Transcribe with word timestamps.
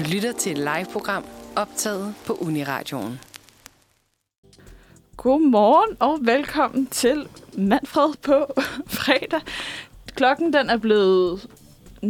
Du 0.00 0.04
lytter 0.04 0.32
til 0.32 0.52
et 0.52 0.58
live-program 0.58 1.24
optaget 1.56 2.14
på 2.26 2.32
Uniradioen. 2.32 3.20
Godmorgen 5.16 5.96
og 6.00 6.18
velkommen 6.22 6.86
til 6.86 7.28
Manfred 7.52 8.14
på 8.22 8.46
fredag. 8.98 9.40
Klokken 10.14 10.52
den 10.52 10.70
er 10.70 10.76
blevet 10.76 11.48
9.00.29, 12.04 12.08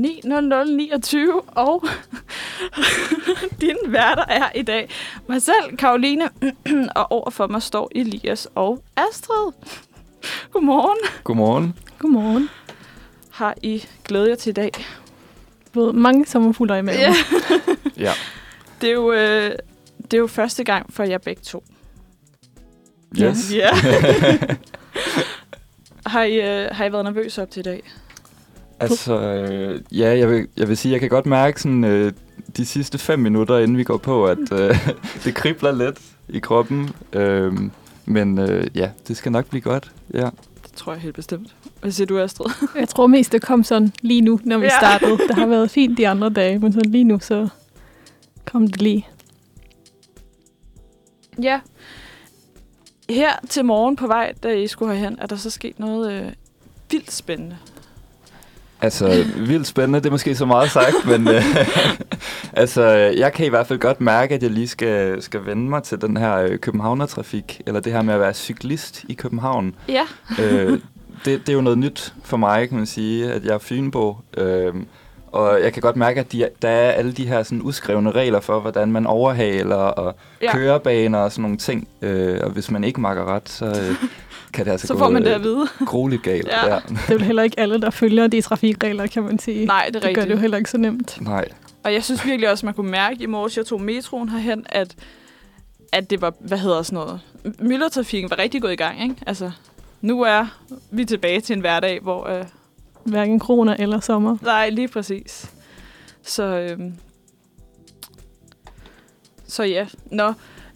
og 1.47 1.85
din 3.61 3.77
værter 3.87 4.25
er 4.29 4.53
i 4.55 4.63
dag 4.63 4.91
mig 5.29 5.43
selv, 5.43 5.77
Karoline, 5.79 6.31
og 6.97 7.13
overfor 7.13 7.47
mig 7.47 7.63
står 7.63 7.91
Elias 7.95 8.49
og 8.55 8.83
Astrid. 8.97 9.53
Godmorgen. 10.53 10.99
Godmorgen. 11.25 11.79
Godmorgen. 11.99 12.49
Har 13.31 13.55
I 13.63 13.85
glædet 14.05 14.29
jer 14.29 14.37
til 14.37 14.51
i 14.51 14.53
dag? 14.53 14.73
Både 15.73 15.93
mange 15.93 16.27
sommerfugler 16.27 16.77
i 16.77 16.83
maven. 16.83 17.01
Ja. 17.01 17.15
Ja. 17.97 18.13
Det 18.81 18.89
er 18.89 18.93
jo, 18.95 19.13
øh, 19.13 19.51
det 20.03 20.15
er 20.15 20.19
jo 20.19 20.27
første 20.27 20.65
gang 20.65 20.93
for 20.93 21.03
jer 21.03 21.19
begge 21.19 21.43
to. 21.43 21.65
Yes. 23.23 23.55
Ja. 23.55 23.69
har, 26.07 26.23
I, 26.23 26.63
øh, 26.63 26.69
har 26.73 26.85
I 26.85 26.93
været 26.93 27.05
nervøse 27.05 27.43
op 27.43 27.51
til 27.51 27.61
i 27.61 27.63
dag? 27.63 27.83
Altså, 28.81 29.21
øh, 29.21 29.81
ja, 29.99 30.19
jeg 30.19 30.31
vil, 30.31 30.49
jeg 30.57 30.69
vil 30.69 30.77
sige, 30.77 30.93
jeg 30.93 31.01
kan 31.01 31.09
godt 31.09 31.27
mærke 31.27 31.63
sådan, 31.63 31.85
øh, 31.85 32.13
de 32.57 32.67
sidste 32.67 32.99
fem 32.99 33.19
minutter, 33.19 33.59
inden 33.59 33.77
vi 33.77 33.85
går 33.85 33.97
på, 33.97 34.27
at 34.27 34.53
øh, 34.53 34.89
det 35.25 35.35
kribler 35.35 35.73
lidt 35.73 36.01
i 36.29 36.39
kroppen. 36.39 36.91
Øh, 37.13 37.53
men 38.05 38.39
øh, 38.39 38.67
ja, 38.75 38.91
det 39.09 39.17
skal 39.17 39.33
nok 39.33 39.47
blive 39.47 39.61
godt. 39.61 39.93
Ja. 40.15 40.29
Det 40.65 40.73
tror 40.77 40.93
jeg 40.93 41.01
helt 41.01 41.15
bestemt. 41.15 41.55
Hvad 41.81 41.91
siger 41.93 42.07
du, 42.07 42.19
Astrid? 42.19 42.47
Jeg 42.81 42.89
tror 42.89 43.07
mest, 43.07 43.33
det 43.33 43.43
kom 43.43 43.65
sådan 43.65 43.93
lige 44.03 44.21
nu, 44.21 44.41
når 44.45 44.59
vi 44.59 44.65
Ja. 44.65 44.79
startede. 44.81 45.19
Det 45.29 45.35
har 45.35 45.47
været 45.47 45.71
fint 45.71 45.99
de 45.99 46.09
andre 46.09 46.31
dage, 46.31 46.59
men 46.59 46.73
sådan 46.73 46.91
lige 46.91 47.05
nu, 47.05 47.19
så 47.21 47.49
kom 48.45 48.67
det 48.67 48.83
lige. 48.83 49.07
Ja. 51.43 51.61
Her 53.11 53.33
til 53.49 53.65
morgen 53.65 53.97
på 53.97 54.07
vej, 54.07 54.33
da 54.43 54.49
I 54.49 54.67
skulle 54.67 54.95
herhen, 54.95 55.17
er 55.21 55.27
der 55.27 55.37
så 55.37 55.51
sket 55.51 55.79
noget 55.79 56.13
øh, 56.13 56.33
vildt 56.91 57.13
spændende. 57.13 57.57
Altså, 58.83 59.25
vildt 59.37 59.67
spændende, 59.67 59.99
det 60.01 60.07
er 60.07 60.11
måske 60.11 60.35
så 60.37 60.47
meget 60.47 60.71
sagt, 60.71 60.95
men 61.11 61.29
øh, 61.29 61.43
altså, 62.53 62.85
jeg 63.17 63.33
kan 63.33 63.47
i 63.47 63.49
hvert 63.49 63.67
fald 63.67 63.79
godt 63.79 64.01
mærke, 64.01 64.35
at 64.35 64.43
jeg 64.43 64.51
lige 64.51 64.69
skal, 64.69 65.23
skal 65.23 65.47
vende 65.47 65.63
mig 65.63 65.83
til 65.83 66.01
den 66.01 66.17
her 66.17 66.37
øh, 66.37 66.59
Københavner-trafik, 66.59 67.61
eller 67.67 67.81
det 67.81 67.93
her 67.93 68.03
med 68.03 68.15
at 68.15 68.21
være 68.21 68.35
cyklist 68.35 69.05
i 69.09 69.15
København. 69.15 69.75
Ja. 69.89 70.03
øh, 70.41 70.81
det, 71.25 71.41
det 71.41 71.49
er 71.49 71.53
jo 71.53 71.61
noget 71.61 71.79
nyt 71.79 72.15
for 72.25 72.37
mig, 72.37 72.69
kan 72.69 72.77
man 72.79 72.87
sige, 72.87 73.33
at 73.33 73.45
jeg 73.45 73.55
er 73.55 73.59
Fynbo. 73.59 74.17
Øh, 74.37 74.75
og 75.33 75.63
jeg 75.63 75.73
kan 75.73 75.81
godt 75.83 75.97
mærke, 75.97 76.21
at 76.21 76.33
de, 76.33 76.49
der 76.63 76.69
er 76.69 76.91
alle 76.91 77.13
de 77.13 77.27
her 77.27 77.43
sådan, 77.43 77.61
uskrevne 77.63 78.11
regler 78.11 78.41
for, 78.41 78.61
hvordan 78.61 78.93
man 78.93 79.07
overhaler 79.07 79.77
og 79.77 80.15
Ja. 80.43 80.53
kørebaner 80.53 81.19
og 81.19 81.33
sådan 81.33 81.43
nogle 81.43 81.57
ting. 81.57 81.89
Øh, 82.03 82.41
og 82.43 82.51
hvis 82.51 82.71
man 82.71 82.85
ikke 82.85 83.01
makker 83.01 83.25
ret, 83.35 83.49
så 83.49 83.65
øh, 83.67 83.97
kan 84.55 84.65
det 84.65 84.71
altså 84.71 84.87
Så 84.87 84.93
gå 84.93 84.99
får 84.99 85.09
man 85.09 85.23
det 85.23 85.29
øh, 85.29 85.35
at 85.35 85.43
vide. 85.43 85.67
grueligt 85.87 86.23
galt. 86.23 86.49
Ja. 86.49 86.75
Ja. 86.75 86.81
Det 86.89 87.11
er 87.11 87.13
jo 87.15 87.19
heller 87.19 87.43
ikke 87.43 87.61
alle, 87.61 87.81
der 87.81 87.91
følger 87.91 88.27
de 88.27 88.41
trafikregler, 88.41 89.07
kan 89.07 89.23
man 89.23 89.39
sige. 89.39 89.67
Nej, 89.67 89.85
det 89.87 89.97
er 89.97 90.01
det 90.01 90.15
gør 90.17 90.23
det 90.25 90.31
jo 90.31 90.37
heller 90.37 90.57
ikke 90.59 90.71
så 90.71 90.79
nemt. 90.79 91.19
Nej. 91.21 91.45
Og 91.85 91.93
jeg 91.93 92.05
synes 92.05 92.25
virkelig 92.27 92.51
også, 92.51 92.67
man 92.67 92.75
kunne 92.75 92.91
mærke 92.91 93.23
i 93.23 93.27
morges, 93.27 93.57
jeg 93.57 93.67
tog 93.67 93.81
metroen 93.81 94.29
herhen, 94.29 94.67
at, 94.69 94.95
at 95.93 96.11
det 96.11 96.21
var, 96.21 96.35
hvad 96.41 96.59
hedder 96.59 96.83
sådan 96.83 96.97
noget, 96.97 97.21
myldretrafikken 97.59 98.31
var 98.31 98.39
rigtig 98.39 98.63
gået 98.63 98.73
i 98.73 98.77
gang, 98.77 99.03
ikke? 99.03 99.15
Altså, 99.27 99.51
nu 100.01 100.23
er 100.23 100.47
vi 100.91 101.05
tilbage 101.05 101.41
til 101.41 101.55
en 101.55 101.61
hverdag, 101.61 102.01
hvor... 102.03 102.27
Øh, 102.29 102.45
Hverken 103.05 103.39
kroner 103.39 103.77
eller 103.79 104.01
sommer. 104.01 104.37
nej, 104.43 104.71
lige 104.71 104.89
præcis. 104.89 105.51
Så, 106.23 106.43
øhm, 106.45 106.95
så 109.47 109.63
ja. 109.63 109.87
Nå, 110.11 110.33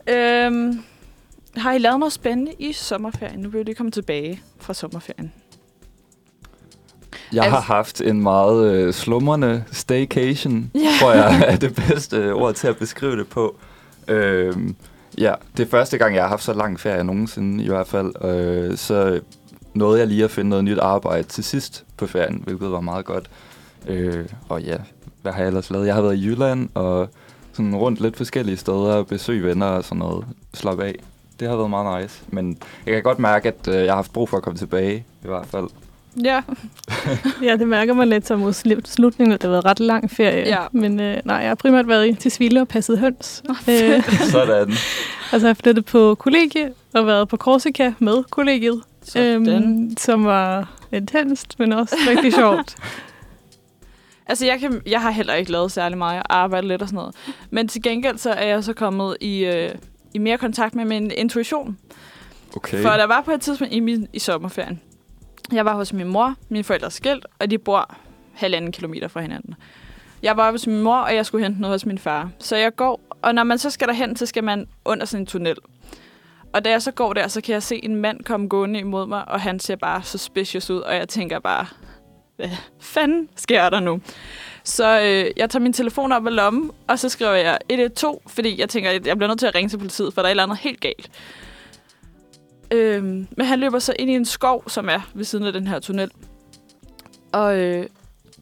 øhm, 0.06 0.82
har 1.56 1.72
I 1.72 1.78
lavet 1.78 1.98
noget 1.98 2.12
spændende 2.12 2.52
i 2.58 2.72
sommerferien? 2.72 3.40
Nu 3.40 3.48
vil 3.48 3.58
jeg 3.58 3.64
lige 3.64 3.74
komme 3.74 3.92
tilbage 3.92 4.42
fra 4.58 4.74
sommerferien. 4.74 5.32
Jeg 7.32 7.42
har 7.44 7.56
Altså- 7.56 7.66
haft 7.72 8.00
en 8.00 8.22
meget 8.22 8.72
øh, 8.74 8.92
slumrende 8.92 9.64
staycation, 9.72 10.70
Ja. 10.74 10.80
tror 11.00 11.12
jeg 11.12 11.44
er 11.46 11.56
det 11.56 11.74
bedste 11.74 12.32
ord 12.34 12.54
til 12.54 12.66
at 12.68 12.76
beskrive 12.78 13.16
det 13.18 13.28
på. 13.28 13.56
Øhm, 14.08 14.76
ja, 15.18 15.34
det 15.56 15.62
er 15.66 15.70
første 15.70 15.98
gang, 15.98 16.14
jeg 16.14 16.22
har 16.22 16.28
haft 16.28 16.42
så 16.44 16.52
lang 16.52 16.80
ferie 16.80 17.04
nogensinde 17.04 17.64
i 17.64 17.68
hvert 17.68 17.86
fald. 17.86 18.24
Øh, 18.24 18.76
så 18.76 19.20
nåede 19.74 19.98
jeg 19.98 20.08
lige 20.08 20.24
at 20.24 20.30
finde 20.30 20.50
noget 20.50 20.64
nyt 20.64 20.78
arbejde 20.78 21.28
til 21.28 21.44
sidst 21.44 21.84
på 21.96 22.06
ferien, 22.06 22.42
hvilket 22.44 22.70
var 22.70 22.80
meget 22.80 23.04
godt. 23.04 23.30
Øh, 23.86 24.26
og 24.48 24.62
ja, 24.62 24.76
hvad 25.22 25.32
har 25.32 25.40
jeg 25.40 25.46
ellers 25.46 25.70
lavet? 25.70 25.86
Jeg 25.86 25.94
har 25.94 26.02
været 26.02 26.16
i 26.16 26.26
Jylland 26.26 26.68
og 26.74 27.08
sådan 27.52 27.76
rundt 27.76 28.00
lidt 28.00 28.16
forskellige 28.16 28.56
steder, 28.56 29.02
besøg 29.02 29.44
venner 29.44 29.66
og 29.66 29.84
sådan 29.84 29.98
noget, 29.98 30.26
slap 30.54 30.80
af. 30.80 30.94
Det 31.40 31.48
har 31.48 31.56
været 31.56 31.70
meget 31.70 32.02
nice, 32.02 32.22
men 32.28 32.58
jeg 32.86 32.94
kan 32.94 33.02
godt 33.02 33.18
mærke, 33.18 33.48
at 33.48 33.68
øh, 33.68 33.74
jeg 33.74 33.92
har 33.92 33.96
haft 33.96 34.12
brug 34.12 34.28
for 34.28 34.36
at 34.36 34.42
komme 34.42 34.58
tilbage, 34.58 35.04
i 35.24 35.26
hvert 35.26 35.46
fald. 35.46 35.68
Ja, 36.22 36.40
Ja, 37.42 37.56
det 37.56 37.68
mærker 37.68 37.94
man 37.94 38.08
lidt 38.08 38.26
som 38.26 38.40
mod 38.40 38.52
slut- 38.52 38.88
slutningen, 38.88 39.32
at 39.34 39.42
det 39.42 39.48
har 39.48 39.52
været 39.52 39.64
ret 39.64 39.80
lang 39.80 40.10
ferie. 40.10 40.46
Ja. 40.48 40.58
Men 40.72 41.00
øh, 41.00 41.16
nej, 41.24 41.36
jeg 41.36 41.48
har 41.48 41.54
primært 41.54 41.88
været 41.88 42.08
i 42.08 42.12
til 42.14 42.30
Svile 42.30 42.60
og 42.60 42.68
passet 42.68 42.98
høns. 42.98 43.42
øh, 43.68 44.02
Sådan. 44.30 44.68
altså, 45.32 45.46
jeg 45.46 45.48
har 45.48 45.54
flyttet 45.54 45.84
på 45.84 46.14
kollegie 46.14 46.72
og 46.94 47.06
været 47.06 47.28
på 47.28 47.36
Korsika 47.36 47.92
med 47.98 48.22
kollegiet. 48.30 48.82
sådan. 49.02 49.94
som 49.98 50.24
var 50.24 50.72
intenst, 50.92 51.58
men 51.58 51.72
også 51.72 51.96
rigtig 52.08 52.32
sjovt. 52.42 52.76
Altså, 54.26 54.46
jeg, 54.46 54.60
kan, 54.60 54.80
jeg 54.86 55.00
har 55.02 55.10
heller 55.10 55.34
ikke 55.34 55.52
lavet 55.52 55.72
særlig 55.72 55.98
meget. 55.98 56.14
Jeg 56.14 56.22
arbejder 56.30 56.68
lidt 56.68 56.82
og 56.82 56.88
sådan 56.88 56.96
noget. 56.96 57.14
Men 57.50 57.68
til 57.68 57.82
gengæld 57.82 58.18
så 58.18 58.30
er 58.30 58.46
jeg 58.46 58.64
så 58.64 58.72
kommet 58.72 59.16
i, 59.20 59.44
øh, 59.44 59.70
i 60.14 60.18
mere 60.18 60.38
kontakt 60.38 60.74
med 60.74 60.84
min 60.84 61.10
intuition. 61.16 61.78
Okay. 62.56 62.82
For 62.82 62.88
der 62.90 63.06
var 63.06 63.20
på 63.24 63.30
et 63.30 63.40
tidspunkt 63.40 63.74
i, 63.74 63.80
min, 63.80 64.06
i 64.12 64.18
sommerferien. 64.18 64.80
Jeg 65.52 65.64
var 65.64 65.74
hos 65.74 65.92
min 65.92 66.08
mor, 66.08 66.34
mine 66.48 66.64
forældre 66.64 66.86
er 66.86 66.90
skilt, 66.90 67.26
og 67.38 67.50
de 67.50 67.58
bor 67.58 67.94
halvanden 68.34 68.72
kilometer 68.72 69.08
fra 69.08 69.20
hinanden. 69.20 69.54
Jeg 70.22 70.36
var 70.36 70.50
hos 70.50 70.66
min 70.66 70.82
mor, 70.82 70.96
og 70.96 71.14
jeg 71.14 71.26
skulle 71.26 71.44
hente 71.44 71.60
noget 71.60 71.74
hos 71.74 71.86
min 71.86 71.98
far. 71.98 72.30
Så 72.38 72.56
jeg 72.56 72.76
går, 72.76 73.00
og 73.22 73.34
når 73.34 73.44
man 73.44 73.58
så 73.58 73.70
skal 73.70 73.88
derhen, 73.88 74.16
så 74.16 74.26
skal 74.26 74.44
man 74.44 74.66
under 74.84 75.06
sådan 75.06 75.22
en 75.22 75.26
tunnel. 75.26 75.56
Og 76.52 76.64
da 76.64 76.70
jeg 76.70 76.82
så 76.82 76.90
går 76.90 77.12
der, 77.12 77.28
så 77.28 77.40
kan 77.40 77.52
jeg 77.52 77.62
se 77.62 77.84
en 77.84 77.96
mand 77.96 78.20
komme 78.24 78.48
gående 78.48 78.80
imod 78.80 79.06
mig, 79.06 79.28
og 79.28 79.40
han 79.40 79.60
ser 79.60 79.76
bare 79.76 80.02
suspicious 80.02 80.70
ud, 80.70 80.80
og 80.80 80.94
jeg 80.94 81.08
tænker 81.08 81.38
bare, 81.38 81.66
hvad 82.36 82.48
fanden 82.80 83.28
sker 83.36 83.70
der 83.70 83.80
nu? 83.80 84.00
Så 84.64 85.00
øh, 85.00 85.30
jeg 85.36 85.50
tager 85.50 85.62
min 85.62 85.72
telefon 85.72 86.12
op 86.12 86.26
af 86.26 86.36
lommen, 86.36 86.70
og 86.88 86.98
så 86.98 87.08
skriver 87.08 87.34
jeg 87.34 87.58
112, 87.68 88.18
fordi 88.26 88.60
jeg 88.60 88.68
tænker, 88.68 88.90
at 88.90 89.06
jeg 89.06 89.16
bliver 89.16 89.28
nødt 89.28 89.38
til 89.38 89.46
at 89.46 89.54
ringe 89.54 89.68
til 89.68 89.78
politiet, 89.78 90.14
for 90.14 90.22
der 90.22 90.26
er 90.26 90.30
et 90.30 90.30
eller 90.30 90.42
andet 90.42 90.58
helt 90.58 90.80
galt. 90.80 91.10
Øhm, 92.74 93.26
men 93.36 93.46
han 93.46 93.60
løber 93.60 93.78
så 93.78 93.94
ind 93.98 94.10
i 94.10 94.14
en 94.14 94.24
skov, 94.24 94.68
som 94.70 94.88
er 94.88 95.00
ved 95.14 95.24
siden 95.24 95.46
af 95.46 95.52
den 95.52 95.66
her 95.66 95.78
tunnel. 95.80 96.10
Og 97.32 97.58
øh, 97.58 97.86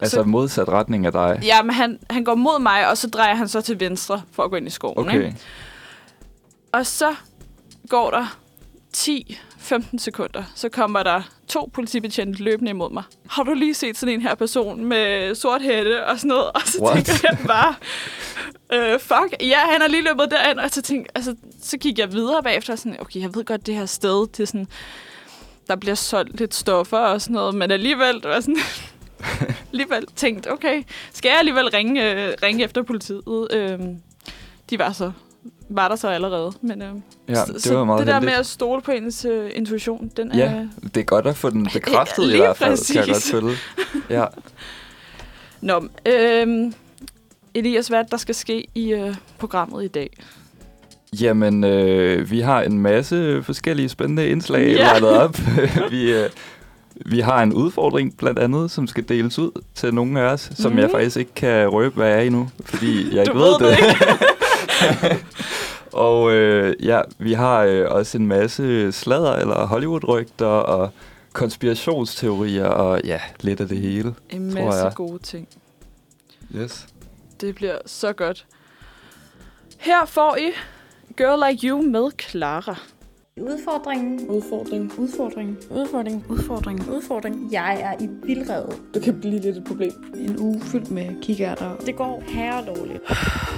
Altså 0.00 0.16
så- 0.16 0.22
modsat 0.24 0.68
retning 0.68 1.06
af 1.06 1.12
dig. 1.12 1.40
ja, 1.42 1.62
men 1.62 1.70
han, 1.74 1.98
han 2.10 2.24
går 2.24 2.34
mod 2.34 2.60
mig, 2.62 2.88
og 2.90 2.98
så 2.98 3.08
drejer 3.08 3.34
han 3.34 3.48
så 3.48 3.60
til 3.60 3.80
venstre 3.80 4.22
for 4.32 4.42
at 4.42 4.50
gå 4.50 4.56
ind 4.56 4.66
i 4.66 4.70
skoven. 4.70 4.98
Okay. 4.98 5.26
Ikke? 5.26 5.36
Og 6.72 6.86
så 6.86 7.14
går 7.88 8.10
der 8.10 8.38
10-15 9.62 9.98
sekunder, 9.98 10.42
så 10.54 10.68
kommer 10.68 11.02
der 11.02 11.22
to 11.48 11.70
politibetjente 11.72 12.42
løbende 12.42 12.70
imod 12.70 12.90
mig. 12.90 13.02
Har 13.28 13.42
du 13.42 13.54
lige 13.54 13.74
set 13.74 13.96
sådan 13.96 14.14
en 14.14 14.22
her 14.22 14.34
person 14.34 14.84
med 14.84 15.34
sort 15.34 15.62
hætte 15.62 16.06
og 16.06 16.18
sådan 16.18 16.28
noget? 16.28 16.52
Og 16.52 16.60
så 16.64 16.82
What? 16.82 17.04
tænker 17.06 17.28
jeg 17.30 17.38
bare, 17.46 17.74
øh, 18.72 19.00
fuck, 19.00 19.34
ja, 19.40 19.58
han 19.58 19.80
har 19.80 19.88
lige 19.88 20.02
løbet 20.02 20.30
derind. 20.30 20.58
Og 20.58 20.70
så, 20.70 20.82
tænkte, 20.82 21.16
altså, 21.16 21.36
så 21.62 21.78
gik 21.78 21.98
jeg 21.98 22.12
videre 22.12 22.42
bagefter, 22.42 22.72
og 22.72 22.78
sådan, 22.78 23.00
okay, 23.00 23.20
jeg 23.20 23.34
ved 23.34 23.44
godt, 23.44 23.66
det 23.66 23.74
her 23.74 23.86
sted 23.86 24.28
til 24.32 24.46
sådan, 24.46 24.66
der 25.68 25.76
bliver 25.76 25.94
solgt 25.94 26.38
lidt 26.40 26.54
stoffer 26.54 26.98
og 26.98 27.22
sådan 27.22 27.34
noget, 27.34 27.54
men 27.54 27.70
alligevel, 27.70 28.14
det 28.14 28.24
var 28.24 28.40
sådan, 28.40 28.58
alligevel 29.72 30.06
tænkt, 30.16 30.50
okay, 30.50 30.82
skal 31.12 31.28
jeg 31.28 31.38
alligevel 31.38 31.68
ringe, 31.68 32.12
øh, 32.12 32.34
ringe 32.42 32.64
efter 32.64 32.82
politiet? 32.82 33.48
Øh, 33.52 33.78
de 34.70 34.78
var 34.78 34.92
så 34.92 35.12
var 35.76 35.88
der 35.88 35.96
så 35.96 36.08
allerede. 36.08 36.52
Men, 36.60 36.82
øh, 36.82 36.88
Ja, 37.28 37.34
så, 37.34 37.52
det 37.70 37.76
var 37.76 37.84
meget 37.84 37.98
det 37.98 38.06
der 38.06 38.12
heldigt. 38.14 38.30
med 38.32 38.38
at 38.38 38.46
stole 38.46 38.82
på 38.82 38.90
ens 38.90 39.24
øh, 39.24 39.50
intuition, 39.54 40.10
den 40.16 40.30
Ja, 40.34 40.44
er... 40.52 40.66
det 40.94 40.96
er 40.96 41.04
godt 41.04 41.26
at 41.26 41.36
få 41.36 41.50
den 41.50 41.68
bekræftet 41.74 42.22
i 42.22 42.26
lige 42.26 42.36
hvert 42.36 42.56
fald, 42.56 42.86
kan 42.86 42.96
jeg 42.96 43.06
godt 43.06 43.14
præcis. 43.16 43.30
føle. 43.30 43.52
Ja. 44.10 44.24
Nå, 45.60 45.84
øh, 46.06 46.72
Elias, 47.54 47.88
hvad 47.88 47.98
er 47.98 48.02
der 48.02 48.16
skal 48.16 48.34
ske 48.34 48.66
i 48.74 48.92
øh, 48.92 49.14
programmet 49.38 49.84
i 49.84 49.88
dag? 49.88 50.10
Jamen, 51.20 51.64
øh, 51.64 52.30
vi 52.30 52.40
har 52.40 52.62
en 52.62 52.78
masse 52.78 53.42
forskellige 53.42 53.88
spændende 53.88 54.28
indslag 54.28 54.66
Ja. 54.66 54.72
ja. 54.84 54.92
rettet 54.94 55.10
op. 55.10 55.38
vi, 55.90 56.12
øh, 56.12 56.30
vi 57.06 57.20
har 57.20 57.42
en 57.42 57.52
udfordring 57.52 58.16
blandt 58.16 58.38
andet, 58.38 58.70
som 58.70 58.86
skal 58.86 59.08
deles 59.08 59.38
ud 59.38 59.50
til 59.74 59.94
nogle 59.94 60.20
af 60.20 60.24
os, 60.32 60.50
som 60.54 60.72
Mhm. 60.72 60.80
jeg 60.80 60.90
faktisk 60.90 61.16
ikke 61.16 61.34
kan 61.34 61.68
røbe, 61.68 61.94
hvad 61.94 62.10
er 62.12 62.20
endnu, 62.20 62.48
fordi 62.64 63.14
jeg 63.16 63.22
ikke 63.22 63.38
ved 63.38 63.54
ved 63.60 63.70
det 63.70 63.78
det. 63.78 64.18
og 66.06 66.32
øh, 66.32 66.74
ja, 66.84 67.00
vi 67.18 67.32
har 67.32 67.62
øh, 67.62 67.90
også 67.90 68.18
en 68.18 68.26
masse 68.26 68.92
sladder 68.92 69.32
eller 69.32 69.66
Hollywood-rygter 69.66 70.46
og 70.46 70.90
konspirationsteorier 71.32 72.66
og 72.66 73.00
ja, 73.04 73.20
lidt 73.40 73.60
af 73.60 73.68
det 73.68 73.78
hele. 73.78 74.14
En 74.30 74.52
tror 74.52 74.64
masse 74.64 74.84
jeg. 74.84 74.92
gode 74.94 75.18
ting. 75.18 75.48
Yes. 76.56 76.86
Det 77.40 77.54
bliver 77.54 77.78
så 77.86 78.12
godt. 78.12 78.46
Her 79.78 80.04
får 80.06 80.36
I 80.36 80.50
Girl 81.16 81.50
Like 81.50 81.68
You 81.68 81.82
med 81.82 82.10
Clara. 82.20 82.76
Udfordringen. 83.36 84.28
Udfordring. 84.28 84.92
Udfordringen. 84.98 85.58
Udfordring. 85.70 86.24
Udfordringen. 86.28 86.90
Udfordring. 86.90 87.52
Jeg 87.52 87.80
er 87.80 88.04
i 88.04 88.08
vildrede. 88.26 88.72
Det 88.94 89.02
kan 89.02 89.20
blive 89.20 89.40
lidt 89.40 89.56
et 89.56 89.64
problem. 89.64 89.92
En 90.16 90.38
uge 90.38 90.60
fyldt 90.60 90.90
med 90.90 91.22
kikærter. 91.22 91.76
Det 91.76 91.96
går 91.96 92.22
herredårligt. 92.26 93.02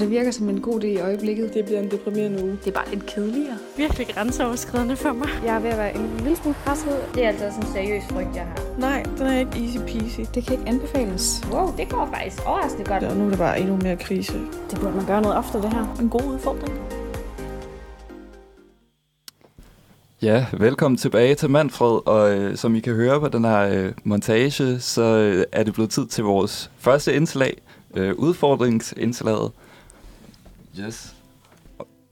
Det 0.00 0.10
virker 0.10 0.30
som 0.30 0.48
en 0.48 0.60
god 0.60 0.80
idé 0.80 0.86
i 0.86 0.98
øjeblikket. 0.98 1.54
Det 1.54 1.64
bliver 1.64 1.80
en 1.80 1.90
deprimerende 1.90 2.44
uge. 2.44 2.58
Det 2.64 2.66
er 2.66 2.72
bare 2.72 2.90
lidt 2.90 3.06
kedeligere. 3.06 3.58
Virkelig 3.76 4.06
grænseoverskridende 4.06 4.96
for 4.96 5.12
mig. 5.12 5.28
Jeg 5.44 5.56
er 5.56 5.60
ved 5.60 5.70
at 5.70 5.78
være 5.78 5.96
en 5.96 6.16
lille 6.16 6.36
smule 6.36 6.56
presset. 6.64 6.92
Det 7.14 7.24
er 7.24 7.28
altså 7.28 7.44
sådan 7.50 7.66
en 7.66 7.72
seriøs 7.72 8.02
frygt, 8.10 8.36
jeg 8.36 8.44
har. 8.44 8.78
Nej, 8.78 9.02
den 9.18 9.26
er 9.26 9.38
ikke 9.38 9.52
easy 9.64 9.78
peasy. 9.78 10.20
Det 10.34 10.44
kan 10.46 10.52
ikke 10.58 10.68
anbefales. 10.68 11.42
Wow, 11.52 11.76
det 11.76 11.88
går 11.88 12.10
faktisk 12.14 12.46
overraskende 12.46 12.84
godt. 12.84 13.04
Og 13.04 13.16
nu 13.16 13.24
er 13.24 13.28
det 13.28 13.38
bare 13.38 13.60
endnu 13.60 13.76
mere 13.76 13.96
krise. 13.96 14.32
Det 14.70 14.80
burde 14.80 14.96
man 14.96 15.06
gøre 15.06 15.22
noget 15.22 15.36
ofte, 15.36 15.58
det 15.58 15.72
her. 15.72 15.96
En 16.00 16.08
god 16.08 16.24
udfordring. 16.24 16.74
Ja, 20.22 20.46
velkommen 20.52 20.98
tilbage 20.98 21.34
til 21.34 21.50
Manfred, 21.50 22.08
og 22.08 22.38
øh, 22.38 22.56
som 22.56 22.74
I 22.74 22.80
kan 22.80 22.94
høre 22.94 23.20
på 23.20 23.28
den 23.28 23.44
her 23.44 23.60
øh, 23.60 23.92
montage, 24.04 24.80
så 24.80 25.02
øh, 25.02 25.44
er 25.52 25.62
det 25.62 25.74
blevet 25.74 25.90
tid 25.90 26.06
til 26.06 26.24
vores 26.24 26.70
første 26.78 27.14
indslag, 27.14 27.62
øh, 27.96 28.14
udfordringsindslaget. 28.14 29.50
Yes. 30.78 31.14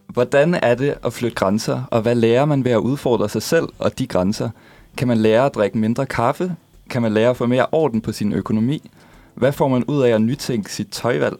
Hvordan 0.06 0.54
er 0.54 0.74
det 0.74 0.94
at 1.04 1.12
flytte 1.12 1.34
grænser, 1.34 1.82
og 1.90 2.02
hvad 2.02 2.14
lærer 2.14 2.44
man 2.44 2.64
ved 2.64 2.72
at 2.72 2.78
udfordre 2.78 3.28
sig 3.28 3.42
selv 3.42 3.68
og 3.78 3.98
de 3.98 4.06
grænser? 4.06 4.50
Kan 4.96 5.08
man 5.08 5.18
lære 5.18 5.46
at 5.46 5.54
drikke 5.54 5.78
mindre 5.78 6.06
kaffe? 6.06 6.56
Kan 6.90 7.02
man 7.02 7.12
lære 7.12 7.30
at 7.30 7.36
få 7.36 7.46
mere 7.46 7.66
orden 7.72 8.00
på 8.00 8.12
sin 8.12 8.32
økonomi? 8.32 8.90
Hvad 9.34 9.52
får 9.52 9.68
man 9.68 9.84
ud 9.84 10.02
af 10.02 10.10
at 10.10 10.22
nytænke 10.22 10.72
sit 10.72 10.88
tøjvalg? 10.88 11.36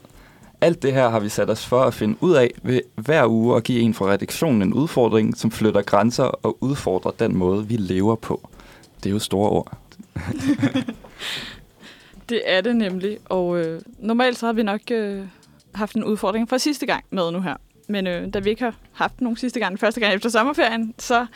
Alt 0.60 0.82
det 0.82 0.92
her 0.92 1.08
har 1.08 1.20
vi 1.20 1.28
sat 1.28 1.50
os 1.50 1.66
for 1.66 1.80
at 1.80 1.94
finde 1.94 2.16
ud 2.20 2.32
af 2.32 2.50
ved 2.62 2.80
hver 2.94 3.26
uge 3.26 3.56
at 3.56 3.64
give 3.64 3.80
en 3.80 3.94
fra 3.94 4.06
redaktionen 4.06 4.62
en 4.62 4.74
udfordring, 4.74 5.36
som 5.36 5.50
flytter 5.50 5.82
grænser 5.82 6.24
og 6.24 6.56
udfordrer 6.60 7.10
den 7.10 7.36
måde, 7.36 7.66
vi 7.66 7.76
lever 7.76 8.14
på. 8.14 8.48
Det 9.02 9.10
er 9.10 9.12
jo 9.12 9.18
store 9.18 9.50
ord. 9.50 9.76
Det 12.28 12.42
er 12.44 12.60
det 12.60 12.76
nemlig, 12.76 13.18
og 13.24 13.58
øh, 13.58 13.80
normalt 13.98 14.38
så 14.38 14.46
har 14.46 14.52
vi 14.52 14.62
nok 14.62 14.80
øh, 14.90 15.22
haft 15.74 15.96
en 15.96 16.04
udfordring 16.04 16.48
fra 16.48 16.58
sidste 16.58 16.86
gang 16.86 17.04
med 17.10 17.32
nu 17.32 17.40
her. 17.40 17.56
Men 17.88 18.06
øh, 18.06 18.34
da 18.34 18.38
vi 18.38 18.50
ikke 18.50 18.62
har 18.62 18.74
haft 18.92 19.20
nogen 19.20 19.36
sidste 19.36 19.60
gang, 19.60 19.78
første 19.78 20.00
gang 20.00 20.14
efter 20.14 20.28
sommerferien, 20.28 20.94
så 20.98 21.26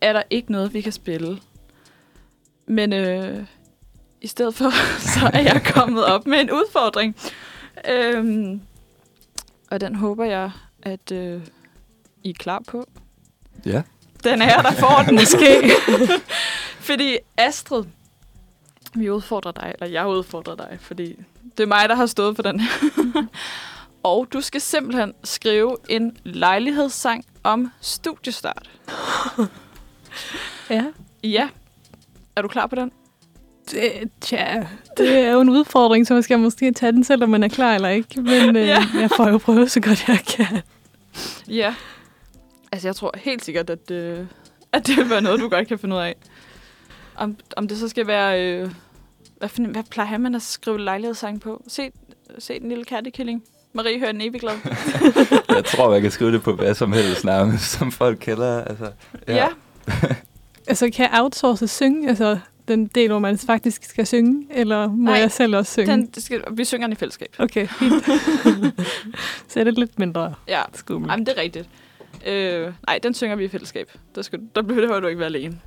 er 0.00 0.12
der 0.12 0.22
ikke 0.30 0.52
noget, 0.52 0.74
vi 0.74 0.80
kan 0.80 0.92
spille. 0.92 1.38
Men 2.66 2.92
øh, 2.92 3.44
i 4.20 4.26
stedet 4.26 4.54
for, 4.54 4.70
så 5.18 5.30
er 5.32 5.40
jeg 5.40 5.62
kommet 5.74 6.04
op 6.04 6.26
med 6.26 6.40
en 6.40 6.50
udfordring. 6.50 7.16
Øhm, 7.88 8.60
og 9.70 9.80
den 9.80 9.94
håber 9.94 10.24
jeg, 10.24 10.50
at 10.82 11.12
øh, 11.12 11.42
I 12.22 12.30
er 12.30 12.34
klar 12.34 12.62
på. 12.68 12.88
Ja. 13.66 13.82
Den 14.24 14.42
er 14.42 14.62
der 14.62 14.72
får 14.72 15.02
den 15.06 15.14
måske. 15.14 15.70
fordi 16.88 17.18
Astrid, 17.36 17.84
vi 18.94 19.10
udfordrer 19.10 19.52
dig, 19.52 19.74
eller 19.74 19.92
jeg 19.92 20.08
udfordrer 20.08 20.54
dig, 20.54 20.78
fordi 20.80 21.16
det 21.60 21.64
er 21.66 21.68
mig, 21.68 21.88
der 21.88 21.94
har 21.94 22.06
stået 22.06 22.36
for 22.36 22.42
den 22.42 22.60
her. 22.60 22.68
Og 24.02 24.26
du 24.32 24.40
skal 24.40 24.60
simpelthen 24.60 25.12
skrive 25.24 25.76
en 25.88 26.16
lejlighedssang 26.24 27.24
om 27.42 27.70
studiestart. 27.80 28.70
Ja. 30.70 30.84
Ja. 31.24 31.48
Er 32.36 32.42
du 32.42 32.48
klar 32.48 32.66
på 32.66 32.74
den? 32.74 32.92
Det, 33.70 34.10
tja, 34.20 34.66
det 34.96 35.18
er 35.18 35.32
jo 35.32 35.40
en 35.40 35.48
udfordring, 35.48 36.06
så 36.06 36.14
man 36.14 36.22
skal 36.22 36.38
måske 36.38 36.72
tage 36.72 36.92
den, 36.92 37.04
selvom 37.04 37.28
man 37.30 37.42
er 37.42 37.48
klar 37.48 37.74
eller 37.74 37.88
ikke. 37.88 38.20
Men 38.20 38.56
øh, 38.56 38.66
Ja. 38.66 38.86
jeg 39.00 39.10
får 39.16 39.28
jo 39.28 39.38
prøve 39.38 39.68
så 39.68 39.80
godt 39.80 40.08
jeg 40.08 40.18
kan. 40.28 40.62
Ja. 41.48 41.74
Altså, 42.72 42.88
jeg 42.88 42.96
tror 42.96 43.12
helt 43.16 43.44
sikkert, 43.44 43.70
at, 43.70 43.90
øh, 43.90 44.26
at 44.72 44.86
det 44.86 44.96
vil 44.96 45.10
være 45.10 45.20
noget, 45.22 45.40
du 45.40 45.48
godt 45.48 45.68
kan 45.68 45.78
finde 45.78 45.96
ud 45.96 46.00
af. 46.00 46.16
Om, 47.16 47.36
om 47.56 47.68
det 47.68 47.78
så 47.78 47.88
skal 47.88 48.06
være... 48.06 48.42
Øh, 48.54 48.70
hvad, 49.40 49.48
find, 49.48 49.66
hvad 49.66 49.82
plejer 49.90 50.18
man 50.18 50.34
at 50.34 50.42
skrive 50.42 50.80
lejlighedssang 50.80 51.40
på? 51.40 51.62
Se, 51.68 51.90
se 52.38 52.60
den 52.60 52.68
lille 52.68 52.84
kattekilling. 52.84 53.42
Marie 53.72 53.98
hører 53.98 54.12
den 54.12 54.20
evig 54.20 54.40
glad. 54.40 54.52
Jeg 55.56 55.64
tror, 55.64 55.90
man 55.90 56.02
kan 56.02 56.10
skrive 56.10 56.32
det 56.32 56.42
på 56.42 56.52
hvad 56.52 56.74
som 56.74 56.92
helst 56.92 57.24
nærmest, 57.24 57.64
som 57.64 57.92
folk 57.92 58.18
kender. 58.20 58.64
Altså, 58.64 58.90
Ja. 59.28 59.34
ja. 59.36 59.48
Altså, 60.66 60.90
kan 60.90 61.08
jeg 61.12 61.20
outsource 61.22 61.68
synge? 61.68 62.08
Altså, 62.08 62.38
den 62.68 62.86
del, 62.86 63.08
hvor 63.08 63.18
man 63.18 63.38
faktisk 63.38 63.84
skal 63.84 64.06
synge? 64.06 64.46
Eller 64.50 64.88
må 64.88 64.94
Nej, 65.10 65.14
jeg 65.14 65.30
selv 65.32 65.56
også 65.56 65.72
synge? 65.72 65.92
Den, 65.92 66.06
det 66.06 66.22
skal, 66.22 66.44
vi 66.50 66.64
synger 66.64 66.86
den 66.86 66.92
i 66.92 66.96
fællesskab. 66.96 67.34
Okay, 67.38 67.66
fint. 67.68 68.04
så 69.48 69.60
er 69.60 69.64
det 69.64 69.78
lidt 69.78 69.98
mindre 69.98 70.34
Ja, 70.48 70.62
skummelt. 70.74 71.10
Jamen, 71.12 71.26
det 71.26 71.34
er 71.38 71.42
rigtigt. 71.42 71.68
Øh, 72.26 72.72
nej, 72.86 72.98
den 73.02 73.14
synger 73.14 73.36
vi 73.36 73.44
i 73.44 73.48
fællesskab. 73.48 73.90
Der, 74.14 74.22
skal, 74.22 74.40
der 74.54 74.62
behøver 74.62 75.00
du 75.00 75.06
ikke 75.06 75.18
være 75.18 75.26
alene. 75.28 75.58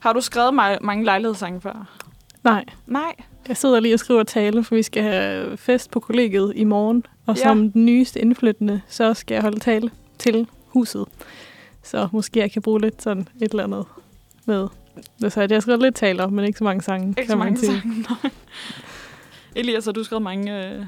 Har 0.00 0.12
du 0.12 0.20
skrevet 0.20 0.48
ma- 0.48 0.78
mange 0.80 1.04
lejlighedssange 1.04 1.60
før? 1.60 1.98
Nej, 2.44 2.64
Nej. 2.86 3.14
jeg 3.48 3.56
sidder 3.56 3.80
lige 3.80 3.94
og 3.94 3.98
skriver 4.00 4.22
tale, 4.22 4.64
for 4.64 4.74
vi 4.74 4.82
skal 4.82 5.02
have 5.02 5.56
fest 5.56 5.90
på 5.90 6.00
kollegiet 6.00 6.52
i 6.56 6.64
morgen. 6.64 7.06
Og 7.26 7.36
Ja. 7.36 7.42
som 7.42 7.72
den 7.72 7.84
nyeste 7.86 8.20
indflyttende, 8.20 8.80
så 8.88 9.14
skal 9.14 9.34
jeg 9.34 9.42
holde 9.42 9.58
tale 9.60 9.90
til 10.18 10.48
huset. 10.66 11.04
Så 11.82 12.08
måske 12.12 12.40
jeg 12.40 12.52
kan 12.52 12.62
bruge 12.62 12.80
lidt 12.80 13.02
sådan 13.02 13.28
et 13.40 13.50
eller 13.50 13.64
andet 13.64 13.84
med. 14.46 14.68
Så, 15.28 15.40
jeg 15.40 15.48
har 15.50 15.60
skrevet 15.60 15.82
lidt 15.82 15.94
taler, 15.94 16.28
men 16.28 16.44
ikke 16.44 16.58
så 16.58 16.64
mange 16.64 16.82
sange. 16.82 17.08
Ikke 17.08 17.26
så 17.30 17.36
man 17.36 17.46
mange 17.46 17.58
sige. 17.60 17.80
sange. 17.82 18.04
Elias, 19.54 19.84
har 19.84 19.92
du 19.92 20.04
skrevet 20.04 20.22
mange 20.22 20.66
øh, 20.66 20.84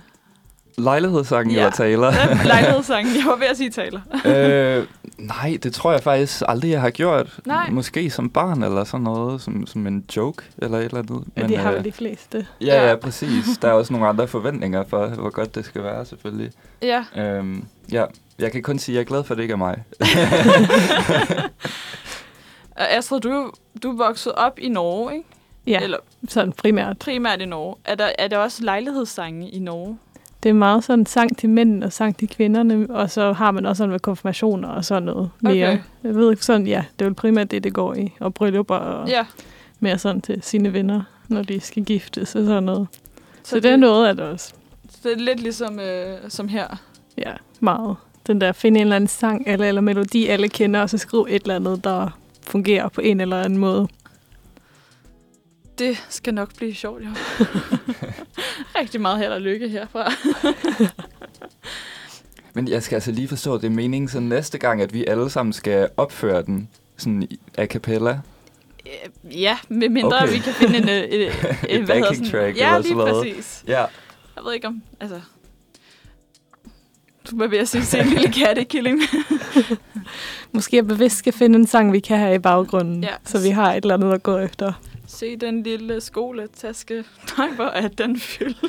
Lejlighedssangen 0.79 1.55
Ja. 1.55 1.61
eller 1.61 1.71
taler. 1.71 2.13
lejlighedssange? 2.55 3.11
Jeg 3.17 3.25
var 3.27 3.37
ved 3.37 3.47
at 3.47 3.57
sige 3.57 3.71
taler. 3.71 4.01
øh, 4.79 4.87
nej, 5.19 5.59
det 5.63 5.73
tror 5.75 5.93
jeg 5.93 6.03
faktisk 6.03 6.43
aldrig, 6.49 6.71
jeg 6.71 6.81
har 6.81 6.91
gjort. 6.91 7.41
Nej. 7.47 7.71
Måske 7.71 8.11
som 8.11 8.31
barn 8.31 8.63
eller 8.63 8.85
sådan 8.85 9.05
noget, 9.05 9.41
som, 9.43 9.67
som 9.67 9.87
en 9.87 10.05
joke 10.17 10.43
eller 10.59 10.79
et 10.79 10.85
eller 10.85 10.99
andet. 10.99 11.25
Ja, 11.37 11.47
de 11.47 11.57
har 11.57 11.73
øh, 11.73 11.85
de 11.85 11.93
fleste. 11.93 12.47
ja, 12.61 12.89
Ja. 12.89 12.97
præcis. 12.97 13.45
Der 13.63 13.69
er 13.69 13.73
også 13.73 13.93
nogle 13.93 14.09
andre 14.09 14.29
forventninger 14.29 14.85
for, 14.89 15.07
hvor 15.07 15.31
godt 15.31 15.55
det 15.55 15.65
skal 15.65 15.83
være, 15.83 16.05
selvfølgelig. 16.05 16.51
Ja. 16.83 17.05
Øhm, 17.17 17.65
ja, 17.93 18.05
jeg 18.39 18.53
kan 18.53 18.63
kun 18.63 18.79
sige, 18.79 18.95
at 18.95 18.97
jeg 18.97 19.01
er 19.01 19.07
glad 19.09 19.25
for, 19.25 19.35
at 19.35 19.37
det 19.39 19.43
ikke 19.43 19.53
er 19.53 19.57
mig. 19.57 19.83
Og 22.77 22.91
Astrid, 22.97 23.21
du, 23.21 23.29
er 23.31 23.51
du 23.83 23.91
er 23.93 23.97
vokset 23.97 24.33
op 24.33 24.59
i 24.59 24.69
Norge, 24.69 25.13
ikke? 25.15 25.25
Ja, 25.67 25.81
Eller 25.81 25.97
sådan 26.29 26.53
primært. 26.53 26.99
primært 26.99 27.41
i 27.41 27.45
Norge. 27.45 27.75
Er 27.85 27.95
der, 27.95 28.09
er 28.19 28.29
der 28.29 28.39
også 28.39 28.63
lejlighedssange 28.65 29.49
i 29.51 29.59
Norge? 29.59 29.99
Det 30.43 30.49
er 30.49 30.53
meget 30.53 30.85
sådan 30.85 31.07
sang 31.07 31.39
til 31.39 31.51
mænd 31.51 31.85
og 31.85 31.93
sang 31.93 32.17
til 32.17 32.29
kvinderne, 32.29 32.87
og 32.91 33.11
så 33.11 33.33
har 33.33 33.51
man 33.51 33.67
også 33.67 33.79
sådan 33.79 33.91
med 33.91 34.01
konfirmationer 34.01 34.69
og 34.69 34.85
sådan 34.85 35.03
noget 35.03 35.31
mere. 35.41 35.69
Okay. 35.69 35.79
Jeg 36.05 36.15
ved 36.15 36.31
ikke 36.31 36.45
sådan, 36.45 36.67
ja, 36.67 36.85
det 36.99 37.05
er 37.05 37.09
jo 37.09 37.15
primært 37.17 37.51
det, 37.51 37.65
det 37.65 37.73
går 37.75 37.95
i. 37.95 38.13
Og 38.21 38.35
bryllupper 38.35 38.75
og 38.75 39.09
Ja. 39.09 39.27
mere 39.81 39.99
sådan 39.99 40.21
til 40.21 40.43
sine 40.43 40.73
venner, 40.73 41.03
når 41.29 41.43
de 41.43 41.61
skal 41.61 41.85
giftes 41.85 42.35
og 42.37 42.45
sådan 42.45 42.63
noget. 42.63 42.87
Så, 43.43 43.51
så 43.51 43.61
det 43.61 43.71
er 43.71 43.77
noget 43.77 44.07
af 44.09 44.17
det 44.17 44.25
også. 44.25 44.53
Det 45.03 45.13
er 45.13 45.17
lidt 45.17 45.41
ligesom 45.41 45.81
øh, 45.81 46.17
som 46.29 46.49
her. 46.49 46.67
Ja, 47.19 47.33
meget. 47.61 47.97
Den 48.27 48.41
der 48.41 48.53
finde 48.53 48.81
en 48.81 48.87
eller 48.87 48.97
anden 48.97 49.09
sang 49.09 49.43
eller, 49.47 49.67
eller 49.69 49.81
melodi, 49.81 50.27
alle 50.27 50.49
kender, 50.49 50.81
og 50.81 50.91
så 50.91 50.99
skrive 50.99 51.31
et 51.31 51.43
eller 51.43 51.57
andet, 51.57 51.85
der 51.85 52.19
fungerer 52.47 52.89
på 52.89 53.01
en 53.01 53.21
eller 53.21 53.43
anden 53.43 53.59
måde. 53.59 53.89
Det 55.79 56.05
skal 56.09 56.35
nok 56.35 56.57
blive 56.57 56.75
sjovt, 56.75 57.03
jo. 57.05 57.09
Rigtig 58.81 59.01
meget 59.01 59.19
held 59.19 59.33
og 59.33 59.41
lykke 59.41 59.69
herfra. 59.69 60.13
Men 62.55 62.69
jeg 62.69 62.83
skal 62.83 62.97
altså 62.97 63.13
lige 63.13 63.29
forstå, 63.29 63.55
at 63.55 63.61
det 63.61 63.67
er 63.67 63.71
meningen, 63.71 64.09
så 64.09 64.21
næste 64.21 64.59
gang, 64.59 64.83
at 64.83 64.95
vi 64.95 65.05
alle 65.07 65.31
sammen 65.31 65.53
skal 65.53 65.89
opføre 65.97 66.43
den 66.43 66.69
sådan 66.97 67.29
a 67.59 67.67
cappella. 67.67 68.19
Øh, 68.87 69.41
Ja, 69.43 69.59
med 69.69 69.89
mindre 69.89 70.23
okay. 70.23 70.33
Vi 70.33 70.39
kan 70.39 70.53
finde 70.53 70.79
en, 70.79 70.89
øh, 70.89 70.97
et, 70.97 71.23
et, 71.69 71.85
hvad 71.85 71.87
backing 71.87 72.27
sådan- 72.27 72.31
track 72.31 72.57
Ja, 72.57 72.67
eller 72.67 72.79
lige 72.79 72.89
sådan 72.89 72.97
noget. 73.13 73.35
præcis. 73.35 73.65
Ja, 73.67 73.81
Jeg 74.37 74.45
ved 74.45 74.55
ikke 74.55 74.67
om, 74.67 74.83
altså... 75.01 75.21
Du 77.31 77.39
var 77.39 77.47
ved 77.47 77.59
at 77.59 77.69
sige, 77.69 77.85
se 77.85 77.99
en 77.99 78.07
lille 78.07 78.33
kattekilling. 78.33 79.01
Måske 80.53 80.77
jeg 80.77 80.87
bevidst 80.87 81.17
skal 81.17 81.33
finde 81.33 81.59
en 81.59 81.67
sang, 81.67 81.93
vi 81.93 82.01
kan 82.01 82.19
have 82.19 82.35
i 82.35 82.39
baggrunden, 82.39 83.03
Ja. 83.03 83.09
så 83.25 83.43
vi 83.43 83.49
har 83.49 83.75
et 83.75 83.85
eller 83.85 83.95
andet 83.95 84.13
at 84.13 84.23
gå 84.23 84.39
efter. 84.39 84.73
Se 85.09 85.37
den 85.37 85.63
lille 85.63 86.01
skoletaske. 86.01 87.05
Nej, 87.39 87.49
hvor 87.51 87.65
er 87.65 87.89
den 87.89 88.19
fyldt. 88.21 88.61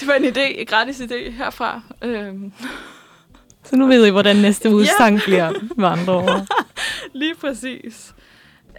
det 0.00 0.08
var 0.08 0.14
en 0.14 0.24
idé, 0.24 0.40
en 0.60 0.66
gratis 0.66 1.00
idé 1.00 1.30
herfra. 1.30 1.80
Øhm, 2.02 2.52
Så 3.64 3.76
nu 3.76 3.86
ved 3.86 4.06
I, 4.06 4.10
hvordan 4.10 4.36
næste 4.36 4.70
uges 4.74 4.88
Ja. 4.88 4.92
sang 4.98 5.20
bliver 5.20 5.52
med 5.76 5.88
andre 5.88 6.14
ord. 6.14 6.46
lige 7.12 7.34
præcis. 7.34 8.14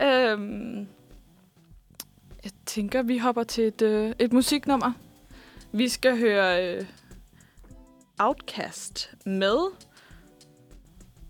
Øhm, 0.03 0.77
jeg 2.43 2.51
tænker, 2.65 3.01
vi 3.01 3.17
hopper 3.17 3.43
til 3.43 3.63
et, 3.63 3.81
øh, 3.81 4.13
et 4.19 4.33
musiknummer. 4.33 4.91
Vi 5.71 5.89
skal 5.89 6.17
høre 6.17 6.67
øh, 6.75 6.85
Outcast 8.19 9.11
med... 9.25 9.57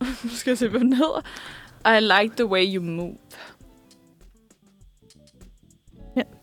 nu 0.23 0.29
skal 0.29 0.51
jeg 0.51 0.57
se, 0.57 0.67
hvad 0.67 0.79
den 0.79 0.93
hedder. 0.93 1.21
I 1.97 2.01
like 2.01 2.35
the 2.35 2.45
way 2.45 2.75
you 2.75 2.83
move. 2.83 3.17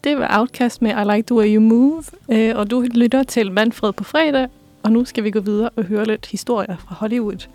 Det 0.05 0.19
var 0.19 0.39
Outcast 0.41 0.83
med 0.83 0.91
I 0.91 1.17
Like 1.17 1.27
The 1.27 1.35
Way 1.37 1.55
You 1.55 1.61
Move, 1.63 2.03
øh, 2.29 2.53
og 2.57 2.71
du 2.71 2.81
lytter 2.95 3.23
til 3.23 3.53
Manfred 3.53 3.93
på 3.93 4.05
fredag, 4.05 4.49
og 4.83 4.93
nu 4.93 5.05
skal 5.05 5.25
vi 5.25 5.31
gå 5.31 5.41
videre 5.41 5.71
og 5.77 5.85
høre 5.85 6.05
lidt 6.05 6.27
historier 6.27 6.77
fra 6.77 6.95
Hollywood. 6.95 7.49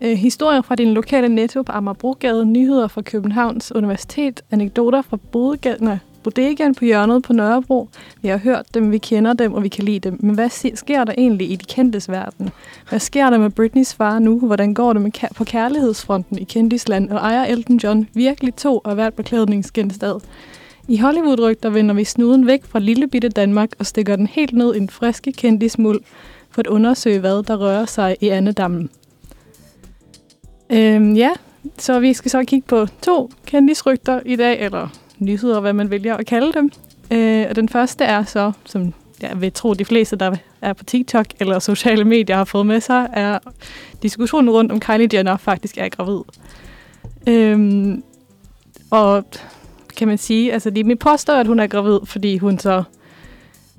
Øh, 0.00 0.16
historier 0.16 0.62
fra 0.62 0.74
din 0.74 0.94
lokale 0.94 1.28
netto 1.28 1.62
på 1.62 1.72
Amagerbrogade, 1.72 2.44
nyheder 2.46 2.88
fra 2.88 3.02
Københavns 3.02 3.72
Universitet, 3.72 4.42
anekdoter 4.50 5.02
fra 5.02 5.16
bodegaden, 5.32 6.00
bodegaen 6.22 6.74
på 6.74 6.84
hjørnet 6.84 7.22
på 7.22 7.32
Nørrebro. 7.32 7.88
Vi 8.22 8.28
har 8.28 8.36
hørt 8.38 8.74
dem, 8.74 8.90
vi 8.92 8.98
kender 8.98 9.32
dem, 9.32 9.52
og 9.52 9.62
vi 9.62 9.68
kan 9.68 9.84
lide 9.84 9.98
dem. 9.98 10.16
Men 10.20 10.34
hvad 10.34 10.74
sker 10.74 11.04
der 11.04 11.12
egentlig 11.18 11.50
i 11.50 11.56
de 11.56 11.64
kendtes 11.64 12.08
verden? 12.10 12.50
Hvad 12.88 12.98
sker 12.98 13.30
der 13.30 13.38
med 13.38 13.50
Britneys 13.50 13.94
far 13.94 14.18
nu? 14.18 14.38
Hvordan 14.38 14.74
går 14.74 14.92
det 14.92 15.02
med 15.02 15.10
kær- 15.18 15.34
på 15.34 15.44
kærlighedsfronten 15.44 16.38
i 16.38 16.44
kendisland? 16.44 17.10
Og 17.10 17.16
ejer 17.18 17.44
Elton 17.44 17.76
John 17.76 18.08
virkelig 18.14 18.54
to 18.54 18.80
af 18.84 18.94
hvert 18.94 19.14
beklædningsgenstand? 19.14 20.20
I 20.88 20.96
Hollywood-rygter 20.98 21.70
vender 21.70 21.94
vi 21.94 22.04
snuden 22.04 22.46
væk 22.46 22.64
fra 22.64 22.78
lille 22.78 23.08
bitte 23.08 23.28
Danmark 23.28 23.70
og 23.78 23.86
stikker 23.86 24.16
den 24.16 24.26
helt 24.26 24.52
ned 24.52 24.74
i 24.74 24.78
en 24.78 24.88
friske 24.88 25.32
kendismuld 25.32 26.00
for 26.50 26.60
at 26.60 26.66
undersøge, 26.66 27.20
hvad 27.20 27.42
der 27.42 27.56
rører 27.56 27.86
sig 27.86 28.16
i 28.20 28.28
andedammen. 28.28 28.90
Øhm, 30.70 31.14
ja, 31.14 31.30
så 31.78 32.00
vi 32.00 32.12
skal 32.12 32.30
så 32.30 32.44
kigge 32.44 32.66
på 32.68 32.86
to 33.02 33.30
kendisrygter 33.46 34.20
i 34.24 34.36
dag, 34.36 34.60
eller 34.60 34.88
nyheder, 35.18 35.60
hvad 35.60 35.72
man 35.72 35.90
vælger 35.90 36.16
at 36.16 36.26
kalde 36.26 36.52
dem. 36.52 36.70
Øh, 37.10 37.46
og 37.50 37.56
den 37.56 37.68
første 37.68 38.04
er 38.04 38.24
så, 38.24 38.52
som 38.64 38.94
jeg 39.20 39.40
vil 39.40 39.52
tro, 39.52 39.74
de 39.74 39.84
fleste, 39.84 40.16
der 40.16 40.36
er 40.60 40.72
på 40.72 40.84
TikTok 40.84 41.26
eller 41.40 41.58
sociale 41.58 42.04
medier 42.04 42.36
har 42.36 42.44
fået 42.44 42.66
med 42.66 42.80
sig, 42.80 43.08
er 43.12 43.38
diskussionen 44.02 44.50
rundt 44.50 44.72
om 44.72 44.80
Kylie 44.80 45.08
Jenner 45.12 45.36
faktisk 45.36 45.78
er 45.78 45.88
gravid. 45.88 46.20
Øhm, 47.26 48.02
og 48.90 49.24
kan 49.96 50.08
man 50.08 50.18
sige, 50.18 50.52
altså 50.52 50.70
de 50.70 50.96
påstår, 50.96 51.34
at 51.34 51.46
hun 51.46 51.60
er 51.60 51.66
gravid, 51.66 51.98
fordi 52.04 52.38
hun 52.38 52.58
så 52.58 52.82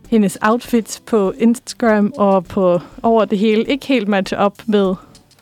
hendes 0.10 0.38
outfits 0.42 1.00
på 1.06 1.34
Instagram 1.38 2.14
og 2.18 2.46
på 2.46 2.80
over 3.04 3.26
det 3.26 3.38
hele 3.38 3.64
ikke 3.64 3.88
helt 3.88 4.08
matcher 4.08 4.38
op 4.38 4.62
med 4.66 4.96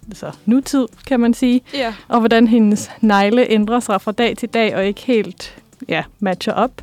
altså, 0.08 0.32
nutid, 0.46 0.88
kan 1.08 1.20
man 1.20 1.34
sige. 1.34 1.62
Ja. 1.74 1.94
Og 2.08 2.20
hvordan 2.20 2.48
hendes 2.48 2.92
negle 3.02 3.52
ændrer 3.52 3.80
sig 3.80 4.02
fra 4.02 4.12
dag 4.12 4.38
til 4.38 4.50
dag 4.50 4.76
og 4.76 4.86
ikke 4.86 5.02
helt 5.02 5.56
ja, 5.90 6.04
matcher 6.20 6.54
op. 6.54 6.82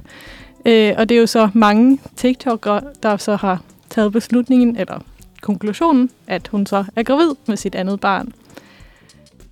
Øh, 0.66 0.94
og 0.98 1.08
det 1.08 1.14
er 1.14 1.20
jo 1.20 1.26
så 1.26 1.48
mange 1.52 1.98
TikTokere, 2.16 2.80
der 3.02 3.16
så 3.16 3.36
har 3.36 3.62
taget 3.90 4.12
beslutningen, 4.12 4.76
eller 4.76 4.98
konklusionen, 5.40 6.10
at 6.26 6.48
hun 6.48 6.66
så 6.66 6.84
er 6.96 7.02
gravid 7.02 7.34
med 7.46 7.56
sit 7.56 7.74
andet 7.74 8.00
barn. 8.00 8.32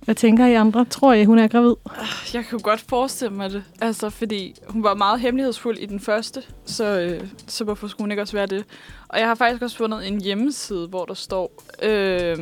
Hvad 0.05 0.15
tænker 0.15 0.45
I 0.45 0.53
andre? 0.53 0.85
Tror 0.85 1.13
I, 1.13 1.25
hun 1.25 1.39
er 1.39 1.47
gravid? 1.47 1.73
Ah, 1.85 2.33
jeg 2.33 2.45
kan 2.45 2.59
godt 2.59 2.81
forestille 2.89 3.33
mig 3.35 3.51
det. 3.51 3.63
Altså, 3.81 4.09
fordi 4.09 4.55
hun 4.67 4.83
var 4.83 4.93
meget 4.93 5.19
hemmelighedsfuld 5.19 5.77
i 5.77 5.85
den 5.85 5.99
første, 5.99 6.43
så, 6.65 6.99
øh, 6.99 7.27
så 7.47 7.63
hvorfor 7.63 7.87
skulle 7.87 8.03
hun 8.03 8.11
ikke 8.11 8.21
også 8.21 8.37
være 8.37 8.45
det? 8.45 8.65
Og 9.07 9.19
jeg 9.19 9.27
har 9.27 9.35
faktisk 9.35 9.61
også 9.61 9.77
fundet 9.77 10.07
en 10.07 10.21
hjemmeside, 10.21 10.87
hvor 10.87 11.05
der 11.05 11.13
står, 11.13 11.63
øh, 11.83 12.37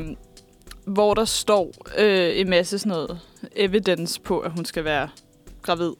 hvor 0.85 1.13
der 1.13 1.25
står 1.25 1.71
øh, 1.97 2.39
en 2.39 2.49
masse 2.49 2.79
sådan 2.79 2.89
noget 2.89 3.19
evidence 3.55 4.21
på, 4.21 4.39
at 4.39 4.51
hun 4.51 4.65
skal 4.65 4.83
være 4.83 5.09
gravid. 5.61 5.91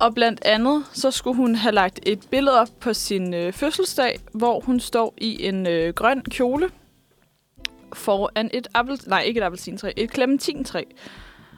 Og 0.00 0.14
blandt 0.14 0.44
andet, 0.44 0.84
så 0.92 1.10
skulle 1.10 1.36
hun 1.36 1.54
have 1.54 1.74
lagt 1.74 2.00
et 2.02 2.20
billede 2.30 2.60
op 2.60 2.68
på 2.80 2.92
sin 2.92 3.34
øh, 3.34 3.52
fødselsdag, 3.52 4.18
hvor 4.32 4.60
hun 4.60 4.80
står 4.80 5.14
i 5.18 5.46
en 5.46 5.66
øh, 5.66 5.94
grøn 5.94 6.22
kjole 6.22 6.70
foran 7.92 8.50
et 8.52 8.68
appel, 8.74 9.00
nej, 9.06 9.22
ikke 9.22 9.38
et 9.38 9.44
appelsintræ, 9.44 9.92
et 9.96 10.14
clementintræ. 10.14 10.82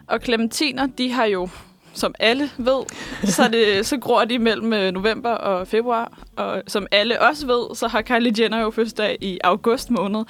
Og 0.06 0.20
clementiner, 0.20 0.86
de 0.86 1.12
har 1.12 1.24
jo, 1.24 1.48
som 1.92 2.14
alle 2.18 2.50
ved, 2.58 2.82
så, 3.24 3.42
er 3.42 3.48
det, 3.48 3.86
så 3.86 3.98
gror 3.98 4.24
de 4.24 4.38
mellem 4.38 4.72
øh, 4.72 4.92
november 4.92 5.30
og 5.30 5.68
februar. 5.68 6.18
Og 6.36 6.62
som 6.66 6.86
alle 6.90 7.22
også 7.22 7.46
ved, 7.46 7.74
så 7.74 7.88
har 7.88 8.02
Kylie 8.02 8.32
Jenner 8.38 8.60
jo 8.60 8.70
fødselsdag 8.70 9.18
i 9.20 9.38
august 9.44 9.90
måned. 9.90 10.24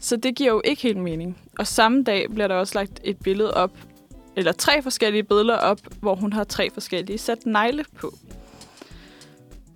Så 0.00 0.16
det 0.16 0.34
giver 0.34 0.50
jo 0.50 0.62
ikke 0.64 0.82
helt 0.82 0.98
mening. 0.98 1.38
Og 1.58 1.66
samme 1.66 2.02
dag 2.02 2.26
bliver 2.30 2.48
der 2.48 2.54
også 2.54 2.78
lagt 2.78 3.00
et 3.04 3.16
billede 3.24 3.54
op, 3.54 3.70
eller 4.36 4.52
tre 4.52 4.82
forskellige 4.82 5.22
billeder 5.22 5.56
op, 5.56 5.78
hvor 6.00 6.14
hun 6.14 6.32
har 6.32 6.44
tre 6.44 6.70
forskellige 6.70 7.18
sat 7.18 7.46
negle 7.46 7.84
på. 7.96 8.14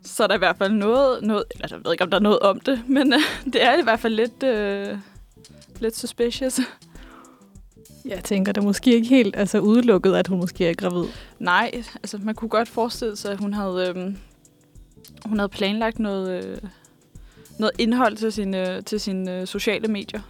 Så 0.05 0.23
er 0.23 0.27
der 0.27 0.35
i 0.35 0.39
hvert 0.39 0.57
fald 0.59 0.73
noget, 0.73 1.23
noget 1.23 1.45
altså, 1.61 1.77
jeg 1.77 1.85
ved 1.85 1.93
ikke, 1.93 2.05
om 2.05 2.11
der 2.11 2.19
er 2.19 2.23
noget 2.23 2.39
om 2.39 2.61
det, 2.61 2.83
men 2.89 3.13
øh, 3.13 3.21
det 3.53 3.65
er 3.65 3.79
i 3.79 3.83
hvert 3.83 4.01
fald 4.01 4.15
lidt, 4.15 4.43
øh, 4.43 4.99
lidt 5.81 5.97
suspicious. 5.99 6.61
Jeg 8.05 8.25
tænker, 8.25 8.53
det 8.53 8.61
er 8.61 8.65
måske 8.65 8.95
ikke 8.95 9.09
helt 9.09 9.37
altså, 9.37 9.59
udelukket, 9.59 10.15
at 10.15 10.27
hun 10.29 10.41
måske 10.41 10.69
er 10.69 10.75
gravid. 10.75 11.05
Nej, 11.39 11.71
altså 11.95 12.19
man 12.19 12.35
kunne 12.35 12.49
godt 12.49 12.69
forestille 12.69 13.17
sig, 13.17 13.33
at 13.33 13.39
hun 13.39 13.53
havde, 13.55 13.89
øhm, 13.97 14.17
hun 15.25 15.39
havde 15.39 15.49
planlagt 15.49 15.99
noget, 15.99 16.45
øh, 16.45 16.59
noget 17.59 17.73
indhold 17.79 18.17
til 18.17 18.33
sine, 18.33 18.83
til 18.83 19.01
sine 19.01 19.41
øh, 19.41 19.47
sociale 19.47 19.89
medier. 19.89 20.21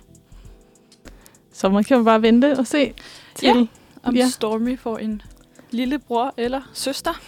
Så 1.52 1.68
man 1.68 1.84
kan 1.84 1.96
jo 1.96 2.02
bare 2.02 2.22
vente 2.22 2.58
og 2.58 2.66
se 2.66 2.94
til. 3.34 3.46
Ja. 3.46 3.66
Om 4.02 4.16
Ja. 4.16 4.28
Stormy 4.28 4.78
får 4.78 4.98
en 4.98 5.22
lillebror 5.70 6.34
eller 6.36 6.70
søster. 6.74 7.20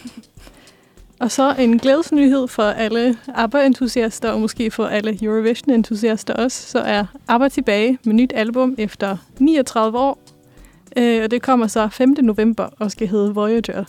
Og 1.20 1.30
så 1.30 1.54
en 1.58 1.78
glædesnyhed 1.78 2.48
for 2.48 2.62
alle 2.62 3.16
ABBA-entusiaster, 3.34 4.30
og 4.30 4.40
måske 4.40 4.70
for 4.70 4.87
alle 4.87 5.18
Eurovision-entusiaster 5.22 6.34
også, 6.34 6.70
så 6.70 6.78
er 6.78 7.04
ABBA 7.28 7.48
tilbage 7.48 7.98
med 8.04 8.14
nyt 8.14 8.32
album 8.34 8.75
efter 8.78 9.16
39 9.38 9.98
år. 9.98 10.18
Øh, 10.96 11.25
og 11.25 11.30
det 11.30 11.42
kommer 11.42 11.66
så 11.66 11.88
5. 11.88 12.14
november 12.22 12.68
og 12.78 12.90
skal 12.90 13.08
hedde 13.08 13.34
Voyager. 13.34 13.84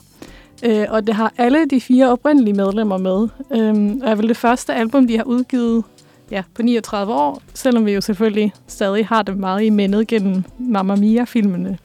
Øh, 0.66 0.86
og 0.90 1.08
det 1.08 1.16
har 1.16 1.34
alle 1.38 1.66
de 1.66 1.82
fire 1.82 2.12
oprindelige 2.12 2.54
medlemmer 2.54 2.98
med. 2.98 3.28
Øh, 3.52 4.02
og 4.04 4.10
er 4.10 4.16
vel 4.16 4.28
det 4.28 4.38
første 4.38 4.74
album, 4.74 5.08
de 5.08 5.18
har 5.18 5.24
udgivet 5.24 5.84
ja, 6.32 6.44
på 6.56 6.62
39 6.62 7.14
år, 7.14 7.42
selvom 7.54 7.86
vi 7.86 7.92
jo 7.92 8.02
selvfølgelig 8.02 8.54
stadig 8.68 9.08
har 9.08 9.22
det 9.22 9.38
meget 9.38 9.64
i 9.64 9.70
mindet 9.70 10.08
gennem 10.08 10.44
Mamma 10.60 10.96
Mia-filmene. 10.96 11.78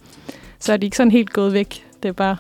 Så 0.59 0.73
er 0.73 0.77
de 0.77 0.87
ikke 0.87 0.97
sådan 0.97 1.11
helt 1.11 1.33
gået 1.33 1.53
væk. 1.53 1.87
Det 2.05 2.11
er 2.11 2.13
bare 2.13 2.37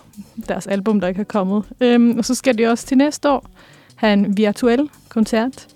deres 0.49 0.67
album, 0.67 1.01
der 1.01 1.09
ikke 1.09 1.21
er 1.21 1.25
kommet. 1.25 1.65
Øhm, 1.81 2.19
og 2.19 2.25
så 2.25 2.35
skal 2.35 2.59
de 2.59 2.67
også 2.67 2.87
til 2.87 2.97
næste 2.97 3.31
år 3.31 3.47
have 3.95 4.13
en 4.13 4.37
virtuel 4.37 4.91
koncert. 5.09 5.67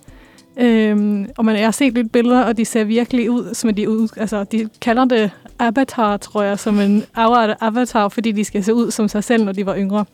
Øhm, 0.57 1.29
og 1.37 1.45
man, 1.45 1.55
jeg 1.55 1.65
har 1.65 1.71
set 1.71 1.93
lidt 1.93 2.11
billeder, 2.11 2.43
og 2.43 2.57
de 2.57 2.65
ser 2.65 2.83
virkelig 2.83 3.31
ud, 3.31 3.53
som 3.53 3.75
de, 3.75 3.89
ud, 3.89 4.07
altså, 4.17 4.43
de 4.43 4.69
kalder 4.81 5.05
det 5.05 5.31
avatar, 5.59 6.17
tror 6.17 6.41
jeg, 6.41 6.59
som 6.59 6.79
en 6.79 7.03
avatar, 7.15 8.07
fordi 8.07 8.31
de 8.31 8.43
skal 8.43 8.63
se 8.63 8.73
ud 8.73 8.91
som 8.91 9.07
sig 9.07 9.23
selv, 9.23 9.45
når 9.45 9.51
de 9.51 9.65
var 9.65 9.77
yngre. 9.77 10.05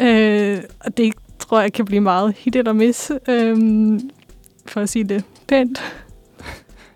Øh, 0.00 0.58
og 0.80 0.96
det 0.96 1.14
tror 1.38 1.60
jeg 1.60 1.72
kan 1.72 1.84
blive 1.84 2.00
meget 2.00 2.34
hit 2.38 2.56
eller 2.56 2.72
miss, 2.72 3.12
øhm, 3.28 4.10
for 4.66 4.80
at 4.80 4.88
sige 4.88 5.04
det 5.04 5.24
pænt. 5.48 5.82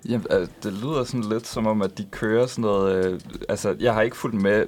Jamen, 0.08 0.26
altså, 0.30 0.52
det 0.62 0.72
lyder 0.72 1.04
sådan 1.04 1.28
lidt 1.30 1.46
som 1.46 1.66
om, 1.66 1.82
at 1.82 1.98
de 1.98 2.04
kører 2.10 2.46
sådan 2.46 2.62
noget... 2.62 3.06
Øh, 3.06 3.20
altså, 3.48 3.76
jeg 3.80 3.94
har 3.94 4.02
ikke 4.02 4.16
fulgt 4.16 4.42
med 4.42 4.64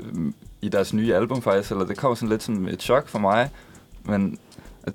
i 0.67 0.69
deres 0.69 0.95
nye 0.95 1.15
album 1.15 1.43
faktisk, 1.43 1.71
eller 1.71 1.85
det 1.87 1.97
kommer 1.97 2.15
sådan 2.15 2.29
lidt 2.29 2.43
som 2.43 2.69
et 2.69 2.83
chok 2.83 3.09
for 3.09 3.19
mig. 3.19 3.49
Men 4.05 4.39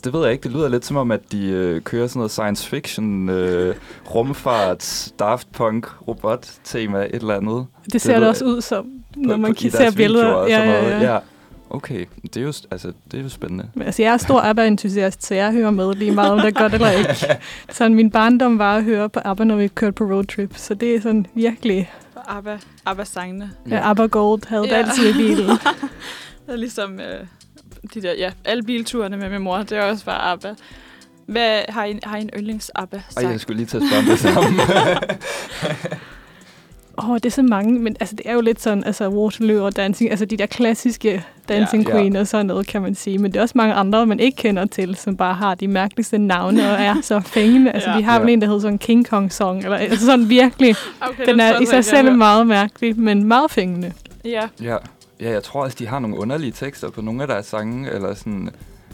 det 0.04 0.14
ved 0.14 0.24
jeg 0.24 0.32
ikke, 0.32 0.44
det 0.44 0.52
lyder 0.52 0.70
lidt 0.70 0.86
som 0.86 0.98
om, 0.98 1.12
at 1.12 1.20
de 1.32 1.48
øh, 1.48 1.82
kører 1.82 2.08
sådan 2.08 2.20
noget 2.20 2.32
science 2.32 2.68
fiction, 2.70 3.30
øh, 3.30 3.76
rumfart, 4.16 5.12
Daft 5.20 5.52
Punk, 5.52 5.88
robot-tema, 6.08 6.98
et 7.06 7.10
eller 7.14 7.36
andet. 7.36 7.66
Det 7.94 8.02
ser 8.02 8.12
det, 8.14 8.20
lyder- 8.20 8.30
også 8.30 8.46
ud 8.46 8.62
som, 8.62 8.86
når 9.16 9.38
man 9.38 9.52
i 9.52 9.54
kan 9.54 9.72
se 9.72 9.96
billeder. 9.96 10.48
Ja, 10.48 10.70
ja, 10.70 10.90
ja. 11.00 11.14
ja. 11.14 11.20
Okay, 11.70 12.06
det 12.24 12.38
er 12.38 12.42
jo, 12.42 12.54
altså, 12.72 12.94
det 13.12 13.20
er 13.20 13.24
jo 13.24 13.30
spændende. 13.30 13.68
Men 13.74 13.84
Altså, 13.86 14.02
jeg 14.02 14.14
er 14.14 14.18
stor 14.18 14.42
ABBA-entusiast, 14.42 15.26
så 15.26 15.36
jeg 15.36 15.52
hører 15.52 15.72
med 15.72 15.94
lige 15.96 16.12
meget, 16.12 16.32
om 16.32 16.40
det 16.40 16.48
er 16.48 16.60
godt 16.62 16.74
eller 16.74 16.92
ikke. 16.92 17.16
Sådan, 17.70 17.94
min 17.96 18.12
barndom 18.12 18.60
var 18.60 18.76
at 18.78 18.84
høre 18.84 19.10
på 19.10 19.20
ABBA, 19.26 19.44
når 19.44 19.56
vi 19.56 19.68
kørte 19.68 19.92
på 19.94 20.04
roadtrip. 20.04 20.52
Så 20.58 20.74
det 20.74 20.96
er 20.96 21.02
sådan 21.02 21.26
virkelig... 21.34 21.92
ABBA, 22.28 22.58
ABBA-sangene. 22.86 23.52
Ja. 23.70 23.90
ABBA 23.90 24.06
Gold 24.06 24.48
havde 24.48 24.64
det 24.64 24.70
Ja. 24.70 24.76
altid 24.78 25.10
i 25.10 25.14
bilen. 25.14 25.48
Det 26.46 26.54
er 26.54 26.56
ligesom 26.56 27.00
øh, 27.00 27.26
de 27.94 28.02
der, 28.02 28.14
ja, 28.14 28.32
alle 28.46 28.64
bilturene 28.64 29.18
med 29.18 29.30
min 29.30 29.42
mor, 29.42 29.58
det 29.58 29.72
er 29.72 29.82
også 29.84 30.06
bare 30.06 30.22
ABBA. 30.22 30.56
Hvad, 31.26 31.62
har, 31.70 31.86
I, 31.86 32.00
har 32.04 32.18
I 32.18 32.22
en 32.22 32.30
yndlings 32.38 32.72
Ej, 32.76 32.82
ABBA-sang? 32.84 33.32
jeg 33.32 33.40
skulle 33.40 33.58
lige 33.66 33.78
at 33.78 33.84
spørge 33.88 34.00
om 34.00 34.06
det 34.06 34.20
samme. 34.20 34.62
Åh, 37.04 37.10
oh, 37.10 37.16
det 37.16 37.26
er 37.26 37.30
så 37.30 37.42
mange, 37.42 37.80
men 37.80 37.96
altså, 38.00 38.16
det 38.16 38.26
er 38.30 38.34
jo 38.34 38.42
lidt 38.42 38.62
sådan, 38.62 38.84
altså 38.84 39.10
Waterloo 39.10 39.66
og 39.66 39.76
Dancing, 39.76 40.10
altså 40.10 40.26
de 40.26 40.38
der 40.38 40.46
klassiske 40.46 41.24
Dancing 41.50 41.84
Ja, 41.84 41.90
ja. 41.90 41.96
Queen 42.02 42.16
og 42.16 42.28
sådan 42.28 42.46
noget, 42.46 42.68
kan 42.68 42.82
man 42.82 42.96
sige. 42.96 43.18
Men 43.18 43.32
det 43.32 43.38
er 43.38 43.42
også 43.42 43.54
mange 43.58 43.74
andre, 43.74 44.06
man 44.06 44.20
ikke 44.20 44.36
kender 44.36 44.66
til, 44.66 44.96
som 44.96 45.18
bare 45.18 45.34
har 45.34 45.56
de 45.56 45.68
mærkeligste 45.68 46.18
navne 46.18 46.72
og 46.72 46.78
er 46.82 46.96
så 47.02 47.20
fængende. 47.20 47.72
Altså, 47.76 47.90
Ja. 47.90 47.98
de 47.98 48.04
har 48.04 48.20
vel 48.20 48.28
Ja. 48.28 48.34
en, 48.34 48.42
der 48.42 48.48
hedder 48.48 48.62
sådan 48.62 48.78
King 48.78 49.08
Kong 49.10 49.32
Song, 49.34 49.64
eller 49.64 49.78
altså 49.78 50.06
sådan 50.06 50.30
virkelig. 50.30 50.76
Okay, 51.10 51.26
Den 51.26 51.40
er 51.40 51.60
i 51.60 51.66
sig 51.66 51.86
selv 51.86 52.10
har 52.10 52.16
meget 52.16 52.48
mærkelig, 52.48 53.00
men 53.00 53.24
meget 53.24 53.52
fængende. 53.52 53.94
Ja, 54.26 54.48
ja. 54.64 54.76
ja, 55.22 55.30
jeg 55.32 55.44
tror 55.44 55.64
også, 55.64 55.76
de 55.80 55.88
har 55.88 56.00
nogle 56.00 56.18
underlige 56.18 56.52
tekster 56.52 56.90
på 56.90 57.02
nogle 57.02 57.22
af 57.22 57.28
deres 57.28 57.46
sange, 57.46 57.92
eller 57.92 58.14
sådan... 58.14 58.50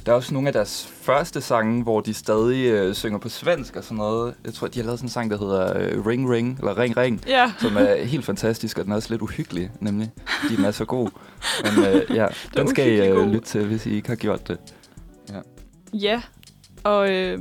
Der 0.08 0.14
er 0.14 0.18
også 0.18 0.34
nogle 0.34 0.50
af 0.50 0.54
deres 0.54 0.94
første 1.02 1.42
sange, 1.42 1.84
hvor 1.84 2.02
de 2.02 2.14
stadig 2.14 2.66
øh, 2.66 2.94
synger 2.96 3.20
på 3.20 3.30
svensk 3.30 3.76
og 3.76 3.84
sådan 3.84 3.98
noget. 3.98 4.34
Jeg 4.46 4.54
tror, 4.54 4.68
de 4.68 4.80
har 4.80 4.86
lavet 4.86 5.00
sådan 5.00 5.06
en 5.06 5.10
sang, 5.10 5.32
der 5.32 5.38
hedder 5.38 5.78
øh, 5.78 6.06
Ring 6.06 6.32
Ring, 6.32 6.58
eller 6.60 6.78
Ring 6.78 6.98
Ring, 6.98 7.22
ja. 7.28 7.52
som 7.60 7.78
er 7.78 8.04
helt 8.04 8.26
fantastisk, 8.26 8.78
og 8.78 8.84
den 8.84 8.92
er 8.92 8.96
også 8.96 9.14
lidt 9.14 9.22
uhyggelig, 9.22 9.72
nemlig, 9.80 10.12
fordi 10.42 10.56
den 10.56 10.66
er 10.66 10.72
så 10.72 10.86
god. 10.86 11.10
Men 11.64 11.86
øh, 11.86 12.02
ja, 12.18 12.28
den 12.58 12.68
skal 12.68 12.92
I 12.92 13.08
øh, 13.08 13.32
lytte 13.32 13.48
til, 13.48 13.66
hvis 13.66 13.86
I 13.86 13.96
ikke 13.96 14.08
har 14.08 14.16
gjort 14.16 14.48
det. 14.48 14.58
Ja, 15.94 16.22
og 16.84 17.12
øh, 17.12 17.40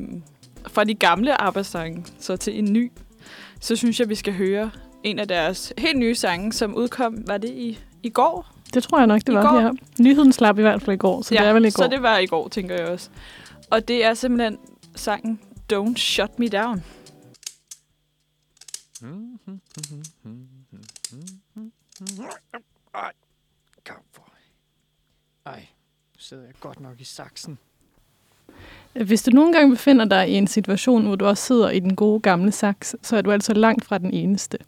fra 0.67 0.85
de 0.85 0.95
gamle 0.95 1.41
arbejdssange, 1.41 2.05
så 2.21 2.37
til 2.37 2.59
en 2.59 2.73
ny, 2.73 2.93
så 3.61 3.77
synes 3.77 4.01
jeg, 4.01 4.09
vi 4.09 4.15
skal 4.15 4.35
høre 4.35 4.71
en 5.03 5.19
af 5.19 5.29
deres 5.29 5.73
helt 5.79 5.99
nye 5.99 6.15
sange, 6.15 6.53
som 6.53 6.75
udkom, 6.75 7.17
var 7.27 7.39
det 7.39 7.51
i, 7.51 7.79
i 8.03 8.11
går? 8.11 8.56
Det 8.75 8.83
tror 8.83 8.99
jeg 8.99 9.07
nok, 9.07 9.21
det 9.21 9.33
I 9.33 9.35
var. 9.35 9.51
går? 9.53 9.61
Ja. 9.61 9.71
Nyheden 9.99 10.33
slap 10.33 10.59
i 10.59 10.63
hvert 10.63 10.83
fald 10.83 10.95
i 10.95 10.99
går, 10.99 11.23
så 11.23 11.35
ja, 11.35 11.41
det 11.41 11.49
er 11.49 11.53
vel 11.53 11.65
i 11.65 11.71
går. 11.71 11.83
så 11.83 11.89
det 11.89 12.03
var 12.03 12.19
i 12.19 12.27
går, 12.27 12.49
tænker 12.49 12.75
jeg 12.75 12.89
også. 12.89 13.11
Og 13.71 13.89
det 13.89 14.05
er 14.05 14.15
simpelthen 14.15 14.59
sangen 14.95 15.41
Don't 15.73 15.97
Shut 15.97 16.39
Me 16.39 16.49
Down. 16.49 16.83
Ej, 22.95 23.13
kom 23.87 23.97
for. 24.13 24.29
Ej, 25.47 25.59
nu 26.15 26.19
sidder 26.19 26.43
jeg 26.45 26.53
godt 26.61 26.81
nok 26.81 27.01
i 27.01 27.05
saksen. 27.05 27.59
Hvis 28.93 29.23
du 29.23 29.31
nogle 29.31 29.53
gange 29.53 29.71
befinder 29.71 30.05
dig 30.05 30.29
i 30.31 30.35
en 30.35 30.47
situation, 30.47 31.07
hvor 31.07 31.17
du 31.17 31.25
også 31.27 31.43
sidder 31.43 31.71
i 31.71 31.81
den 31.81 31.97
gode 31.97 32.21
gamle 32.21 32.53
saks, 32.53 32.97
så 33.03 33.17
er 33.17 33.23
du 33.23 33.31
altså 33.31 33.55
langt 33.55 33.85
fra 33.85 33.99
den 33.99 34.11
eneste. 34.11 34.59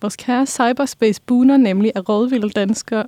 Vores 0.00 0.16
kære 0.16 0.46
cyberspace 0.46 1.22
buner 1.26 1.56
nemlig 1.56 1.92
af 1.94 2.08
rådvilde 2.08 2.50
danskere, 2.50 3.06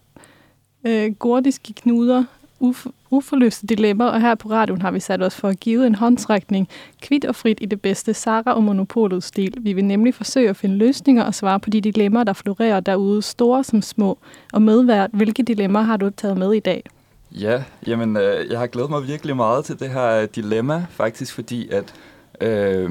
øh, 0.85 1.15
gordiske 1.15 1.73
knuder, 1.73 2.25
uf- 2.63 2.91
uforløste 3.11 3.67
dilemmaer, 3.67 4.09
og 4.09 4.21
her 4.21 4.35
på 4.35 4.51
radioen 4.51 4.83
har 4.83 4.91
vi 4.91 5.01
sat 5.01 5.23
os 5.23 5.35
for 5.35 5.49
at 5.49 5.61
give 5.61 5.87
en 5.87 5.95
håndtrækning 5.95 6.69
kvidt 7.03 7.25
og 7.25 7.35
frit 7.35 7.59
i 7.61 7.67
det 7.67 7.81
bedste 7.81 8.15
Sara 8.15 8.53
og 8.55 8.63
Monopolets 8.63 9.27
stil. 9.27 9.55
Vi 9.61 9.73
vil 9.73 9.85
nemlig 9.85 10.15
forsøge 10.15 10.49
at 10.49 10.57
finde 10.57 10.77
løsninger 10.77 11.25
og 11.25 11.35
svare 11.35 11.61
på 11.61 11.71
de 11.71 11.81
dilemmaer, 11.81 12.25
der 12.25 12.33
florerer 12.33 12.81
derude, 12.81 13.23
store 13.23 13.65
som 13.65 13.83
små. 13.83 14.19
Og 14.53 14.63
medvært, 14.63 15.11
hvilke 15.13 15.43
dilemmaer 15.43 15.83
har 15.83 15.97
du 15.97 16.11
taget 16.11 16.37
med 16.37 16.53
i 16.53 16.61
dag? 16.61 16.85
Ja, 17.33 17.63
jamen, 17.87 18.17
øh, 18.17 18.51
jeg 18.51 18.59
har 18.59 18.67
glædet 18.67 18.91
mig 18.91 19.07
virkelig 19.07 19.37
meget 19.37 19.65
til 19.65 19.81
det 19.81 19.91
her 19.91 20.07
øh, 20.07 20.29
dilemma, 20.35 20.87
faktisk 20.91 21.35
fordi, 21.35 21.69
at 21.69 21.95
øh, 22.41 22.91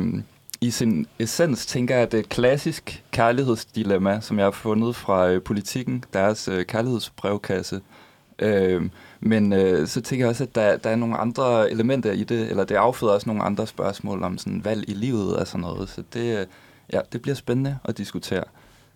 i 0.62 0.72
sin 0.72 1.08
essens 1.20 1.66
tænker 1.66 1.96
jeg, 1.96 2.04
at 2.04 2.12
det 2.12 2.18
er 2.18 2.22
et 2.24 2.30
klassisk 2.30 3.04
kærlighedsdilemma, 3.12 4.20
som 4.22 4.38
jeg 4.38 4.46
har 4.46 4.52
fundet 4.52 4.96
fra 4.96 5.30
øh, 5.30 5.42
politikken, 5.42 6.04
deres 6.14 6.48
øh, 6.48 6.66
kærlighedsbrevkasse. 6.66 7.82
Øh, 8.40 8.90
men 9.20 9.54
øh, 9.54 9.88
så 9.88 10.02
tænker 10.02 10.26
jeg 10.26 10.30
også, 10.30 10.44
at 10.44 10.56
der, 10.56 10.78
der 10.78 10.90
er 10.90 10.96
nogle 10.96 11.18
andre 11.18 11.72
elementer 11.72 12.12
i 12.12 12.24
det, 12.24 12.50
eller 12.50 12.64
det 12.64 12.76
afføder 12.76 13.14
også 13.14 13.30
nogle 13.30 13.44
andre 13.44 13.68
spørgsmål 13.68 14.24
om 14.24 14.38
sådan 14.38 14.66
valg 14.66 14.90
i 14.90 14.94
livet 14.94 15.36
og 15.36 15.48
sådan 15.48 15.62
noget. 15.62 15.90
Så 15.90 16.04
det, 16.14 16.40
øh, 16.40 16.46
ja, 16.94 17.02
det 17.12 17.22
bliver 17.22 17.36
spændende 17.36 17.78
at 17.86 17.98
diskutere. 17.98 18.44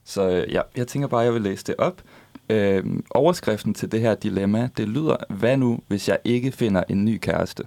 Så 0.03 0.29
øh, 0.29 0.53
ja, 0.53 0.61
jeg 0.75 0.87
tænker 0.87 1.07
bare, 1.07 1.21
at 1.21 1.25
jeg 1.25 1.33
vil 1.33 1.41
læse 1.41 1.63
det 1.63 1.75
op. 1.77 2.01
Øh, 2.49 2.83
overskriften 3.09 3.73
til 3.73 3.91
det 3.91 4.01
her 4.01 4.15
dilemma, 4.15 4.69
det 4.77 4.87
lyder, 4.87 5.15
hvad 5.29 5.57
nu, 5.57 5.79
hvis 5.87 6.09
jeg 6.09 6.19
ikke 6.23 6.51
finder 6.51 6.83
en 6.89 7.05
ny 7.05 7.17
kæreste? 7.17 7.63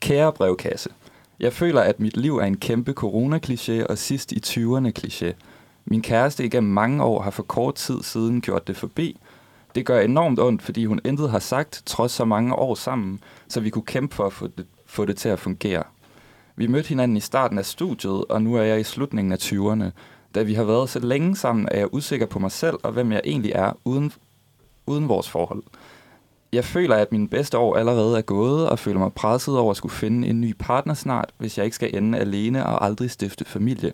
Kære 0.00 0.32
brevkasse, 0.32 0.90
jeg 1.40 1.52
føler, 1.52 1.80
at 1.80 2.00
mit 2.00 2.16
liv 2.16 2.36
er 2.36 2.44
en 2.44 2.56
kæmpe 2.56 2.94
corona-kliché 3.00 3.86
og 3.86 3.98
sidst 3.98 4.32
i 4.32 4.40
20'erne 4.46 4.92
kliché. 4.98 5.32
Min 5.84 6.02
kæreste 6.02 6.44
igennem 6.44 6.72
mange 6.72 7.04
år 7.04 7.22
har 7.22 7.30
for 7.30 7.42
kort 7.42 7.74
tid 7.74 8.02
siden 8.02 8.40
gjort 8.40 8.66
det 8.66 8.76
forbi. 8.76 9.16
Det 9.74 9.86
gør 9.86 10.00
enormt 10.00 10.40
ondt, 10.40 10.62
fordi 10.62 10.84
hun 10.84 11.00
intet 11.04 11.30
har 11.30 11.38
sagt, 11.38 11.82
trods 11.86 12.12
så 12.12 12.24
mange 12.24 12.54
år 12.54 12.74
sammen, 12.74 13.20
så 13.48 13.60
vi 13.60 13.70
kunne 13.70 13.82
kæmpe 13.82 14.14
for 14.14 14.26
at 14.26 14.32
få 14.32 14.46
det, 14.46 14.66
få 14.86 15.04
det 15.04 15.16
til 15.16 15.28
at 15.28 15.38
fungere. 15.38 15.82
Vi 16.56 16.66
mødte 16.66 16.88
hinanden 16.88 17.16
i 17.16 17.20
starten 17.20 17.58
af 17.58 17.66
studiet, 17.66 18.24
og 18.24 18.42
nu 18.42 18.54
er 18.54 18.62
jeg 18.62 18.80
i 18.80 18.84
slutningen 18.84 19.32
af 19.32 19.36
20'erne. 19.36 19.90
Da 20.34 20.42
vi 20.42 20.54
har 20.54 20.64
været 20.64 20.90
så 20.90 20.98
længe 20.98 21.36
sammen, 21.36 21.68
er 21.70 21.78
jeg 21.78 21.94
usikker 21.94 22.26
på 22.26 22.38
mig 22.38 22.52
selv 22.52 22.76
og 22.82 22.92
hvem 22.92 23.12
jeg 23.12 23.20
egentlig 23.24 23.52
er 23.52 23.72
uden, 23.84 24.12
uden 24.86 25.08
vores 25.08 25.28
forhold. 25.28 25.62
Jeg 26.52 26.64
føler, 26.64 26.96
at 26.96 27.12
mine 27.12 27.28
bedste 27.28 27.58
år 27.58 27.76
allerede 27.76 28.18
er 28.18 28.22
gået, 28.22 28.68
og 28.68 28.78
føler 28.78 28.98
mig 28.98 29.12
presset 29.12 29.58
over 29.58 29.70
at 29.70 29.76
skulle 29.76 29.92
finde 29.92 30.28
en 30.28 30.40
ny 30.40 30.54
partner 30.58 30.94
snart, 30.94 31.30
hvis 31.38 31.58
jeg 31.58 31.64
ikke 31.64 31.74
skal 31.74 31.96
ende 31.96 32.18
alene 32.18 32.66
og 32.66 32.84
aldrig 32.84 33.10
stifte 33.10 33.44
familie. 33.44 33.92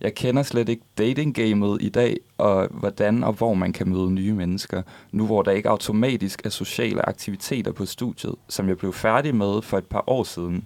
Jeg 0.00 0.14
kender 0.14 0.42
slet 0.42 0.68
ikke 0.68 0.82
datinggamet 0.98 1.82
i 1.82 1.88
dag, 1.88 2.16
og 2.38 2.68
hvordan 2.70 3.24
og 3.24 3.32
hvor 3.32 3.54
man 3.54 3.72
kan 3.72 3.88
møde 3.88 4.10
nye 4.10 4.32
mennesker, 4.32 4.82
nu 5.12 5.26
hvor 5.26 5.42
der 5.42 5.50
ikke 5.50 5.68
automatisk 5.68 6.46
er 6.46 6.50
sociale 6.50 7.08
aktiviteter 7.08 7.72
på 7.72 7.86
studiet, 7.86 8.34
som 8.48 8.68
jeg 8.68 8.78
blev 8.78 8.92
færdig 8.92 9.34
med 9.34 9.62
for 9.62 9.78
et 9.78 9.86
par 9.86 10.04
år 10.06 10.24
siden. 10.24 10.64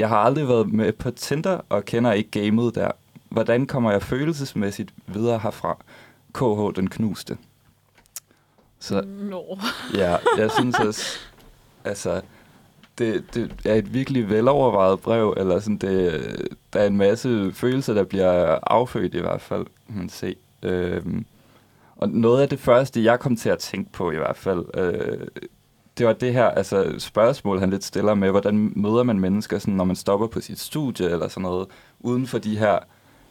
Jeg 0.00 0.08
har 0.08 0.16
aldrig 0.16 0.48
været 0.48 0.72
med 0.72 0.92
på 0.92 1.10
Tinder 1.10 1.60
og 1.68 1.84
kender 1.84 2.12
ikke 2.12 2.30
gamet 2.30 2.74
der. 2.74 2.90
Hvordan 3.28 3.66
kommer 3.66 3.92
jeg 3.92 4.02
følelsesmæssigt 4.02 4.94
videre 5.06 5.38
herfra? 5.38 5.76
KH 6.34 6.76
den 6.76 6.90
knuste. 6.90 7.36
Så 8.82 9.04
Nå. 9.06 9.58
ja, 10.02 10.16
jeg 10.38 10.50
synes 10.50 10.78
også, 10.78 11.18
altså, 11.84 12.20
det, 12.98 13.24
det 13.34 13.52
er 13.64 13.74
et 13.74 13.94
virkelig 13.94 14.30
velovervejet 14.30 15.00
brev, 15.00 15.34
eller 15.36 15.60
sådan, 15.60 15.76
det, 15.76 16.48
der 16.72 16.80
er 16.80 16.86
en 16.86 16.96
masse 16.96 17.52
følelser, 17.52 17.94
der 17.94 18.04
bliver 18.04 18.58
affødt 18.62 19.14
i 19.14 19.20
hvert 19.20 19.40
fald, 19.40 19.66
kan 19.86 19.96
man 19.96 20.08
se. 20.08 20.36
Øhm, 20.62 21.24
og 21.96 22.08
noget 22.08 22.42
af 22.42 22.48
det 22.48 22.58
første, 22.58 23.04
jeg 23.04 23.20
kom 23.20 23.36
til 23.36 23.48
at 23.48 23.58
tænke 23.58 23.92
på 23.92 24.10
i 24.10 24.16
hvert 24.16 24.36
fald, 24.36 24.64
øh, 24.74 25.26
det 25.98 26.06
var 26.06 26.12
det 26.12 26.32
her 26.32 26.46
altså, 26.46 26.94
spørgsmål, 26.98 27.60
han 27.60 27.70
lidt 27.70 27.84
stiller 27.84 28.14
med, 28.14 28.30
hvordan 28.30 28.72
møder 28.76 29.02
man 29.02 29.20
mennesker, 29.20 29.58
sådan, 29.58 29.74
når 29.74 29.84
man 29.84 29.96
stopper 29.96 30.26
på 30.26 30.40
sit 30.40 30.60
studie 30.60 31.10
eller 31.10 31.28
sådan 31.28 31.42
noget, 31.42 31.66
uden 32.00 32.26
for 32.26 32.38
de 32.38 32.58
her 32.58 32.78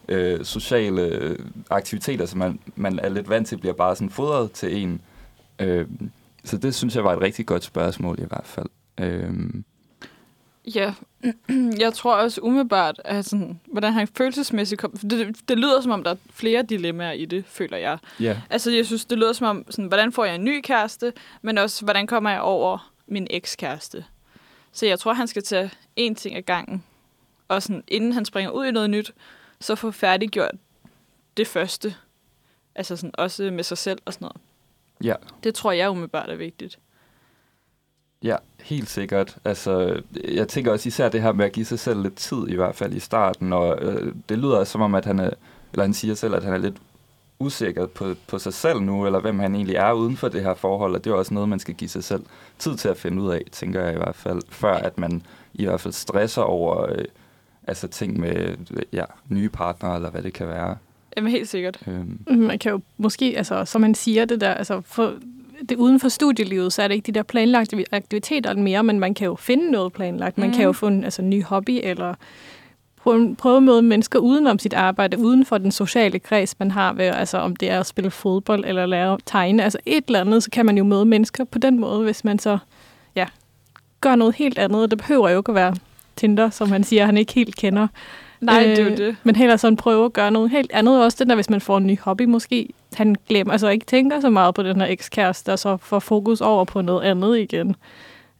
øh, 0.09 0.45
sociale 0.45 1.37
aktiviteter, 1.69 2.25
som 2.25 2.39
man, 2.39 2.59
man 2.75 2.99
er 2.99 3.09
lidt 3.09 3.29
vant 3.29 3.47
til, 3.47 3.57
bliver 3.57 3.73
bare 3.73 3.95
sådan 3.95 4.09
fodret 4.09 4.51
til 4.51 4.83
en. 4.83 5.01
Øh, 5.59 5.87
så 6.43 6.57
det 6.57 6.75
synes 6.75 6.95
jeg 6.95 7.03
var 7.03 7.13
et 7.13 7.21
rigtig 7.21 7.45
godt 7.45 7.63
spørgsmål 7.63 8.19
i 8.19 8.25
hvert 8.25 8.45
fald. 8.45 8.67
Øh, 8.97 9.33
Ja, 10.75 10.93
jeg 11.83 11.93
tror 11.93 12.15
også 12.15 12.41
umiddelbart, 12.41 13.01
at 13.05 13.25
sådan, 13.25 13.59
hvordan 13.65 13.93
han 13.93 14.07
følelsesmæssigt 14.17 14.81
kom... 14.81 14.91
Det, 14.91 15.49
det 15.49 15.57
lyder 15.57 15.81
som 15.81 15.91
om, 15.91 16.03
der 16.03 16.11
er 16.11 16.15
flere 16.33 16.63
dilemmaer 16.63 17.11
i 17.11 17.25
det, 17.25 17.45
føler 17.45 17.77
jeg. 17.77 17.97
ja, 18.19 18.41
Altså, 18.49 18.71
jeg 18.71 18.85
synes, 18.85 19.05
det 19.05 19.17
lyder 19.17 19.33
som 19.33 19.47
om, 19.47 19.65
sådan, 19.69 19.85
hvordan 19.85 20.11
får 20.11 20.25
jeg 20.25 20.35
en 20.35 20.43
ny 20.43 20.61
kæreste, 20.61 21.13
men 21.41 21.57
også, 21.57 21.85
hvordan 21.85 22.07
kommer 22.07 22.29
jeg 22.29 22.41
over 22.41 22.91
min 23.07 23.27
ekskæreste. 23.29 24.05
Så 24.71 24.85
jeg 24.85 24.99
tror, 24.99 25.13
han 25.13 25.27
skal 25.27 25.43
tage 25.43 25.71
én 25.99 26.13
ting 26.13 26.35
ad 26.35 26.41
gangen, 26.41 26.83
og 27.47 27.63
sådan, 27.63 27.83
inden 27.87 28.13
han 28.13 28.25
springer 28.25 28.51
ud 28.51 28.65
i 28.65 28.71
noget 28.71 28.89
nyt, 28.89 29.13
så 29.59 29.75
få 29.75 29.91
færdiggjort 29.91 30.55
det 31.37 31.47
første. 31.47 31.95
Altså 32.75 32.95
sådan, 32.95 33.11
også 33.13 33.51
med 33.51 33.63
sig 33.63 33.77
selv 33.77 33.99
og 34.05 34.13
sådan 34.13 34.25
noget. 34.25 34.37
Ja, 35.03 35.13
Det 35.43 35.55
tror 35.55 35.71
jeg 35.71 35.89
umiddelbart 35.89 36.29
er 36.29 36.35
vigtigt. 36.35 36.79
ja, 38.23 38.35
helt 38.61 38.89
sikkert. 38.89 39.37
Altså, 39.45 40.01
jeg 40.27 40.47
tænker 40.47 40.71
også 40.71 40.87
især 40.87 41.09
det 41.09 41.21
her 41.21 41.31
med 41.31 41.45
at 41.45 41.51
give 41.51 41.65
sig 41.65 41.79
selv 41.79 42.01
lidt 42.01 42.15
tid, 42.15 42.47
i 42.47 42.55
hvert 42.55 42.75
fald 42.75 42.93
i 42.93 42.99
starten, 42.99 43.53
og 43.53 43.77
øh, 43.81 44.13
det 44.29 44.37
lyder 44.37 44.63
som 44.63 44.81
om, 44.81 44.95
at 44.95 45.05
han 45.05 45.19
er, 45.19 45.29
eller 45.73 45.83
han 45.83 45.93
siger 45.93 46.15
selv, 46.15 46.35
at 46.35 46.43
han 46.43 46.53
er 46.53 46.57
lidt 46.57 46.75
usikker 47.39 47.85
på, 47.87 48.15
på 48.27 48.39
sig 48.39 48.53
selv 48.53 48.79
nu, 48.79 49.05
eller 49.05 49.19
hvem 49.19 49.39
han 49.39 49.55
egentlig 49.55 49.75
er 49.75 49.91
uden 49.93 50.17
for 50.17 50.27
det 50.27 50.41
her 50.43 50.53
forhold, 50.53 50.95
og 50.95 51.03
det 51.03 51.09
er 51.11 51.15
også 51.15 51.33
noget, 51.33 51.49
man 51.49 51.59
skal 51.59 51.73
give 51.73 51.89
sig 51.89 52.03
selv 52.03 52.23
tid 52.59 52.75
til 52.77 52.89
at 52.89 52.97
finde 52.97 53.21
ud 53.21 53.31
af, 53.31 53.41
tænker 53.51 53.81
jeg 53.83 53.93
i 53.93 53.97
hvert 53.97 54.15
fald, 54.15 54.41
før 54.49 54.73
at 54.73 54.97
man 54.97 55.23
i 55.53 55.65
hvert 55.65 55.81
fald 55.81 55.93
stresser 55.93 56.41
over 56.41 56.91
øh, 56.91 57.05
altså 57.67 57.87
ting 57.87 58.19
med 58.19 58.55
ja, 58.93 59.05
nye 59.29 59.49
partnere, 59.49 59.95
eller 59.95 60.09
hvad 60.09 60.21
det 60.21 60.33
kan 60.33 60.47
være. 60.47 60.77
Jamen 61.17 61.31
helt 61.31 61.49
sikkert. 61.49 61.77
Øhm, 61.87 62.19
Man 62.27 62.59
kan 62.59 62.71
jo 62.71 62.79
måske, 62.97 63.33
altså, 63.37 63.65
som 63.65 63.81
man 63.81 63.95
siger 63.95 64.25
det 64.25 64.41
der, 64.41 64.53
altså 64.53 64.81
for, 64.85 65.13
det 65.69 65.77
uden 65.77 65.99
for 65.99 66.09
studielivet, 66.09 66.73
så 66.73 66.81
er 66.81 66.87
det 66.87 66.95
ikke 66.95 67.05
de 67.05 67.11
der 67.11 67.23
planlagte 67.23 67.85
aktiviteter 67.91 68.53
mere, 68.55 68.83
men 68.83 68.99
man 68.99 69.13
kan 69.13 69.25
jo 69.25 69.35
finde 69.35 69.71
noget 69.71 69.93
planlagt. 69.93 70.37
Man 70.37 70.47
Mhm. 70.49 70.55
kan 70.55 70.65
jo 70.65 70.71
få 70.71 70.87
en 70.87 71.03
altså, 71.03 71.21
ny 71.21 71.43
hobby, 71.43 71.79
eller 71.83 72.13
prøve, 72.97 73.35
prøve 73.35 73.57
at 73.57 73.63
møde 73.63 73.81
mennesker 73.81 74.19
udenom 74.19 74.59
sit 74.59 74.73
arbejde, 74.73 75.17
uden 75.17 75.45
for 75.45 75.57
den 75.57 75.71
sociale 75.71 76.19
kreds, 76.19 76.59
man 76.59 76.71
har 76.71 76.93
ved, 76.93 77.05
altså 77.05 77.37
om 77.37 77.55
det 77.55 77.69
er 77.69 77.79
at 77.79 77.85
spille 77.85 78.11
fodbold 78.11 78.65
eller 78.67 78.85
lære 78.85 79.13
at 79.13 79.19
tegne, 79.25 79.63
altså 79.63 79.77
et 79.85 80.03
eller 80.07 80.21
andet, 80.21 80.43
så 80.43 80.49
kan 80.51 80.65
man 80.65 80.77
jo 80.77 80.83
møde 80.83 81.05
mennesker 81.05 81.43
på 81.43 81.59
den 81.59 81.79
måde, 81.79 82.03
hvis 82.03 82.23
man 82.23 82.39
så, 82.39 82.57
ja, 83.15 83.25
gør 84.01 84.15
noget 84.15 84.35
helt 84.35 84.57
andet. 84.59 84.91
Det 84.91 84.97
behøver 84.99 85.29
jo 85.29 85.37
ikke 85.37 85.49
at 85.49 85.55
være 85.55 85.75
Tinder, 86.15 86.49
som 86.49 86.71
han 86.71 86.83
siger, 86.83 87.05
han 87.05 87.17
ikke 87.17 87.33
helt 87.33 87.55
kender. 87.55 87.87
Nej, 88.41 88.63
det 88.63 88.79
er 88.79 88.83
jo 88.83 88.89
Øh, 88.89 88.97
det. 88.97 89.15
Men 89.23 89.35
heller 89.35 89.57
sådan 89.57 89.77
prøve 89.77 90.05
at 90.05 90.13
gøre 90.13 90.31
noget 90.31 90.49
helt 90.49 90.71
andet. 90.71 91.03
Også 91.03 91.17
den 91.19 91.29
der, 91.29 91.35
hvis 91.35 91.49
man 91.49 91.61
får 91.61 91.77
en 91.77 91.87
ny 91.87 91.99
hobby 91.99 92.21
måske. 92.21 92.69
Han 92.93 93.15
glemmer, 93.29 93.51
altså 93.51 93.67
ikke 93.67 93.85
tænker 93.85 94.19
så 94.19 94.29
meget 94.29 94.55
på 94.55 94.63
den 94.63 94.81
her 94.81 94.87
ekskæreste, 94.87 95.53
og 95.53 95.59
så 95.59 95.77
får 95.77 95.99
fokus 95.99 96.41
over 96.41 96.65
på 96.65 96.81
noget 96.81 97.03
andet 97.03 97.37
igen. 97.37 97.75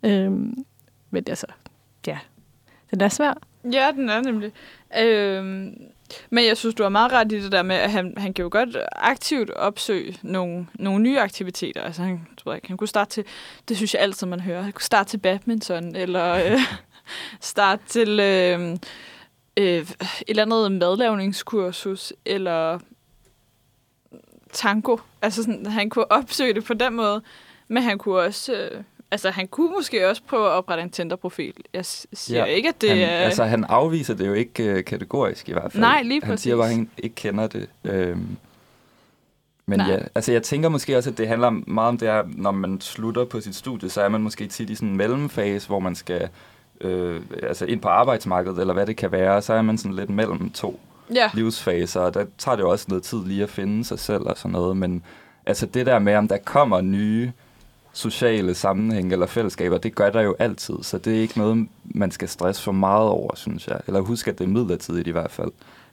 Øhm, 0.03 0.65
men 1.11 1.23
altså, 1.27 1.45
ja, 2.07 2.17
den 2.91 3.01
er 3.01 3.09
svær. 3.09 3.33
Ja, 3.71 3.91
den 3.95 4.09
er 4.09 4.21
nemlig. 4.21 4.51
Øhm, 4.99 5.73
men 6.29 6.45
jeg 6.45 6.57
synes, 6.57 6.75
du 6.75 6.83
har 6.83 6.89
meget 6.89 7.11
ret 7.11 7.31
i 7.31 7.41
det 7.41 7.51
der 7.51 7.63
med, 7.63 7.75
at 7.75 7.91
han, 7.91 8.13
han 8.17 8.33
kan 8.33 8.43
jo 8.43 8.49
godt 8.51 8.77
aktivt 8.91 9.49
opsøge 9.49 10.17
nogle, 10.21 10.67
nogle 10.73 11.03
nye 11.03 11.19
aktiviteter. 11.19 11.81
Altså, 11.81 12.01
han, 12.01 12.27
tror 12.37 12.51
jeg, 12.51 12.61
han 12.67 12.77
kunne 12.77 12.87
starte 12.87 13.11
til, 13.11 13.23
det 13.69 13.77
synes 13.77 13.93
jeg 13.93 14.01
altid, 14.01 14.27
man 14.27 14.39
hører, 14.39 14.61
han 14.61 14.71
kunne 14.71 14.83
starte 14.83 15.09
til 15.09 15.17
badminton, 15.17 15.95
eller 15.95 16.33
øh, 16.33 16.59
starte 17.41 17.83
til 17.87 18.19
øh, 18.19 18.77
øh, 19.57 19.77
et 19.77 19.87
eller 20.27 20.43
andet 20.43 20.71
madlavningskursus, 20.71 22.13
eller 22.25 22.79
tango. 24.53 24.97
Altså, 25.21 25.43
sådan, 25.43 25.65
han 25.65 25.89
kunne 25.89 26.11
opsøge 26.11 26.53
det 26.53 26.63
på 26.63 26.73
den 26.73 26.93
måde, 26.95 27.21
men 27.67 27.83
han 27.83 27.97
kunne 27.97 28.19
også 28.19 28.53
øh, 28.53 28.83
Altså, 29.13 29.29
han 29.29 29.47
kunne 29.47 29.71
måske 29.71 30.09
også 30.09 30.21
prøve 30.27 30.45
at 30.45 30.51
oprette 30.51 30.83
en 30.83 30.89
Tinder-profil. 30.89 31.53
Jeg 31.73 31.85
siger 31.85 32.39
ja, 32.39 32.45
ikke, 32.45 32.69
at 32.69 32.81
det 32.81 32.89
han, 32.89 32.99
er... 32.99 33.07
Altså, 33.07 33.43
han 33.43 33.63
afviser 33.63 34.13
det 34.13 34.27
jo 34.27 34.33
ikke 34.33 34.63
øh, 34.63 34.83
kategorisk 34.83 35.49
i 35.49 35.51
hvert 35.51 35.71
fald. 35.71 35.81
Nej, 35.81 36.01
lige 36.03 36.21
Han 36.23 36.37
siger 36.37 36.55
præcis. 36.55 36.59
bare, 36.59 36.69
at 36.69 36.75
han 36.75 36.89
ikke 36.97 37.15
kender 37.15 37.47
det. 37.47 37.69
Øhm, 37.83 38.37
men 39.65 39.79
Nej. 39.79 39.91
ja, 39.91 39.97
altså 40.15 40.31
jeg 40.31 40.43
tænker 40.43 40.69
måske 40.69 40.97
også, 40.97 41.09
at 41.09 41.17
det 41.17 41.27
handler 41.27 41.49
meget 41.49 41.89
om 41.89 41.97
det 41.97 42.07
her, 42.07 42.23
når 42.27 42.51
man 42.51 42.81
slutter 42.81 43.25
på 43.25 43.41
sit 43.41 43.55
studie, 43.55 43.89
så 43.89 44.01
er 44.01 44.09
man 44.09 44.21
måske 44.21 44.47
tit 44.47 44.69
i 44.69 44.75
sådan 44.75 44.89
en 44.89 44.97
mellemfase, 44.97 45.67
hvor 45.67 45.79
man 45.79 45.95
skal 45.95 46.29
øh, 46.83 47.21
altså 47.43 47.65
ind 47.65 47.81
på 47.81 47.87
arbejdsmarkedet, 47.87 48.59
eller 48.59 48.73
hvad 48.73 48.85
det 48.85 48.97
kan 48.97 49.11
være, 49.11 49.41
så 49.41 49.53
er 49.53 49.61
man 49.61 49.77
sådan 49.77 49.95
lidt 49.95 50.09
mellem 50.09 50.49
to 50.49 50.79
Ja, 51.15 51.29
livsfaser, 51.33 51.99
og 51.99 52.13
der 52.13 52.25
tager 52.37 52.55
det 52.55 52.63
jo 52.63 52.69
også 52.69 52.85
noget 52.89 53.03
tid 53.03 53.25
lige 53.25 53.43
at 53.43 53.49
finde 53.49 53.85
sig 53.85 53.99
selv 53.99 54.21
og 54.23 54.37
sådan 54.37 54.51
noget, 54.51 54.77
men 54.77 55.03
altså 55.45 55.65
det 55.65 55.85
der 55.85 55.99
med, 55.99 56.15
om 56.15 56.27
der 56.27 56.37
kommer 56.45 56.81
nye 56.81 57.31
sociale 57.93 58.53
sammenhæng 58.55 59.11
eller 59.11 59.25
fællesskaber, 59.25 59.77
det 59.77 59.95
gør 59.95 60.09
der 60.09 60.21
jo 60.21 60.35
altid, 60.39 60.75
så 60.81 60.97
det 60.97 61.17
er 61.17 61.21
ikke 61.21 61.37
noget, 61.37 61.67
man 61.83 62.11
skal 62.11 62.29
stresse 62.29 62.63
for 62.63 62.71
meget 62.71 63.09
over, 63.09 63.35
synes 63.35 63.67
jeg. 63.67 63.79
Eller 63.87 63.99
husk, 64.01 64.27
at 64.27 64.37
det 64.37 64.43
er 64.43 64.49
midlertidigt 64.49 65.07
i 65.07 65.11
hvert 65.11 65.31
fald. 65.31 65.51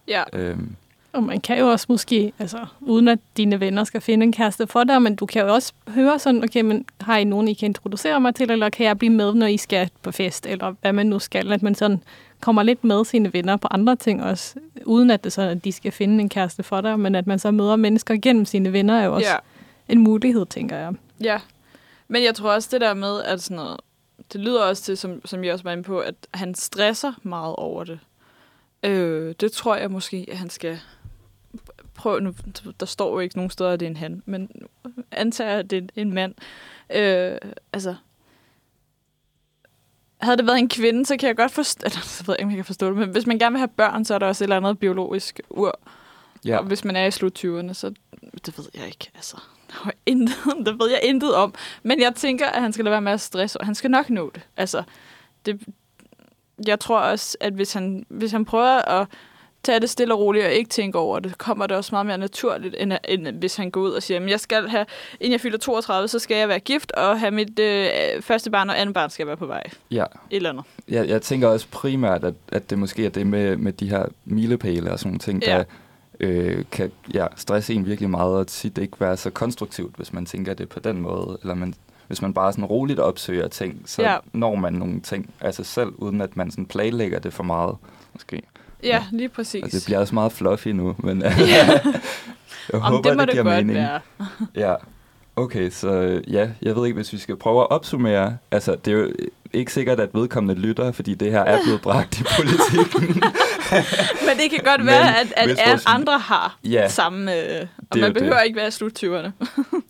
ja. 0.09 0.23
Øhm, 0.33 0.77
Og 1.19 1.25
man 1.25 1.41
kan 1.41 1.59
jo 1.59 1.69
også 1.69 1.87
måske, 1.89 2.33
altså 2.39 2.67
uden 2.81 3.09
at 3.09 3.19
dine 3.37 3.61
venner 3.61 3.85
skal 3.85 4.01
finde 4.01 4.25
en 4.25 4.33
kæreste 4.33 4.67
for 4.67 4.85
dig, 4.85 5.03
men 5.03 5.17
du 5.17 5.27
kan 5.27 5.43
jo 5.43 5.55
også 5.55 5.73
høre 5.89 6.19
sådan, 6.19 6.45
okay, 6.45 6.61
men 6.61 6.85
har 7.01 7.17
I 7.17 7.25
nogen, 7.25 7.49
I 7.49 7.55
kan 7.55 7.67
introducere 7.67 8.21
mig 8.21 8.35
til, 8.35 8.51
eller 8.51 8.71
kan 8.71 8.87
jeg 8.87 8.99
blive 8.99 9.13
med, 9.13 9.35
når 9.35 9.47
I 9.47 9.57
skal 9.57 9.91
på 10.03 10.13
fest, 10.13 10.47
eller 10.47 10.75
hvad 10.81 10.93
man 10.93 11.07
nu 11.07 11.19
skal, 11.19 11.53
at 11.53 11.63
man 11.63 11.75
sådan 11.75 12.03
kommer 12.41 12.63
lidt 12.63 12.85
med 12.85 13.05
sine 13.05 13.33
venner 13.33 13.57
på 13.57 13.69
andre 13.71 13.97
ting 13.97 14.25
også, 14.25 14.55
uden 14.85 15.11
at 15.11 15.25
det 15.25 15.33
så, 15.33 15.43
at 15.43 15.65
de 15.65 15.73
skal 15.73 15.93
finde 15.93 16.21
en 16.21 16.29
kæreste 16.29 16.63
for 16.63 16.81
dig, 16.81 17.01
men 17.01 17.15
at 17.15 17.27
man 17.27 17.39
så 17.39 17.51
møder 17.51 17.77
mennesker 17.77 18.17
gennem 18.23 18.45
sine 18.45 18.73
venner, 18.73 19.01
er 19.01 19.05
jo 19.05 19.15
også 19.15 19.31
ja. 19.31 19.37
en 19.89 20.01
mulighed, 20.01 20.47
tænker 20.47 20.77
jeg. 20.77 20.95
Ja, 21.21 21.41
men 22.09 22.25
jeg 22.25 22.35
tror 22.35 22.53
også 22.53 22.69
det 22.73 22.81
der 22.81 22.95
med, 22.95 23.23
at 23.23 23.43
sådan 23.43 23.57
noget, 23.57 23.81
det 24.33 24.41
lyder 24.41 24.63
også 24.63 24.83
til, 24.83 24.97
som, 24.97 25.27
som 25.27 25.45
jeg 25.45 25.53
også 25.53 25.65
var 25.65 25.73
inde 25.73 25.83
på, 25.83 25.99
at 25.99 26.15
han 26.35 26.55
stresser 26.55 27.13
meget 27.23 27.57
over 27.57 27.85
det. 27.85 27.99
Øh, 28.83 29.35
det 29.41 29.53
tror 29.53 29.77
jeg 29.77 29.91
måske, 29.91 30.27
at 30.31 30.39
han 30.39 30.51
skal 30.51 30.81
prøve, 31.99 32.21
nu, 32.21 32.35
der 32.81 32.87
står 32.87 33.13
jo 33.13 33.19
ikke 33.19 33.37
nogen 33.37 33.51
steder, 33.51 33.71
at 33.71 33.81
det 33.81 33.87
er 33.87 33.91
en 33.91 33.97
han, 33.97 34.23
men 34.27 34.51
antager, 35.11 35.59
at 35.59 35.71
det 35.71 35.79
er 35.85 36.01
en 36.01 36.15
mand. 36.15 36.35
Øh, 36.91 37.39
altså, 37.73 37.95
havde 40.21 40.37
det 40.37 40.47
været 40.47 40.59
en 40.59 40.69
kvinde, 40.69 41.07
så 41.07 41.17
kan 41.17 41.27
jeg 41.27 41.37
godt 41.37 41.53
forstå, 41.53 41.83
eller 41.85 42.01
så 42.01 42.25
ved 42.25 42.35
jeg 42.35 42.41
ikke, 42.41 42.47
om 42.47 42.51
jeg 42.51 42.57
kan 42.57 42.65
forstå 42.65 42.89
det, 42.89 42.97
men 42.97 43.09
hvis 43.09 43.27
man 43.27 43.39
gerne 43.39 43.53
vil 43.53 43.59
have 43.59 43.69
børn, 43.69 44.05
så 44.05 44.15
er 44.15 44.19
der 44.19 44.27
også 44.27 44.45
et 44.45 44.47
eller 44.47 44.57
andet 44.57 44.79
biologisk 44.79 45.41
ur. 45.51 45.81
ja. 46.45 46.59
Og 46.59 46.65
hvis 46.65 46.85
man 46.85 46.97
er 46.97 47.07
i 47.07 47.11
slut 47.11 47.45
20'erne, 47.45 47.73
så 47.73 47.95
det 48.47 48.59
ved 48.59 48.65
jeg 48.75 48.87
ikke. 48.87 49.11
Altså, 49.15 49.37
der 49.69 49.91
intet, 50.07 50.37
det 50.67 50.79
ved 50.79 50.91
jeg 50.91 51.01
intet 51.03 51.35
om. 51.35 51.55
Men 51.83 52.01
jeg 52.01 52.15
tænker, 52.15 52.47
at 52.47 52.63
han 52.63 52.73
skal 52.73 52.85
lade 52.85 52.93
være 52.93 53.03
med 53.03 53.13
at 53.13 53.21
stresse, 53.21 53.61
og 53.61 53.67
han 53.67 53.75
skal 53.75 53.91
nok 53.91 54.11
nå 54.11 54.31
det. 54.35 54.43
Altså, 54.57 54.83
det, 55.47 55.61
jeg 56.67 56.81
tror 56.81 56.99
også, 56.99 57.37
at 57.41 57.53
hvis 57.53 57.73
han, 57.73 58.07
hvis 58.09 58.33
han 58.33 58.45
prøver 58.45 59.01
at 59.01 59.09
tage 59.69 59.81
det 59.81 59.91
stille 59.91 60.15
og 60.15 60.21
roligt 60.21 60.45
og 60.45 60.53
ikke 60.53 60.69
tænke 60.71 60.99
over 60.99 61.19
det, 61.19 61.39
kommer 61.39 61.67
det 61.67 61.77
også 61.77 61.95
meget 61.95 62.07
mere 62.07 62.19
naturligt, 62.19 62.75
end, 62.79 62.93
end 63.09 63.29
hvis 63.29 63.57
han 63.57 63.71
går 63.71 63.81
ud 63.81 63.91
og 63.91 64.03
siger, 64.03 64.21
at 64.21 64.31
jeg 64.31 64.41
skal 64.41 64.69
have, 64.69 64.87
inden 65.21 65.33
jeg 65.33 65.41
fylder 65.41 65.59
32, 65.59 66.09
så 66.09 66.19
skal 66.19 66.37
jeg 66.37 66.49
være 66.49 66.59
gift 66.61 66.93
og 66.93 67.21
have 67.21 67.31
mit 67.31 67.59
øh, 67.59 67.87
første 68.21 68.51
barn 68.51 68.71
og 68.71 68.81
andet 68.81 68.95
barn 68.95 69.11
skal 69.11 69.27
være 69.27 69.37
på 69.37 69.47
vej. 69.47 69.63
ja. 69.91 70.03
Et 70.05 70.37
eller 70.37 70.51
andet. 70.51 70.65
Jeg, 70.89 71.09
jeg 71.09 71.23
tænker 71.23 71.49
også 71.49 71.67
primært, 71.71 72.25
at, 72.25 72.35
at 72.49 72.71
det 72.71 72.79
måske 72.79 73.07
er 73.07 73.11
det 73.11 73.27
med, 73.27 73.57
med 73.57 73.73
de 73.73 73.89
her 73.91 74.05
milepæle 74.25 74.93
og 74.93 74.99
sådan 74.99 75.09
nogle 75.11 75.19
ting, 75.19 75.43
Ja. 75.43 75.57
der 75.59 75.65
øh, 76.21 76.65
kan 76.73 76.93
ja, 77.15 77.27
stresse 77.37 77.75
en 77.75 77.87
virkelig 77.87 78.11
meget, 78.11 78.35
og 78.37 78.47
tit 78.47 78.79
ikke 78.79 79.01
være 79.01 79.17
så 79.17 79.31
konstruktivt, 79.31 79.97
hvis 79.97 80.13
man 80.13 80.27
tænker 80.27 80.55
det 80.55 80.69
på 80.69 80.81
den 80.81 81.01
måde. 81.01 81.39
Eller 81.43 81.55
man, 81.55 81.75
hvis 82.07 82.23
man 82.23 82.35
bare 82.35 82.53
sådan 82.53 82.65
roligt 82.65 82.99
opsøger 83.01 83.49
ting, 83.49 83.83
så 83.87 84.03
Ja. 84.03 84.17
når 84.33 84.55
man 84.55 84.73
nogle 84.73 85.01
ting 85.01 85.35
af 85.41 85.55
sig 85.55 85.67
selv, 85.67 85.93
uden 85.97 86.21
at 86.21 86.37
man 86.37 86.51
sådan 86.51 86.67
planlægger 86.67 87.19
det 87.19 87.33
for 87.33 87.43
meget, 87.43 87.77
måske. 88.13 88.43
Ja, 88.83 89.05
lige 89.13 89.29
præcis. 89.29 89.63
Og 89.65 89.73
det 89.73 89.83
bliver 89.87 89.99
også 89.99 90.15
meget 90.15 90.33
fluffy 90.33 90.69
nu, 90.69 90.95
men 90.99 91.23
Ja. 91.23 91.31
jeg 91.39 91.81
Om 92.75 92.81
håber, 92.81 93.09
det 93.09 93.17
må 93.19 93.25
det, 93.25 93.31
giver 93.33 93.43
godt 93.45 93.67
mening. 93.67 93.75
være. 93.75 94.01
Ja, 94.69 94.75
okay, 95.37 95.71
så 95.71 96.21
ja, 96.29 96.49
jeg 96.63 96.77
ved 96.77 96.87
ikke, 96.87 96.97
hvis 96.97 97.13
vi 97.13 97.19
skal 97.19 97.37
prøve 97.37 97.61
at 97.61 97.71
opsummere. 97.71 98.37
Altså, 98.51 98.77
det 98.85 98.93
er 98.93 98.97
jo 98.99 99.13
ikke 99.53 99.73
sikkert, 99.73 100.01
at 100.01 100.09
vedkommende 100.15 100.61
lytter, 100.61 100.93
fordi 100.93 101.15
det 101.15 101.31
her 101.33 101.41
er 101.41 101.59
blevet 101.65 101.81
bragt 101.81 102.21
i 102.21 102.25
politikken. 102.41 103.23
Men 104.27 104.37
det 104.43 104.51
kan 104.51 104.61
godt 104.65 104.81
Men 104.81 104.87
være, 104.87 105.21
at, 105.21 105.33
at 105.37 105.49
vores- 105.69 105.87
andre 105.87 106.19
har 106.19 106.59
Ja. 106.65 106.89
samme... 106.89 107.37
Øh, 107.61 107.67
og 107.91 107.99
man 107.99 108.15
behøver 108.15 108.37
det. 108.39 108.45
ikke 108.47 108.57
være 108.57 108.69
i 108.69 108.71
slut 108.71 109.03
20'erne. 109.05 109.31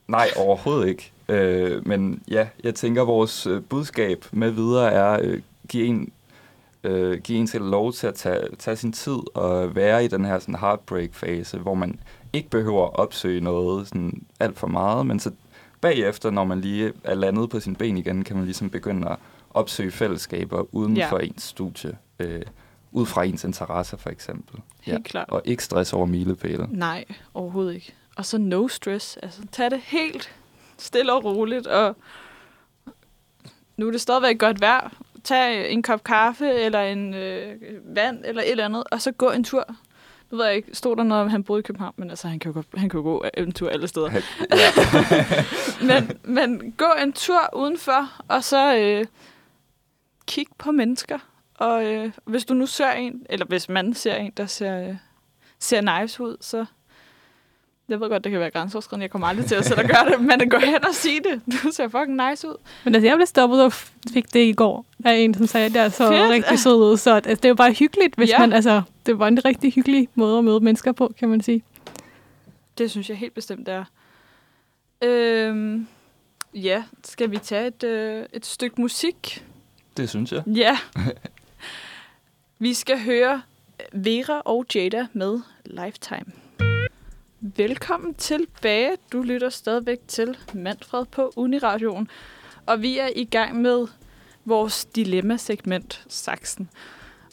Nej, 0.09 0.29
overhovedet 0.37 0.89
ikke. 0.89 1.13
Øh, 1.29 1.87
men 1.89 2.23
ja, 2.31 2.47
jeg 2.65 2.75
tænker, 2.75 3.03
vores 3.03 3.47
øh, 3.47 3.63
budskab 3.63 4.25
med 4.33 4.51
videre 4.51 4.93
er 4.93 5.19
øh, 5.23 5.41
give 5.69 5.87
en 5.87 6.13
øh, 6.85 7.21
give 7.21 7.39
en 7.39 7.47
til 7.47 7.61
lov 7.61 7.93
til 7.93 8.07
at 8.07 8.15
tage, 8.15 8.49
tage 8.59 8.77
sin 8.77 8.93
tid 8.93 9.19
og 9.35 9.75
være 9.75 10.05
i 10.05 10.09
den 10.09 10.25
her 10.25 10.39
sådan 10.39 10.55
heartbreak-fase, 10.55 11.59
hvor 11.59 11.75
man 11.75 12.01
ikke 12.33 12.51
behøver 12.51 12.87
at 12.87 12.97
opsøge 12.99 13.41
noget 13.41 13.89
sådan 13.89 14.27
alt 14.41 14.59
for 14.59 14.67
meget, 14.67 15.07
men 15.07 15.21
så 15.21 15.31
bagefter, 15.81 16.31
når 16.31 16.45
man 16.45 16.61
lige 16.61 16.93
er 17.05 17.15
landet 17.15 17.51
på 17.51 17.61
sin 17.61 17.77
ben 17.77 17.97
igen, 17.97 18.25
kan 18.25 18.37
man 18.37 18.45
ligesom 18.45 18.71
begynde 18.71 19.09
at 19.11 19.17
opsøge 19.51 19.91
fællesskaber 19.91 20.75
uden 20.75 20.97
Ja. 20.97 21.05
ja. 21.05 21.11
for 21.11 21.19
ens 21.19 21.43
studie, 21.43 21.99
øh, 22.19 22.43
ud 22.93 23.07
fra 23.07 23.25
ens 23.25 23.45
interesser 23.45 23.97
for 23.97 24.11
eksempel. 24.11 24.61
Helt 24.81 25.05
klart. 25.07 25.29
Og 25.31 25.43
ikke 25.45 25.65
stress 25.65 25.93
over 25.93 26.07
milepæle. 26.07 26.67
Nej, 26.71 27.05
overhovedet 27.35 27.75
ikke. 27.75 27.95
Og 28.17 28.25
så 28.27 28.39
no 28.39 28.69
stress. 28.69 29.17
Altså, 29.17 29.43
tag 29.53 29.71
det 29.71 29.81
helt 29.81 30.35
stille 30.79 31.13
og 31.13 31.25
roligt. 31.25 31.67
Og 31.67 31.97
nu 33.77 33.87
er 33.87 33.91
det 33.91 34.01
stadigvæk 34.01 34.39
godt 34.39 34.61
vejr. 34.61 34.91
Tag 35.29 35.73
en 35.73 35.83
kop 35.83 36.05
kaffe 36.05 36.51
eller 36.51 36.81
en 36.81 37.15
øh, 37.15 37.57
vand 37.85 38.25
eller 38.25 38.43
et 38.43 38.51
eller 38.51 38.65
andet, 38.65 38.85
og 38.91 39.03
så 39.03 39.13
gå 39.13 39.31
en 39.31 39.45
tur. 39.45 39.65
Nu 40.31 40.37
ved 40.37 40.47
jeg 40.47 40.57
ikke, 40.57 40.69
stod 40.73 40.97
der 40.97 41.03
noget 41.03 41.25
om, 41.25 41.31
han 41.31 41.45
boede 41.45 41.61
i 41.61 41.63
København, 41.63 41.95
men 41.97 42.11
altså, 42.11 42.29
han 42.29 42.39
kan 42.39 42.53
jo, 42.53 42.63
han 42.77 42.89
kan 42.89 42.99
jo 42.99 43.05
gå 43.05 43.25
en 43.37 43.53
tur 43.53 43.69
alle 43.69 43.89
steder. 43.89 44.11
ja. 44.11 44.73
men, 45.89 46.19
men 46.25 46.75
gå 46.77 46.93
en 47.03 47.13
tur 47.13 47.57
udenfor, 47.57 48.23
og 48.29 48.45
så 48.45 48.77
øh, 48.77 49.07
kig 50.27 50.47
på 50.59 50.73
mennesker. 50.73 51.19
Og 51.55 51.85
øh, 51.85 52.13
hvis 52.25 52.45
du 52.45 52.55
nu 52.55 52.67
ser 52.67 52.91
en, 52.91 53.27
eller 53.31 53.47
hvis 53.47 53.69
man 53.69 53.95
ser 53.95 54.15
en, 54.15 54.33
der 54.37 54.47
ser, 54.47 54.89
øh, 54.89 54.97
ser 55.59 56.01
nice 56.01 56.23
ud, 56.23 56.37
så... 56.41 56.65
Jeg 57.89 58.01
ved 58.01 58.09
godt, 58.09 58.25
det 58.25 58.33
kan 58.33 58.41
være 58.41 58.51
grænseoverskridende. 58.51 59.03
Jeg 59.03 59.11
kommer 59.11 59.27
aldrig 59.29 59.47
til 59.47 59.55
at 59.55 59.65
sætte 59.65 59.81
og 59.81 59.87
gøre 59.89 60.11
det, 60.11 60.21
men 60.21 60.51
gå 60.51 60.59
hen 60.59 60.85
og 60.85 60.95
sige 60.95 61.21
det. 61.21 61.41
Du 61.63 61.71
ser 61.73 61.89
fucking 61.89 62.29
nice 62.31 62.49
ud. 62.49 62.55
Men 62.85 62.95
altså, 62.95 63.07
jeg 63.09 63.17
blev 63.17 63.27
stoppet 63.27 63.63
og 63.65 63.73
fik 64.13 64.33
det 64.35 64.41
i 64.41 64.53
går 64.53 64.87
af 65.05 65.15
en, 65.15 65.35
som 65.35 65.47
sagde, 65.47 65.67
at 65.67 65.75
jeg 65.75 65.93
så 65.93 66.09
Fedt. 66.09 66.31
rigtig 66.31 66.59
sød 66.59 66.75
ud. 66.77 66.97
Så 66.97 67.15
altså, 67.15 67.31
det 67.35 67.45
er 67.45 67.49
jo 67.49 67.55
bare 67.55 67.73
hyggeligt, 67.73 68.15
hvis 68.17 68.29
Ja. 68.31 68.39
man, 68.39 68.53
altså, 68.53 68.83
det 69.07 69.19
var 69.19 69.29
en 69.29 69.45
rigtig 69.45 69.73
hyggelig 69.73 70.09
måde 70.15 70.39
at 70.39 70.45
møde 70.45 70.61
mennesker 70.61 70.93
på, 70.93 71.13
kan 71.19 71.29
man 71.29 71.41
sige. 71.41 71.63
Det 72.79 72.91
synes 72.91 73.09
jeg 73.09 73.17
helt 73.17 73.35
bestemt 73.35 73.69
er. 73.69 73.85
Øhm, 75.03 75.87
ja, 76.55 76.83
skal 77.05 77.31
vi 77.31 77.37
tage 77.39 77.67
et, 77.67 77.85
øh, 77.85 78.25
et 78.33 78.47
stykke 78.47 78.81
musik? 78.81 79.45
Det 79.97 80.09
synes 80.09 80.33
jeg. 80.33 80.43
Ja. 80.47 80.79
Vi 82.59 82.75
skal 82.75 82.99
høre 83.01 83.43
Vera 83.93 84.41
og 84.45 84.67
Jada 84.75 85.07
med 85.13 85.41
Lifetime. 85.65 86.33
Velkommen 87.41 88.15
tilbage. 88.15 88.97
Du 89.13 89.23
lytter 89.23 89.49
stadigvæk 89.49 89.99
til 90.09 90.37
Manfred 90.55 91.05
på 91.07 91.33
Uniradioen. 91.37 92.09
Og 92.67 92.83
vi 92.83 92.99
er 92.99 93.09
i 93.17 93.25
gang 93.25 93.61
med 93.61 93.87
vores 94.45 94.85
dilemma-segment, 94.85 96.05
Saxen. 96.09 96.71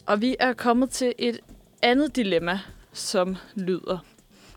Og 0.06 0.22
vi 0.22 0.36
er 0.40 0.54
kommet 0.54 0.90
til 0.90 1.14
et 1.18 1.40
andet 1.82 2.16
dilemma, 2.16 2.60
som 2.94 3.36
lyder. 3.56 4.06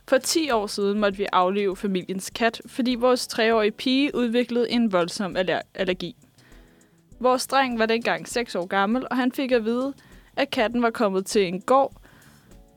For 0.08 0.18
10 0.18 0.50
år 0.50 0.66
siden 0.66 1.00
måtte 1.00 1.18
vi 1.18 1.26
aflive 1.32 1.76
familiens 1.76 2.30
kat, 2.30 2.60
fordi 2.66 2.94
vores 2.94 3.26
treårige 3.26 3.72
pige 3.72 4.14
udviklede 4.14 4.70
en 4.70 4.92
voldsom 4.92 5.36
aller- 5.36 5.62
allergi. 5.74 6.16
Vores 7.20 7.46
dreng 7.46 7.78
var 7.78 7.86
dengang 7.86 8.28
6 8.28 8.54
år 8.54 8.66
gammel, 8.66 9.06
og 9.10 9.16
han 9.16 9.32
fik 9.32 9.52
at 9.52 9.64
vide, 9.64 9.94
at 10.36 10.50
katten 10.50 10.82
var 10.82 10.90
kommet 10.90 11.26
til 11.26 11.46
en 11.46 11.60
gård, 11.60 11.97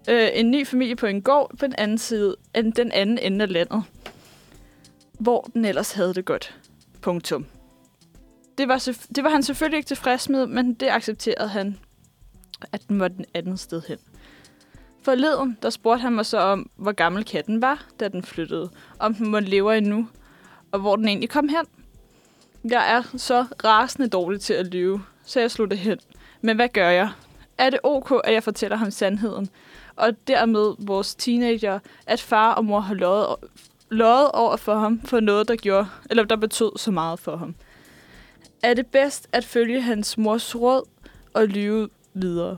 øh, 0.10 0.30
en 0.34 0.52
ny 0.52 0.68
familie 0.68 0.96
på 0.96 1.06
en 1.06 1.22
gård 1.22 1.58
på 1.60 1.66
den 1.66 1.76
anden 1.78 1.98
side, 1.98 2.36
end 2.56 2.74
den 2.74 2.92
anden 2.92 3.18
ende 3.18 3.44
af 3.44 3.52
landet, 3.52 3.84
hvor 5.20 5.50
den 5.54 5.66
ellers 5.66 5.92
havde 5.92 6.14
det 6.14 6.26
godt. 6.26 6.56
Punktum. 7.02 7.46
Det 8.58 8.68
var, 8.68 8.90
det 9.16 9.24
var 9.24 9.30
han 9.30 9.44
selvfølgelig 9.44 9.78
ikke 9.78 9.88
tilfreds 9.88 10.30
med, 10.30 10.48
men 10.48 10.74
det 10.74 10.90
accepterede 10.90 11.50
han, 11.50 11.80
at 12.72 12.82
den 12.88 13.00
var 13.00 13.08
den 13.08 13.26
anden 13.34 13.58
sted 13.58 13.82
hen. 13.88 13.98
Forleden, 15.04 15.58
der 15.62 15.70
spurgte 15.70 16.02
han 16.02 16.14
mig 16.14 16.26
så 16.26 16.38
om, 16.38 16.70
hvor 16.76 16.92
gammel 16.92 17.26
katten 17.26 17.62
var, 17.62 17.86
da 18.00 18.08
den 18.08 18.24
flyttede. 18.24 18.70
Om 19.00 19.14
den 19.14 19.30
måtte 19.30 19.50
leve 19.50 19.78
endnu, 19.78 20.08
og 20.72 20.80
hvor 20.80 20.96
den 20.96 21.08
egentlig 21.08 21.30
kom 21.30 21.50
hen. 21.50 21.66
Jeg 22.72 22.92
er 22.92 23.18
så 23.18 23.46
rasende 23.64 24.10
dårlig 24.10 24.42
til 24.42 24.54
at 24.54 24.66
lyve, 24.66 25.02
så 25.26 25.40
jeg 25.40 25.52
slutter 25.52 25.78
hen. 25.78 26.00
Men 26.42 26.56
hvad 26.56 26.70
gør 26.70 26.90
jeg? 26.90 27.10
Er 27.58 27.70
det 27.70 27.80
ok, 27.84 28.22
at 28.24 28.34
jeg 28.34 28.44
fortæller 28.44 28.78
ham 28.78 28.92
sandheden? 28.92 29.50
Og 30.02 30.28
dermed 30.28 30.76
vores 30.80 31.16
teenager, 31.16 31.80
at 32.08 32.22
far 32.22 32.54
og 32.54 32.66
mor 32.66 32.80
har 32.80 32.94
løjet, 32.94 33.36
løjet 33.90 34.32
over 34.32 34.56
for 34.56 34.80
ham 34.80 35.02
for 35.06 35.20
noget, 35.20 35.48
der 35.48 35.56
gjorde, 35.56 35.88
eller 36.10 36.24
der 36.24 36.36
betød 36.36 36.72
så 36.78 36.92
meget 36.92 37.20
for 37.20 37.38
ham. 37.38 37.56
Er 38.64 38.74
det 38.74 38.88
bedst 38.88 39.28
at 39.32 39.46
følge 39.46 39.82
hans 39.82 40.18
mors 40.18 40.56
råd 40.56 40.84
og 41.34 41.48
lyve 41.48 41.90
videre? 42.14 42.58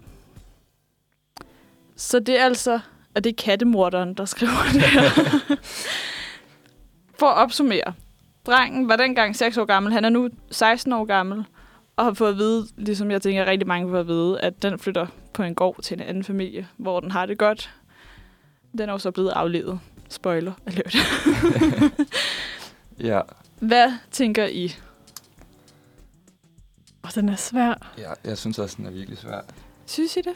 Så 1.96 2.20
det 2.20 2.40
er 2.40 2.46
altså, 2.46 2.80
at 3.16 3.24
det 3.24 3.30
er 3.30 3.44
kattemorderen, 3.44 4.14
der 4.14 4.26
skriver 4.26 4.64
det 4.74 4.82
her. 4.82 5.10
For 7.20 7.26
at 7.26 7.38
opsummere. 7.38 7.94
Drengen 8.46 8.90
var 8.90 8.96
dengang 8.96 9.36
6 9.36 9.58
år 9.58 9.66
gammel. 9.66 9.94
Han 9.94 10.06
er 10.06 10.10
nu 10.10 10.30
16 10.52 10.94
år 10.94 11.06
gammel. 11.06 11.46
Og 11.96 12.06
har 12.06 12.14
fået 12.14 12.30
at 12.30 12.38
vide, 12.38 12.68
ligesom 12.78 13.12
jeg 13.12 13.22
tænker 13.22 13.46
rigtig 13.46 13.68
mange 13.68 13.90
får 13.90 14.00
at 14.00 14.08
vide, 14.08 14.40
at 14.42 14.62
den 14.62 14.80
flytter 14.80 15.08
på 15.34 15.44
en 15.44 15.56
gård 15.56 15.82
til 15.82 15.96
en 15.96 16.02
anden 16.02 16.24
familie, 16.24 16.68
hvor 16.78 17.00
den 17.00 17.12
har 17.12 17.26
det 17.26 17.38
godt. 17.38 17.74
Den 18.78 18.90
er 18.90 18.94
jo 18.94 18.98
så 19.00 19.12
blevet 19.12 19.30
aflevet. 19.30 19.80
Spoiler 20.10 20.54
alert. 20.66 20.96
Ja. 23.00 23.22
Hvad 23.60 23.94
tænker 24.12 24.46
I? 24.46 24.76
Og 27.02 27.16
den 27.16 27.30
er 27.30 27.36
svær. 27.36 27.94
ja, 27.98 28.12
jeg 28.24 28.38
synes 28.38 28.60
også, 28.60 28.76
den 28.78 28.86
er 28.86 28.92
virkelig 28.92 29.18
svær. 29.18 29.42
Synes 29.86 30.18
I 30.18 30.22
det? 30.22 30.34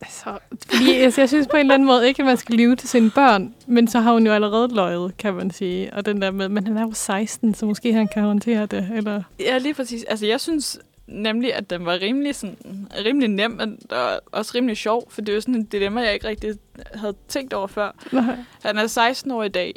Altså, 0.00 0.38
fordi 0.68 0.92
altså, 0.92 1.20
jeg 1.20 1.28
synes 1.28 1.46
på 1.46 1.56
en 1.56 1.60
eller 1.60 1.74
anden 1.74 1.86
måde 1.86 2.08
ikke, 2.08 2.22
at 2.22 2.26
man 2.26 2.36
skal 2.36 2.54
lyve 2.54 2.76
til 2.76 2.88
sine 2.88 3.10
børn, 3.10 3.54
men 3.66 3.88
så 3.88 4.00
har 4.00 4.12
hun 4.12 4.26
jo 4.26 4.32
allerede 4.32 4.74
løjet, 4.74 5.16
kan 5.16 5.34
man 5.34 5.50
sige. 5.50 5.94
Og 5.94 6.06
den 6.06 6.22
der 6.22 6.30
med, 6.30 6.48
men 6.48 6.66
han 6.66 6.76
er 6.76 6.82
jo 6.82 6.92
16, 6.92 7.54
så 7.54 7.66
måske 7.66 7.92
han 7.92 8.08
kan 8.08 8.22
håndtere 8.22 8.66
det, 8.66 8.90
eller... 8.94 9.22
Ja, 9.40 9.58
lige 9.58 9.74
præcis. 9.74 10.04
Altså, 10.04 10.26
jeg 10.26 10.40
synes 10.40 10.78
nemlig, 11.06 11.54
at 11.54 11.70
den 11.70 11.84
var 11.84 12.00
rimelig, 12.00 12.34
sådan, 12.34 12.88
rimelig 13.04 13.28
nem, 13.28 13.78
og 13.90 14.20
også 14.32 14.52
rimelig 14.54 14.76
sjov, 14.76 15.10
for 15.10 15.20
det 15.20 15.28
er 15.28 15.34
jo 15.34 15.40
sådan 15.40 15.54
et 15.54 15.72
dilemma, 15.72 16.00
jeg 16.00 16.14
ikke 16.14 16.28
rigtig 16.28 16.54
havde 16.94 17.14
tænkt 17.28 17.52
over 17.52 17.66
før. 17.66 17.96
Nej. 18.12 18.36
Han 18.62 18.78
er 18.78 18.86
16 18.86 19.30
år 19.30 19.42
i 19.42 19.48
dag, 19.48 19.74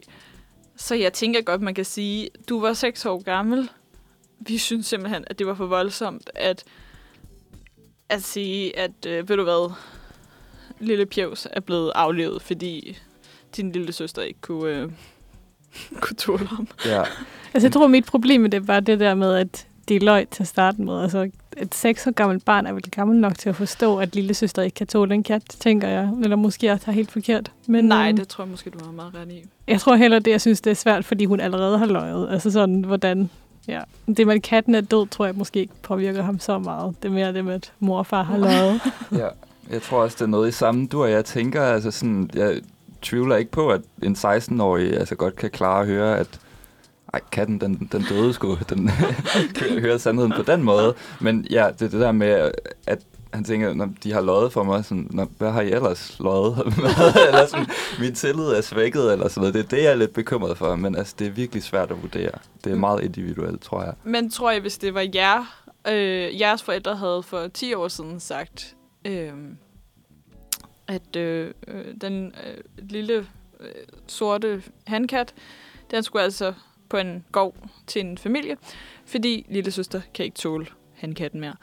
så 0.75 0.95
jeg 0.95 1.13
tænker 1.13 1.41
godt, 1.41 1.61
man 1.61 1.73
kan 1.73 1.85
sige, 1.85 2.29
du 2.49 2.61
var 2.61 2.73
6 2.73 3.05
år 3.05 3.23
gammel. 3.23 3.69
Vi 4.39 4.57
synes 4.57 4.85
simpelthen, 4.85 5.23
at 5.27 5.39
det 5.39 5.47
var 5.47 5.53
for 5.53 5.65
voldsomt 5.65 6.29
at, 6.35 6.63
at 8.09 8.23
sige, 8.23 8.79
at 8.79 9.05
øh, 9.07 9.29
ved 9.29 9.37
du 9.37 9.43
hvad, 9.43 9.71
lille 10.79 11.05
Pjevs 11.05 11.47
er 11.53 11.59
blevet 11.59 11.91
aflevet, 11.95 12.41
fordi 12.41 12.97
din 13.55 13.71
lille 13.71 13.91
søster 13.93 14.21
ikke 14.21 14.41
kunne, 14.41 14.73
øh, 14.75 14.91
kunne 16.01 16.15
tåle 16.15 16.47
ham. 16.47 16.67
Ja, 16.85 17.03
Altså, 17.53 17.67
jeg 17.67 17.73
tror, 17.73 17.87
mit 17.87 18.05
problem 18.05 18.41
med 18.41 18.49
det 18.49 18.67
var 18.67 18.79
det 18.79 18.99
der 18.99 19.15
med, 19.15 19.35
at 19.35 19.67
det 19.87 19.95
er 19.95 19.99
løg 20.05 20.27
til 20.31 20.43
at 20.43 20.47
starte 20.47 20.81
med. 20.81 21.01
Altså, 21.01 21.29
et 21.57 21.75
seks 21.75 22.07
år 22.07 22.11
gammelt 22.11 22.45
barn 22.45 22.65
er 22.67 22.73
vel 22.73 22.91
gammel 22.91 23.17
nok 23.17 23.37
til 23.37 23.49
at 23.49 23.55
forstå, 23.55 23.97
at 23.97 24.15
lille 24.15 24.33
søster 24.33 24.61
ikke 24.61 24.75
kan 24.75 24.87
tåle 24.87 25.13
en 25.13 25.23
kat, 25.23 25.43
tænker 25.59 25.87
jeg. 25.87 26.09
Eller 26.23 26.35
måske 26.35 26.65
jeg 26.65 26.81
tager 26.81 26.93
helt 26.95 27.11
forkert. 27.11 27.51
Men, 27.67 27.85
Nej, 27.85 28.07
øhm, 28.09 28.17
det 28.17 28.27
tror 28.27 28.43
jeg 28.43 28.51
måske, 28.51 28.69
du 28.69 28.85
har 28.85 28.91
meget 28.91 29.15
ret 29.15 29.31
i. 29.31 29.43
Jeg 29.67 29.81
tror 29.81 29.95
heller 29.95 30.19
det, 30.19 30.31
jeg 30.31 30.41
synes, 30.41 30.61
det 30.61 30.71
er 30.71 30.75
svært, 30.75 31.05
fordi 31.05 31.25
hun 31.25 31.39
allerede 31.39 31.77
har 31.77 31.85
løjet. 31.85 32.29
Altså 32.31 32.51
sådan, 32.51 32.81
hvordan... 32.83 33.29
Ja. 33.67 33.81
Det 34.07 34.27
med, 34.27 34.35
at 34.35 34.41
katten 34.41 34.75
er 34.75 34.81
død, 34.81 35.07
tror 35.07 35.25
jeg 35.25 35.35
måske 35.35 35.59
ikke 35.59 35.73
påvirker 35.81 36.23
ham 36.23 36.39
så 36.39 36.59
meget. 36.59 36.95
Det 37.03 37.09
er 37.09 37.13
mere 37.13 37.33
det 37.33 37.45
med, 37.45 37.53
at 37.53 37.73
mor 37.79 37.97
og 37.97 38.05
far 38.05 38.23
har 38.23 38.37
løjet. 38.47 38.81
ja. 39.11 39.27
Jeg 39.69 39.81
tror 39.81 40.01
også, 40.01 40.15
det 40.19 40.21
er 40.21 40.27
noget 40.27 40.47
i 40.47 40.51
samme 40.51 40.87
du 40.87 41.03
og 41.03 41.11
jeg 41.11 41.25
tænker, 41.25 41.63
altså 41.63 41.91
sådan, 41.91 42.29
jeg 42.33 42.61
tvivler 43.01 43.35
ikke 43.35 43.51
på, 43.51 43.69
at 43.69 43.81
en 44.03 44.15
16-årig 44.15 44.97
altså 44.97 45.15
godt 45.15 45.35
kan 45.35 45.49
klare 45.49 45.81
at 45.81 45.87
høre, 45.87 46.17
at 46.17 46.39
ej, 47.13 47.19
katten, 47.31 47.61
den, 47.61 47.89
den 47.91 48.05
døde 48.09 48.33
sgu, 48.33 48.57
den 48.69 48.91
kan 49.55 49.79
høre 49.79 49.99
sandheden 49.99 50.33
på 50.35 50.43
den 50.43 50.63
måde. 50.63 50.95
Men 51.21 51.47
ja, 51.49 51.67
det 51.79 51.81
er 51.81 51.89
det 51.89 51.99
der 51.99 52.11
med, 52.11 52.51
at 52.87 52.99
han 53.33 53.43
tænker, 53.43 53.73
når 53.73 53.89
de 54.03 54.13
har 54.13 54.21
løjet 54.21 54.53
for 54.53 54.63
mig, 54.63 54.85
sådan, 54.85 55.07
når, 55.11 55.27
hvad 55.37 55.51
har 55.51 55.61
I 55.61 55.71
ellers 55.71 56.19
løjet 56.19 56.57
eller 57.27 57.45
sådan, 57.47 57.67
min 57.99 58.15
tillid 58.15 58.45
er 58.45 58.61
svækket, 58.61 59.13
eller 59.13 59.27
sådan 59.27 59.41
noget. 59.41 59.53
Det 59.53 59.63
er 59.63 59.67
det, 59.67 59.83
jeg 59.83 59.91
er 59.91 59.95
lidt 59.95 60.13
bekymret 60.13 60.57
for, 60.57 60.75
men 60.75 60.95
altså, 60.95 61.15
det 61.19 61.27
er 61.27 61.31
virkelig 61.31 61.63
svært 61.63 61.91
at 61.91 62.01
vurdere. 62.01 62.31
Det 62.63 62.71
er 62.71 62.75
meget 62.75 63.03
individuelt, 63.03 63.61
tror 63.61 63.83
jeg. 63.83 63.93
Men 64.03 64.29
tror 64.29 64.51
jeg, 64.51 64.61
hvis 64.61 64.77
det 64.77 64.93
var 64.93 65.05
jer, 65.15 65.61
øh, 65.87 66.39
jeres 66.39 66.63
forældre 66.63 66.95
havde 66.95 67.23
for 67.23 67.47
10 67.47 67.73
år 67.73 67.87
siden 67.87 68.19
sagt, 68.19 68.75
øh, 69.05 69.33
at 70.87 71.15
øh, 71.15 71.53
den 72.01 72.33
øh, 72.47 72.63
lille 72.77 73.27
øh, 73.59 73.67
sorte 74.07 74.63
handkat, 74.87 75.33
den 75.91 76.03
skulle 76.03 76.23
altså 76.23 76.53
på 76.89 76.97
en 76.97 77.25
gård 77.31 77.55
til 77.87 78.05
en 78.05 78.17
familie, 78.17 78.57
fordi 79.05 79.45
lille 79.49 79.71
søster 79.71 80.01
kan 80.13 80.25
ikke 80.25 80.35
tåle 80.35 80.65
handkatten 80.93 81.39
mere. 81.39 81.55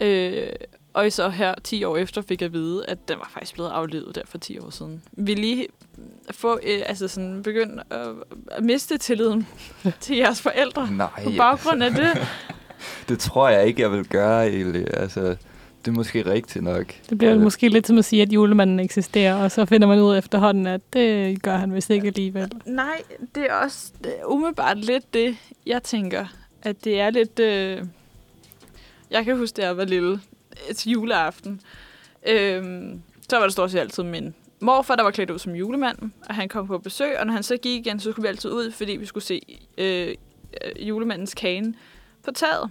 Øh, 0.00 0.52
og 0.92 1.12
så 1.12 1.28
her 1.28 1.54
10 1.64 1.84
år 1.84 1.96
efter 1.96 2.22
fik 2.22 2.40
jeg 2.40 2.46
at 2.46 2.52
vide, 2.52 2.86
at 2.86 3.08
den 3.08 3.18
var 3.18 3.30
faktisk 3.32 3.54
blevet 3.54 3.70
aflevet 3.70 4.14
der 4.14 4.22
for 4.24 4.38
10 4.38 4.58
år 4.58 4.70
siden. 4.70 5.02
Vi 5.12 5.34
lige 5.34 5.66
få, 6.30 6.54
øh, 6.62 6.82
altså 6.86 7.08
sådan, 7.08 7.42
begynde 7.42 7.82
at, 7.90 8.08
at 8.50 8.64
miste 8.64 8.98
tilliden 8.98 9.46
til 10.00 10.16
jeres 10.16 10.42
forældre 10.42 10.90
Nej, 10.90 11.24
på 11.24 11.30
baggrund 11.36 11.82
af 11.82 11.90
det. 11.90 12.28
det 13.08 13.18
tror 13.18 13.48
jeg 13.48 13.66
ikke, 13.66 13.82
jeg 13.82 13.92
vil 13.92 14.08
gøre 14.08 14.48
egentlig. 14.48 14.86
Altså, 14.96 15.36
det 15.88 15.94
er 15.94 15.96
måske 15.96 16.30
rigtigt 16.32 16.64
nok. 16.64 16.94
Det 17.10 17.18
bliver 17.18 17.34
Øh, 17.34 17.40
måske 17.40 17.68
lidt 17.68 17.86
som 17.86 17.98
at 17.98 18.04
sige, 18.04 18.22
at 18.22 18.32
julemanden 18.32 18.80
eksisterer, 18.80 19.34
og 19.34 19.50
så 19.50 19.64
finder 19.64 19.88
man 19.88 20.00
ud 20.00 20.16
efterhånden, 20.18 20.66
at 20.66 20.80
det 20.92 21.42
gør 21.42 21.56
han 21.56 21.74
vist 21.74 21.90
ikke 21.90 22.06
alligevel. 22.06 22.52
Nej, 22.66 23.02
det 23.34 23.50
er 23.50 23.54
også 23.54 23.92
det 24.04 24.12
er 24.20 24.24
umiddelbart 24.24 24.78
lidt 24.78 25.14
det, 25.14 25.36
jeg 25.66 25.82
tænker. 25.82 26.26
At 26.62 26.84
det 26.84 27.00
er 27.00 27.10
lidt... 27.10 27.38
Øh... 27.38 27.82
Jeg 29.10 29.24
kan 29.24 29.38
huske, 29.38 29.56
da 29.56 29.66
jeg 29.66 29.76
var 29.76 29.84
lille 29.84 30.20
til 30.76 30.92
juleaften. 30.92 31.60
Øhm, 32.28 33.02
så 33.28 33.36
var 33.36 33.42
der 33.42 33.50
stort 33.50 33.70
set 33.70 33.78
altid 33.78 34.02
min 34.02 34.34
morfar, 34.60 34.96
der 34.96 35.02
var 35.02 35.10
klædt 35.10 35.30
ud 35.30 35.38
som 35.38 35.54
julemand, 35.54 35.98
og 36.28 36.34
han 36.34 36.48
kom 36.48 36.66
på 36.66 36.78
besøg, 36.78 37.18
og 37.20 37.26
når 37.26 37.32
han 37.32 37.42
så 37.42 37.56
gik 37.56 37.86
igen, 37.86 38.00
så 38.00 38.10
skulle 38.10 38.22
vi 38.22 38.28
altid 38.28 38.50
ud, 38.50 38.70
fordi 38.70 38.92
vi 38.92 39.06
skulle 39.06 39.24
se 39.24 39.58
øh, 39.78 40.14
øh, 40.64 40.88
julemandens 40.88 41.34
kane 41.34 41.74
på 42.24 42.30
taget. 42.30 42.70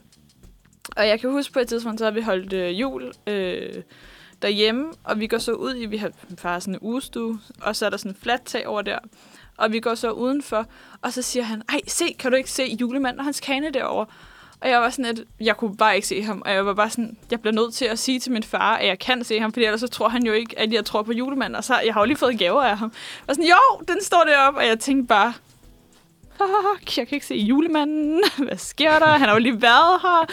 Og 0.96 1.08
jeg 1.08 1.20
kan 1.20 1.32
huske 1.32 1.54
på 1.54 1.60
et 1.60 1.68
tidspunkt, 1.68 2.00
så 2.00 2.06
har 2.06 2.12
vi 2.12 2.22
holdt 2.22 2.54
øh, 2.54 2.80
jul 2.80 3.12
øh, 3.28 3.74
derhjemme, 4.42 4.94
og 5.04 5.20
vi 5.20 5.28
går 5.28 5.38
så 5.38 5.52
ud 5.52 5.76
i, 5.76 5.86
vi 5.86 5.98
har 5.98 6.12
far 6.38 6.60
sådan 6.60 6.74
en 6.74 6.80
ugestue, 6.82 7.40
og 7.62 7.76
så 7.76 7.86
er 7.86 7.90
der 7.90 7.98
sådan 7.98 8.12
en 8.12 8.18
fladt 8.22 8.46
tag 8.46 8.68
over 8.68 8.82
der. 8.82 9.00
Og 9.58 9.72
vi 9.72 9.80
går 9.80 9.96
så 9.96 10.12
udenfor, 10.12 10.66
og 11.02 11.14
så 11.14 11.22
siger 11.22 11.44
han, 11.44 11.62
ej, 11.70 11.80
se, 11.88 12.16
kan 12.20 12.32
du 12.32 12.38
ikke 12.38 12.52
se 12.52 12.78
julemanden 12.82 13.20
og 13.20 13.26
hans 13.26 13.40
kane 13.40 13.70
derovre? 13.72 14.06
Og 14.62 14.70
jeg 14.70 14.82
var 14.82 14.90
sådan, 14.90 15.06
at 15.06 15.24
jeg 15.40 15.58
kunne 15.58 15.78
bare 15.78 15.96
ikke 15.96 16.08
se 16.08 16.24
ham. 16.24 16.42
Og 16.46 16.54
jeg 16.54 16.66
var 16.66 16.74
bare 16.74 16.90
sådan, 16.90 17.18
jeg 17.32 17.42
bliver 17.42 17.54
nødt 17.54 17.74
til 17.74 17.86
at 17.86 18.00
sige 18.00 18.20
til 18.20 18.32
min 18.32 18.44
far, 18.44 18.76
at 18.76 18.88
jeg 18.88 19.00
kan 19.00 19.24
se 19.24 19.40
ham, 19.40 19.54
fordi 19.54 19.66
ellers 19.66 19.80
så 19.80 19.88
tror 19.88 20.10
han 20.10 20.26
jo 20.26 20.34
ikke, 20.34 20.60
at 20.60 20.74
jeg 20.74 20.86
tror 20.86 21.02
på 21.04 21.12
julemanden. 21.12 21.56
Og 21.56 21.64
så, 21.64 21.80
jeg 21.86 21.94
har 21.94 22.02
jo 22.02 22.06
lige 22.06 22.18
fået 22.18 22.40
gaver 22.40 22.64
af 22.64 22.78
ham. 22.78 22.92
Og 23.28 23.36
sådan, 23.36 23.50
jo, 23.50 23.84
den 23.88 24.04
står 24.04 24.24
deroppe. 24.28 24.60
Og 24.60 24.68
jeg 24.68 24.80
tænkte 24.80 25.08
bare, 25.08 25.34
fuck, 26.38 26.98
jeg 26.98 27.08
kan 27.08 27.16
ikke 27.16 27.26
se 27.26 27.36
julemanden. 27.36 28.24
Hvad 28.48 28.58
sker 28.58 29.00
der? 29.00 29.08
Han 29.08 29.28
har 29.28 29.34
jo 29.34 29.40
lige 29.40 29.62
været 29.62 30.02
her. 30.02 30.26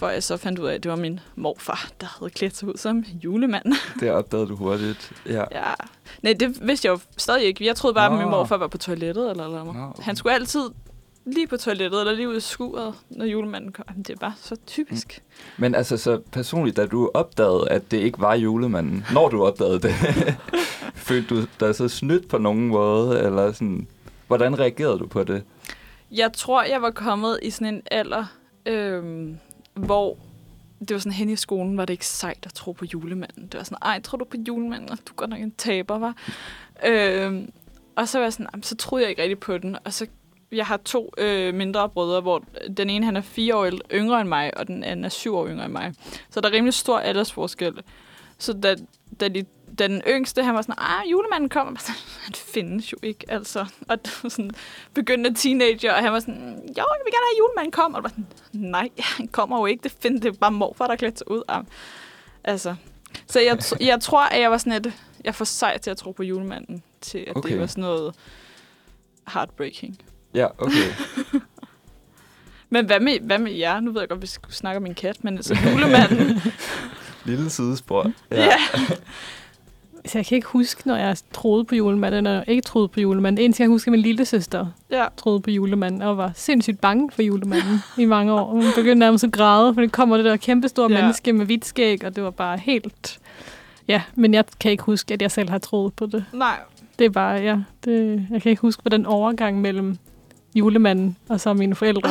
For 0.00 0.08
jeg 0.08 0.22
så 0.22 0.36
fandt 0.36 0.58
ud 0.58 0.66
af, 0.66 0.74
at 0.74 0.82
det 0.82 0.90
var 0.90 0.96
min 0.96 1.20
morfar, 1.36 1.90
der 2.00 2.06
havde 2.18 2.30
klædt 2.30 2.56
sig 2.56 2.68
ud 2.68 2.76
som 2.76 2.98
julemand. 2.98 3.74
Det 4.00 4.10
opdagede 4.10 4.48
du 4.48 4.56
hurtigt. 4.56 5.12
Ja. 5.26 5.44
Ja. 5.52 5.74
Nej, 6.22 6.32
det 6.32 6.66
vidste 6.66 6.86
jeg 6.86 6.92
jo 6.92 6.98
stadig 7.16 7.44
ikke. 7.44 7.66
Jeg 7.66 7.76
troede 7.76 7.94
bare, 7.94 8.06
at 8.06 8.12
min 8.12 8.20
Nå. 8.20 8.30
morfar 8.30 8.56
var 8.56 8.66
på 8.66 8.78
toilettet. 8.78 9.30
Eller, 9.30 9.44
eller. 9.44 9.64
Nå, 9.64 9.70
okay. 9.70 10.02
Han 10.02 10.16
skulle 10.16 10.34
altid 10.34 10.60
lige 11.26 11.46
på 11.46 11.56
toilettet, 11.56 12.00
eller 12.00 12.12
lige 12.12 12.28
ud 12.28 12.36
i 12.36 12.40
skuret, 12.40 12.94
når 13.10 13.24
julemanden 13.24 13.72
kom. 13.72 13.84
Jamen, 13.88 14.02
Det 14.02 14.10
er 14.14 14.18
bare 14.18 14.34
så 14.36 14.56
typisk. 14.66 15.22
Men 15.58 15.74
altså, 15.74 15.96
så 15.96 16.20
personligt, 16.32 16.76
da 16.76 16.86
du 16.86 17.10
opdagede, 17.14 17.68
at 17.70 17.90
det 17.90 17.96
ikke 17.98 18.20
var 18.20 18.34
julemanden, 18.34 19.04
når 19.12 19.28
du 19.28 19.44
opdagede 19.44 19.78
det, 19.80 19.94
følte 20.94 21.34
du 21.34 21.46
dig 21.60 21.74
så 21.74 21.88
snydt 21.88 22.28
på 22.28 22.38
nogen 22.38 22.68
måde, 22.68 23.20
eller 23.20 23.52
sådan, 23.52 23.86
hvordan 24.26 24.58
reagerede 24.58 24.98
du 24.98 25.06
på 25.06 25.24
det? 25.24 25.42
Jeg 26.10 26.32
tror, 26.32 26.62
jeg 26.62 26.82
var 26.82 26.90
kommet 26.90 27.38
i 27.42 27.50
sådan 27.50 27.74
en 27.74 27.82
alder, 27.90 28.24
øhm, 28.66 29.38
hvor 29.74 30.16
det 30.80 30.90
var 30.90 30.98
sådan 30.98 31.12
hen 31.12 31.28
i 31.30 31.36
skolen, 31.36 31.76
var 31.76 31.84
det 31.84 31.94
ikke 31.94 32.06
sejt 32.06 32.46
at 32.46 32.54
tro 32.54 32.72
på 32.72 32.84
julemanden. 32.84 33.42
Det 33.46 33.58
var 33.58 33.64
sådan, 33.64 33.78
ej, 33.82 34.00
tror 34.00 34.18
du 34.18 34.24
på 34.24 34.36
julemanden? 34.48 34.98
Du 35.08 35.12
går 35.16 35.26
nok 35.26 35.40
en 35.40 35.50
taber, 35.50 35.98
var. 35.98 36.14
Øhm, 36.86 37.52
og 37.96 38.08
så 38.08 38.18
var 38.18 38.24
jeg 38.24 38.32
sådan, 38.32 38.46
"Jamen, 38.52 38.62
så 38.62 38.76
troede 38.76 39.02
jeg 39.02 39.10
ikke 39.10 39.22
rigtig 39.22 39.38
på 39.38 39.58
den. 39.58 39.76
Og 39.84 39.92
så, 39.92 40.06
jeg 40.52 40.66
har 40.66 40.76
to 40.76 41.12
øh, 41.18 41.54
mindre 41.54 41.88
brødre, 41.88 42.20
hvor 42.20 42.44
den 42.76 42.90
ene 42.90 43.04
han 43.06 43.16
er 43.16 43.20
fire 43.20 43.56
år 43.56 43.70
yngre 43.92 44.20
end 44.20 44.28
mig, 44.28 44.56
og 44.58 44.66
den 44.66 44.84
anden 44.84 45.04
er 45.04 45.08
syv 45.08 45.34
år 45.36 45.48
yngre 45.48 45.64
end 45.64 45.72
mig. 45.72 45.94
Så 46.30 46.40
der 46.40 46.48
er 46.48 46.52
rimelig 46.52 46.74
stor 46.74 46.98
aldersforskel. 46.98 47.72
Så 48.38 48.52
da, 48.52 48.76
da, 49.20 49.28
de, 49.28 49.44
den 49.78 50.02
yngste, 50.08 50.44
han 50.44 50.54
var 50.54 50.62
sådan, 50.62 50.74
ah, 50.78 51.10
julemanden 51.10 51.48
kommer. 51.48 51.80
Han 52.24 52.34
findes 52.34 52.92
jo 52.92 52.96
ikke, 53.02 53.24
altså. 53.28 53.66
Og 53.88 54.04
det 54.04 54.18
var 54.22 54.28
sådan 54.28 54.50
begyndende 54.94 55.38
teenager, 55.38 55.92
og 55.92 56.02
han 56.02 56.12
var 56.12 56.20
sådan, 56.20 56.56
jo, 56.56 56.74
jeg 56.76 57.00
vil 57.04 57.12
gerne 57.12 57.26
have, 57.26 57.34
at 57.34 57.38
julemanden 57.38 57.72
kommer. 57.72 57.98
Og 57.98 58.04
var 58.04 58.08
sådan, 58.08 58.26
nej, 58.52 58.88
han 58.98 59.28
kommer 59.28 59.58
jo 59.58 59.66
ikke. 59.66 59.82
Det, 59.82 59.96
find, 60.00 60.20
det 60.20 60.28
er 60.28 60.38
bare 60.38 60.52
morfar, 60.52 60.84
der 60.86 60.92
er 60.92 60.96
klædt 60.96 61.18
sig 61.18 61.30
ud. 61.30 61.42
Ah. 61.48 61.64
Altså. 62.44 62.74
Så 63.26 63.40
jeg, 63.40 63.58
jeg 63.80 64.00
tror, 64.00 64.22
at 64.22 64.40
jeg 64.40 64.50
var 64.50 64.58
sådan 64.58 64.72
et, 64.72 64.92
jeg 65.24 65.34
for 65.34 65.44
sej 65.44 65.78
til 65.78 65.90
at 65.90 65.96
tro 65.96 66.12
på 66.12 66.22
julemanden, 66.22 66.82
til 67.00 67.18
at 67.18 67.36
okay. 67.36 67.50
Det 67.50 67.60
var 67.60 67.66
sådan 67.66 67.82
noget 67.82 68.14
heartbreaking. 69.28 69.98
Ja, 70.34 70.46
okay. 70.58 70.92
Men 72.72 72.86
hvad 72.86 73.00
med, 73.00 73.20
hvad 73.20 73.38
med 73.38 73.52
jer? 73.52 73.80
Nu 73.80 73.92
ved 73.92 74.00
jeg 74.00 74.08
godt, 74.08 74.22
vi 74.22 74.26
skal 74.26 74.52
snakke 74.52 74.76
om 74.76 74.82
min 74.82 74.94
kat, 74.94 75.24
men 75.24 75.36
altså 75.36 75.56
julemanden. 75.70 76.42
Lille 77.24 77.50
sidespor. 77.50 78.12
ja. 78.30 78.56
Altså, 80.04 80.18
jeg 80.18 80.26
kan 80.26 80.36
ikke 80.36 80.48
huske, 80.48 80.82
når 80.88 80.96
jeg 80.96 81.16
troede 81.32 81.64
på 81.64 81.74
julemanden, 81.74 82.26
eller 82.26 82.44
ikke 82.46 82.62
troede 82.62 82.88
på 82.88 83.00
julemanden. 83.00 83.44
En 83.44 83.52
ting, 83.52 83.64
jeg 83.64 83.68
husker, 83.70 83.90
min 83.90 84.00
lille 84.00 84.24
søster 84.24 84.66
Ja. 84.90 85.04
troede 85.16 85.40
på 85.40 85.50
julemanden, 85.50 86.02
og 86.02 86.16
var 86.16 86.32
sindssygt 86.34 86.80
bange 86.80 87.10
for 87.10 87.22
julemanden 87.22 87.78
i 87.98 88.04
mange 88.04 88.32
år. 88.32 88.50
Hun 88.50 88.62
begyndte 88.76 88.94
nærmest 88.94 89.24
at 89.24 89.32
græde, 89.32 89.74
for 89.74 89.80
det 89.80 89.92
kommer 89.92 90.16
det 90.16 90.24
der 90.24 90.36
kæmpe 90.36 90.68
store 90.68 90.92
Ja. 90.92 91.00
menneske 91.00 91.32
med 91.32 91.46
hvidt 91.46 91.64
skæg, 91.64 92.04
og 92.04 92.16
det 92.16 92.24
var 92.24 92.30
bare 92.30 92.58
helt... 92.58 93.18
Ja, 93.88 94.02
men 94.14 94.34
jeg 94.34 94.44
kan 94.60 94.70
ikke 94.70 94.82
huske, 94.82 95.14
at 95.14 95.22
jeg 95.22 95.30
selv 95.30 95.50
har 95.50 95.58
troet 95.58 95.94
på 95.94 96.06
det. 96.06 96.24
Nej. 96.32 96.56
Det 96.98 97.04
er 97.04 97.10
bare, 97.10 97.34
ja, 97.40 97.56
det, 97.84 98.26
jeg 98.30 98.42
kan 98.42 98.50
ikke 98.50 98.62
huske, 98.62 98.82
hvordan 98.82 99.06
overgang 99.06 99.60
mellem 99.60 99.98
julemanden 100.54 101.16
og 101.28 101.40
så 101.40 101.52
mine 101.54 101.74
forældre, 101.74 102.10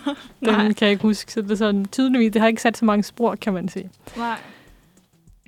den 0.44 0.54
kan 0.54 0.76
jeg 0.80 0.90
ikke 0.90 1.02
huske. 1.02 1.32
Så 1.32 1.40
det 1.42 1.50
er 1.50 1.54
sådan 1.54 1.84
tydeligvis, 1.92 2.32
det 2.32 2.40
har 2.40 2.48
ikke 2.48 2.62
sat 2.62 2.76
så 2.78 2.84
mange 2.84 3.02
spor, 3.02 3.34
kan 3.34 3.52
man 3.52 3.68
sige. 3.68 3.90
Nej. 4.16 4.36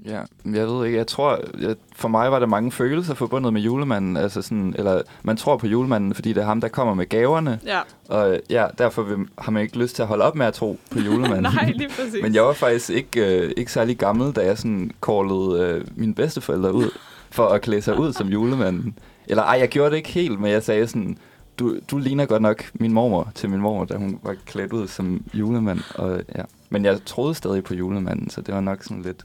Ja, 0.06 0.20
jeg 0.44 0.66
ved 0.68 0.86
ikke, 0.86 0.98
jeg 0.98 1.06
tror, 1.06 1.38
jeg, 1.60 1.76
for 1.96 2.08
mig 2.08 2.30
var 2.32 2.38
der 2.38 2.46
mange 2.46 2.72
følelser 2.72 3.14
forbundet 3.14 3.52
med 3.52 3.60
julemanden, 3.60 4.16
altså 4.16 4.42
sådan, 4.42 4.74
eller 4.78 5.02
man 5.22 5.36
tror 5.36 5.56
på 5.56 5.66
julemanden, 5.66 6.14
fordi 6.14 6.28
det 6.32 6.40
er 6.40 6.44
ham, 6.44 6.60
der 6.60 6.68
kommer 6.68 6.94
med 6.94 7.06
gaverne, 7.08 7.60
Ja. 7.66 7.80
og 8.08 8.40
ja, 8.50 8.66
derfor 8.78 9.02
vil, 9.02 9.16
har 9.38 9.52
man 9.52 9.62
ikke 9.62 9.78
lyst 9.78 9.94
til 9.96 10.02
at 10.02 10.08
holde 10.08 10.24
op 10.24 10.34
med 10.36 10.46
at 10.46 10.54
tro 10.54 10.78
på 10.90 10.98
julemanden. 11.06 11.42
Nej, 11.42 11.72
lige 11.76 11.88
præcis. 11.88 12.22
Men 12.22 12.34
jeg 12.34 12.42
var 12.42 12.52
faktisk 12.52 12.90
ikke, 12.90 13.38
øh, 13.46 13.52
ikke 13.56 13.72
særlig 13.72 13.98
gammel, 13.98 14.32
da 14.32 14.44
jeg 14.44 14.58
sådan 14.58 14.90
callede 15.06 15.60
øh, 15.60 15.84
mine 15.96 16.14
bedsteforældre 16.14 16.72
ud 16.74 16.90
for 17.30 17.46
at 17.48 17.60
klæde 17.62 17.82
sig 17.82 17.98
ud 17.98 18.12
som 18.12 18.28
julemanden. 18.28 18.98
Eller 19.26 19.42
ej, 19.42 19.56
jeg 19.60 19.68
gjorde 19.68 19.90
det 19.90 19.96
ikke 19.96 20.08
helt, 20.08 20.40
men 20.40 20.50
jeg 20.50 20.62
sagde 20.62 20.86
sådan, 20.86 21.16
du, 21.58 21.76
du 21.90 21.98
ligner 21.98 22.26
godt 22.26 22.42
nok 22.42 22.64
min 22.74 22.92
mormor 22.92 23.32
til 23.34 23.50
min 23.50 23.60
mormor, 23.60 23.84
da 23.84 23.96
hun 23.96 24.18
var 24.22 24.34
klædt 24.46 24.72
ud 24.72 24.88
som 24.88 25.22
julemand. 25.34 25.80
Og, 25.94 26.20
ja. 26.36 26.42
Men 26.70 26.84
jeg 26.84 26.98
troede 27.06 27.34
stadig 27.34 27.64
på 27.64 27.74
julemanden, 27.74 28.30
så 28.30 28.40
det 28.40 28.54
var 28.54 28.60
nok 28.60 28.82
sådan 28.82 29.02
lidt 29.02 29.24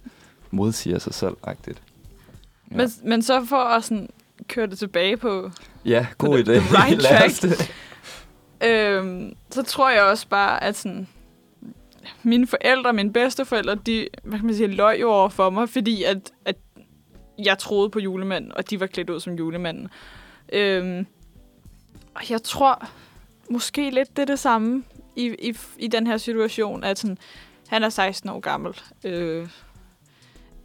modsiger 0.51 0.99
sig 0.99 1.13
selv-agtigt. 1.13 1.81
Ja. 2.71 2.77
Men, 2.77 2.89
men 3.03 3.21
så 3.21 3.45
for 3.45 3.57
at 3.57 3.83
sådan 3.83 4.10
køre 4.47 4.67
det 4.67 4.79
tilbage 4.79 5.17
på, 5.17 5.51
Ja, 5.86 6.07
god 6.17 6.39
idé. 6.39 6.43
the 6.51 6.60
right 6.60 7.01
track. 7.05 7.41
det. 7.41 7.73
øhm, 8.67 9.36
så 9.49 9.63
tror 9.63 9.89
jeg 9.89 10.03
også 10.03 10.27
bare, 10.27 10.63
at 10.63 10.75
sådan, 10.75 11.07
mine 12.23 12.47
forældre, 12.47 12.93
mine 12.93 13.13
bedsteforældre, 13.13 13.75
de, 13.75 14.07
hvad 14.23 14.39
kan 14.39 14.45
man 14.45 14.55
sige, 14.55 14.67
løg 14.67 15.01
jo 15.01 15.10
over 15.12 15.29
for 15.29 15.49
mig, 15.49 15.69
fordi 15.69 16.03
at, 16.03 16.31
at 16.45 16.55
jeg 17.45 17.57
troede 17.57 17.89
på 17.89 17.99
julemanden, 17.99 18.51
og 18.55 18.69
de 18.69 18.79
var 18.79 18.88
klædt 18.88 19.10
ud 19.10 19.19
som 19.19 19.33
julemanden. 19.33 19.88
Øhm, 20.53 21.05
og 22.15 22.29
jeg 22.29 22.43
tror 22.43 22.88
måske 23.49 23.89
lidt 23.89 24.15
det 24.15 24.21
er 24.21 24.25
det 24.25 24.39
samme 24.39 24.83
i, 25.15 25.36
i, 25.49 25.57
i 25.77 25.88
den 25.88 26.07
her 26.07 26.17
situation, 26.17 26.83
at 26.83 26.99
sådan, 26.99 27.17
han 27.67 27.83
er 27.83 27.89
16 27.89 28.29
år 28.29 28.39
gammel. 28.39 28.79
Øh, 29.03 29.47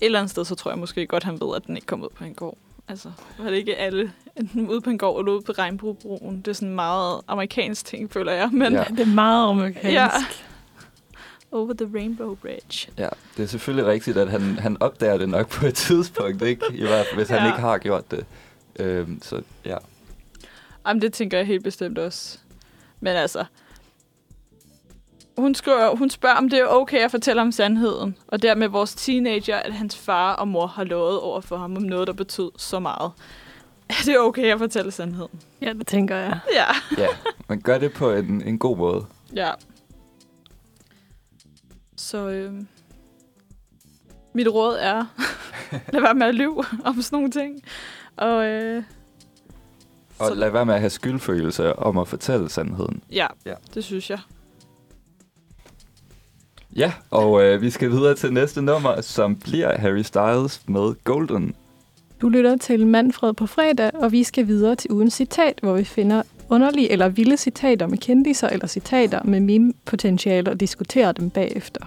eller 0.05 0.19
andet 0.19 0.31
sted, 0.31 0.45
så 0.45 0.55
tror 0.55 0.71
jeg 0.71 0.79
måske 0.79 1.07
godt, 1.07 1.25
han 1.25 1.41
ved, 1.41 1.57
at 1.57 1.67
den 1.67 1.77
ikke 1.77 1.87
kom 1.87 2.03
ud 2.03 2.09
på 2.17 2.25
en 2.25 2.35
gård. 2.35 2.59
Altså, 2.89 3.13
var 3.39 3.51
det 3.51 3.57
ikke 3.57 3.77
alle, 3.77 4.13
enten 4.37 4.69
ude 4.69 4.81
på 4.81 4.91
en 4.91 4.99
gård 4.99 5.21
eller 5.21 5.33
ude 5.33 5.43
på 5.43 5.53
Regnbuebroen. 5.53 6.37
Det 6.39 6.49
er 6.49 6.53
sådan 6.53 6.69
en 6.69 6.75
meget 6.75 7.21
amerikansk 7.29 7.87
ting, 7.87 8.13
føler 8.13 8.33
jeg. 8.33 8.49
Men 8.53 8.73
Ja. 8.73 8.85
Det 8.89 9.01
er 9.01 9.07
meget 9.15 9.49
amerikansk. 9.51 9.89
Ja. 9.93 10.09
Over 11.53 11.73
the 11.73 11.91
Rainbow 11.95 12.35
Bridge. 12.35 12.89
Ja, 12.99 13.09
det 13.37 13.43
er 13.43 13.47
selvfølgelig 13.47 13.87
rigtigt, 13.87 14.17
at 14.17 14.31
han, 14.31 14.41
han 14.59 14.77
opdager 14.83 15.17
det 15.19 15.29
nok 15.29 15.49
på 15.49 15.67
et 15.67 15.75
tidspunkt, 15.75 16.43
ikke? 16.43 16.65
I 16.75 16.81
hvert 16.81 17.07
fald, 17.07 17.15
hvis 17.17 17.29
han 17.29 17.39
Ja. 17.39 17.47
ikke 17.47 17.61
har 17.61 17.79
gjort 17.79 18.11
det. 18.11 18.25
Øhm, 18.79 19.23
så 19.23 19.43
ja. 19.65 19.77
Jamen, 20.87 21.03
det 21.03 21.13
tænker 21.13 21.39
jeg 21.39 21.47
helt 21.47 21.65
bestemt 21.65 21.99
også. 21.99 22.39
Men 23.01 23.17
altså, 23.17 23.45
hun, 25.39 25.55
skriver, 25.55 25.97
hun 25.97 26.11
spørger, 26.11 26.37
om 26.37 26.49
det 26.49 26.59
er 26.59 26.67
okay 26.67 26.99
at 26.99 27.11
fortælle 27.11 27.43
om 27.43 27.53
sandheden. 27.53 28.17
Og 28.29 28.43
dermed 28.43 28.69
vores 28.69 28.95
teenager, 28.95 29.57
at 29.57 29.73
hans 29.73 29.97
far 29.97 30.33
og 30.35 30.49
mor 30.49 30.67
har 30.67 30.85
lovet 30.85 31.21
over 31.21 31.41
for 31.41 31.57
ham 31.57 31.77
om 31.77 31.83
noget, 31.83 32.07
der 32.07 32.13
betød 32.13 32.51
så 32.57 32.79
meget. 32.81 33.13
Er 33.91 34.03
det 34.07 34.19
okay 34.19 34.53
at 34.53 34.59
fortælle 34.59 34.91
sandheden? 34.91 35.41
Ja, 35.61 35.73
det 35.73 35.87
tænker 35.87 36.17
jeg. 36.17 36.39
Ja. 36.55 36.65
ja, 37.03 37.09
man 37.49 37.61
gør 37.61 37.79
det 37.79 37.93
på 37.93 38.11
en, 38.13 38.43
en 38.43 38.59
god 38.59 38.77
måde. 38.77 39.07
Ja. 39.37 39.51
Så 41.97 42.29
øh, 42.29 42.53
mit 44.35 44.49
råd 44.49 44.77
er, 44.81 45.05
lad 45.93 46.01
være 46.01 46.15
med 46.15 46.27
at 46.27 46.35
lyve 46.35 46.65
om 46.85 47.03
sådan 47.03 47.17
nogle 47.17 47.31
ting. 47.31 47.63
Og 48.17 48.45
øh, 48.47 48.83
Og 50.19 50.27
Så- 50.29 50.35
lad 50.35 50.51
være 50.51 50.67
med 50.67 50.75
at 50.75 50.81
have 50.81 50.91
skyldfølelse 50.91 51.79
om 51.79 51.99
at 51.99 52.09
fortælle 52.09 52.49
sandheden. 52.51 53.03
ja, 53.13 53.27
Ja. 53.47 53.51
ja, 53.51 53.55
det 53.75 53.85
synes 53.85 54.11
jeg. 54.11 54.19
Ja, 56.77 56.93
og 57.11 57.45
øh, 57.45 57.63
vi 57.63 57.71
skal 57.71 57.91
videre 57.91 58.15
til 58.15 58.33
næste 58.33 58.63
nummer, 58.63 59.01
som 59.01 59.37
bliver 59.37 59.79
Harry 59.79 60.03
Styles 60.03 60.63
med 60.69 61.05
Golden. 61.05 61.55
Du 62.21 62.29
lytter 62.29 62.57
til 62.57 62.87
Manfred 62.87 63.35
på 63.35 63.47
fredag, 63.47 63.91
og 63.95 64.13
vi 64.13 64.23
skal 64.23 64.47
videre 64.47 64.77
til 64.77 64.93
ugens 64.93 65.15
citat, 65.15 65.59
hvor 65.63 65.73
vi 65.73 65.85
finder 65.85 66.23
underlige 66.49 66.93
eller 66.93 67.09
vilde 67.09 67.37
citater 67.37 67.87
med 67.87 67.99
kendiser 67.99 68.49
eller 68.49 68.67
citater 68.67 69.23
med 69.25 69.41
meme-potentiale 69.41 70.51
og 70.51 70.61
diskuterer 70.61 71.13
dem 71.13 71.31
bagefter. 71.31 71.81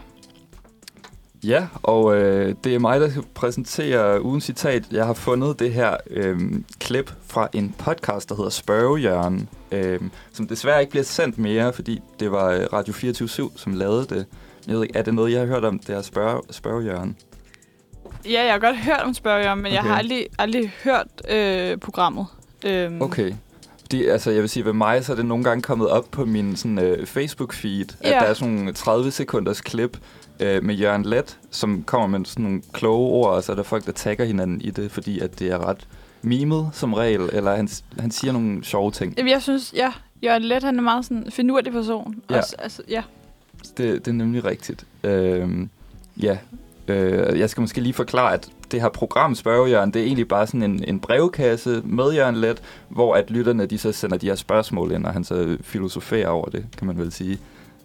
Ja, 1.44 1.68
og 1.84 2.18
øh, 2.18 2.56
det 2.64 2.76
er 2.76 2.80
mig, 2.80 3.00
der 3.00 3.10
skal 3.10 3.24
præsentere 3.34 4.24
ugens 4.24 4.44
citat. 4.44 4.84
Jeg 4.92 5.06
har 5.06 5.14
fundet 5.14 5.60
det 5.60 5.74
her 5.74 5.98
øh, 6.10 6.40
klip 6.80 7.14
fra 7.28 7.48
en 7.54 7.76
podcast, 7.78 8.30
der 8.30 8.36
hedder 8.36 8.50
Spørgehjørn, 8.50 9.50
øh, 9.72 10.00
som 10.34 10.48
desværre 10.48 10.82
ikke 10.82 10.92
bliver 10.92 11.04
sendt 11.04 11.38
mere, 11.38 11.74
fordi 11.74 12.02
det 12.20 12.32
var 12.32 12.52
øh, 12.52 12.68
Radio 12.74 12.94
24 12.94 13.50
som 13.56 13.74
lavede 13.74 14.06
det. 14.10 14.26
Jeg 14.68 14.76
ved 14.76 14.84
ikke, 14.84 14.98
er 14.98 15.02
det 15.02 15.14
noget, 15.14 15.32
jeg 15.32 15.40
har 15.40 15.48
hørt 15.48 15.66
om, 15.66 15.80
det 15.80 15.96
her 15.96 16.02
spørge, 16.02 16.42
Spørgehjørn? 16.52 17.16
Ja, 18.26 18.44
jeg 18.44 18.52
har 18.54 18.60
godt 18.60 18.78
hørt 18.78 19.02
om 19.04 19.14
spørger, 19.14 19.56
men 19.56 19.66
okay. 19.66 19.74
jeg 19.76 19.84
har 19.84 19.98
aldrig, 19.98 20.28
aldrig 20.40 20.72
hørt 20.84 21.08
øh, 21.30 21.78
programmet. 21.78 22.26
Øhm, 22.66 23.02
Okay. 23.02 23.34
Fordi, 23.82 24.06
altså, 24.06 24.32
jeg 24.32 24.42
vil 24.42 24.50
sige, 24.50 24.66
ved 24.66 24.74
mig, 24.74 25.06
så 25.06 25.12
er 25.12 25.16
det 25.16 25.26
nogle 25.26 25.44
gange 25.44 25.62
kommet 25.62 25.90
op 25.90 26.06
på 26.12 26.26
min 26.26 26.56
sådan, 26.56 26.80
øh, 26.80 26.98
Facebook-feed, 27.04 27.96
at 28.02 28.10
Ja. 28.10 28.10
der 28.10 28.22
er 28.22 28.34
sådan 28.34 28.54
nogle 28.54 28.74
30 28.74 29.12
sekunders 29.12 29.62
klip 29.62 29.98
øh, 30.40 30.64
med 30.64 30.76
Jørgen 30.76 31.06
Let, 31.06 31.38
som 31.52 31.84
kommer 31.84 32.18
med 32.18 32.26
sådan 32.26 32.44
nogle 32.44 32.62
kloge 32.74 33.10
ord, 33.10 33.30
og 33.30 33.44
så 33.44 33.52
er 33.52 33.56
der 33.56 33.64
folk, 33.64 33.86
der 33.86 33.92
tagger 33.92 34.26
hinanden 34.26 34.62
i 34.62 34.70
det, 34.70 34.92
fordi 34.92 35.20
at 35.20 35.40
det 35.40 35.48
er 35.52 35.68
ret 35.70 35.88
mimet 36.22 36.70
som 36.74 36.94
regel, 36.94 37.30
eller 37.34 37.56
han, 37.56 37.70
han 38.00 38.12
siger 38.12 38.32
nogle 38.34 38.64
sjove 38.64 38.92
ting. 38.92 39.14
Jamen, 39.18 39.32
jeg 39.32 39.42
synes, 39.42 39.74
ja, 39.76 39.92
Jørgen 40.24 40.44
Let, 40.44 40.64
han 40.64 40.78
er 40.78 40.82
meget 40.84 41.06
sådan 41.06 41.18
en 41.18 41.32
finurlig 41.32 41.72
person. 41.74 42.16
Ja. 42.30 42.38
Også, 42.38 42.56
altså, 42.60 42.82
ja. 42.90 43.04
Det, 43.78 44.06
det 44.06 44.08
er 44.08 44.16
nemlig 44.16 44.46
rigtigt. 44.46 44.86
Øh, 45.04 45.68
ja, 46.22 46.38
øh, 46.88 47.40
jeg 47.40 47.50
skal 47.50 47.62
måske 47.62 47.82
lige 47.82 47.94
forklare, 47.94 48.34
at 48.34 48.50
det 48.72 48.82
her 48.82 48.90
program 48.90 49.36
Spørgejørn, 49.36 49.92
det 49.92 50.02
er 50.02 50.06
egentlig 50.06 50.28
bare 50.28 50.48
sådan 50.48 50.64
en, 50.64 50.84
en 50.88 51.00
brevkasse 51.00 51.82
med 51.86 52.12
Jørgen 52.12 52.36
Let, 52.36 52.62
hvor 52.90 53.16
at 53.16 53.32
lytterne 53.32 53.66
de 53.66 53.78
så 53.78 53.92
sender 53.92 54.18
de 54.18 54.28
her 54.28 54.36
spørgsmål 54.36 54.92
ind, 54.92 55.06
og 55.06 55.14
han 55.14 55.24
så 55.24 55.58
filosoferer 55.62 56.28
over 56.28 56.50
det, 56.50 56.66
kan 56.78 56.88
man 56.88 56.98
vel 56.98 57.12
sige. 57.12 57.40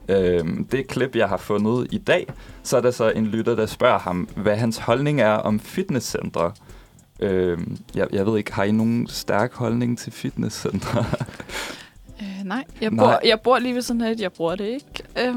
Øh, 0.09 0.45
det 0.73 0.87
klip, 0.87 1.17
jeg 1.17 1.29
har 1.29 1.37
fundet 1.37 1.89
i 1.91 1.99
dag, 1.99 2.27
så 2.63 2.77
er 2.77 2.81
der 2.81 2.91
så 2.91 3.11
en 3.11 3.27
lytter, 3.27 3.55
der 3.55 3.67
spørger 3.67 3.99
ham, 3.99 4.29
hvad 4.37 4.57
hans 4.57 4.79
holdning 4.79 5.21
er 5.21 5.33
om 5.33 5.61
fitnesscentre. 5.61 6.53
Øh, 7.21 7.59
jeg, 7.95 8.07
jeg 8.13 8.27
ved 8.27 8.39
ikke, 8.39 8.53
har 8.53 8.65
I 8.65 8.73
nogen 8.73 9.07
stærk 9.09 9.55
holdning 9.55 9.99
til 9.99 10.13
fitnesscentre? 10.13 11.05
Nej, 12.51 12.65
jeg 12.81 12.91
Nej. 12.91 13.05
bor, 13.05 13.21
jeg 13.29 13.41
bor 13.41 13.59
lige 13.59 13.75
ved 13.75 13.83
sådan 13.83 14.01
et, 14.03 14.21
jeg 14.21 14.33
bruger 14.33 14.55
det 14.55 14.65
ikke. 14.67 15.03
Øhm, 15.29 15.37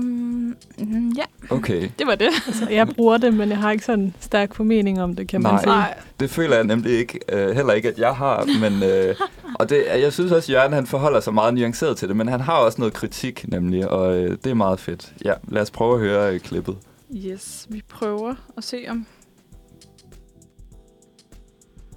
mm, 0.78 1.10
ja, 1.10 1.24
Okay. 1.50 1.90
det 2.00 2.08
var 2.08 2.16
det. 2.16 2.30
Altså, 2.48 2.70
jeg 2.70 2.88
bruger 2.88 3.18
det, 3.18 3.34
men 3.34 3.50
jeg 3.50 3.58
har 3.58 3.72
ikke 3.72 3.86
sådan 3.86 4.00
en 4.06 4.16
stærk 4.20 4.54
formening 4.56 5.02
om 5.02 5.16
det, 5.16 5.28
kan 5.28 5.42
man 5.42 5.52
Nej. 5.54 5.62
sige. 5.64 5.70
Nej, 5.70 5.98
Det 6.20 6.30
føler 6.30 6.56
jeg 6.56 6.64
nemlig 6.64 6.92
ikke, 6.92 7.20
øh, 7.32 7.56
heller 7.56 7.74
ikke, 7.74 7.90
at 7.90 8.00
jeg 8.00 8.16
har. 8.16 8.46
Men, 8.60 8.84
øh, 8.84 9.16
og 9.60 9.70
det, 9.70 9.84
jeg 9.88 10.14
synes 10.14 10.32
også, 10.32 10.52
at 10.52 10.56
Jørgen 10.56 10.74
han 10.74 10.88
forholder 10.88 11.20
sig 11.20 11.34
meget 11.34 11.54
nuanceret 11.54 11.98
til 11.98 12.08
det, 12.08 12.16
men 12.18 12.28
han 12.28 12.40
har 12.42 12.54
også 12.58 12.82
noget 12.82 12.94
kritik 12.94 13.46
nemlig, 13.48 13.90
og 13.90 14.16
øh, 14.18 14.30
det 14.44 14.48
er 14.48 14.54
meget 14.54 14.80
fedt. 14.80 15.14
Ja, 15.26 15.34
lad 15.48 15.62
os 15.62 15.72
prøve 15.72 15.94
at 15.94 16.00
høre 16.00 16.34
øh, 16.34 16.40
klippet. 16.40 16.78
yes, 17.16 17.68
vi 17.70 17.82
prøver 17.90 18.36
at 18.58 18.64
se 18.64 18.86
om... 18.90 19.06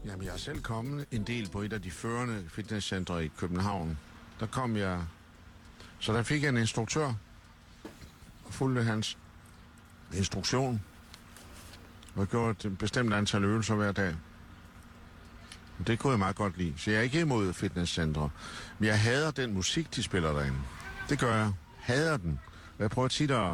Jamen, 0.06 0.24
jeg 0.24 0.32
er 0.34 0.38
selv 0.38 0.58
kommet 0.60 1.04
en 1.12 1.22
del 1.22 1.48
på 1.52 1.60
et 1.60 1.72
af 1.72 1.82
de 1.82 1.90
førende 1.90 2.34
fitnesscentre 2.54 3.24
i 3.24 3.28
København. 3.38 3.98
Der 4.40 4.46
kom 4.46 4.76
jeg... 4.76 5.00
Så 5.98 6.12
der 6.12 6.22
fik 6.22 6.42
jeg 6.42 6.48
en 6.48 6.56
instruktør 6.56 7.06
og 8.44 8.54
fulgte 8.54 8.82
hans 8.82 9.18
instruktion 10.14 10.82
og 12.14 12.28
gjorde 12.28 12.68
et 12.68 12.78
bestemt 12.78 13.14
antal 13.14 13.44
øvelser 13.44 13.74
hver 13.74 13.92
dag. 13.92 14.16
Det 15.86 15.98
kunne 15.98 16.10
jeg 16.10 16.18
meget 16.18 16.36
godt 16.36 16.58
lide. 16.58 16.74
Så 16.76 16.90
jeg 16.90 16.98
er 16.98 17.02
ikke 17.02 17.20
imod 17.20 17.52
fitnesscentre. 17.52 18.30
Men 18.78 18.86
jeg 18.86 19.00
hader 19.00 19.30
den 19.30 19.54
musik, 19.54 19.94
de 19.96 20.02
spiller 20.02 20.32
derinde. 20.32 20.58
Det 21.08 21.18
gør 21.18 21.36
jeg. 21.36 21.52
Hader 21.80 22.16
den. 22.16 22.40
Og 22.78 22.82
jeg 22.82 22.90
prøver 22.90 23.08
tit 23.08 23.30
at, 23.30 23.52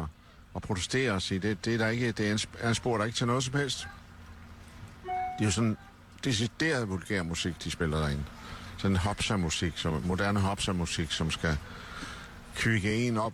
at 0.55 0.61
protestere 0.61 1.11
og 1.11 1.21
sige, 1.21 1.39
det, 1.39 1.65
det 1.65 1.73
er 1.73 1.77
der 1.77 1.87
ikke, 1.87 2.11
det 2.11 2.27
er 2.27 2.31
en, 2.31 2.39
er 2.59 2.69
en 2.69 2.75
spor, 2.75 2.97
der 2.97 3.05
ikke 3.05 3.15
til 3.15 3.27
noget 3.27 3.43
som 3.43 3.53
helst. 3.53 3.87
Det 5.03 5.11
er 5.39 5.45
jo 5.45 5.51
sådan 5.51 5.77
decideret 6.23 6.89
vulgær 6.89 7.23
musik, 7.23 7.63
de 7.63 7.71
spiller 7.71 7.99
derinde. 7.99 8.23
Sådan 8.83 8.97
hopsa-musik, 8.97 9.73
som, 9.75 10.01
moderne 10.05 10.39
hopsa-musik, 10.39 11.11
som 11.11 11.31
skal 11.31 11.57
kvikke 12.55 13.07
en 13.07 13.17
op 13.17 13.33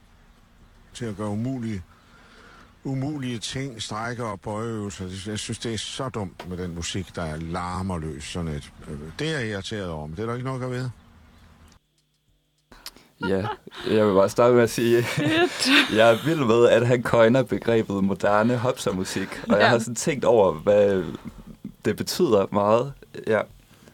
til 0.94 1.06
at 1.06 1.18
gøre 1.18 1.28
umulige 1.30 1.82
umulige 2.84 3.40
ting, 3.40 3.82
strækker 3.82 4.26
og 4.26 4.42
bøjeøvelser. 4.42 5.06
Jeg 5.28 5.40
synes, 5.40 5.60
det 5.60 5.74
er 5.74 5.78
så 5.78 6.10
dumt 6.10 6.50
med 6.50 6.58
den 6.58 6.76
musik, 6.76 7.16
der 7.16 7.22
er 7.24 7.36
larmerløs. 7.38 8.24
Sådan 8.24 8.48
et. 8.48 8.72
Øh, 8.88 8.98
Det 9.20 9.28
er 9.36 9.40
jeg 9.40 9.48
irriteret 9.50 9.90
over, 9.90 10.08
men 10.08 10.16
det 10.16 10.22
er 10.22 10.28
der 10.28 10.34
ikke 10.34 10.46
noget 10.46 10.64
at 10.64 10.72
ved. 10.72 10.90
Ja, 13.30 13.48
jeg 13.96 14.08
vil 14.08 14.14
bare 14.14 14.30
starte 14.30 14.54
med 14.56 14.64
at 14.64 14.70
sige, 14.70 14.98
jeg 15.98 16.12
er 16.12 16.26
vild 16.26 16.46
med, 16.46 16.70
at 16.70 16.88
han 16.88 17.04
coiner 17.04 17.44
begrebet 17.44 18.04
moderne 18.04 18.58
hopsermusik, 18.58 19.30
og 19.44 19.50
jeg 19.54 19.60
Ja. 19.60 19.68
har 19.68 19.80
sådan 19.80 19.96
tænkt 19.96 20.26
over, 20.26 20.54
hvad 20.54 21.04
det 21.86 21.98
betyder 21.98 22.46
meget. 22.52 22.94
Ja. 23.28 23.42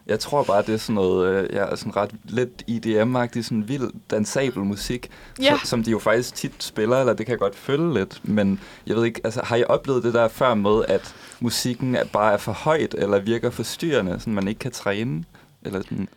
Jeg 0.06 0.20
tror 0.20 0.42
bare, 0.44 0.62
det 0.62 0.74
er 0.74 0.78
sådan 0.78 0.94
noget, 0.94 1.28
øh, 1.44 1.48
ja, 1.54 1.76
sådan 1.76 1.96
ret 1.96 2.10
lidt 2.24 2.62
IDM-agtig, 2.68 3.42
sådan 3.44 3.68
vild, 3.68 3.90
dansabel 4.10 4.64
musik, 4.64 5.10
Ja. 5.42 5.58
så, 5.62 5.66
som 5.68 5.82
de 5.82 5.90
jo 5.90 5.98
faktisk 5.98 6.34
tit 6.34 6.52
spiller, 6.62 6.96
eller 7.00 7.12
det 7.12 7.26
kan 7.26 7.30
jeg 7.30 7.38
godt 7.38 7.54
følge 7.56 7.94
lidt, 7.94 8.20
men 8.24 8.60
jeg 8.86 8.96
ved 8.96 9.04
ikke, 9.04 9.20
altså 9.24 9.40
har 9.44 9.56
I 9.56 9.64
oplevet 9.64 10.02
det 10.04 10.14
der 10.14 10.28
før 10.28 10.54
med, 10.54 10.84
at 10.88 11.14
musikken 11.40 11.94
er 11.94 12.04
bare 12.04 12.32
er 12.32 12.36
for 12.36 12.52
højt, 12.52 12.94
eller 12.98 13.18
virker 13.18 13.50
forstyrrende, 13.50 14.20
sådan 14.20 14.34
man 14.34 14.48
ikke 14.48 14.58
kan 14.58 14.72
træne? 14.72 15.24
Eller 15.62 15.80
sådan, 15.82 16.08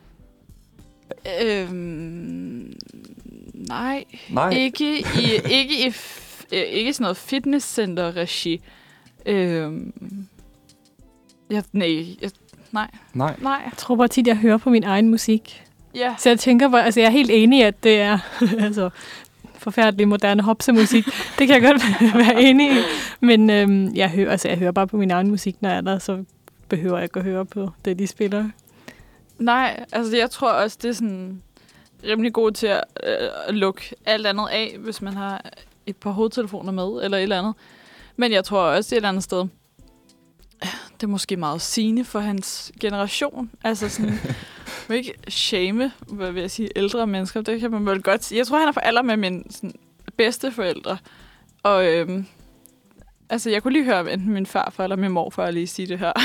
Øhm, 1.41 2.73
nej. 3.53 4.03
Nej. 4.29 4.49
Ikke 4.49 4.99
i, 4.99 5.31
ikke 5.49 5.87
i 5.87 5.93
øh, 6.53 6.59
ikke 6.61 6.93
sådan 6.93 7.03
noget 7.03 7.17
fitnesscenter-regi. 7.17 8.61
Øhm, 9.25 9.93
jeg, 11.49 11.63
nej, 11.73 12.05
jeg, 12.21 12.31
nej, 12.71 12.87
nej. 13.13 13.35
nej. 13.41 13.61
Jeg 13.65 13.73
tror 13.77 13.95
bare 13.95 14.07
tit, 14.07 14.27
jeg 14.27 14.37
hører 14.37 14.57
på 14.57 14.69
min 14.69 14.83
egen 14.83 15.09
musik. 15.09 15.63
Ja. 15.95 16.15
Så 16.17 16.29
jeg 16.29 16.39
tænker, 16.39 16.69
bare, 16.69 16.85
altså 16.85 16.99
jeg 16.99 17.07
er 17.07 17.11
helt 17.11 17.31
enig 17.31 17.59
i, 17.59 17.61
at 17.61 17.83
det 17.83 18.01
er 18.01 18.19
altså, 18.65 18.89
forfærdelig 19.55 20.07
moderne 20.07 20.43
hopsemusik. 20.43 21.05
det 21.39 21.47
kan 21.47 21.49
jeg 21.49 21.61
godt 21.61 21.83
være 22.27 22.41
enig 22.41 22.71
i. 22.71 22.79
Men 23.19 23.49
øhm, 23.49 23.95
jeg, 23.95 24.09
hører, 24.09 24.31
altså, 24.31 24.47
jeg 24.47 24.57
hører 24.57 24.71
bare 24.71 24.87
på 24.87 24.97
min 24.97 25.11
egen 25.11 25.29
musik, 25.29 25.61
når 25.61 25.69
jeg 25.69 25.77
er 25.77 25.81
der, 25.81 25.99
så 25.99 26.23
behøver 26.69 26.97
jeg 26.97 27.03
ikke 27.03 27.19
at 27.19 27.25
høre 27.25 27.45
på 27.45 27.69
det, 27.85 27.99
de 27.99 28.07
spiller. 28.07 28.49
Nej, 29.39 29.85
altså 29.91 30.17
jeg 30.17 30.31
tror 30.31 30.51
også, 30.51 30.77
det 30.81 30.89
er 30.89 30.93
sådan 30.93 31.41
rimelig 32.03 32.33
god 32.33 32.51
til 32.51 32.67
at, 32.67 32.83
øh, 33.03 33.29
at 33.47 33.55
lukke 33.55 33.95
alt 34.05 34.27
andet 34.27 34.47
af, 34.51 34.75
hvis 34.79 35.01
man 35.01 35.13
har 35.13 35.45
et 35.85 35.95
par 35.95 36.11
hovedtelefoner 36.11 36.71
med, 36.71 37.03
eller 37.03 37.17
et 37.17 37.23
eller 37.23 37.39
andet. 37.39 37.53
Men 38.15 38.31
jeg 38.31 38.43
tror 38.43 38.61
også, 38.61 38.89
det 38.89 39.03
er 39.03 39.07
et 39.07 39.09
andet 39.09 39.23
sted. 39.23 39.47
Det 40.99 41.03
er 41.03 41.07
måske 41.07 41.37
meget 41.37 41.61
sigende 41.61 42.05
for 42.05 42.19
hans 42.19 42.71
generation. 42.79 43.51
Altså 43.63 43.89
sådan, 43.89 44.19
man 44.89 44.97
ikke 44.97 45.13
shame, 45.27 45.91
hvad 46.07 46.31
vil 46.31 46.41
jeg 46.41 46.51
sige, 46.51 46.69
ældre 46.75 47.07
mennesker. 47.07 47.41
Det 47.41 47.59
kan 47.59 47.71
man 47.71 47.85
vel 47.85 48.01
godt 48.03 48.23
sige. 48.25 48.39
Jeg 48.39 48.47
tror, 48.47 48.59
han 48.59 48.67
er 48.67 48.71
for 48.71 48.79
alder 48.81 49.01
med 49.01 49.17
mine 49.17 49.43
sådan, 49.49 49.73
bedste 50.17 50.51
forældre. 50.51 50.97
Og 51.63 51.85
øhm, 51.87 52.25
altså, 53.29 53.49
jeg 53.49 53.63
kunne 53.63 53.73
lige 53.73 53.85
høre 53.85 54.13
enten 54.13 54.33
min 54.33 54.45
farfar 54.45 54.83
eller 54.83 54.95
min 54.95 55.11
morfar 55.11 55.51
lige 55.51 55.67
sige 55.67 55.87
det 55.87 55.99
her. 55.99 56.13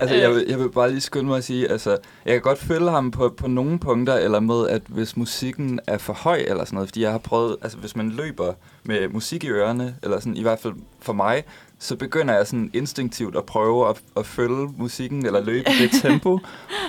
Altså, 0.00 0.16
Øh. 0.16 0.20
jeg 0.22 0.30
vil, 0.30 0.44
jeg 0.48 0.58
vil 0.58 0.70
bare 0.70 0.90
lige 0.90 1.00
skynde 1.00 1.26
mig 1.26 1.36
at 1.36 1.44
sige, 1.44 1.68
altså, 1.70 1.90
jeg 2.24 2.32
kan 2.32 2.40
godt 2.42 2.58
følge 2.58 2.90
ham 2.90 3.10
på, 3.10 3.34
på 3.36 3.46
nogle 3.48 3.78
punkter, 3.78 4.14
eller 4.14 4.40
med, 4.40 4.68
at 4.68 4.82
hvis 4.88 5.16
musikken 5.16 5.80
er 5.86 5.98
for 5.98 6.12
høj, 6.12 6.36
eller 6.48 6.64
sådan 6.64 6.76
noget, 6.76 6.88
fordi 6.88 7.02
jeg 7.02 7.10
har 7.10 7.18
prøvet, 7.18 7.56
altså, 7.62 7.78
hvis 7.78 7.96
man 7.96 8.10
løber 8.10 8.52
med 8.84 9.08
musik 9.08 9.44
i 9.44 9.48
ørerne, 9.48 9.96
eller 10.02 10.20
sådan, 10.20 10.36
i 10.36 10.42
hvert 10.42 10.58
fald 10.58 10.72
for 11.00 11.12
mig, 11.12 11.44
så 11.78 11.96
begynder 11.96 12.34
jeg 12.34 12.46
sådan 12.46 12.70
instinktivt 12.74 13.36
at 13.36 13.44
prøve 13.44 13.88
at, 13.88 13.96
at 14.16 14.26
følge 14.26 14.68
musikken, 14.76 15.26
eller 15.26 15.40
løbe 15.40 15.70
i 15.70 15.82
det 15.82 15.90
tempo, 16.02 16.38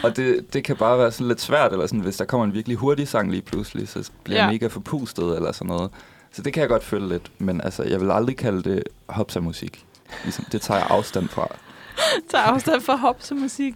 og 0.03 0.15
det, 0.17 0.53
det 0.53 0.63
kan 0.63 0.75
bare 0.75 0.97
være 0.97 1.11
sådan 1.11 1.27
lidt 1.27 1.41
svært, 1.41 1.71
eller 1.71 1.87
sådan, 1.87 1.99
hvis 1.99 2.17
der 2.17 2.25
kommer 2.25 2.45
en 2.45 2.53
virkelig 2.53 2.77
hurtig 2.77 3.07
sang 3.07 3.31
lige 3.31 3.41
pludselig, 3.41 3.87
så 3.87 4.09
bliver 4.23 4.37
Ja. 4.39 4.43
jeg 4.45 4.53
mega 4.53 4.67
forpustet, 4.67 5.35
eller 5.35 5.51
sådan 5.51 5.67
noget. 5.67 5.89
Så 6.31 6.41
det 6.41 6.53
kan 6.53 6.61
jeg 6.61 6.69
godt 6.69 6.83
følge 6.83 7.09
lidt, 7.09 7.31
men 7.37 7.61
altså, 7.61 7.83
jeg 7.83 8.01
vil 8.01 8.11
aldrig 8.11 8.37
kalde 8.37 8.63
det 8.69 8.83
hopsa-musik. 9.09 9.85
Ligesom, 10.23 10.45
det 10.51 10.61
tager 10.61 10.77
jeg 10.79 10.87
afstand 10.89 11.27
fra. 11.27 11.47
tager 12.31 12.43
afstand 12.43 12.81
for 12.81 12.95
hops 12.95 13.31
og 13.31 13.37
musik. 13.37 13.75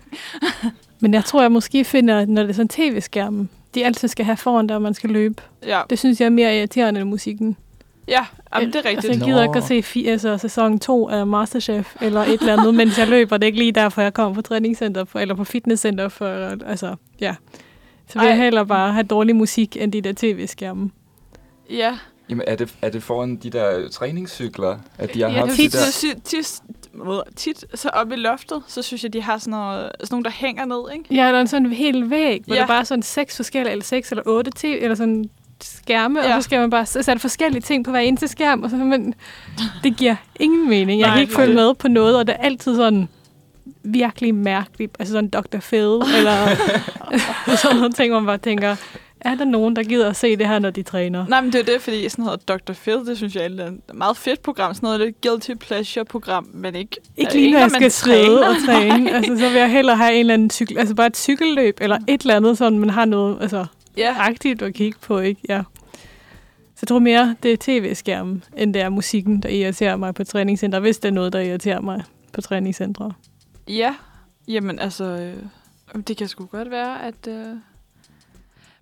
Men 1.01 1.13
jeg 1.13 1.25
tror, 1.25 1.41
jeg 1.41 1.51
måske 1.51 1.83
finder, 1.85 2.25
når 2.25 2.41
det 2.41 2.49
er 2.49 2.53
sådan 2.53 2.67
tv-skærmen, 2.69 3.49
de 3.75 3.85
altid 3.85 4.07
skal 4.07 4.25
have 4.25 4.37
foran 4.37 4.69
der, 4.69 4.75
og 4.75 4.81
man 4.81 4.93
skal 4.93 5.09
løbe. 5.09 5.43
Ja, 5.65 5.81
Det 5.89 5.99
synes 5.99 6.19
jeg 6.19 6.25
er 6.25 6.29
mere 6.29 6.57
irriterende 6.57 7.01
end 7.01 7.09
musikken. 7.09 7.57
Ja 8.07 8.25
jamen, 8.55 8.67
det 8.67 8.75
er 8.75 8.79
Altså, 8.79 8.89
rigtigt. 8.89 9.13
jeg 9.13 9.21
gider 9.27 9.45
Nå. 9.45 9.51
ikke 9.51 9.57
at 9.57 9.63
se 9.63 9.79
fi- 9.79 10.09
altså, 10.09 10.37
sæson 10.37 10.79
2 10.79 11.09
af 11.09 11.27
Masterchef, 11.27 11.95
eller 12.01 12.21
et 12.21 12.39
eller 12.39 12.53
andet, 12.57 12.75
mens 12.75 12.97
jeg 12.97 13.07
løber. 13.07 13.37
Det 13.37 13.43
er 13.43 13.47
ikke 13.47 13.59
lige 13.59 13.71
derfor, 13.71 14.01
jeg 14.01 14.13
kommer 14.13 14.33
på 14.35 14.41
træningscenter, 14.41 15.05
for, 15.05 15.19
eller 15.19 15.35
på 15.35 15.43
fitnesscenter. 15.43 16.09
For, 16.09 16.27
altså, 16.65 16.95
ja. 17.21 17.35
Så 18.07 18.19
vil 18.19 18.25
Ej. 18.25 18.27
jeg 18.33 18.37
hellere 18.43 18.65
bare 18.65 18.93
have 18.93 19.03
dårlig 19.03 19.35
musik, 19.35 19.77
end 19.79 19.91
de 19.91 20.01
der 20.01 20.13
tv-skærme. 20.17 20.89
Ja, 21.69 21.97
Jamen, 22.29 22.43
er 22.47 22.55
det, 22.55 22.73
er 22.81 22.89
det 22.89 23.03
foran 23.03 23.35
de 23.35 23.49
der 23.49 23.89
træningscykler, 23.89 24.77
at 24.97 25.13
de 25.13 25.21
har 25.21 25.29
ja 25.29 25.35
haft 25.39 25.51
tit, 25.51 25.73
de 25.73 25.77
der... 25.77 25.83
tit, 25.91 26.23
tit, 26.23 26.61
tit, 27.35 27.65
så 27.75 27.89
oppe 27.89 28.13
i 28.15 28.17
loftet, 28.17 28.61
så 28.67 28.81
synes 28.81 29.03
jeg, 29.03 29.13
de 29.13 29.21
har 29.21 29.37
sådan, 29.37 29.51
noget, 29.51 29.91
sådan 29.99 30.07
nogle, 30.11 30.23
der 30.23 30.31
hænger 30.31 30.65
ned, 30.65 30.93
ikke? 30.93 31.15
Ja, 31.15 31.31
der 31.31 31.39
er 31.39 31.45
sådan 31.45 31.65
en 31.65 31.71
hel 31.73 32.09
væg, 32.09 32.41
hvor 32.45 32.55
Ja. 32.55 32.59
ja. 32.59 32.61
der 32.61 32.67
bare 32.67 32.79
er 32.79 32.83
sådan 32.83 33.01
seks 33.03 33.35
forskellige, 33.35 33.71
eller 33.71 33.83
seks 33.83 34.11
eller 34.11 34.23
otte 34.25 34.51
tv, 34.55 34.77
eller 34.81 34.95
sådan 34.95 35.25
skærme, 35.63 36.21
ja. 36.21 36.35
Og 36.35 36.43
så 36.43 36.45
skal 36.45 36.59
man 36.59 36.69
bare 36.69 36.85
så 36.85 37.01
der 37.01 37.17
forskellige 37.17 37.61
ting 37.61 37.85
på 37.85 37.91
hver 37.91 37.99
eneste 37.99 38.27
skærm, 38.27 38.63
og 38.63 38.69
så 38.69 38.75
men 38.75 39.13
det 39.83 39.97
giver 39.97 40.15
ingen 40.39 40.69
mening. 40.69 40.99
Jeg 40.99 41.07
Nej, 41.07 41.15
kan 41.15 41.21
ikke 41.21 41.33
nej. 41.33 41.45
følge 41.45 41.55
med 41.55 41.73
på 41.73 41.87
noget, 41.87 42.17
og 42.17 42.27
det 42.27 42.35
er 42.39 42.43
altid 42.43 42.75
sådan 42.75 43.07
virkelig 43.83 44.35
mærkeligt, 44.35 44.95
altså 44.99 45.11
sådan 45.11 45.29
Dr. 45.29 45.59
Phil, 45.59 46.01
eller 46.17 46.55
sådan 47.61 47.77
nogle 47.77 47.93
ting, 47.93 48.11
hvor 48.11 48.19
man 48.19 48.27
bare 48.27 48.37
tænker, 48.37 48.75
er 49.21 49.35
der 49.35 49.45
nogen, 49.45 49.75
der 49.75 49.83
gider 49.83 50.09
at 50.09 50.15
se 50.15 50.37
det 50.37 50.47
her, 50.47 50.59
når 50.59 50.69
de 50.69 50.83
træner? 50.83 51.25
Nej, 51.27 51.41
men 51.41 51.53
det 51.53 51.59
er 51.59 51.73
det, 51.73 51.81
fordi 51.81 52.09
sådan 52.09 52.25
noget 52.25 52.47
Dr. 52.47 52.73
Phil, 52.73 52.97
det 53.05 53.17
synes 53.17 53.35
jeg 53.35 53.43
er 53.43 53.49
et 53.49 53.79
meget 53.93 54.17
fedt 54.17 54.41
program. 54.43 54.73
Sådan 54.73 54.87
noget 54.87 54.99
lidt 54.99 55.21
guilty 55.21 55.51
pleasure-program, 55.53 56.47
men 56.53 56.75
ikke... 56.75 56.97
Ikke 57.17 57.31
øh, 57.31 57.35
lige, 57.35 57.51
når 57.51 57.59
jeg 57.59 57.69
man 57.71 57.81
skal 57.81 57.91
sidde 57.91 58.49
og 58.49 58.55
træner. 58.65 58.89
træne. 58.89 59.15
Altså, 59.15 59.37
så 59.37 59.49
vil 59.49 59.57
jeg 59.59 59.71
hellere 59.71 59.95
have 59.95 60.13
en 60.13 60.19
eller 60.19 60.33
anden 60.33 60.49
cykel, 60.49 60.77
altså 60.77 60.95
bare 60.95 61.07
et 61.07 61.17
cykelløb, 61.17 61.77
eller 61.81 61.97
et 62.07 62.21
eller 62.21 62.35
andet, 62.35 62.57
sådan 62.57 62.79
man 62.79 62.89
har 62.89 63.05
noget 63.05 63.37
altså, 63.41 63.65
Ja, 63.97 64.15
aktivt 64.19 64.61
at 64.61 64.73
kigge 64.73 64.99
på, 64.99 65.19
ikke? 65.19 65.41
Ja. 65.49 65.63
Så 66.75 66.79
jeg 66.81 66.87
tror 66.87 66.99
mere, 66.99 67.35
det 67.43 67.53
er 67.53 67.57
tv-skærmen, 67.59 68.43
end 68.57 68.73
det 68.73 68.81
er 68.81 68.89
musikken, 68.89 69.39
der 69.39 69.49
irriterer 69.49 69.95
mig 69.95 70.13
på 70.13 70.23
træningscenter, 70.23 70.79
hvis 70.79 70.99
det 70.99 71.07
er 71.07 71.13
noget, 71.13 71.33
der 71.33 71.39
irriterer 71.39 71.81
mig 71.81 72.03
på 72.33 72.41
træningscentre. 72.41 73.13
ja. 73.67 73.95
Jamen, 74.47 74.79
altså... 74.79 75.03
Øh, 75.03 76.01
det 76.07 76.17
kan 76.17 76.27
sgu 76.27 76.45
godt 76.45 76.71
være, 76.71 77.05
at... 77.05 77.27
Øh, 77.27 77.55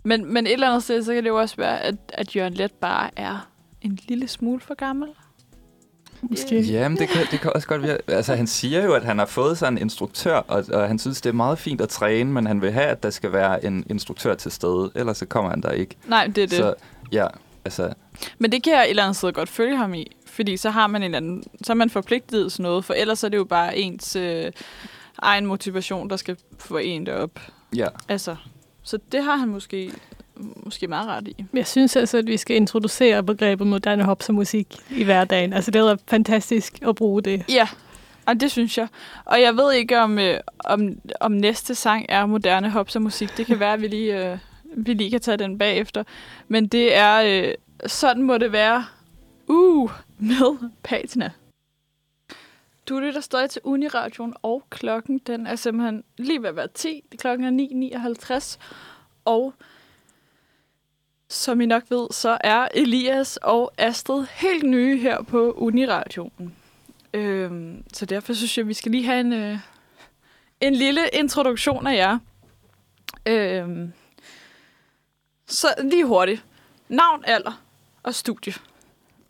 men, 0.04 0.34
men 0.34 0.48
et 0.48 0.54
eller 0.54 0.68
andet 0.68 0.84
sted, 0.84 1.04
så 1.04 1.14
kan 1.14 1.24
det 1.24 1.30
jo 1.30 1.40
også 1.40 1.56
være, 1.56 1.82
at, 1.82 1.96
at 2.14 2.36
Jørgen 2.36 2.54
Let 2.54 2.72
bare 2.72 3.10
er 3.16 3.48
en 3.82 4.00
lille 4.08 4.28
smule 4.28 4.60
for 4.60 4.74
gammel. 4.74 5.10
Måske. 6.22 6.62
Jamen, 6.62 6.98
det 6.98 7.10
kan, 7.10 7.22
det 7.32 7.40
kan 7.40 7.52
også 7.56 7.68
godt 7.68 7.82
være. 7.82 7.98
Altså, 8.08 8.36
han 8.36 8.48
siger 8.48 8.84
jo, 8.86 8.94
at 8.94 9.04
han 9.04 9.20
har 9.20 9.26
fået 9.26 9.58
sig 9.58 9.68
en 9.68 9.78
instruktør, 9.78 10.36
og, 10.36 10.66
og 10.74 10.88
han 10.88 11.00
synes, 11.00 11.22
det 11.22 11.30
er 11.30 11.34
meget 11.34 11.60
fint 11.60 11.82
at 11.82 11.90
træne, 11.90 12.32
men 12.32 12.48
han 12.48 12.62
vil 12.62 12.72
have, 12.72 12.86
at 12.86 13.04
der 13.04 13.10
skal 13.10 13.34
være 13.34 13.66
en 13.66 13.86
instruktør 13.90 14.36
til 14.36 14.52
stede, 14.52 14.92
ellers 14.96 15.18
så 15.18 15.26
kommer 15.26 15.50
han 15.50 15.62
der 15.62 15.72
ikke. 15.72 15.96
Nej, 16.08 16.26
det 16.28 16.38
er 16.38 16.48
det. 16.48 16.58
Så 16.58 16.74
ja, 17.12 17.28
altså, 17.66 17.94
Men 18.40 18.52
det 18.52 18.64
kan 18.64 18.74
jeg 18.74 18.84
et 18.84 18.90
eller 18.90 19.04
andet 19.04 19.16
sted 19.16 19.34
godt 19.34 19.50
følge 19.50 19.78
ham 19.78 19.94
i. 19.94 20.12
Fordi 20.26 20.58
så 20.58 20.70
har 20.70 20.88
man 20.88 21.04
en 21.04 21.16
anden, 21.16 21.44
så 21.64 21.74
er 21.74 21.76
man 21.76 21.90
forpligtet 21.90 22.52
til 22.52 22.62
noget, 22.62 22.86
for 22.86 22.94
ellers 22.94 23.24
er 23.24 23.30
det 23.30 23.38
jo 23.38 23.44
bare 23.44 23.78
ens 23.78 24.16
øh, 24.16 24.52
egen 25.18 25.46
motivation, 25.46 26.10
der 26.10 26.16
skal 26.16 26.38
få 26.60 26.78
en 26.78 27.06
derop. 27.06 27.40
ja. 27.76 27.88
Altså, 28.10 28.36
så 28.84 29.00
det 29.12 29.24
har 29.24 29.36
han 29.36 29.50
måske, 29.50 29.92
måske 30.56 30.88
meget 30.88 31.08
ret 31.08 31.28
i. 31.28 31.46
Jeg 31.54 31.68
synes 31.68 31.96
altså, 31.96 32.18
at 32.18 32.28
vi 32.28 32.38
skal 32.38 32.56
introducere 32.56 33.24
begrebet 33.24 33.68
moderne 33.68 34.04
hops 34.04 34.30
og 34.30 34.36
musik 34.36 34.78
i 34.90 35.04
hverdagen. 35.04 35.54
Altså, 35.54 35.72
det 35.72 35.80
er 35.80 35.96
fantastisk 36.08 36.80
at 36.88 36.96
bruge 36.96 37.22
det. 37.22 37.46
Ja, 37.50 37.68
og 38.26 38.40
det 38.40 38.52
synes 38.52 38.78
jeg. 38.78 38.88
Og 39.26 39.42
jeg 39.42 39.58
ved 39.58 39.74
ikke, 39.74 40.00
om, 40.00 40.20
øh, 40.20 40.40
om, 40.60 40.90
om 41.20 41.32
næste 41.32 41.76
sang 41.76 42.06
er 42.10 42.26
moderne 42.26 42.70
hops 42.70 42.96
og 42.96 43.02
musik. 43.02 43.38
Det 43.38 43.46
kan 43.46 43.60
være, 43.60 43.74
at 43.74 43.82
vi 43.82 43.88
lige, 43.88 44.32
øh, 44.32 44.38
vi 44.78 44.94
lige 44.94 45.12
kan 45.12 45.22
tage 45.22 45.38
den 45.38 45.58
bagefter. 45.58 46.04
Men 46.48 46.68
det 46.68 46.96
er, 46.98 47.22
øh, 47.26 47.54
sådan 47.86 48.24
må 48.24 48.38
det 48.38 48.52
være, 48.52 48.86
uh, 49.48 49.92
med 50.20 50.70
Patina. 50.84 51.32
Du 52.90 53.00
lytter 53.00 53.22
stadig 53.22 53.50
til 53.50 53.62
Uniradioen, 53.64 54.34
og 54.42 54.64
klokken 54.70 55.18
den 55.18 55.48
er 55.48 55.56
simpelthen 55.56 56.04
lige 56.18 56.42
ved 56.42 56.50
at 56.50 56.56
være 56.56 56.68
10. 56.68 57.04
Klokken 57.18 57.60
er 57.60 58.00
9.59, 58.00 58.58
og 59.26 59.54
som 61.32 61.62
I 61.62 61.66
nok 61.66 61.84
ved, 61.90 62.08
så 62.12 62.38
er 62.42 62.68
Elias 62.74 63.38
og 63.38 63.72
Astrid 63.78 64.26
helt 64.32 64.64
nye 64.64 64.98
her 64.98 65.22
på 65.22 65.52
Uniradioen. 65.52 66.56
Øhm, 67.14 67.84
så 67.94 68.06
derfor 68.06 68.34
synes 68.34 68.58
jeg, 68.58 68.64
at 68.64 68.68
vi 68.68 68.74
skal 68.74 68.92
lige 68.92 69.06
have 69.06 69.20
en, 69.20 69.34
øh, 69.34 69.58
en 70.62 70.76
lille 70.76 71.02
introduktion 71.14 71.88
af 71.88 71.96
jer. 71.96 72.20
Øhm, 73.26 73.94
så 75.48 75.68
lige 75.84 76.06
hurtigt. 76.06 76.44
Navn, 76.90 77.24
alder 77.28 77.62
og 78.04 78.16
studie. 78.16 78.54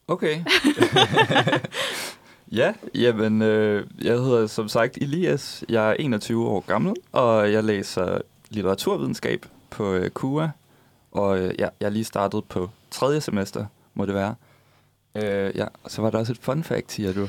Okay. 0.07 0.43
ja, 2.59 2.73
jamen, 2.95 3.41
øh, 3.41 3.87
jeg 4.01 4.13
hedder 4.13 4.47
som 4.47 4.69
sagt 4.69 4.97
Elias. 4.97 5.63
Jeg 5.69 5.89
er 5.89 5.93
21 5.93 6.47
år 6.47 6.59
gammel, 6.59 6.95
og 7.11 7.51
jeg 7.51 7.63
læser 7.63 8.21
litteraturvidenskab 8.49 9.45
på 9.69 9.93
øh, 9.93 10.09
KUA. 10.09 10.49
Og 11.11 11.39
øh, 11.39 11.53
ja, 11.59 11.67
jeg 11.79 11.85
er 11.85 11.89
lige 11.89 12.03
startet 12.03 12.43
på 12.45 12.69
tredje 12.91 13.21
semester, 13.21 13.65
må 13.93 14.05
det 14.05 14.15
være. 14.15 14.35
Øh, 15.15 15.57
ja, 15.57 15.65
og 15.83 15.91
så 15.91 16.01
var 16.01 16.09
der 16.09 16.19
også 16.19 16.31
et 16.33 16.39
fun 16.41 16.63
fact, 16.63 16.91
siger 16.91 17.13
du. 17.13 17.27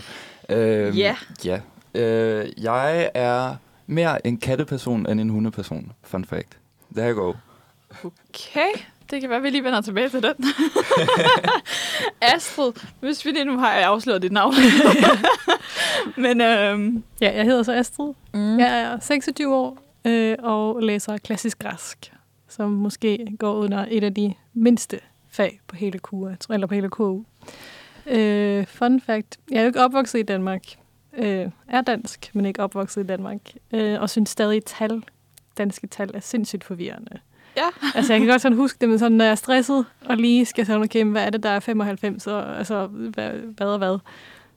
Øh, 0.49 0.99
Ja. 0.99 1.17
Ja. 1.45 1.61
Øh, 1.95 2.49
jeg 2.63 3.11
er 3.15 3.55
mere 3.87 4.27
en 4.27 4.37
katteperson 4.37 5.07
end 5.11 5.21
en 5.21 5.29
hundeperson. 5.31 5.93
Fun 6.03 6.25
fact. 6.25 6.59
Der 6.95 7.13
you 7.15 7.23
go. 7.25 7.33
Okay, 8.05 8.81
det 9.11 9.21
kan 9.21 9.31
være, 9.31 9.37
at 9.37 9.43
vi 9.43 9.51
lige 9.51 9.65
vender 9.65 9.81
tilbage 9.81 10.09
til 10.09 10.23
den. 10.23 10.35
Astrid, 12.35 12.73
hvis 13.01 13.25
vi 13.25 13.31
lige 13.31 13.45
nu 13.45 13.59
har 13.59 13.73
jeg 13.73 13.85
afsløret 13.85 14.23
dit 14.23 14.33
navn. 14.33 14.55
Men 16.25 16.41
øhm, 16.41 17.05
Ja, 17.21 17.37
jeg 17.37 17.45
hedder 17.45 17.63
så 17.63 17.73
Astrid. 17.73 18.13
mm. 18.35 18.59
Jeg 18.59 18.81
er 18.81 19.01
26 19.01 19.55
år 19.55 19.79
øh, 20.05 20.37
og 20.43 20.83
læser 20.83 21.19
klassisk 21.19 21.59
græsk, 21.59 22.13
som 22.53 22.71
måske 22.71 23.27
går 23.39 23.55
under 23.55 23.87
et 23.89 24.05
af 24.05 24.15
de 24.15 24.35
mindste 24.55 25.01
fag 25.29 25.61
på 25.67 25.77
hele 25.77 25.99
KUA, 25.99 26.35
eller 26.51 26.67
på 26.67 26.75
hele 26.75 26.89
KU. 26.89 27.23
Øh, 28.07 28.67
fun 28.67 29.01
fact, 29.01 29.39
jeg 29.51 29.57
er 29.57 29.63
jo 29.63 29.67
ikke 29.67 29.81
opvokset 29.81 30.19
i 30.19 30.23
Danmark. 30.23 30.63
Øh, 31.19 31.47
er 31.69 31.81
dansk, 31.81 32.31
men 32.33 32.47
ikke 32.47 32.63
opvokset 32.63 33.05
i 33.05 33.07
Danmark. 33.07 33.41
Øh, 33.73 34.01
og 34.01 34.11
synes 34.11 34.31
stadig 34.31 34.65
tal, 34.65 35.03
danske 35.59 35.87
tal, 35.87 36.11
er 36.15 36.21
sindssygt 36.21 36.65
forvirrende. 36.65 37.19
Ja. 37.57 37.69
altså, 37.97 38.13
jeg 38.13 38.21
kan 38.21 38.29
godt 38.29 38.43
sådan 38.43 38.59
huske 38.59 38.79
det, 38.81 38.89
men 38.89 38.99
sådan, 38.99 39.17
når 39.17 39.25
jeg 39.25 39.33
er 39.33 39.35
stresset 39.35 39.87
og 40.05 40.17
lige 40.17 40.45
skal 40.45 40.67
sådan, 40.67 40.83
okay, 40.83 41.05
hvad 41.05 41.27
er 41.27 41.31
det, 41.31 41.43
der 41.43 41.49
er 41.49 41.61
95, 41.61 42.27
og 42.27 42.59
altså, 42.59 42.87
hvad, 42.87 43.31
hvad 43.31 43.67
og 43.67 43.79
hvad. 43.79 43.99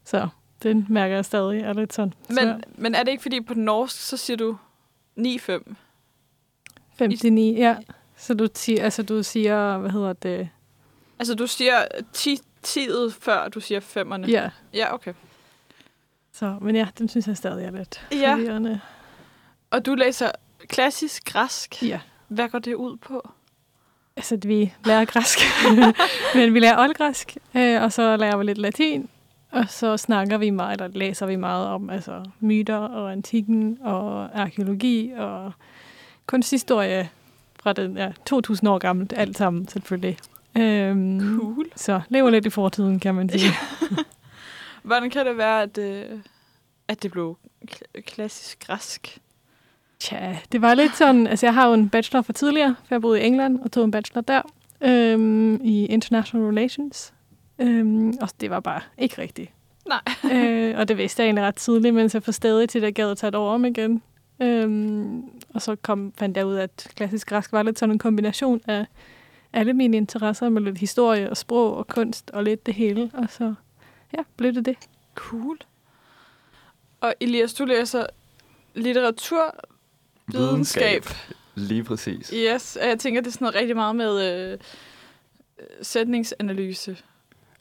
Så 0.03 0.27
den 0.63 0.85
mærker 0.89 1.15
jeg 1.15 1.25
stadig 1.25 1.61
er 1.61 1.73
lidt 1.73 1.93
sådan. 1.93 2.13
men, 2.29 2.63
men 2.75 2.95
er 2.95 3.03
det 3.03 3.11
ikke 3.11 3.21
fordi 3.21 3.41
på 3.41 3.53
norsk, 3.53 4.07
så 4.07 4.17
siger 4.17 4.37
du 4.37 4.57
9-5? 5.19 5.75
59, 6.99 7.57
ja. 7.59 7.75
Så 8.17 8.33
du, 8.33 8.47
siger, 8.53 8.83
altså, 8.83 9.03
du 9.03 9.23
siger, 9.23 9.77
hvad 9.77 9.89
hedder 9.91 10.13
det? 10.13 10.49
Altså 11.19 11.35
du 11.35 11.47
siger 11.47 11.85
10 12.13 12.37
10'et 12.67 13.13
før 13.21 13.47
du 13.47 13.59
siger 13.59 13.79
5'erne? 13.79 14.29
Ja. 14.31 14.49
Ja, 14.73 14.93
okay. 14.93 15.13
Så, 16.33 16.57
men 16.61 16.75
ja, 16.75 16.87
den 16.97 17.09
synes 17.09 17.27
jeg 17.27 17.37
stadig 17.37 17.65
er 17.65 17.71
lidt 17.71 18.07
Ja. 18.11 18.33
forvirrende. 18.33 18.79
Og 19.71 19.85
du 19.85 19.95
læser 19.95 20.31
klassisk 20.67 21.25
græsk. 21.25 21.83
Ja. 21.83 21.99
Hvad 22.27 22.49
går 22.49 22.59
det 22.59 22.73
ud 22.73 22.97
på? 22.97 23.29
Altså, 24.17 24.35
at 24.35 24.47
vi 24.47 24.73
lærer 24.85 25.05
græsk. 25.05 25.39
men 26.35 26.53
vi 26.53 26.59
lærer 26.59 26.79
oldgræsk, 26.79 27.37
øh, 27.55 27.81
og 27.83 27.93
så 27.93 28.17
lærer 28.17 28.37
vi 28.37 28.43
lidt 28.43 28.57
latin. 28.57 29.09
Og 29.51 29.65
så 29.69 29.97
snakker 29.97 30.37
vi 30.37 30.49
meget, 30.49 30.81
eller 30.81 30.97
læser 30.99 31.25
vi 31.25 31.35
meget 31.35 31.67
om 31.67 31.89
altså, 31.89 32.23
myter 32.39 32.77
og 32.77 33.11
antikken 33.11 33.77
og 33.81 34.29
arkeologi 34.41 35.11
og 35.17 35.51
kunsthistorie 36.27 37.09
fra 37.59 37.73
den 37.73 37.97
ja, 37.97 38.11
2000 38.25 38.69
år 38.69 38.77
gammelt, 38.77 39.13
alt 39.17 39.37
sammen 39.37 39.67
selvfølgelig. 39.67 40.17
Øhm, 40.57 41.39
Cool. 41.39 41.65
Så 41.75 42.01
lever 42.09 42.29
lidt 42.29 42.45
i 42.45 42.49
fortiden, 42.49 42.99
kan 42.99 43.15
man 43.15 43.29
sige. 43.29 43.51
Hvordan 44.83 45.09
kan 45.09 45.25
det 45.25 45.37
være, 45.37 45.61
at, 45.61 45.77
øh, 45.77 46.05
at 46.87 47.03
det 47.03 47.11
blev 47.11 47.37
kl- 47.71 48.01
klassisk 48.01 48.67
græsk? 48.67 49.17
Tja, 49.99 50.37
det 50.51 50.61
var 50.61 50.73
lidt 50.73 50.95
sådan, 50.97 51.27
altså 51.27 51.45
jeg 51.45 51.53
har 51.53 51.67
jo 51.67 51.73
en 51.73 51.89
bachelor 51.89 52.21
fra 52.21 52.33
tidligere, 52.33 52.75
for 52.87 52.95
jeg 52.95 53.01
boede 53.01 53.21
i 53.21 53.25
England 53.25 53.59
og 53.59 53.71
tog 53.71 53.85
en 53.85 53.91
bachelor 53.91 54.21
der 54.21 54.41
øhm, 54.81 55.55
i 55.63 55.85
International 55.85 56.47
Relations. 56.47 57.13
Øhm, 57.59 58.13
og 58.21 58.29
det 58.41 58.49
var 58.49 58.59
bare 58.59 58.81
ikke 58.97 59.21
rigtigt. 59.21 59.51
Nej. 59.87 60.33
øh, 60.33 60.77
og 60.79 60.87
det 60.87 60.97
vidste 60.97 61.21
jeg 61.21 61.27
egentlig 61.27 61.43
ret 61.45 61.55
tidligt, 61.55 61.95
mens 61.95 62.13
jeg 62.13 62.23
får 62.23 62.31
stadig 62.31 62.69
til, 62.69 62.79
at 62.79 62.83
jeg 62.83 62.93
gad 62.93 63.11
at 63.11 63.17
tage 63.17 63.27
et 63.29 63.35
år 63.35 63.49
om 63.53 63.65
igen. 63.65 64.01
Øhm, 64.41 65.23
og 65.55 65.61
så 65.61 65.75
kom, 65.75 66.13
fandt 66.17 66.37
jeg 66.37 66.45
ud 66.45 66.55
af, 66.55 66.63
at 66.63 66.87
klassisk 66.95 67.27
græsk 67.27 67.51
var 67.51 67.63
lidt 67.63 67.79
sådan 67.79 67.93
en 67.95 67.99
kombination 67.99 68.61
af 68.67 68.85
alle 69.53 69.73
mine 69.73 69.97
interesser 69.97 70.49
med 70.49 70.61
lidt 70.61 70.77
historie 70.77 71.29
og 71.29 71.37
sprog 71.37 71.77
og 71.77 71.87
kunst 71.87 72.31
og 72.31 72.43
lidt 72.43 72.65
det 72.65 72.73
hele. 72.73 73.11
Og 73.13 73.25
så 73.29 73.53
ja, 74.17 74.23
blev 74.37 74.53
det 74.53 74.65
det. 74.65 74.77
Cool. 75.15 75.57
Og 77.01 77.13
Elias, 77.19 77.53
du 77.53 77.65
læser 77.65 78.05
litteratur, 78.73 79.55
videnskab. 80.27 81.05
Lige 81.55 81.83
præcis. 81.83 82.33
Yes, 82.35 82.75
og 82.75 82.87
jeg 82.87 82.99
tænker, 82.99 83.21
det 83.21 83.27
er 83.27 83.31
sådan 83.31 83.45
noget 83.45 83.55
rigtig 83.55 83.75
meget 83.75 83.95
med 83.95 84.51
øh, 84.51 84.59
sætningsanalyse. 85.81 86.97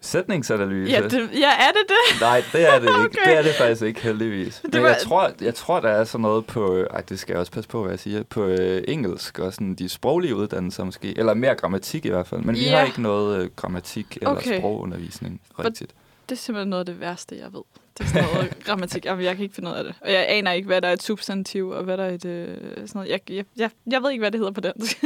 Sætningsanalyse. 0.04 0.92
Ja, 0.92 1.00
det, 1.02 1.12
ja, 1.34 1.50
er 1.50 1.70
det 1.72 1.82
det? 1.88 2.20
Nej, 2.20 2.42
det 2.52 2.68
er 2.68 2.78
det 2.78 2.82
ikke. 2.88 3.00
Okay. 3.00 3.30
Det 3.30 3.38
er 3.38 3.42
det 3.42 3.54
faktisk 3.54 3.82
ikke, 3.82 4.00
heldigvis. 4.00 4.60
Det 4.64 4.74
Men 4.74 4.82
var- 4.82 4.88
jeg 4.88 4.98
tror, 5.02 5.30
jeg 5.40 5.54
tror, 5.54 5.80
der 5.80 5.88
er 5.88 6.04
sådan 6.04 6.22
noget 6.22 6.46
på... 6.46 6.76
Ej, 6.90 7.00
det 7.00 7.18
skal 7.18 7.32
jeg 7.32 7.40
også 7.40 7.52
passe 7.52 7.70
på, 7.70 7.80
hvad 7.82 7.92
jeg 7.92 7.98
siger. 7.98 8.22
På 8.22 8.44
øh, 8.44 8.82
engelsk 8.88 9.38
og 9.38 9.52
sådan 9.54 9.74
de 9.74 9.88
sproglige 9.88 10.36
uddannelser 10.36 10.84
måske. 10.84 11.18
Eller 11.18 11.34
mere 11.34 11.54
grammatik 11.54 12.04
i 12.06 12.08
hvert 12.08 12.26
fald. 12.26 12.40
Men 12.40 12.54
vi 12.54 12.60
Ja. 12.64 12.76
har 12.78 12.86
ikke 12.86 13.02
noget 13.02 13.42
øh, 13.42 13.50
grammatik 13.56 14.16
eller 14.16 14.30
Okay. 14.30 14.58
sprogundervisning 14.58 15.40
For- 15.56 15.64
rigtigt. 15.64 15.90
Det 16.28 16.34
er 16.34 16.38
simpelthen 16.40 16.70
noget 16.70 16.80
af 16.80 16.86
det 16.86 17.00
værste, 17.00 17.36
jeg 17.36 17.52
ved. 17.52 17.62
Det 17.98 18.04
er 18.04 18.08
sådan 18.08 18.24
noget 18.34 18.54
grammatik. 18.66 19.04
Jamen, 19.04 19.24
jeg 19.24 19.34
kan 19.36 19.42
ikke 19.42 19.54
finde 19.54 19.70
ud 19.70 19.74
af 19.74 19.84
det. 19.84 19.94
Og 20.00 20.12
jeg 20.12 20.24
aner 20.28 20.52
ikke, 20.52 20.66
hvad 20.66 20.80
der 20.82 20.88
er 20.88 20.92
et 20.92 21.02
substantiv, 21.02 21.68
og 21.68 21.84
hvad 21.84 21.96
der 21.98 22.04
er 22.04 22.10
et... 22.14 22.24
Øh, 22.24 22.56
sådan 22.56 22.88
noget. 22.94 23.08
Jeg, 23.08 23.20
jeg, 23.30 23.44
jeg, 23.56 23.70
jeg 23.90 24.02
ved 24.02 24.10
ikke, 24.10 24.22
hvad 24.22 24.30
det 24.30 24.40
hedder 24.40 24.52
på 24.52 24.60
dansk. 24.60 25.04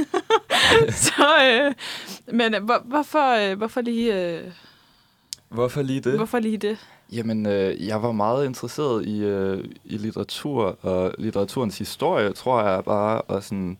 Så, 1.07 1.24
øh, 1.51 1.74
men 2.34 2.55
øh, 2.55 2.64
hvor, 2.64 2.82
hvorfor, 2.84 3.51
øh, 3.51 3.59
hvorfor, 3.59 3.80
lige, 3.80 4.14
øh, 4.34 4.40
Hvorfor 5.49 5.82
lige 5.82 6.01
det? 6.01 6.16
hvorfor 6.16 6.38
lige 6.38 6.57
det? 6.57 6.78
Jamen, 7.12 7.46
øh, 7.46 7.86
jeg 7.86 8.03
var 8.03 8.12
meget 8.12 8.46
interesseret 8.46 9.07
i, 9.07 9.24
øh, 9.24 9.64
i 9.84 9.96
litteratur 9.96 10.78
og 10.82 11.14
litteraturens 11.18 11.78
historie, 11.78 12.32
tror 12.32 12.62
jeg 12.62 12.84
bare, 12.84 13.22
og 13.22 13.42
sådan, 13.42 13.78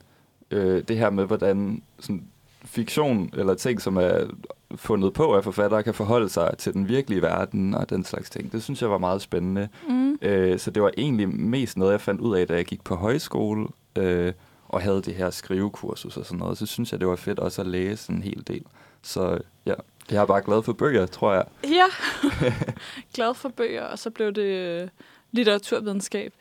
øh, 0.51 0.83
det 0.89 0.99
her 0.99 1.11
med, 1.11 1.25
hvordan 1.25 1.83
sådan, 2.01 2.25
fiktion 2.65 3.31
eller 3.37 3.55
ting, 3.55 3.81
som 3.81 3.97
er 3.97 4.27
fundet 4.77 5.13
på 5.13 5.35
af 5.37 5.45
forfattere, 5.45 5.83
kan 5.83 5.95
forholde 5.95 6.29
sig 6.29 6.55
til 6.59 6.73
den 6.73 6.89
virkelige 6.89 7.23
verden 7.23 7.75
og 7.75 7.91
den 7.91 8.05
slags 8.05 8.31
ting. 8.31 8.53
Det 8.53 8.63
synes 8.63 8.83
jeg 8.83 8.91
var 8.91 8.99
meget 8.99 9.23
spændende. 9.23 9.69
Mm. 9.89 10.19
Øh, 10.23 10.59
så 10.59 10.71
det 10.71 10.83
var 10.83 10.91
egentlig 10.97 11.29
mest 11.29 11.77
noget, 11.77 11.93
jeg 11.93 12.01
fandt 12.01 12.21
ud 12.21 12.37
af, 12.37 12.47
da 12.47 12.55
jeg 12.55 12.65
gik 12.65 12.85
på 12.85 12.95
højskole 12.95 13.69
øh, 13.97 14.33
og 14.69 14.81
havde 14.81 15.03
det 15.03 15.15
her 15.15 15.31
skrivekursus 15.31 16.17
og 16.17 16.25
sådan 16.27 16.39
noget. 16.39 16.59
Så 16.59 16.67
synes 16.67 16.93
jeg, 16.93 17.01
det 17.01 17.09
var 17.09 17.17
fedt 17.17 17.39
også 17.39 17.61
at 17.63 17.67
læse 17.67 18.13
en 18.13 18.23
hel 18.23 18.45
del. 18.47 18.63
Så 19.03 19.39
ja, 19.67 19.75
jeg 20.11 20.23
er 20.23 20.27
bare 20.27 20.43
glad 20.43 20.63
for 20.63 20.73
bøger, 20.73 21.07
tror 21.07 21.33
jeg. 21.35 21.45
Ja, 21.65 21.85
glad 23.15 23.35
for 23.35 23.49
bøger, 23.49 23.85
og 23.85 23.99
så 23.99 24.11
blev 24.11 24.33
det 24.33 24.43
øh, 24.43 24.89
litteraturvidenskab. 25.33 26.33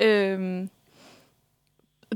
Øhm, 0.00 0.70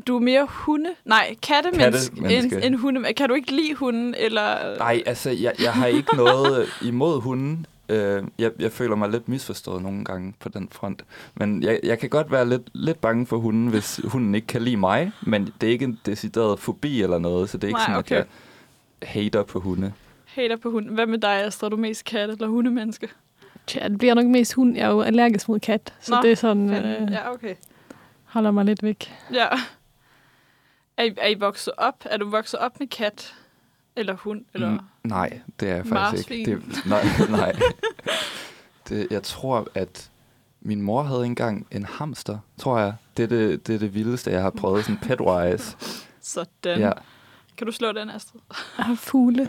du 0.06 0.16
er 0.16 0.20
mere 0.20 0.46
hunde? 0.50 0.90
Nej, 1.04 1.36
kattemenneske 1.42 2.14
Kattemenneske. 2.14 2.56
end, 2.56 2.64
end 2.64 2.74
hunde. 2.74 3.14
Kan 3.14 3.28
du 3.28 3.34
ikke 3.34 3.52
lide 3.52 3.74
hunden? 3.74 4.14
Eller? 4.18 4.78
Nej, 4.78 5.02
altså, 5.06 5.30
jeg, 5.30 5.52
jeg 5.62 5.72
har 5.72 5.86
ikke 5.86 6.16
noget 6.16 6.62
øh, 6.62 6.88
imod 6.88 7.20
hunden. 7.20 7.66
Øh, 7.88 8.22
jeg, 8.38 8.50
jeg 8.58 8.72
føler 8.72 8.96
mig 8.96 9.08
lidt 9.10 9.28
misforstået 9.28 9.82
nogle 9.82 10.04
gange 10.04 10.34
på 10.40 10.48
den 10.48 10.68
front. 10.72 11.04
Men 11.34 11.62
jeg, 11.62 11.80
jeg 11.82 11.98
kan 11.98 12.08
godt 12.08 12.32
være 12.32 12.48
lidt, 12.48 12.62
lidt 12.72 13.00
bange 13.00 13.26
for 13.26 13.36
hunden, 13.36 13.68
hvis 13.68 14.00
hunden 14.04 14.34
ikke 14.34 14.46
kan 14.46 14.62
lide 14.62 14.76
mig. 14.76 15.12
Men 15.22 15.52
det 15.60 15.66
er 15.66 15.70
ikke 15.70 15.84
en 15.84 16.00
decideret 16.06 16.58
fobi 16.58 17.02
eller 17.02 17.18
noget, 17.18 17.50
så 17.50 17.56
det 17.56 17.64
er 17.64 17.68
ikke 17.68 17.78
Nej, 17.78 17.86
sådan, 17.86 17.98
okay. 17.98 18.16
at 18.16 18.26
jeg 19.00 19.08
hater 19.08 19.42
på 19.42 19.60
hunde. 19.60 19.92
Hater 20.34 20.56
på 20.56 20.70
hunden. 20.70 20.94
Hvad 20.94 21.06
med 21.06 21.18
dig, 21.18 21.30
Astrid? 21.44 21.66
Er 21.66 21.70
du 21.70 21.76
mest 21.76 22.04
kat 22.04 22.30
eller 22.30 22.46
hundemenneske? 22.48 23.08
Tja, 23.66 23.88
det 23.88 23.98
bliver 23.98 24.14
nok 24.14 24.26
mest 24.26 24.54
hund. 24.54 24.76
Jeg 24.76 24.84
er 24.86 24.90
jo 24.90 25.00
allergisk 25.00 25.48
mod 25.48 25.60
kat, 25.60 25.94
så 26.00 26.14
Nå, 26.14 26.22
det 26.22 26.32
er 26.32 26.36
sådan, 26.36 26.70
øh, 26.70 27.12
Ja, 27.12 27.32
okay. 27.32 27.54
holder 28.24 28.50
mig 28.50 28.64
lidt 28.64 28.82
væk. 28.82 29.12
Ja. 29.32 29.46
Er 30.96 31.02
I, 31.04 31.14
er 31.16 31.28
I 31.28 31.34
vokset 31.34 31.72
op? 31.76 32.04
Er 32.04 32.16
du 32.16 32.28
vokset 32.30 32.60
op 32.60 32.80
med 32.80 32.88
kat? 32.88 33.34
Eller 33.96 34.14
hund? 34.14 34.44
Eller? 34.54 34.70
Mm, 34.70 34.80
nej, 35.04 35.40
det 35.60 35.70
er 35.70 35.76
jeg 35.76 35.86
faktisk 35.86 36.30
ikke. 36.30 36.56
Marsvin. 36.56 36.70
Det, 36.70 36.86
nej, 36.86 37.02
nej. 37.40 37.52
Det, 38.88 39.06
jeg 39.10 39.22
tror, 39.22 39.68
at 39.74 40.10
min 40.60 40.82
mor 40.82 41.02
havde 41.02 41.26
engang 41.26 41.66
en 41.70 41.84
hamster, 41.84 42.38
tror 42.58 42.78
jeg. 42.78 42.94
Det 43.16 43.22
er 43.22 43.26
det, 43.26 43.66
det, 43.66 43.74
er 43.74 43.78
det 43.78 43.94
vildeste, 43.94 44.30
jeg 44.30 44.42
har 44.42 44.50
prøvet, 44.50 44.84
sådan 44.84 44.98
petwise. 44.98 45.76
Sådan. 46.20 46.78
Ja. 46.80 46.92
Kan 47.56 47.66
du 47.66 47.72
slå 47.72 47.92
den, 47.92 48.10
Astrid? 48.10 48.40
Ah, 48.78 48.96
fugle. 48.96 49.48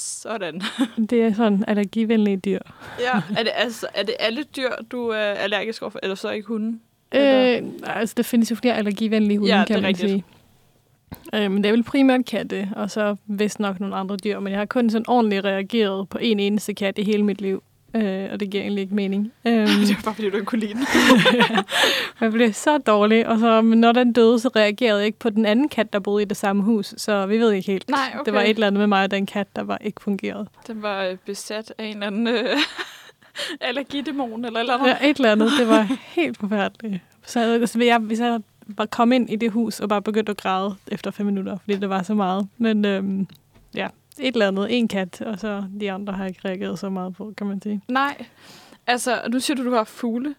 Sådan. 0.00 0.62
Det 1.10 1.22
er 1.22 1.32
sådan 1.32 1.64
allergivenlige 1.68 2.36
dyr. 2.36 2.58
Ja. 3.00 3.22
Er 3.38 3.42
det, 3.42 3.52
altså, 3.54 3.86
er 3.94 4.02
det 4.02 4.14
alle 4.20 4.42
dyr, 4.56 4.70
du 4.92 5.08
er 5.08 5.16
allergisk 5.18 5.82
overfor? 5.82 5.98
Eller 6.02 6.14
så 6.14 6.30
ikke 6.30 6.48
hunden? 6.48 6.80
Øh, 7.14 7.62
altså, 7.82 8.14
der 8.16 8.22
findes 8.22 8.50
jo 8.50 8.56
flere 8.56 8.74
allergivenlige 8.76 9.38
hunde, 9.38 9.54
Ja, 9.58 9.64
kan 9.64 9.76
man 9.76 9.84
rigtigt. 9.88 10.10
sige. 10.10 10.24
Øh, 11.34 11.50
men 11.50 11.62
det 11.64 11.68
er 11.68 11.72
vel 11.72 11.82
primært 11.82 12.24
katte, 12.26 12.68
og 12.76 12.90
så 12.90 13.16
vist 13.26 13.60
nok 13.60 13.80
nogle 13.80 13.96
andre 13.96 14.16
dyr. 14.16 14.38
Men 14.40 14.50
jeg 14.50 14.60
har 14.60 14.66
kun 14.66 14.90
sådan 14.90 15.08
ordentligt 15.08 15.44
reageret 15.44 16.08
på 16.08 16.18
en 16.20 16.40
eneste 16.40 16.74
kat 16.74 16.98
i 16.98 17.02
hele 17.04 17.22
mit 17.22 17.40
liv. 17.40 17.62
Øh, 17.94 18.28
og 18.32 18.40
det 18.40 18.50
giver 18.50 18.62
egentlig 18.62 18.82
ikke 18.82 18.94
mening. 18.94 19.32
Øhm, 19.46 19.66
det 19.66 19.90
er 19.90 20.02
bare, 20.04 20.14
fordi 20.14 20.30
du 20.30 20.36
ikke 20.36 20.46
kunne 20.46 20.58
lide 20.60 20.74
den. 20.74 20.86
jeg 22.20 22.32
blev 22.32 22.52
så 22.52 22.78
dårlig, 22.78 23.28
og 23.28 23.38
så, 23.38 23.60
når 23.60 23.92
den 23.92 24.12
døde, 24.12 24.40
så 24.40 24.48
reagerede 24.56 24.98
jeg 24.98 25.06
ikke 25.06 25.18
på 25.18 25.30
den 25.30 25.46
anden 25.46 25.68
kat, 25.68 25.92
der 25.92 25.98
boede 25.98 26.22
i 26.22 26.24
det 26.24 26.36
samme 26.36 26.62
hus. 26.62 26.94
Så 26.96 27.26
vi 27.26 27.38
ved 27.38 27.52
ikke 27.52 27.72
helt. 27.72 27.88
Nej, 27.88 28.10
okay. 28.14 28.24
Det 28.24 28.34
var 28.34 28.40
et 28.40 28.50
eller 28.50 28.66
andet 28.66 28.78
med 28.78 28.86
mig 28.86 29.04
og 29.04 29.10
den 29.10 29.26
kat, 29.26 29.56
der 29.56 29.62
var 29.62 29.78
ikke 29.80 30.00
fungeret. 30.02 30.48
Den 30.66 30.82
var 30.82 31.04
øh, 31.04 31.16
besat 31.26 31.72
af 31.78 31.84
en 31.84 31.92
eller 31.92 32.06
anden 32.06 32.26
øh, 32.26 32.56
allergidæmon 33.68 34.44
eller 34.44 34.60
eller 34.60 34.74
andet. 34.74 34.86
Ja, 34.86 35.08
et 35.08 35.16
eller 35.16 35.32
andet. 35.32 35.50
Det 35.58 35.68
var 35.68 35.96
helt 36.06 36.38
forfærdeligt. 36.38 37.02
Så 37.26 37.40
altså, 37.40 37.82
jeg, 37.82 37.98
hvis 37.98 38.20
jeg 38.20 38.40
bare 38.76 38.86
kom 38.86 39.12
ind 39.12 39.30
i 39.30 39.36
det 39.36 39.50
hus 39.50 39.80
og 39.80 39.88
bare 39.88 40.02
begyndte 40.02 40.30
at 40.30 40.36
græde 40.36 40.76
efter 40.88 41.10
fem 41.10 41.26
minutter, 41.26 41.58
fordi 41.58 41.76
det 41.76 41.88
var 41.88 42.02
så 42.02 42.14
meget. 42.14 42.48
Men 42.58 42.84
øhm, 42.84 43.26
ja, 43.74 43.88
et 44.20 44.34
eller 44.34 44.48
andet, 44.48 44.78
en 44.78 44.88
kat, 44.88 45.20
og 45.20 45.38
så 45.38 45.64
de 45.80 45.92
andre 45.92 46.12
har 46.12 46.26
ikke 46.26 46.40
reageret 46.44 46.78
så 46.78 46.90
meget 46.90 47.14
på, 47.14 47.32
kan 47.36 47.46
man 47.46 47.62
sige. 47.62 47.80
Nej. 47.88 48.26
Altså, 48.86 49.20
nu 49.28 49.40
siger 49.40 49.56
du, 49.56 49.64
du 49.64 49.74
har 49.74 49.84
fugle. 49.84 50.34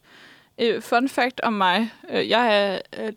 Uh, 0.58 0.82
fun 0.82 1.10
fact 1.10 1.40
om 1.44 1.54
mig. 1.54 1.90
Uh, 2.14 2.30
jeg 2.30 2.72
er 2.72 2.80
uh, 3.04 3.10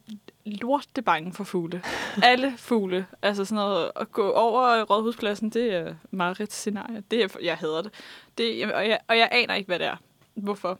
lorte 0.44 1.02
bange 1.02 1.32
for 1.32 1.44
fugle. 1.44 1.82
Alle 2.22 2.52
fugle. 2.56 3.06
Altså 3.22 3.44
sådan 3.44 3.64
noget, 3.64 3.90
at 3.96 4.12
gå 4.12 4.30
over 4.30 4.82
Rådhuspladsen, 4.82 5.50
det 5.50 5.74
er 5.74 5.94
meget 6.10 6.52
scenarie. 6.52 7.02
Det 7.10 7.22
er, 7.22 7.28
jeg 7.42 7.56
hader 7.56 7.82
det. 7.82 7.92
det 8.38 8.72
og, 8.72 8.88
jeg, 8.88 8.98
og 9.08 9.18
jeg 9.18 9.28
aner 9.32 9.54
ikke, 9.54 9.66
hvad 9.66 9.78
det 9.78 9.86
er. 9.86 9.96
Hvorfor? 10.34 10.78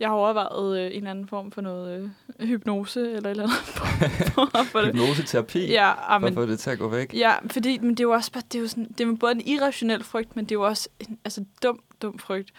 Jeg 0.00 0.08
har 0.08 0.14
overvejet 0.14 0.78
øh, 0.78 0.86
en 0.86 0.92
eller 0.92 1.10
anden 1.10 1.28
form 1.28 1.52
for 1.52 1.60
noget 1.60 2.10
øh, 2.38 2.48
hypnose 2.48 3.12
eller 3.12 3.30
eller 3.30 3.42
andet. 3.42 3.56
for, 3.56 4.64
for 4.72 4.80
det. 4.80 4.86
Hypnoseterapi? 4.86 5.66
Ja, 5.66 6.14
ah, 6.14 6.22
men, 6.22 6.34
for 6.34 6.40
at 6.40 6.46
få 6.46 6.50
det 6.50 6.60
til 6.60 6.70
at 6.70 6.78
gå 6.78 6.88
væk? 6.88 7.14
Ja, 7.14 7.34
fordi 7.50 7.78
men 7.78 7.90
det 7.90 8.00
er 8.00 8.04
jo 8.04 8.12
også 8.12 8.32
bare, 8.32 8.42
det 8.52 8.58
er 8.58 8.62
jo 8.62 8.68
sådan, 8.68 8.92
det 8.98 9.08
er 9.08 9.16
både 9.16 9.32
en 9.32 9.40
irrationel 9.40 10.04
frygt, 10.04 10.36
men 10.36 10.44
det 10.44 10.50
er 10.50 10.56
jo 10.56 10.66
også 10.66 10.88
en 11.00 11.18
altså, 11.24 11.44
dum, 11.62 11.82
dum 12.02 12.18
frygt. 12.18 12.52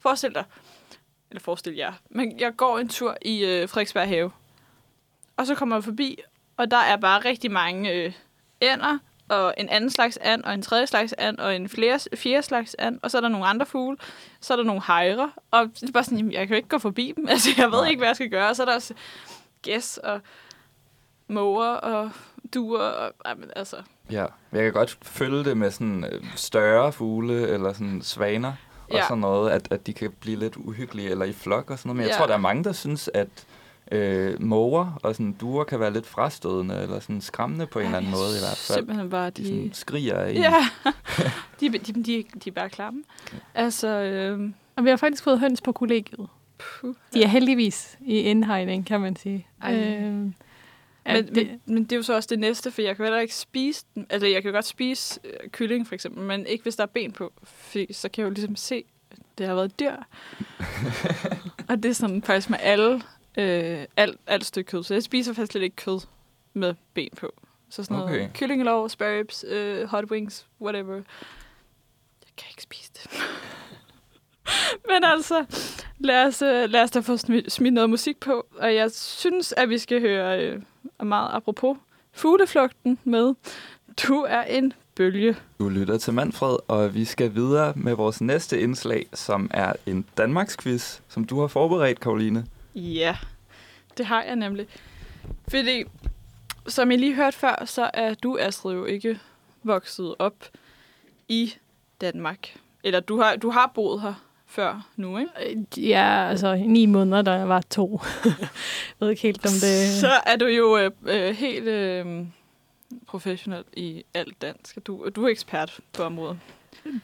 Forestil 0.00 0.34
dig, 0.34 0.44
eller 1.30 1.40
forestil 1.40 1.74
jer, 1.74 1.92
men 2.10 2.40
jeg 2.40 2.56
går 2.56 2.78
en 2.78 2.88
tur 2.88 3.16
i 3.22 3.44
øh, 3.44 3.68
Frederiksberg 3.68 4.08
Have, 4.08 4.30
og 5.36 5.46
så 5.46 5.54
kommer 5.54 5.76
jeg 5.76 5.84
forbi, 5.84 6.18
og 6.56 6.70
der 6.70 6.76
er 6.76 6.96
bare 6.96 7.24
rigtig 7.24 7.50
mange 7.50 7.92
øh, 7.92 8.12
ænder, 8.60 8.98
og 9.28 9.54
en 9.56 9.68
anden 9.68 9.90
slags 9.90 10.16
and, 10.20 10.44
og 10.44 10.54
en 10.54 10.62
tredje 10.62 10.86
slags 10.86 11.12
and, 11.18 11.38
og 11.38 11.56
en 11.56 11.68
flere, 11.68 11.98
fjerde 12.16 12.42
slags 12.42 12.76
and, 12.78 12.98
og 13.02 13.10
så 13.10 13.16
er 13.16 13.20
der 13.20 13.28
nogle 13.28 13.46
andre 13.46 13.66
fugle, 13.66 13.96
så 14.40 14.52
er 14.52 14.56
der 14.56 14.64
nogle 14.64 14.82
hejre, 14.86 15.30
og 15.50 15.70
det 15.80 15.88
er 15.88 15.92
bare 15.92 16.04
sådan, 16.04 16.32
jeg 16.32 16.46
kan 16.46 16.54
jo 16.54 16.56
ikke 16.56 16.68
gå 16.68 16.78
forbi 16.78 17.12
dem, 17.16 17.28
altså 17.30 17.48
jeg 17.58 17.70
ved 17.72 17.86
ikke, 17.86 17.98
hvad 17.98 18.08
jeg 18.08 18.16
skal 18.16 18.30
gøre, 18.30 18.48
og 18.48 18.56
så 18.56 18.62
er 18.62 18.66
der 18.66 18.74
også 18.74 18.94
gæs 19.62 19.98
og 20.04 20.20
måger 21.28 21.68
og 21.68 22.10
duer, 22.54 22.78
og 22.82 23.12
jamen, 23.26 23.50
altså... 23.56 23.76
Ja, 24.10 24.26
jeg 24.52 24.62
kan 24.62 24.72
godt 24.72 24.98
følge 25.02 25.44
det 25.44 25.56
med 25.56 25.70
sådan 25.70 26.04
øh, 26.12 26.24
større 26.36 26.92
fugle, 26.92 27.48
eller 27.48 27.72
sådan 27.72 28.02
svaner, 28.02 28.52
og 28.88 28.94
Ja. 28.94 29.02
sådan 29.02 29.18
noget, 29.18 29.50
at, 29.50 29.68
at 29.72 29.86
de 29.86 29.92
kan 29.92 30.12
blive 30.20 30.38
lidt 30.38 30.56
uhyggelige, 30.56 31.10
eller 31.10 31.24
i 31.24 31.32
flok 31.32 31.70
og 31.70 31.78
sådan 31.78 31.88
noget, 31.88 31.96
men 31.96 32.02
jeg 32.06 32.10
Ja. 32.12 32.16
tror, 32.18 32.26
der 32.26 32.34
er 32.34 32.38
mange, 32.38 32.64
der 32.64 32.72
synes, 32.72 33.10
at 33.14 33.28
øh, 33.92 34.42
måger 34.42 34.98
og 35.02 35.14
sådan 35.14 35.32
duer 35.32 35.64
kan 35.64 35.80
være 35.80 35.92
lidt 35.92 36.06
frastødende, 36.06 36.82
eller 36.82 37.00
sådan 37.00 37.20
skræmmende 37.20 37.66
på 37.66 37.78
en 37.78 37.84
eller 37.84 37.98
anden 37.98 38.10
måde 38.10 38.36
i 38.36 38.40
hvert 38.40 38.56
fald. 38.56 38.78
Simpelthen 38.78 39.10
bare, 39.10 39.30
De 39.30 39.42
de... 39.42 39.46
sådan 39.48 39.70
skriger 39.72 40.18
af. 40.18 40.34
Ja, 40.34 40.54
de, 41.60 41.68
de, 41.68 41.78
de, 41.78 42.24
de 42.44 42.48
er 42.48 42.52
bare 42.54 42.68
klamme. 42.70 43.02
Altså, 43.54 43.88
øh, 43.88 44.50
Og 44.76 44.84
vi 44.84 44.90
har 44.90 44.96
faktisk 44.96 45.22
fået 45.24 45.40
høns 45.40 45.60
på 45.60 45.72
kollegiet. 45.72 46.28
puh. 46.58 46.94
De 47.14 47.22
er 47.22 47.28
heldigvis 47.28 47.98
i 48.00 48.14
indhegning, 48.20 48.86
kan 48.86 49.00
man 49.00 49.16
sige. 49.16 49.46
Ej. 49.62 49.72
At 51.04 51.24
Men, 51.24 51.34
det, 51.34 51.46
men, 51.46 51.60
men 51.74 51.84
det 51.84 51.92
er 51.92 51.96
jo 51.96 52.02
så 52.02 52.14
også 52.14 52.26
det 52.30 52.38
næste, 52.38 52.70
for 52.70 52.82
jeg 52.82 52.96
kan 52.96 53.04
heller 53.04 53.20
ikke 53.20 53.34
spise 53.34 53.84
den. 53.94 54.06
Altså, 54.10 54.26
jeg 54.26 54.42
kan 54.42 54.52
godt 54.52 54.64
spise 54.64 55.20
øh, 55.24 55.50
kylling, 55.50 55.86
for 55.86 55.94
eksempel, 55.94 56.22
men 56.22 56.46
ikke 56.46 56.62
hvis 56.62 56.76
der 56.76 56.82
er 56.82 56.86
ben 56.94 57.12
på. 57.12 57.32
For 57.42 57.78
så 57.92 58.08
kan 58.08 58.22
jeg 58.22 58.28
jo 58.30 58.34
ligesom 58.34 58.56
se, 58.56 58.84
at 59.10 59.18
det 59.38 59.46
har 59.46 59.54
været 59.54 59.80
dyr. 59.80 59.92
og 61.68 61.82
det 61.82 61.84
er 61.84 61.92
sådan 61.92 62.22
faktisk 62.22 62.50
med 62.50 62.58
alle, 62.62 63.02
øh, 63.38 63.84
alt, 63.96 64.20
alt 64.26 64.44
stykke 64.44 64.70
kød. 64.70 64.82
Så 64.82 64.94
jeg 64.94 65.02
spiser 65.02 65.32
faktisk 65.32 65.52
slet 65.52 65.62
ikke 65.62 65.76
kød 65.76 66.00
med 66.54 66.74
ben 66.94 67.10
på. 67.16 67.32
Så 67.70 67.84
sådan 67.84 67.96
noget 67.96 68.12
Okay. 68.14 68.28
kyllingelov, 68.34 68.88
spare 68.88 69.18
ribs, 69.18 69.44
øh, 69.48 69.88
hot 69.88 70.04
wings, 70.10 70.46
whatever. 70.60 70.94
Jeg 70.94 71.04
kan 72.36 72.46
ikke 72.50 72.62
spise 72.62 72.90
det. 72.92 73.10
Men 74.90 75.04
altså, 75.04 75.44
lad 75.98 76.26
os, 76.26 76.42
øh, 76.42 76.70
lad 76.70 76.82
os 76.82 76.90
da 76.90 77.00
få 77.00 77.16
smidt, 77.16 77.72
noget 77.72 77.90
musik 77.90 78.20
på. 78.20 78.46
Og 78.58 78.74
jeg 78.74 78.90
synes, 78.90 79.54
at 79.56 79.68
vi 79.68 79.78
skal 79.78 80.00
høre 80.00 80.44
øh, 80.44 80.62
meget 81.02 81.30
apropos 81.32 81.76
fugleflugten 82.12 82.98
med 83.04 83.34
Du 84.08 84.26
er 84.28 84.42
en 84.42 84.72
bølge. 84.94 85.36
Du 85.58 85.68
lytter 85.68 85.98
til 85.98 86.14
Manfred, 86.14 86.56
og 86.68 86.94
vi 86.94 87.04
skal 87.04 87.34
videre 87.34 87.72
med 87.76 87.94
vores 87.94 88.20
næste 88.20 88.60
indslag, 88.60 89.06
som 89.14 89.50
er 89.54 89.72
en 89.86 90.04
Danmarks-quiz, 90.16 91.00
som 91.08 91.24
du 91.24 91.40
har 91.40 91.46
forberedt, 91.46 92.00
Karoline. 92.00 92.46
Ja, 92.78 93.16
det 93.98 94.06
har 94.06 94.22
jeg 94.22 94.36
nemlig. 94.36 94.66
Fordi, 95.48 95.84
som 96.66 96.90
I 96.90 96.96
lige 96.96 97.14
hørte 97.14 97.36
før, 97.36 97.64
så 97.66 97.90
er 97.94 98.14
du, 98.14 98.38
Astrid, 98.40 98.74
jo 98.74 98.84
ikke 98.84 99.18
vokset 99.62 100.14
op 100.18 100.34
i 101.28 101.54
Danmark. 102.00 102.56
Eller 102.84 103.00
du 103.00 103.20
har, 103.20 103.36
du 103.36 103.50
har 103.50 103.72
boet 103.74 104.02
her 104.02 104.14
før 104.46 104.88
nu, 104.96 105.18
ikke? 105.18 105.88
ja, 105.88 106.28
altså 106.28 106.54
ni 106.54 106.86
måneder, 106.86 107.22
da 107.22 107.32
jeg 107.32 107.48
var 107.48 107.60
to. 107.60 108.00
jeg 108.24 108.48
ved 109.00 109.10
ikke 109.10 109.22
helt, 109.22 109.46
om 109.46 109.52
det... 109.52 110.00
Så 110.00 110.10
er 110.26 110.36
du 110.36 110.46
jo 110.46 110.78
øh, 110.78 110.90
øh, 111.06 111.36
helt 111.36 111.68
øh, 111.68 112.26
professionel 113.06 113.64
i 113.72 114.04
alt 114.14 114.42
dansk. 114.42 114.78
Du, 114.86 115.08
du 115.16 115.24
er 115.24 115.28
ekspert 115.28 115.80
på 115.92 116.02
området. 116.02 116.38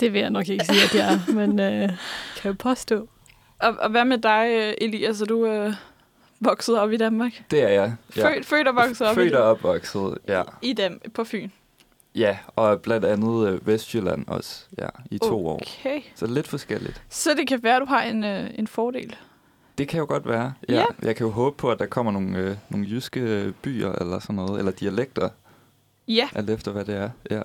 Det 0.01 0.13
vil 0.13 0.21
jeg 0.21 0.31
nok 0.31 0.49
ikke 0.49 0.65
sige, 0.65 0.85
at 0.85 0.95
jeg 0.95 1.15
er, 1.15 1.33
men 1.33 1.61
øh, 1.61 1.91
kan 2.37 2.51
jo 2.51 2.57
påstå. 2.59 3.09
Og, 3.59 3.77
og 3.79 3.91
hvad 3.91 4.05
med 4.05 4.19
dig, 4.19 4.75
Elias? 4.81 5.21
Er 5.21 5.27
du 5.27 5.47
øh, 5.47 5.73
vokset 6.41 6.79
op 6.79 6.93
i 6.93 6.97
Danmark? 6.97 7.33
Det 7.51 7.63
er 7.63 7.69
jeg. 7.69 7.95
Ja. 8.17 8.29
Født, 8.29 8.47
født 8.47 8.69
og 8.69 8.75
vokset 8.75 9.07
op 9.07 9.15
Født 9.15 9.35
og 9.35 9.43
opvokset, 9.51 10.19
ja. 10.29 10.43
i 10.63 10.73
dem 10.73 11.01
på 11.15 11.25
Fyn? 11.25 11.51
Ja, 12.15 12.39
og 12.57 12.83
blandt 12.83 13.07
andet 13.07 13.49
øh, 13.49 13.67
Vestjylland 13.67 14.25
også, 14.29 14.65
ja, 14.79 14.89
i 15.11 15.19
to 15.19 15.47
år. 15.47 15.55
Okay. 15.55 16.01
Så 16.15 16.27
lidt 16.27 16.49
forskelligt. 16.49 17.03
Så 17.09 17.35
det 17.35 17.49
kan 17.49 17.63
være, 17.63 17.77
at 17.77 17.81
du 17.81 17.87
har 17.87 18.03
en, 18.03 18.25
øh, 18.25 18.51
en 18.55 18.67
fordel. 18.67 19.17
Det 19.79 19.89
kan 19.89 19.99
jo 19.99 20.07
godt 20.09 20.29
være. 20.29 20.55
Ja. 20.69 20.75
Ja. 20.75 20.85
Jeg 21.03 21.17
kan 21.17 21.27
jo 21.27 21.33
håbe 21.33 21.57
på, 21.57 21.71
at 21.71 21.79
der 21.79 21.87
kommer 21.87 22.13
nogle, 22.13 22.39
øh, 22.39 22.57
nogle 22.69 22.87
jyske 22.91 23.21
øh, 23.21 23.53
byer 23.63 23.93
eller 23.93 24.19
sådan 24.19 24.37
noget, 24.37 24.59
eller 24.59 24.73
dialekter, 24.73 25.29
Ja, 26.09 26.29
alt 26.35 26.51
efter 26.51 26.73
hvad 26.73 26.85
det 26.85 26.95
er. 26.97 27.11
Ja. 27.31 27.43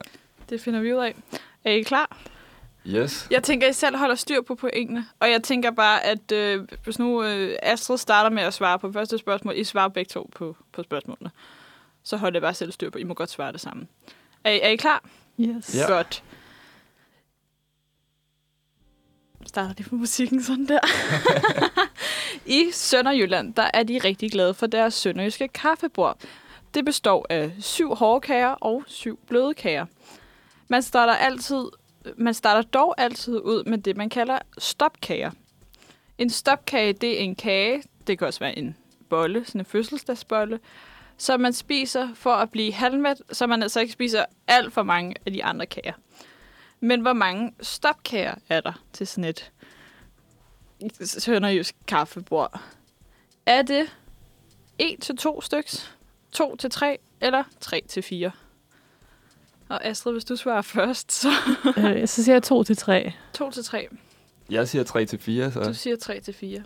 det 0.49 0.61
finder 0.61 0.81
vi 0.81 0.93
ud 0.93 0.99
af. 0.99 1.15
Er 1.63 1.71
I 1.71 1.81
klar? 1.81 2.17
Yes. 2.87 3.27
Jeg 3.31 3.43
tænker, 3.43 3.67
at 3.67 3.71
I 3.75 3.79
selv 3.79 3.97
holder 3.97 4.15
styr 4.15 4.41
på 4.41 4.55
pointene. 4.55 5.05
Og 5.19 5.31
jeg 5.31 5.43
tænker 5.43 5.71
bare, 5.71 6.03
at 6.05 6.31
øh, 6.31 6.67
hvis 6.83 6.99
nu 6.99 7.23
øh, 7.23 7.55
Astrid 7.63 7.97
starter 7.97 8.29
med 8.29 8.43
at 8.43 8.53
svare 8.53 8.79
på 8.79 8.91
første 8.91 9.17
spørgsmål, 9.17 9.57
I 9.57 9.63
svarer 9.63 9.87
begge 9.89 10.09
to 10.09 10.29
på, 10.35 10.57
på 10.73 10.83
spørgsmålene. 10.83 11.31
Så 12.03 12.17
holder 12.17 12.37
jeg 12.37 12.41
bare 12.41 12.53
selv 12.53 12.71
styr 12.71 12.89
på. 12.89 12.97
I 12.97 13.03
må 13.03 13.13
godt 13.13 13.29
svare 13.29 13.51
det 13.51 13.61
sammen. 13.61 13.87
Er, 14.43 14.51
I- 14.51 14.59
er 14.63 14.67
I 14.69 14.75
klar? 14.75 15.03
Yes. 15.39 15.75
Ja. 15.75 15.87
Godt. 15.87 16.23
Starter 19.47 19.73
lige 19.77 19.89
på 19.89 19.95
musikken 19.95 20.43
sådan 20.43 20.65
der. 20.67 20.79
I 22.59 22.69
Sønderjylland, 22.71 23.53
der 23.53 23.69
er 23.73 23.83
de 23.83 23.97
rigtig 24.03 24.31
glade 24.31 24.53
for 24.53 24.67
deres 24.67 24.93
sønderjyske 24.93 25.47
kaffebord. 25.47 26.17
Det 26.73 26.85
består 26.85 27.25
af 27.29 27.51
syv 27.61 27.95
hårde 27.95 28.21
kager 28.21 28.49
og 28.49 28.83
syv 28.87 29.19
bløde 29.27 29.53
kager. 29.53 29.85
Man 30.67 30.83
starter, 30.83 31.13
altid, 31.13 31.65
man 32.17 32.33
starter 32.33 32.69
dog 32.69 32.95
altid 32.97 33.39
ud 33.39 33.63
med 33.63 33.77
det, 33.77 33.97
man 33.97 34.09
kalder 34.09 34.39
stopkager. 34.57 35.31
En 36.17 36.29
stopkage, 36.29 36.93
det 36.93 37.19
er 37.19 37.23
en 37.23 37.35
kage, 37.35 37.83
det 38.07 38.17
kan 38.17 38.27
også 38.27 38.39
være 38.39 38.57
en 38.57 38.77
bolle, 39.09 39.45
sådan 39.45 39.61
en 39.61 39.65
fødselsdagsbolle, 39.65 40.59
som 41.17 41.39
man 41.39 41.53
spiser 41.53 42.09
for 42.15 42.33
at 42.33 42.51
blive 42.51 42.73
halvmæt, 42.73 43.21
så 43.31 43.47
man 43.47 43.63
altså 43.63 43.79
ikke 43.79 43.93
spiser 43.93 44.25
alt 44.47 44.73
for 44.73 44.83
mange 44.83 45.15
af 45.25 45.33
de 45.33 45.43
andre 45.43 45.65
kager. 45.65 45.93
Men 46.79 47.01
hvor 47.01 47.13
mange 47.13 47.53
stopkager 47.61 48.35
er 48.49 48.61
der 48.61 48.83
til 48.93 49.07
sådan 49.07 49.23
et 49.23 49.51
sønderjysk 51.03 51.75
kaffebord? 51.87 52.61
Er 53.45 53.61
det 53.61 53.97
1 54.77 55.01
til 55.01 55.17
2 55.17 55.41
styks, 55.41 55.95
2 56.31 56.55
til 56.55 56.71
3 56.71 56.97
eller 57.21 57.43
3 57.59 57.81
til 57.87 58.03
4? 58.03 58.31
Og 59.69 59.85
Astrid, 59.85 60.13
hvis 60.13 60.25
du 60.25 60.35
svarer 60.35 60.61
først, 60.61 61.11
så 61.11 61.29
øh, 61.77 62.07
så 62.07 62.23
siger 62.23 62.35
jeg 62.35 62.43
to 62.43 62.63
til 62.63 62.77
tre. 62.77 63.11
2 63.33 63.51
til 63.51 63.63
3. 63.63 63.87
Jeg 64.49 64.67
siger 64.67 64.83
3 64.83 65.05
til 65.05 65.19
4, 65.19 65.51
så... 65.51 65.59
Du 65.59 65.73
siger 65.73 65.95
3 65.95 66.19
til 66.19 66.33
4. 66.33 66.63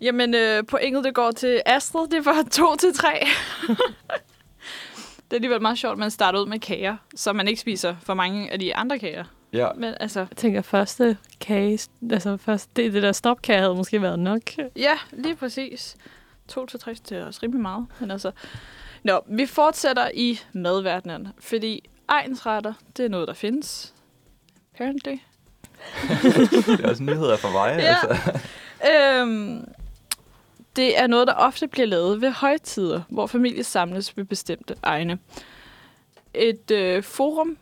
Jamen, 0.00 0.34
øh, 0.34 0.66
pointet 0.66 1.04
det 1.04 1.14
går 1.14 1.30
til 1.30 1.62
Astrid. 1.66 2.08
Det 2.08 2.26
var 2.26 2.44
2 2.50 2.76
til 2.76 2.94
3. 2.94 3.08
det 5.16 5.30
er 5.30 5.34
alligevel 5.34 5.62
meget 5.62 5.78
sjovt, 5.78 5.92
at 5.92 5.98
man 5.98 6.10
starter 6.10 6.40
ud 6.40 6.46
med 6.46 6.58
kager, 6.60 6.96
så 7.16 7.32
man 7.32 7.48
ikke 7.48 7.60
spiser 7.60 7.96
for 8.02 8.14
mange 8.14 8.50
af 8.50 8.58
de 8.58 8.76
andre 8.76 8.98
kager. 8.98 9.24
Ja, 9.52 9.68
Men 9.76 9.94
altså, 10.00 10.20
Jeg 10.20 10.36
tænker, 10.36 10.62
første 10.62 11.16
kage, 11.40 11.78
altså 12.10 12.36
først, 12.36 12.76
det, 12.76 12.92
det 12.92 13.02
der 13.02 13.12
stopkage 13.12 13.58
havde 13.58 13.74
måske 13.74 14.02
været 14.02 14.18
nok. 14.18 14.42
ja, 14.76 14.94
lige 15.12 15.36
præcis. 15.36 15.96
2 16.48 16.66
til 16.66 16.80
3 16.80 16.94
det 17.08 17.18
er 17.18 17.24
også 17.24 17.40
rimelig 17.42 17.62
meget. 17.62 17.86
Men 18.00 18.10
altså, 18.10 18.30
Nå, 19.04 19.20
vi 19.26 19.46
fortsætter 19.46 20.10
i 20.14 20.38
madverdenen, 20.52 21.28
fordi 21.38 21.88
egensretter, 22.08 22.72
det 22.96 23.04
er 23.04 23.08
noget, 23.08 23.28
der 23.28 23.34
findes. 23.34 23.94
Apparently. 24.74 25.10
det 26.76 26.80
er 26.84 26.88
også 26.88 27.02
nyheder 27.02 27.36
for 27.36 27.50
mig, 27.50 27.76
Ja. 27.78 27.96
altså. 28.04 28.40
Øhm, 29.20 29.64
det 30.76 30.98
er 30.98 31.06
noget, 31.06 31.26
der 31.26 31.34
ofte 31.34 31.68
bliver 31.68 31.86
lavet 31.86 32.20
ved 32.20 32.30
højtider, 32.30 33.02
hvor 33.08 33.26
familier 33.26 33.62
samles 33.62 34.16
ved 34.16 34.24
bestemte 34.24 34.74
egne. 34.82 35.18
Et 36.34 36.70
øh, 36.70 37.02
forum 37.02 37.56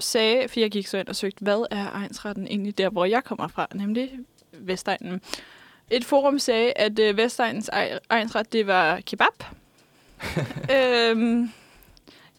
sagde, 0.00 0.48
for 0.48 0.60
jeg 0.60 0.70
gik 0.70 0.86
så 0.86 0.98
ind 0.98 1.08
og 1.08 1.16
søgte, 1.16 1.42
hvad 1.42 1.66
er 1.70 1.90
egensretten 1.94 2.46
egentlig 2.46 2.78
der, 2.78 2.90
hvor 2.90 3.04
jeg 3.04 3.24
kommer 3.24 3.48
fra, 3.48 3.66
nemlig 3.74 4.10
Vestegnen. 4.52 5.20
Et 5.90 6.04
forum 6.04 6.38
sagde, 6.38 6.72
at 6.76 6.98
øh, 6.98 7.16
Vestegnens 7.16 7.70
egensret, 8.10 8.52
det 8.52 8.66
var 8.66 9.00
kebab. 9.06 9.44
øhm, 10.76 11.40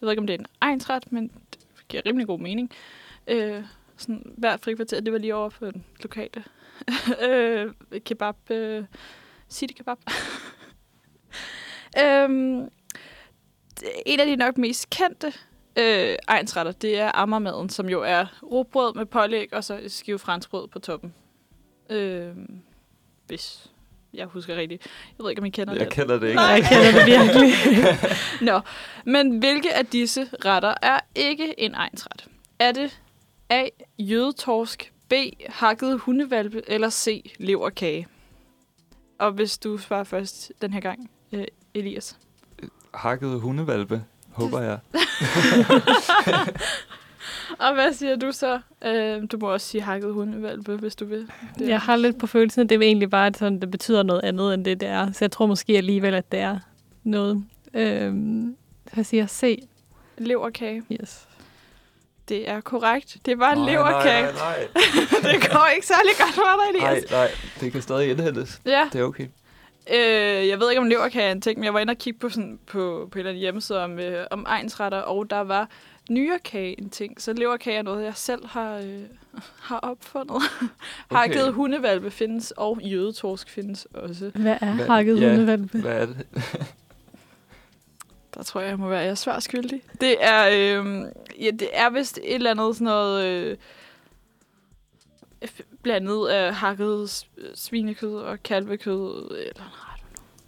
ved 0.00 0.10
ikke, 0.10 0.20
om 0.20 0.26
det 0.26 0.34
er 0.34 0.38
en 0.38 0.46
egensret, 0.60 1.12
men 1.12 1.30
det 1.52 1.88
giver 1.88 2.02
rimelig 2.06 2.26
god 2.26 2.38
mening. 2.38 2.70
Øh, 3.26 3.64
sådan 3.96 4.32
hver 4.36 4.56
frikvarter, 4.56 5.00
det 5.00 5.12
var 5.12 5.18
lige 5.18 5.34
over 5.34 5.50
for 5.50 5.70
den 5.70 5.84
lokale 6.02 6.44
øh, 7.28 7.72
kebab, 8.04 8.50
øh, 8.50 8.84
city 9.50 9.74
kebab. 9.74 9.98
øhm, 12.04 12.68
en 14.06 14.20
af 14.20 14.26
de 14.26 14.36
nok 14.36 14.58
mest 14.58 14.90
kendte 14.90 15.32
øh, 15.78 16.16
egensretter, 16.28 16.72
det 16.72 16.98
er 16.98 17.10
ammermaden, 17.14 17.68
som 17.68 17.88
jo 17.88 18.02
er 18.02 18.26
råbrød 18.42 18.94
med 18.94 19.06
pålæg 19.06 19.54
og 19.54 19.64
så 19.64 19.78
et 19.82 19.92
skive 19.92 20.18
franskbrød 20.18 20.68
på 20.68 20.78
toppen. 20.78 21.14
Øh, 21.90 22.36
hvis 23.26 23.70
jeg 24.14 24.26
husker 24.26 24.56
rigtigt. 24.56 24.82
Jeg 25.18 25.24
ved 25.24 25.30
ikke, 25.30 25.40
om 25.42 25.46
I 25.46 25.50
kender 25.50 25.72
Jeg 25.72 25.80
det. 25.84 25.92
kender 25.92 26.18
det 26.18 26.26
ikke. 26.26 26.36
Nej, 26.36 26.46
Jeg 26.46 26.64
kender 26.64 26.92
det 26.92 27.06
virkelig. 27.12 27.52
Nå, 28.40 28.60
men 29.04 29.38
hvilke 29.38 29.74
af 29.74 29.86
disse 29.86 30.28
retter 30.44 30.74
er 30.82 31.00
ikke 31.14 31.60
en 31.60 31.74
egensret? 31.74 32.26
Er 32.58 32.72
det 32.72 33.00
A. 33.50 33.64
Jødetorsk, 33.98 34.92
B. 35.08 35.12
Hakket 35.48 35.98
hundevalpe, 35.98 36.62
eller 36.66 36.90
C. 36.90 37.32
Leverkage? 37.38 38.06
Og 39.18 39.32
hvis 39.32 39.58
du 39.58 39.78
svarer 39.78 40.04
først 40.04 40.52
den 40.62 40.72
her 40.72 40.80
gang, 40.80 41.10
øh, 41.32 41.44
Elias. 41.74 42.16
Hakket 42.94 43.40
hundevalpe, 43.40 44.04
håber 44.30 44.60
jeg. 44.60 44.78
Og 47.68 47.74
hvad 47.74 47.92
siger 47.92 48.16
du 48.16 48.32
så? 48.32 48.60
Øh, 48.84 49.22
du 49.32 49.38
må 49.40 49.52
også 49.52 49.66
sige 49.66 49.80
hakket 49.82 50.12
hundevalpe, 50.12 50.76
hvis 50.76 50.96
du 50.96 51.04
vil. 51.04 51.28
Det- 51.58 51.68
Jeg 51.68 51.80
har 51.80 51.96
lidt 51.96 52.18
på 52.18 52.26
følelsen, 52.26 52.62
at 52.62 52.68
det 52.68 52.76
er 52.76 52.82
egentlig 52.82 53.10
bare, 53.10 53.26
at 53.26 53.36
sådan, 53.36 53.60
det 53.60 53.70
betyder 53.70 54.02
noget 54.02 54.20
andet, 54.24 54.54
end 54.54 54.64
det, 54.64 54.80
det 54.80 54.88
er. 54.88 55.12
Så 55.12 55.18
jeg 55.20 55.30
tror 55.32 55.46
måske 55.46 55.76
alligevel, 55.76 56.14
at 56.14 56.32
det 56.32 56.40
er 56.40 56.58
noget. 57.04 57.44
Øhm, 57.74 58.56
hvad 58.92 59.04
siger 59.04 59.20
jeg? 59.20 59.30
C? 59.30 59.68
Leverkage. 60.18 60.82
Yes. 60.92 61.24
Det 62.28 62.48
er 62.50 62.60
korrekt. 62.60 63.16
Det 63.26 63.38
var 63.38 63.52
en 63.52 63.58
Nej, 63.58 63.70
leverkage. 63.72 64.22
Nej, 64.22 64.32
nej, 64.34 64.68
det 65.32 65.50
går 65.50 65.68
ikke 65.74 65.86
særlig 65.86 66.10
godt 66.18 66.34
for 66.34 66.42
dig, 66.42 66.80
nej. 66.82 66.90
Elias. 66.92 67.10
nej, 67.10 67.20
nej. 67.20 67.30
Det 67.60 67.72
kan 67.72 67.82
stadig 67.82 68.10
indhentes. 68.10 68.60
Ja. 68.66 68.88
Det 68.92 69.00
er 69.00 69.04
okay. 69.04 69.26
Øh, 69.94 70.48
jeg 70.48 70.60
ved 70.60 70.70
ikke, 70.70 70.80
om 70.80 70.86
leverkage 70.88 71.24
er 71.24 71.32
en 71.32 71.40
ting, 71.40 71.58
men 71.58 71.64
jeg 71.64 71.74
var 71.74 71.80
inde 71.80 71.90
og 71.90 71.96
kigge 71.98 72.18
på, 72.18 72.28
sådan, 72.28 72.58
på, 72.66 73.08
på 73.12 73.14
en 73.14 73.18
eller 73.18 73.30
anden 73.30 73.40
hjemmeside 73.40 73.84
om, 73.84 73.98
øh, 73.98 74.26
om 74.30 74.44
egensretter, 74.48 74.98
og 74.98 75.30
der 75.30 75.40
var 75.40 75.68
nyrekage 76.10 76.80
en 76.80 76.90
ting. 76.90 77.22
Så 77.22 77.32
leverkage 77.32 77.76
er 77.76 77.82
noget, 77.82 78.04
jeg 78.04 78.16
selv 78.16 78.46
har, 78.46 78.76
øh, 78.76 79.02
har 79.60 79.78
opfundet. 79.78 80.36
Okay. 81.10 81.16
Hakket 81.20 81.52
hundevalpe 81.52 82.10
findes, 82.10 82.50
og 82.56 82.78
jødetorsk 82.82 83.50
findes 83.50 83.86
også. 83.94 84.30
Hvad 84.34 84.56
er 84.60 84.74
Hvad- 84.74 84.86
hakket 84.86 85.20
ja. 85.20 85.28
hundevalpe? 85.30 85.78
Hvad 85.80 86.02
er 86.02 86.06
det? 86.06 86.26
Der 88.34 88.42
tror 88.42 88.60
jeg, 88.60 88.70
jeg 88.70 88.78
må 88.78 88.88
være 88.88 88.98
jeg 89.00 89.10
er 89.26 89.40
skyldig. 89.40 89.82
Det 90.00 90.16
er, 90.20 90.48
øh, 90.48 91.04
ja, 91.40 91.50
det 91.50 91.68
er 91.72 91.90
vist 91.90 92.18
et 92.22 92.34
eller 92.34 92.50
andet 92.50 92.76
sådan 92.76 92.84
noget... 92.84 93.24
Øh, 93.24 93.56
blandet 95.82 96.28
af 96.28 96.54
hakket 96.54 97.24
svinekød 97.54 98.14
og 98.16 98.42
kalvekød, 98.42 99.30
eller 99.30 99.52
know, 99.54 99.68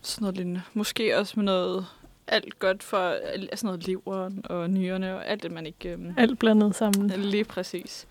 sådan 0.03 0.23
noget 0.23 0.37
lignende. 0.37 0.63
Måske 0.75 1.19
også 1.19 1.33
med 1.37 1.45
noget 1.45 1.87
alt 2.33 2.59
godt 2.59 2.83
for 2.83 3.17
sådan 3.57 3.67
noget 3.67 3.87
leveren 3.87 4.43
og 4.45 4.71
nyrerne 4.71 5.15
og 5.15 5.27
alt 5.29 5.43
det, 5.43 5.53
man 5.53 5.67
ikke... 5.67 5.89
Øh, 5.89 5.99
Alt 6.17 6.39
blandet 6.39 6.75
sammen. 6.75 7.11
Lige 7.11 7.45
præcis. 7.45 8.07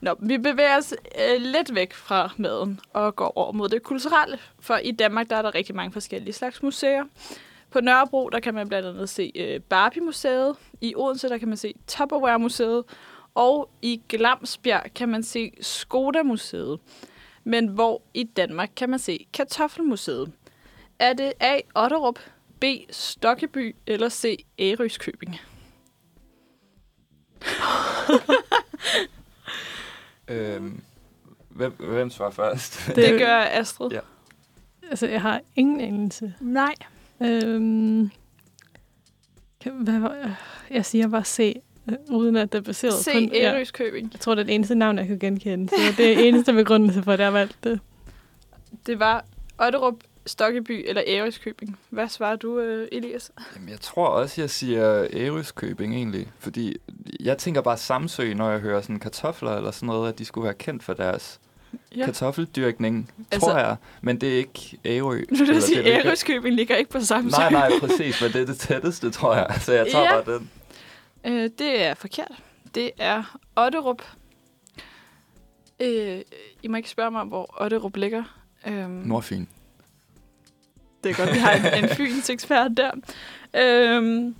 Nå, 0.00 0.14
vi 0.18 0.38
bevæger 0.38 0.76
os 0.78 0.94
øh, 1.18 1.40
lidt 1.40 1.74
væk 1.74 1.92
fra 1.92 2.30
maden 2.36 2.80
og 2.92 3.16
går 3.16 3.32
over 3.38 3.52
mod 3.52 3.68
det 3.68 3.82
kulturelle. 3.82 4.38
For 4.60 4.76
i 4.76 4.90
Danmark 4.90 5.30
der 5.30 5.36
er 5.36 5.42
der 5.42 5.54
rigtig 5.54 5.74
mange 5.74 5.92
forskellige 5.92 6.32
slags 6.32 6.62
museer. 6.62 7.04
På 7.70 7.80
Nørrebro 7.80 8.28
der 8.28 8.40
kan 8.40 8.54
man 8.54 8.68
blandt 8.68 8.88
andet 8.88 9.08
se 9.08 9.32
øh, 9.34 9.60
Barbie-museet. 9.60 10.56
I 10.80 10.94
Odense 10.96 11.28
der 11.28 11.38
kan 11.38 11.48
man 11.48 11.56
se 11.56 11.74
Tupperware-museet. 11.86 12.84
Og 13.34 13.70
i 13.82 14.00
Glamsbjerg 14.08 14.94
kan 14.94 15.08
man 15.08 15.22
se 15.22 15.52
Skoda-museet. 15.60 16.80
Men 17.44 17.66
hvor 17.68 18.02
i 18.14 18.24
Danmark 18.24 18.70
kan 18.76 18.90
man 18.90 18.98
se 18.98 19.26
Kartoffelmuseet? 19.32 20.32
Er 20.98 21.12
det 21.12 21.32
A. 21.40 21.58
Otterup, 21.74 22.18
B. 22.62 22.64
Stokkeby 22.90 23.76
eller 23.86 24.08
C. 24.08 24.44
Ærøskøbing? 24.58 25.36
Øhm, 30.28 30.80
hvem, 31.48 31.72
hvem 31.72 32.10
svarer 32.10 32.30
først? 32.30 32.82
Det, 32.86 32.96
det 33.10 33.20
gør 33.20 33.36
Astrid. 33.38 33.90
Ja. 33.90 34.00
Altså, 34.90 35.08
jeg 35.08 35.22
har 35.22 35.40
ingen 35.56 35.80
anelse. 35.80 36.34
Nej. 36.40 36.74
Øhm, 37.22 38.10
kan, 39.60 39.72
hvad, 39.72 39.98
var- 39.98 40.38
jeg 40.70 40.84
siger 40.86 41.08
bare 41.08 41.24
C, 41.24 41.60
øh, 41.90 41.94
uden 42.10 42.36
at 42.36 42.52
det 42.52 42.58
er 42.58 42.62
baseret 42.62 42.94
C. 42.94 43.04
på... 43.12 43.34
ja. 43.34 43.54
Ærøskøbing. 43.54 44.10
Jeg 44.12 44.20
tror, 44.20 44.34
det 44.34 44.42
er 44.42 44.46
det 44.46 44.54
eneste 44.54 44.74
navn, 44.74 44.98
jeg 44.98 45.06
kan 45.06 45.18
genkende. 45.18 45.68
Så 45.68 45.76
det 45.96 46.12
er 46.12 46.18
eneste 46.28 46.52
begrundelse 46.52 47.02
for, 47.02 47.12
at 47.12 47.18
jeg 47.18 47.26
har 47.26 47.32
valgt 47.32 47.56
det. 47.64 47.80
Det 48.86 48.98
var 48.98 49.24
Otterup, 49.58 49.94
Stokkeby 50.26 50.84
eller 50.88 51.02
Ærøskøbing. 51.06 51.78
Hvad 51.90 52.08
svarer 52.08 52.36
du, 52.36 52.58
øh, 52.60 52.88
Elias? 52.92 53.30
Jamen, 53.56 53.68
jeg 53.68 53.80
tror 53.80 54.06
også, 54.06 54.40
jeg 54.40 54.50
siger 54.50 55.06
Ærøskøbing 55.12 55.94
egentlig. 55.94 56.28
Fordi 56.38 56.76
jeg 57.20 57.38
tænker 57.38 57.60
bare 57.60 57.76
Samsø, 57.76 58.34
når 58.34 58.50
jeg 58.50 58.60
hører 58.60 58.80
sådan 58.80 58.98
kartofler 59.00 59.56
eller 59.56 59.70
sådan 59.70 59.86
noget, 59.86 60.12
at 60.12 60.18
de 60.18 60.24
skulle 60.24 60.44
være 60.44 60.54
kendt 60.54 60.82
for 60.82 60.92
deres 60.92 61.40
ja. 61.96 62.04
kartoffeldyrkning, 62.04 63.10
Altså- 63.32 63.48
tror 63.50 63.58
jeg. 63.58 63.76
Men 64.02 64.20
det 64.20 64.32
er 64.32 64.36
ikke 64.36 64.78
Ærø. 64.86 65.22
Nu 65.30 65.38
vil 65.38 65.48
jeg 65.54 65.62
sige, 65.62 65.84
Ærøskøbing 65.84 66.54
ligger 66.54 66.76
ikke 66.76 66.90
på 66.90 67.00
samme 67.00 67.30
Nej, 67.30 67.50
nej, 67.50 67.70
præcis, 67.80 68.22
men 68.22 68.32
det 68.32 68.42
er 68.42 68.46
det 68.46 68.58
tætteste, 68.58 69.10
tror 69.10 69.34
jeg. 69.34 69.46
Så 69.60 69.72
jeg 69.72 69.86
tager 69.92 70.04
Ja. 70.04 70.20
bare 70.22 70.34
den. 70.38 70.50
Øh, 71.26 71.50
det 71.58 71.82
er 71.84 71.94
forkert. 71.94 72.32
Det 72.74 72.90
er 72.98 73.38
Otterup. 73.56 74.02
Øh, 75.80 76.20
I 76.62 76.68
må 76.68 76.76
ikke 76.76 76.90
spørge 76.90 77.10
mig, 77.10 77.24
hvor 77.24 77.54
Otterup 77.62 77.96
ligger. 77.96 78.24
Øhm, 78.66 78.90
Nordfyn. 78.90 79.46
Det 81.04 81.10
er 81.10 81.14
godt, 81.14 81.32
vi 81.34 81.38
har 81.38 81.52
en, 81.52 81.84
en 81.84 81.88
fyns 81.90 82.30
ekspert 82.30 82.70
der. 82.76 82.90
Øhm, 83.56 84.34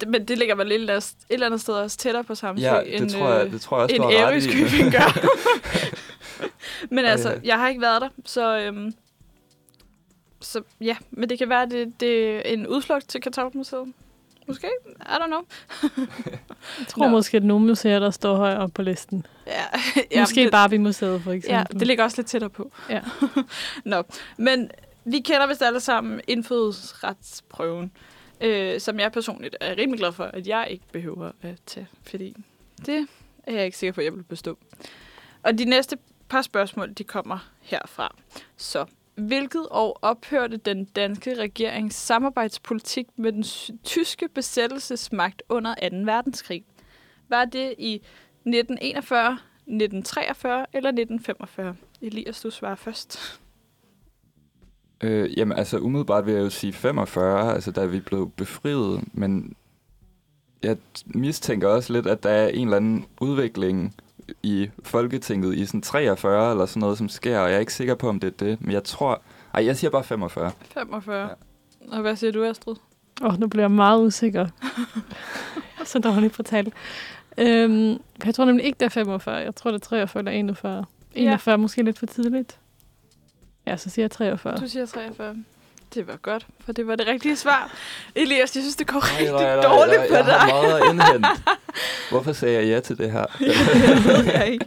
det, 0.00 0.08
men 0.08 0.28
det 0.28 0.38
ligger 0.38 0.54
vel 0.54 0.72
et 0.72 0.74
eller 0.74 1.12
eller 1.30 1.46
andet 1.46 1.60
sted 1.60 1.74
også 1.74 1.96
tættere 1.96 2.24
på 2.24 2.34
Samsø, 2.34 2.64
Ja, 2.64 2.80
det 2.80 2.96
end, 2.96 3.10
tror 3.10 3.30
jeg- 3.32 3.46
øh, 3.46 3.52
det 3.52 3.60
tror 3.60 3.76
jeg 3.76 3.82
også, 3.84 3.96
end 3.96 4.04
ret 4.04 4.12
i. 4.12 4.16
Ærøskøbing 4.16 4.92
gør. 4.92 5.28
men 6.94 7.04
altså, 7.04 7.30
ja. 7.30 7.38
jeg 7.44 7.58
har 7.58 7.68
ikke 7.68 7.80
været 7.80 8.02
der, 8.02 8.08
så... 8.24 8.58
Øhm, 8.58 8.94
så 10.40 10.62
ja, 10.80 10.96
men 11.10 11.28
det 11.28 11.38
kan 11.38 11.48
være, 11.48 11.66
det, 11.68 12.00
det 12.00 12.36
er 12.36 12.40
en 12.40 12.66
udflugt 12.66 13.08
til 13.08 13.20
Kartoffelmuseet. 13.20 13.92
Måske? 14.48 14.66
I 15.00 15.02
don't 15.04 15.26
know. 15.26 15.40
Jeg 16.78 16.86
tror 16.88 17.08
måske, 17.08 17.36
at 17.36 17.44
nogle 17.44 17.66
museer, 17.66 17.98
der 17.98 18.10
står 18.10 18.36
højere 18.36 18.58
op 18.58 18.70
på 18.74 18.82
listen. 18.82 19.26
Ja, 19.46 19.64
Måske 20.20 20.42
det- 20.42 20.50
Barbie-museet, 20.50 21.22
for 21.22 21.32
eksempel. 21.32 21.56
Ja, 21.72 21.78
det 21.78 21.86
ligger 21.86 22.04
også 22.04 22.16
lidt 22.18 22.26
tættere 22.26 22.50
på. 22.50 22.70
Ja. 22.90 23.00
Nå, 23.84 24.02
men 24.36 24.70
vi 25.06 25.20
kender 25.20 25.46
vist 25.46 25.62
alle 25.62 25.80
sammen 25.80 26.20
indfødsretsprøven, 26.28 27.92
øh, 28.40 28.80
som 28.80 29.00
jeg 29.00 29.12
personligt 29.12 29.56
er 29.60 29.76
rimelig 29.76 29.98
glad 29.98 30.12
for, 30.12 30.24
at 30.24 30.46
jeg 30.46 30.66
ikke 30.70 30.84
behøver 30.92 31.32
at 31.42 31.58
tage, 31.66 31.88
fordi 32.02 32.36
det 32.86 33.08
er 33.42 33.52
jeg 33.52 33.64
ikke 33.64 33.78
sikker 33.78 33.92
på, 33.92 34.00
at 34.00 34.04
jeg 34.04 34.14
vil 34.14 34.22
bestå. 34.22 34.58
Og 35.42 35.58
de 35.58 35.64
næste 35.64 35.98
par 36.28 36.42
spørgsmål, 36.42 36.92
de 36.92 37.04
kommer 37.04 37.50
herfra. 37.60 38.16
Så, 38.56 38.86
hvilket 39.14 39.66
år 39.70 39.98
ophørte 40.02 40.56
den 40.56 40.84
danske 40.84 41.34
regerings 41.34 41.96
samarbejdspolitik 41.96 43.06
med 43.16 43.32
den 43.32 43.44
tyske 43.84 44.28
besættelsesmagt 44.28 45.42
under 45.48 45.74
2. 45.74 45.96
verdenskrig? 45.96 46.64
Var 47.28 47.44
det 47.44 47.74
i 47.78 47.94
1941, 47.94 49.32
1943 49.32 50.66
eller 50.72 50.88
1945? 50.88 51.76
Elias, 52.02 52.40
du 52.40 52.50
svarer 52.50 52.74
først. 52.74 53.40
Øh, 55.00 55.38
jamen, 55.38 55.58
altså 55.58 55.78
umiddelbart 55.78 56.26
vil 56.26 56.34
jeg 56.34 56.42
jo 56.42 56.50
sige 56.50 56.72
45, 56.72 57.54
altså 57.54 57.70
da 57.70 57.84
vi 57.84 58.00
blev 58.00 58.30
befriet, 58.36 59.04
men 59.12 59.56
jeg 60.62 60.76
mistænker 61.06 61.68
også 61.68 61.92
lidt, 61.92 62.06
at 62.06 62.22
der 62.22 62.30
er 62.30 62.48
en 62.48 62.66
eller 62.66 62.76
anden 62.76 63.06
udvikling 63.20 63.94
i 64.42 64.70
Folketinget 64.82 65.54
i 65.54 65.66
sådan 65.66 65.82
43 65.82 66.50
eller 66.50 66.66
sådan 66.66 66.80
noget, 66.80 66.98
som 66.98 67.08
sker, 67.08 67.38
og 67.38 67.48
jeg 67.48 67.56
er 67.56 67.60
ikke 67.60 67.74
sikker 67.74 67.94
på, 67.94 68.08
om 68.08 68.20
det 68.20 68.26
er 68.26 68.46
det, 68.46 68.60
men 68.60 68.72
jeg 68.72 68.84
tror... 68.84 69.22
Ej, 69.54 69.66
jeg 69.66 69.76
siger 69.76 69.90
bare 69.90 70.04
45. 70.04 70.50
45. 70.74 71.20
Ja. 71.20 71.28
Og 71.96 72.00
hvad 72.00 72.16
siger 72.16 72.32
du, 72.32 72.44
Astrid? 72.44 72.74
Åh, 73.22 73.32
oh, 73.32 73.40
nu 73.40 73.46
bliver 73.46 73.62
jeg 73.62 73.70
meget 73.70 74.06
usikker. 74.06 74.46
Jeg 74.62 75.80
er 75.80 75.84
så 75.84 75.98
dårligt 75.98 76.32
på 76.32 76.42
tal. 76.42 76.72
Øhm, 77.38 77.98
jeg 78.24 78.34
tror 78.34 78.44
nemlig 78.44 78.66
ikke, 78.66 78.76
det 78.80 78.86
er 78.86 78.90
45. 78.90 79.36
Jeg 79.36 79.54
tror, 79.54 79.70
det 79.70 79.80
er 79.80 79.86
43 79.86 80.20
eller 80.20 80.32
41. 80.32 80.84
41 81.14 81.52
ja. 81.52 81.56
måske 81.56 81.82
lidt 81.82 81.98
for 81.98 82.06
tidligt. 82.06 82.58
Ja, 83.66 83.76
så 83.76 83.90
siger 83.90 84.04
jeg 84.04 84.10
43. 84.10 84.56
Du 84.56 84.68
siger 84.68 84.86
43. 84.86 85.36
Det 85.94 86.06
var 86.06 86.16
godt, 86.16 86.46
for 86.60 86.72
det 86.72 86.86
var 86.86 86.96
det 86.96 87.06
rigtige 87.06 87.36
svar. 87.36 87.72
Elias, 88.14 88.56
jeg 88.56 88.62
synes, 88.62 88.76
det 88.76 88.86
går 88.86 89.00
Nej, 89.00 89.10
rigtig 89.20 89.32
nej, 89.32 89.56
nej, 89.56 89.62
dårligt 89.64 90.00
jeg, 90.00 90.06
på 90.10 90.14
jeg 90.14 90.24
dig. 90.24 90.34
har 90.34 90.46
meget 90.62 90.80
at 90.80 90.88
indhente. 90.90 91.28
Hvorfor 92.10 92.32
sagde 92.32 92.54
jeg 92.54 92.66
ja 92.66 92.80
til 92.80 92.98
det 92.98 93.12
her? 93.12 93.26
det 93.38 94.04
ved 94.06 94.24
jeg 94.24 94.48
ikke. 94.52 94.66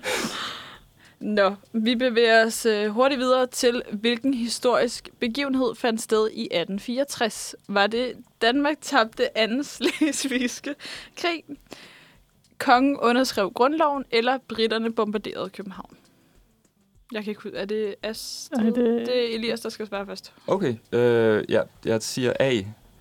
Nå, 1.20 1.56
vi 1.74 1.96
bevæger 1.96 2.46
os 2.46 2.66
øh, 2.66 2.90
hurtigt 2.90 3.20
videre 3.20 3.48
til, 3.48 3.82
hvilken 3.92 4.34
historisk 4.34 5.10
begivenhed 5.20 5.76
fandt 5.76 6.02
sted 6.02 6.30
i 6.34 6.42
1864. 6.44 7.56
Var 7.68 7.88
det 7.88 8.14
Danmark 8.42 8.76
tabte 8.82 9.38
anden 9.38 9.64
slesvigske 9.64 10.76
krig? 11.18 11.44
kongen 12.58 12.98
underskrev 12.98 13.52
grundloven, 13.52 14.06
eller 14.12 14.38
britterne 14.48 14.94
bombarderede 14.94 15.50
København? 15.50 15.96
Jeg 17.12 17.24
kan 17.24 17.32
ikke 17.32 17.42
huske, 17.44 17.58
er 17.58 17.66
det 17.66 17.96
Astrid? 18.04 18.60
Er 18.60 18.64
Det... 18.64 18.76
det- 18.76 19.32
er 19.32 19.36
Elias, 19.36 19.60
der 19.62 19.70
skal 19.70 19.88
svare 19.88 20.06
først. 20.06 20.34
Okay, 20.48 20.76
øh, 20.92 21.44
ja, 21.50 21.62
jeg 21.86 22.02
siger 22.02 22.34
A. 22.40 22.52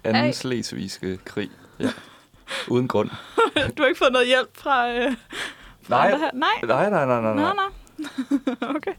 Anden 0.04 0.24
A. 0.24 0.32
slesvigske 0.32 1.16
krig. 1.24 1.50
Ja. 1.80 1.88
Uden 2.68 2.88
grund. 2.88 3.10
du 3.76 3.82
har 3.82 3.86
ikke 3.86 3.98
fået 3.98 4.12
noget 4.12 4.26
hjælp 4.26 4.56
fra, 4.56 4.90
øh, 4.92 5.12
fra 5.82 6.08
Nej. 6.08 6.18
her? 6.18 6.30
Nej. 6.34 6.48
Nej, 6.62 6.90
nej, 6.90 7.06
nej, 7.06 7.20
nej. 7.20 7.34
Nej. 7.34 7.54
nå. 7.54 8.66
okay. 8.76 8.92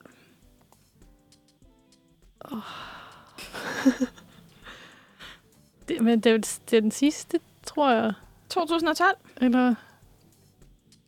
det, 5.88 6.02
men 6.02 6.20
det 6.20 6.32
er, 6.32 6.38
det 6.70 6.78
er 6.78 6.82
den 6.82 6.92
sidste, 6.92 7.40
tror 7.66 7.92
jeg. 7.92 8.14
2012? 8.50 9.18
Eller... 9.42 9.76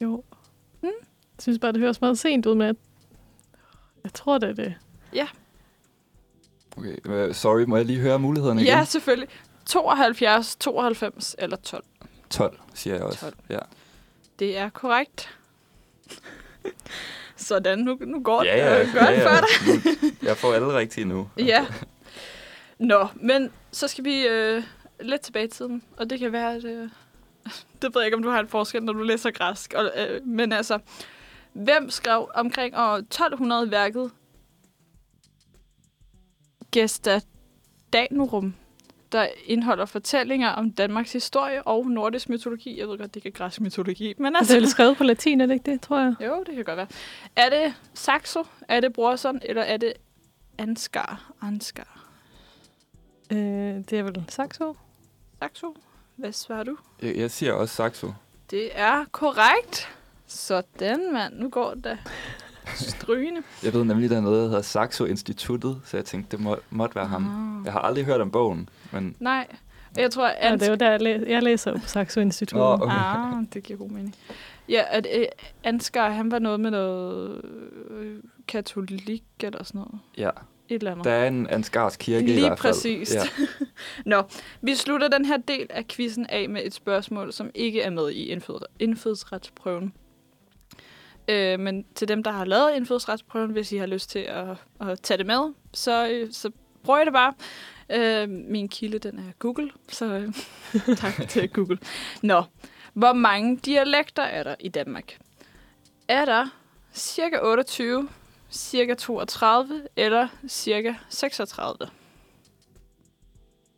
Jo. 0.02 0.24
Hmm? 0.82 0.92
Jeg 1.38 1.42
synes 1.42 1.60
bare, 1.60 1.72
det 1.72 1.82
høres 1.82 2.02
meget 2.02 2.20
sent 2.20 2.46
ud 2.46 2.56
med, 2.56 2.68
at... 2.68 2.76
Jeg 4.08 4.14
tror, 4.14 4.38
det 4.38 4.50
er 4.50 4.54
det. 4.54 4.76
Okay, 6.78 6.96
øh, 7.06 7.36
sorry, 7.36 7.62
må 7.64 7.78
jeg 7.78 7.86
lige 7.86 8.00
høre 8.00 8.20
mulighederne 8.20 8.62
igen? 8.62 8.74
Ja, 8.74 8.84
selvfølgelig. 8.86 9.28
72, 9.66 10.56
92 10.56 11.36
eller 11.40 11.58
12. 11.58 11.84
12, 12.30 12.60
siger 12.74 12.94
jeg 12.96 13.04
også. 13.04 13.20
12. 13.20 13.34
Ja, 13.50 13.60
Det 14.40 14.58
er 14.58 14.70
korrekt. 14.70 15.38
Sådan, 17.36 17.80
nu, 17.80 17.98
nu 18.02 18.20
går 18.24 18.40
det 18.40 18.48
ja, 18.48 18.58
ja, 18.58 18.82
øh, 18.82 18.94
godt 18.94 19.04
ja, 19.10 19.26
for 19.26 19.30
ja. 19.30 19.42
dig. 19.42 19.84
Nu- 20.04 20.12
Jeg 20.28 20.38
får 20.38 20.54
alle 20.54 20.78
rigtige 20.78 21.06
nu. 21.06 21.30
Ja. 21.38 21.66
Nå, 22.80 23.08
men 23.16 23.52
så 23.72 23.88
skal 23.88 24.04
vi 24.04 24.28
øh, 24.28 24.64
lidt 25.02 25.22
tilbage 25.22 25.46
i 25.46 25.50
tiden, 25.50 25.84
og 25.98 26.10
det 26.10 26.20
kan 26.20 26.32
være, 26.32 26.56
at... 26.56 26.64
Øh, 26.66 26.90
det 27.82 27.96
ved 27.96 28.02
jeg 28.02 28.06
ikke, 28.06 28.18
om 28.18 28.24
du 28.24 28.30
har 28.30 28.40
en 28.40 28.48
forskel, 28.48 28.84
når 28.84 28.94
du 28.94 29.02
læser 29.04 29.32
græsk. 29.32 29.74
Og, 29.74 29.92
øh, 29.98 30.26
men 30.28 30.52
altså, 30.52 30.80
hvem 31.64 31.90
skrev 31.90 32.30
omkring 32.34 32.78
år 32.78 32.94
1200 32.96 33.72
værket 33.72 34.12
Gestadanurum, 36.72 38.56
der 39.12 39.28
indeholder 39.46 39.86
fortællinger 39.86 40.50
om 40.50 40.72
Danmarks 40.72 41.14
historie 41.14 41.64
og 41.64 41.86
nordisk 41.86 42.30
mytologi. 42.30 42.80
Jeg 42.80 42.88
ved 42.88 42.98
godt, 42.98 43.14
det 43.14 43.16
ikke 43.16 43.28
er 43.28 43.32
græsk 43.38 43.62
mytologi, 43.62 44.14
men 44.18 44.36
Altså, 44.36 44.54
det 44.54 44.58
er 44.58 44.62
altså... 44.62 44.72
skrevet 44.72 44.98
på 44.98 45.04
latin, 45.04 45.42
er 45.42 45.46
det 45.46 45.54
ikke 45.54 45.72
det, 45.72 45.82
tror 45.82 46.00
jeg? 46.00 46.16
Jo, 46.22 46.44
det 46.46 46.56
kan 46.56 46.64
godt 46.66 46.78
være. 46.78 46.88
Er 47.36 47.50
det 47.50 47.74
Saxo, 47.94 48.44
er 48.68 48.80
det 48.80 48.94
Brorson, 48.94 49.40
eller 49.42 49.62
er 49.62 49.78
det 49.78 49.94
Ansgar? 50.58 51.32
Ansgar. 51.42 52.08
Øh, 53.32 53.38
det 53.38 53.94
er 53.94 54.04
vel 54.04 54.26
Saxo? 54.30 54.76
Saxo? 55.40 55.76
Hvad 56.16 56.32
svarer 56.32 56.64
du? 56.64 56.78
Jeg, 57.02 57.16
jeg 57.16 57.32
siger 57.32 57.54
også 57.54 57.76
Saxo. 57.76 58.14
Det 58.52 58.70
er 58.74 59.06
korrekt. 59.12 59.97
Sådan, 60.28 61.14
mand. 61.14 61.34
Nu 61.36 61.50
går 61.50 61.74
det 61.74 61.84
da 61.84 61.98
strygende. 62.76 63.42
Jeg 63.64 63.74
ved 63.74 63.84
nemlig, 63.84 64.10
der 64.10 64.18
er 64.18 64.22
noget, 64.22 64.42
der 64.44 64.48
hedder 64.48 64.62
Saxo 64.62 65.06
Instituttet, 65.06 65.82
så 65.86 65.98
jeg 65.98 66.06
tænkte, 66.06 66.38
det 66.38 66.44
må, 66.44 66.58
måtte 66.70 66.96
være 66.96 67.06
ham. 67.08 67.58
Ah. 67.60 67.66
Jeg 67.66 67.74
har 67.74 67.80
aldrig 67.80 68.06
hørt 68.06 68.22
om 68.22 68.32
bogen, 68.32 68.70
men... 68.92 69.16
Nej, 69.20 69.48
jeg 69.98 70.12
tror, 70.12 70.28
Ja, 70.28 70.54
at... 70.54 70.60
det 70.60 70.68
er 70.68 70.72
jo 70.72 70.76
der, 70.78 70.90
jeg, 70.92 71.02
læ- 71.02 71.24
jeg 71.28 71.44
læser 71.44 71.74
på 71.80 71.88
Saxo 71.88 72.20
Institut. 72.20 72.58
Nå, 72.58 72.74
okay. 72.74 72.96
Ah, 72.96 73.44
det 73.54 73.64
giver 73.64 73.80
god 73.80 73.90
mening. 73.90 74.16
Ja, 74.70 74.84
at 74.90 75.08
øh, 75.18 75.26
Ansgar, 75.64 76.10
han 76.10 76.32
var 76.32 76.40
noget 76.40 76.60
med 76.60 76.72
noget 76.72 77.42
øh, 77.90 78.16
katolik 78.48 79.24
eller 79.44 79.64
sådan 79.64 79.80
noget. 79.80 80.00
Ja, 80.18 80.30
Et 80.70 80.76
eller 80.76 80.92
andet. 80.92 81.06
der 81.06 81.12
er 81.12 81.28
en 81.28 81.48
Ansgars 81.50 81.98
kirke 81.98 82.24
i 82.26 82.28
Lige 82.28 82.40
hvert 82.48 82.60
fald. 82.60 82.74
præcist. 82.74 83.16
Ja. 83.16 83.22
Nå, 84.16 84.24
vi 84.62 84.76
slutter 84.76 85.08
den 85.08 85.26
her 85.26 85.38
del 85.38 85.68
af 85.70 85.88
quizzen 85.88 86.26
af 86.30 86.50
med 86.50 86.62
et 86.66 86.74
spørgsmål, 86.74 87.34
som 87.34 87.50
ikke 87.56 87.82
er 87.82 87.90
med 87.90 88.10
i 88.12 88.26
indfød- 88.36 88.66
indfødsretsprøven. 88.80 89.94
Øh, 91.28 91.60
men 91.60 91.86
til 91.96 92.08
dem, 92.08 92.24
der 92.24 92.32
har 92.32 92.46
lavet 92.46 92.76
indfødsretsprøven, 92.76 93.52
hvis 93.52 93.72
I 93.72 93.78
har 93.78 93.86
lyst 93.86 94.10
til 94.10 94.20
at, 94.20 94.48
at 94.82 95.02
tage 95.02 95.18
det 95.18 95.26
med, 95.26 95.54
så, 95.74 96.10
øh, 96.10 96.28
så 96.32 96.52
prøv 96.84 97.06
det 97.06 97.14
bare. 97.14 97.34
Øh, 97.90 98.30
min 98.30 98.70
kilde, 98.70 99.00
den 99.00 99.20
er 99.20 99.32
Google, 99.40 99.70
så 99.90 100.06
øh, 100.06 100.34
tak 100.98 101.30
til 101.30 101.50
Google. 101.50 101.78
Nå, 102.22 102.44
hvor 102.94 103.14
mange 103.14 103.58
dialekter 103.58 104.24
er 104.24 104.44
der 104.44 104.56
i 104.60 104.70
Danmark? 104.70 105.18
Er 106.08 106.26
der 106.26 106.46
cirka 106.94 107.38
28, 107.42 108.10
cirka 108.52 108.94
32 108.94 109.82
eller 109.96 110.28
cirka 110.48 110.94
36? 111.10 111.78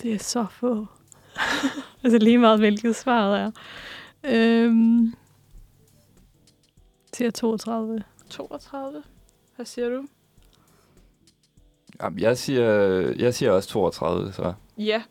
Det 0.01 0.13
er 0.13 0.19
så 0.19 0.45
få. 0.51 0.87
altså 2.03 2.17
lige 2.17 2.37
meget, 2.37 2.59
hvilket 2.59 2.95
svaret 2.95 3.39
er. 3.39 3.51
Øhm, 4.23 5.13
til 7.19 7.33
32. 7.33 8.03
32? 8.29 9.03
Hvad 9.55 9.65
siger 9.65 9.89
du? 9.89 10.07
Jamen, 12.01 12.19
jeg, 12.19 12.37
siger, 12.37 12.71
jeg 13.17 13.33
siger 13.33 13.51
også 13.51 13.69
32, 13.69 14.33
så... 14.33 14.53
Ja, 14.77 15.03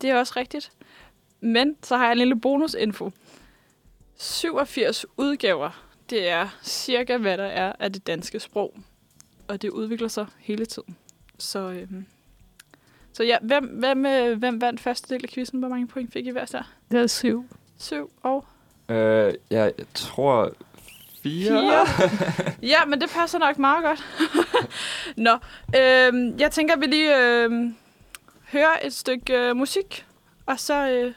det 0.00 0.10
er 0.10 0.18
også 0.18 0.32
rigtigt. 0.36 0.72
Men 1.40 1.76
så 1.82 1.96
har 1.96 2.04
jeg 2.04 2.12
en 2.12 2.18
lille 2.18 2.40
bonusinfo. 2.40 3.10
87 4.16 5.06
udgaver, 5.16 5.84
det 6.10 6.28
er 6.28 6.48
cirka, 6.62 7.16
hvad 7.16 7.38
der 7.38 7.44
er 7.44 7.72
af 7.78 7.92
det 7.92 8.06
danske 8.06 8.40
sprog. 8.40 8.74
Og 9.48 9.62
det 9.62 9.70
udvikler 9.70 10.08
sig 10.08 10.26
hele 10.38 10.66
tiden. 10.66 10.96
Så, 11.38 11.58
øhm, 11.58 12.06
så 13.12 13.24
ja, 13.24 13.38
hvem, 13.42 13.64
hvem, 13.64 14.06
øh, 14.06 14.38
hvem 14.38 14.60
vandt 14.60 14.80
første 14.80 15.14
del 15.14 15.24
af 15.24 15.28
quizzen? 15.28 15.58
Hvor 15.58 15.68
mange 15.68 15.86
point 15.86 16.12
fik 16.12 16.26
I 16.26 16.30
hver 16.30 16.44
der? 16.44 16.72
Det 16.90 17.00
er 17.00 17.06
syv. 17.06 17.44
7 17.78 18.12
og 18.22 18.44
Øh, 18.88 19.34
jeg 19.50 19.72
tror... 19.94 20.52
Fire? 21.22 21.86
4. 21.86 22.52
ja, 22.72 22.84
men 22.84 23.00
det 23.00 23.10
passer 23.10 23.38
nok 23.38 23.58
meget 23.58 23.84
godt. 23.84 24.04
Nå, 25.26 25.32
øhm, 25.80 26.38
jeg 26.38 26.50
tænker, 26.50 26.74
at 26.74 26.80
vi 26.80 26.86
lige 26.86 27.18
øhm, 27.18 27.76
hører 28.52 28.78
et 28.84 28.92
stykke 28.92 29.38
øh, 29.38 29.56
musik, 29.56 30.06
og 30.46 30.60
så 30.60 30.88
øh, 30.88 31.12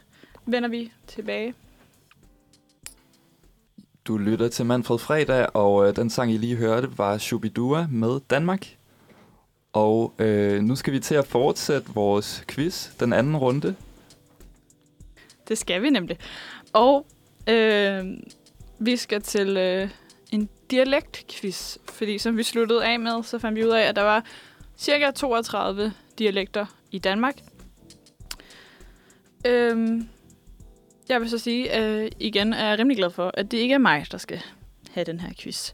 vender 0.45 0.69
vi 0.69 0.91
tilbage. 1.07 1.53
Du 4.07 4.17
lytter 4.17 4.47
til 4.47 4.65
Manfred 4.65 4.99
Fredag, 4.99 5.47
og 5.53 5.87
øh, 5.87 5.95
den 5.95 6.09
sang, 6.09 6.31
I 6.31 6.37
lige 6.37 6.55
hørte, 6.55 6.97
var 6.97 7.17
Shubidua 7.17 7.87
med 7.89 8.19
Danmark. 8.29 8.67
Og 9.73 10.13
øh, 10.19 10.61
nu 10.61 10.75
skal 10.75 10.93
vi 10.93 10.99
til 10.99 11.15
at 11.15 11.27
fortsætte 11.27 11.93
vores 11.93 12.43
quiz, 12.47 12.89
den 12.99 13.13
anden 13.13 13.37
runde. 13.37 13.75
Det 15.47 15.57
skal 15.57 15.81
vi 15.81 15.89
nemlig. 15.89 16.17
Og 16.73 17.05
øh, 17.49 18.05
vi 18.79 18.95
skal 18.95 19.21
til 19.21 19.57
øh, 19.57 19.89
en 20.31 20.49
dialektquiz, 20.71 21.77
fordi 21.93 22.17
som 22.17 22.37
vi 22.37 22.43
sluttede 22.43 22.85
af 22.85 22.99
med, 22.99 23.23
så 23.23 23.39
fandt 23.39 23.57
vi 23.57 23.65
ud 23.65 23.71
af, 23.71 23.81
at 23.81 23.95
der 23.95 24.01
var 24.01 24.25
cirka 24.77 25.11
32 25.11 25.93
dialekter 26.19 26.65
i 26.91 26.99
Danmark. 26.99 27.35
Øh, 29.45 30.01
jeg 31.09 31.21
vil 31.21 31.29
så 31.29 31.37
sige, 31.37 31.79
øh, 31.79 32.11
igen 32.19 32.53
er 32.53 32.69
jeg 32.69 32.79
rimelig 32.79 32.97
glad 32.97 33.09
for, 33.09 33.31
at 33.33 33.51
det 33.51 33.57
ikke 33.57 33.73
er 33.73 33.77
mig, 33.77 34.05
der 34.11 34.17
skal 34.17 34.41
have 34.91 35.03
den 35.03 35.19
her 35.19 35.29
quiz. 35.39 35.73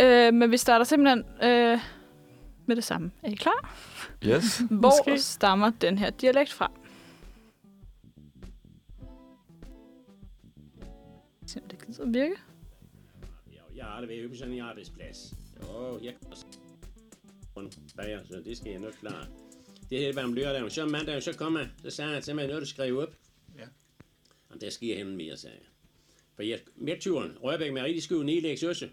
Øh, 0.00 0.34
men 0.34 0.50
vi 0.50 0.56
starter 0.56 0.84
simpelthen 0.84 1.24
øh, 1.42 1.78
med 2.66 2.76
det 2.76 2.84
samme. 2.84 3.10
Er 3.22 3.30
I 3.30 3.34
klar? 3.34 3.76
Yes. 4.24 4.62
Hvor 4.70 4.92
Måske. 5.08 5.22
stammer 5.22 5.70
den 5.70 5.98
her 5.98 6.10
dialekt 6.10 6.52
fra? 6.52 6.70
Om 12.00 12.12
det 12.12 12.22
gider 12.22 12.28
virke. 12.28 12.36
Jeg 13.76 14.22
ude 14.22 14.28
på 14.28 14.34
sådan 14.34 14.54
en 14.54 14.60
arbejdsplads. 14.60 15.34
Jo, 15.62 15.98
jeg 16.02 16.14
kan 16.14 16.30
også 16.30 16.46
bager, 17.96 18.20
så 18.24 18.42
det 18.44 18.56
skal 18.56 18.70
jeg 18.70 18.80
nok 18.80 18.92
klare. 19.00 19.26
Det 19.90 19.98
her 19.98 20.12
var 20.12 20.24
om 20.24 20.32
lørdagen. 20.32 20.70
Så 20.70 20.86
mandag, 20.86 21.22
så 21.22 21.32
kommer 21.32 21.60
jeg, 21.60 21.68
så 21.82 21.90
sagde 21.90 22.10
jeg 22.10 22.22
til 22.22 22.34
mig 22.34 22.46
noget, 22.46 22.62
du 22.62 22.66
skrev 22.66 22.98
op. 22.98 23.14
Ja. 23.58 23.64
Og 24.48 24.60
der 24.60 24.70
sker 24.70 24.96
hende 24.96 25.16
mere, 25.16 25.36
sagde 25.36 25.56
jeg. 25.56 25.66
For 26.34 26.42
jeg, 26.42 26.60
midturen, 26.76 27.38
Rørbæk 27.42 27.72
med 27.72 27.82
rigtig 27.82 28.02
skulle 28.02 28.26
nedlægges 28.26 28.62
også. 28.62 28.88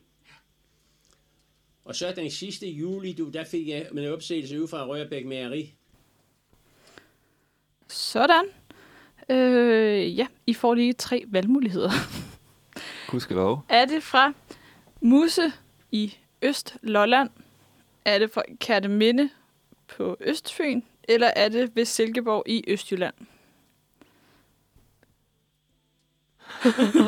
Og 1.86 1.96
så 1.96 2.14
den 2.16 2.32
sidste 2.32 2.68
juli, 2.68 3.14
du, 3.14 3.30
der 3.30 3.44
fik 3.44 3.68
jeg 3.68 3.88
med 3.92 4.04
en 4.04 4.14
opsigelse 4.14 4.62
ud 4.62 4.68
fra 4.68 4.88
Rørbæk 4.88 5.26
Mejeri. 5.26 5.74
Sådan. 7.88 8.46
Øh, 9.30 10.18
ja, 10.18 10.28
I 10.48 10.54
får 10.54 10.74
lige 10.74 10.94
tre 10.94 11.24
valgmuligheder. 11.28 11.92
Gudskelov. 13.18 13.60
Er 13.70 13.86
det 13.86 14.04
fra 14.04 14.34
Musse 15.02 15.52
i 15.92 16.18
Øst-Lolland? 16.42 17.30
Er 18.06 18.20
det 18.20 18.32
fra 18.32 18.42
Kærteminde 18.60 19.30
på 19.98 20.18
Østfyn? 20.20 20.82
Eller 21.04 21.28
er 21.28 21.50
det 21.50 21.76
ved 21.76 21.86
Silkeborg 21.86 22.44
i 22.46 22.64
Østjylland? 22.68 23.14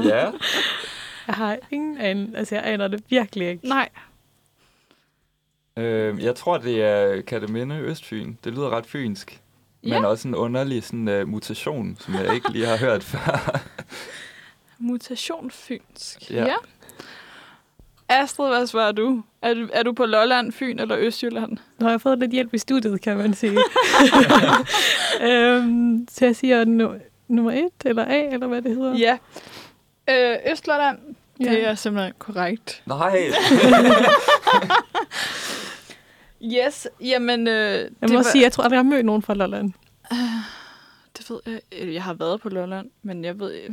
ja. 0.06 0.32
Jeg 1.28 1.36
har 1.36 1.58
ingen 1.72 1.98
an, 1.98 2.36
altså 2.36 2.56
jeg 2.56 2.64
aner 2.66 2.88
det 2.88 3.04
virkelig 3.10 3.50
ikke. 3.50 3.68
Nej. 3.68 3.90
Øh, 5.78 6.24
jeg 6.24 6.36
tror, 6.36 6.58
det 6.58 6.84
er 6.84 7.22
Kataminde 7.22 7.76
Østfyn. 7.80 8.36
Det 8.44 8.54
lyder 8.54 8.70
ret 8.70 8.86
fynsk. 8.86 9.42
Men 9.84 9.92
Ja. 9.94 10.06
også 10.06 10.28
en 10.28 10.36
underlig 10.36 10.84
sådan, 10.84 11.22
uh, 11.22 11.28
mutation, 11.28 11.98
som 12.00 12.14
jeg 12.14 12.36
ikke 12.36 12.52
lige 12.52 12.66
har 12.66 12.78
hørt 12.78 13.04
før. 13.14 13.60
Mutation 14.80 15.52
fynsk. 15.52 16.32
Ja. 16.32 16.46
ja. 16.46 16.54
Astrid, 18.10 18.48
hvad 18.50 18.68
svarer 18.68 18.92
du? 18.92 19.24
Er, 19.42 19.54
du? 19.54 19.68
er 19.74 19.84
du 19.84 19.94
på 19.94 20.06
Lolland, 20.06 20.52
Fyn 20.52 20.80
eller 20.80 20.98
Østjylland? 21.00 21.52
Nu 21.80 21.86
har 21.86 21.90
jeg 21.92 22.02
fået 22.02 22.20
lidt 22.20 22.32
hjælp 22.32 22.54
i 22.54 22.58
studiet, 22.58 23.02
kan 23.02 23.18
man 23.18 23.34
sige. 23.34 23.52
øhm, 25.22 26.08
så 26.12 26.26
jeg 26.26 26.36
siger 26.36 26.66
nu, 26.66 26.94
nummer 27.28 27.52
et, 27.52 27.70
eller 27.86 28.06
A, 28.06 28.20
eller 28.34 28.48
hvad 28.48 28.62
det 28.62 28.76
hedder. 28.76 28.96
Ja. 28.98 29.18
Øh, 30.10 30.52
Østlolland, 30.52 30.98
Ja. 31.40 31.50
det 31.50 31.68
er 31.68 31.76
simpelthen 31.76 32.14
korrekt. 32.20 32.84
Nej. 32.86 33.20
Yes, 36.44 36.88
jamen... 37.02 37.48
Øh, 37.48 37.54
Jeg 37.54 37.90
det 38.02 38.10
må 38.10 38.16
var- 38.16 38.24
sige, 38.24 38.44
jeg 38.44 38.52
tror 38.52 38.64
aldrig, 38.64 38.76
jeg 38.76 38.84
har 38.84 38.90
mødt 38.90 39.06
nogen 39.06 39.22
fra 39.22 39.34
Lolland. 39.34 39.74
Det 41.18 41.30
ved 41.30 41.40
jeg. 41.46 41.94
Jeg 41.94 42.04
har 42.04 42.14
været 42.14 42.42
på 42.42 42.50
Lolland, 42.50 42.90
men 43.02 43.26
jeg 43.26 43.40
ved, 43.40 43.70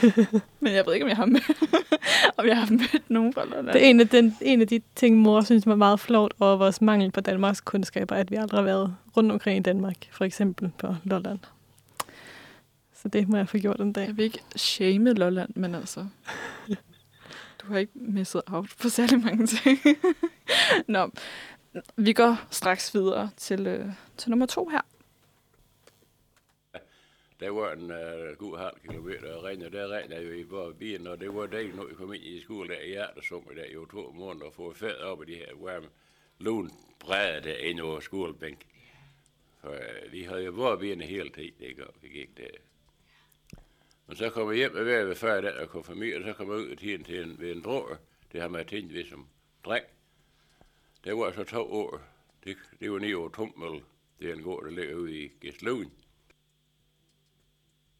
men 0.60 0.72
jeg 0.72 0.86
ved 0.86 0.94
ikke, 0.94 1.04
om 1.04 1.08
jeg 1.08 1.16
har 1.16 1.26
mødt, 1.26 1.62
om 2.38 2.46
jeg 2.46 2.58
har 2.58 2.70
mødt 2.70 3.10
nogen 3.10 3.32
fra 3.32 3.44
Lolland. 3.44 3.72
Det 3.72 3.84
er 3.84 3.90
en 3.90 4.00
af, 4.00 4.08
den, 4.08 4.36
en 4.40 4.60
af 4.60 4.66
de 4.66 4.80
ting, 4.94 5.16
mor 5.16 5.40
synes 5.40 5.66
var 5.66 5.74
meget 5.74 6.00
flot 6.00 6.34
over 6.40 6.56
vores 6.56 6.80
mangel 6.80 7.10
på 7.10 7.20
Danmarks 7.20 7.60
kundskaber, 7.60 8.16
at 8.16 8.30
vi 8.30 8.36
aldrig 8.36 8.58
har 8.58 8.64
været 8.64 8.96
rundt 9.16 9.32
omkring 9.32 9.58
i 9.58 9.62
Danmark, 9.62 9.96
for 10.10 10.24
eksempel 10.24 10.70
på 10.78 10.94
Lolland. 11.04 11.38
Så 12.94 13.08
det 13.08 13.28
må 13.28 13.36
jeg 13.36 13.48
få 13.48 13.58
gjort 13.58 13.80
en 13.80 13.92
dag. 13.92 14.06
Jeg 14.06 14.16
vil 14.16 14.24
ikke 14.24 14.40
shame 14.56 15.12
Lolland, 15.12 15.50
men 15.54 15.74
altså... 15.74 16.06
Du 17.62 17.72
har 17.72 17.78
ikke 17.78 17.92
misset 17.94 18.42
out 18.46 18.66
på 18.82 18.88
særlig 18.88 19.24
mange 19.24 19.46
ting. 19.46 19.78
Nå, 20.88 21.10
vi 21.96 22.12
går 22.12 22.36
straks 22.50 22.94
videre 22.94 23.30
til, 23.36 23.66
øh, 23.66 23.86
til 24.16 24.30
nummer 24.30 24.46
to 24.46 24.68
her 24.68 24.80
det 27.42 27.54
var 27.54 27.72
en 27.72 27.90
uh, 27.90 28.36
god 28.38 28.58
halv 28.58 28.78
kilometer 28.86 29.34
og 29.34 29.44
regn, 29.44 29.60
der 29.60 29.88
regnede 29.88 30.22
jo 30.22 30.32
i 30.32 30.44
bare 30.44 30.74
bilen, 30.74 31.06
og 31.06 31.20
det 31.20 31.34
var 31.34 31.46
dejligt, 31.46 31.76
når 31.76 31.84
vi 31.84 31.94
kom 31.94 32.12
ind 32.14 32.24
i 32.24 32.40
skole 32.40 32.68
der 32.68 32.80
i 32.80 32.88
hjertesummer 32.88 33.52
der 33.52 33.64
i 33.64 33.74
to 33.90 34.12
måneder, 34.12 34.46
og 34.46 34.54
få 34.54 34.72
fed 34.72 34.96
op 34.96 35.22
i 35.22 35.32
de 35.32 35.36
her 35.36 35.54
varme 35.54 35.88
lun 36.38 36.70
brædder 36.98 37.40
der 37.40 37.56
ind 37.56 37.80
over 37.80 38.00
skolebænken. 38.00 38.68
For 39.60 39.68
uh, 39.68 40.12
vi 40.12 40.22
havde 40.22 40.44
jo 40.44 40.52
bare 40.52 40.78
bilen 40.78 41.00
hele 41.00 41.30
tiden, 41.30 41.60
ikke? 41.60 41.86
Og 41.86 41.94
vi 42.02 42.08
gik 42.08 42.36
der. 42.36 42.48
Men 44.06 44.16
så 44.16 44.30
kom 44.30 44.48
jeg 44.48 44.56
hjem 44.56 44.72
med 44.72 44.82
hver 44.82 45.04
ved 45.04 45.14
før 45.14 45.40
der 45.40 45.62
og 45.62 45.68
kom 45.68 45.84
familie, 45.84 46.16
og 46.16 46.24
så 46.24 46.32
kom 46.32 46.50
jeg 46.50 46.56
ud 46.56 46.76
til 46.76 46.94
en, 46.94 47.04
til 47.04 47.22
en, 47.22 47.40
ved 47.40 47.52
en 47.52 47.62
drog, 47.62 47.96
det 48.32 48.40
har 48.40 48.48
man 48.48 48.66
tænkt 48.66 48.94
ved 48.94 49.04
som 49.04 49.28
dreng. 49.64 49.84
Det 51.04 51.16
var 51.16 51.32
så 51.32 51.44
to 51.44 51.72
år. 51.72 52.00
Det, 52.44 52.56
det 52.80 52.92
var 52.92 52.98
ni 52.98 53.12
år 53.14 53.28
Tummel. 53.28 53.82
Det 54.20 54.30
er 54.30 54.34
en 54.34 54.42
gård, 54.42 54.64
der 54.64 54.70
ligger 54.70 54.94
ude 54.94 55.18
i 55.18 55.28
Gæstlån. 55.40 55.92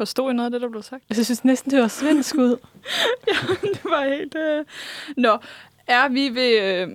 Forstod 0.02 0.30
I 0.30 0.34
noget 0.34 0.46
af 0.46 0.50
det, 0.50 0.60
der 0.60 0.68
blev 0.68 0.82
sagt? 0.82 1.04
Altså, 1.10 1.20
Jeg 1.20 1.24
synes 1.26 1.44
næsten, 1.44 1.70
det 1.70 1.80
var 1.80 1.88
svensk 1.88 2.34
ud. 2.34 2.50
det 3.74 3.84
var 3.84 4.14
helt... 4.16 4.34
Øh... 4.34 4.64
Nå, 5.16 5.38
er 5.86 6.08
vi 6.08 6.28
ved 6.34 6.62
øh, 6.62 6.88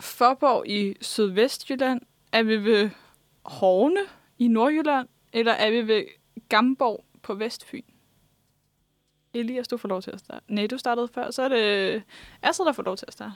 Forborg 0.00 0.68
i 0.68 0.96
Sydvestjylland? 1.00 2.00
Er 2.32 2.42
vi 2.42 2.56
ved 2.64 2.90
Horne 3.44 4.00
i 4.38 4.48
Nordjylland? 4.48 5.08
Eller 5.32 5.52
er 5.52 5.70
vi 5.70 5.86
ved 5.88 6.04
Gamborg 6.48 7.04
på 7.22 7.34
Vestfyn? 7.34 7.82
Elias, 9.34 9.68
du 9.68 9.76
får 9.76 9.88
lov 9.88 10.02
til 10.02 10.10
at 10.10 10.20
starte. 10.20 10.44
Nej, 10.48 10.66
du 10.66 10.78
startede 10.78 11.08
før, 11.14 11.30
så 11.30 11.42
er 11.42 11.48
det 11.48 12.02
Astrid, 12.42 12.66
der 12.66 12.72
får 12.72 12.82
lov 12.82 12.96
til 12.96 13.04
at 13.08 13.12
starte. 13.12 13.32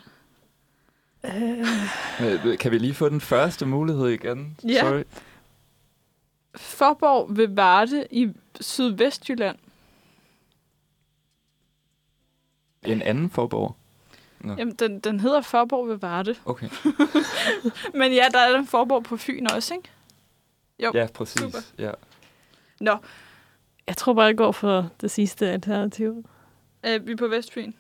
Øh, 1.25 2.59
Kan 2.59 2.71
vi 2.73 2.79
lige 2.79 2.95
få 2.95 3.09
den 3.09 3.21
første 3.21 3.67
mulighed 3.67 4.09
igen? 4.09 4.57
Ja. 4.69 4.81
Sorry. 4.81 5.03
Forborg 6.57 7.27
ved 7.37 7.49
Varde 7.49 8.07
i 8.11 8.29
Sydvestjylland. 8.61 9.57
En 12.83 13.03
anden 13.03 13.31
forborg. 13.31 13.77
Nå. 14.41 14.55
Jamen, 14.59 14.75
den, 14.75 15.01
den 15.01 15.21
hedder 15.21 15.41
Forborg 15.41 15.89
ved 15.89 15.97
Varde. 15.97 16.35
Okay. 16.45 16.69
Men 17.99 18.13
ja, 18.13 18.25
der 18.33 18.39
er 18.39 18.53
den 18.57 18.67
Forborg 18.67 19.05
på 19.05 19.17
Fyn 19.17 19.47
også, 19.47 19.75
ikke? 19.75 19.89
Jo, 20.79 20.91
Ja, 20.95 21.07
præcis. 21.15 21.41
super. 21.41 21.59
Ja. 21.79 21.91
Nå, 22.81 22.97
Jeg 23.87 23.97
tror 23.97 24.13
bare, 24.15 24.25
jeg 24.25 24.37
går 24.37 24.53
for 24.53 24.91
det 25.01 25.11
sidste 25.11 25.51
alternativ. 25.51 26.25
er 26.83 26.99
vi 26.99 27.15
på 27.17 27.29
Vestfyn? 27.29 27.73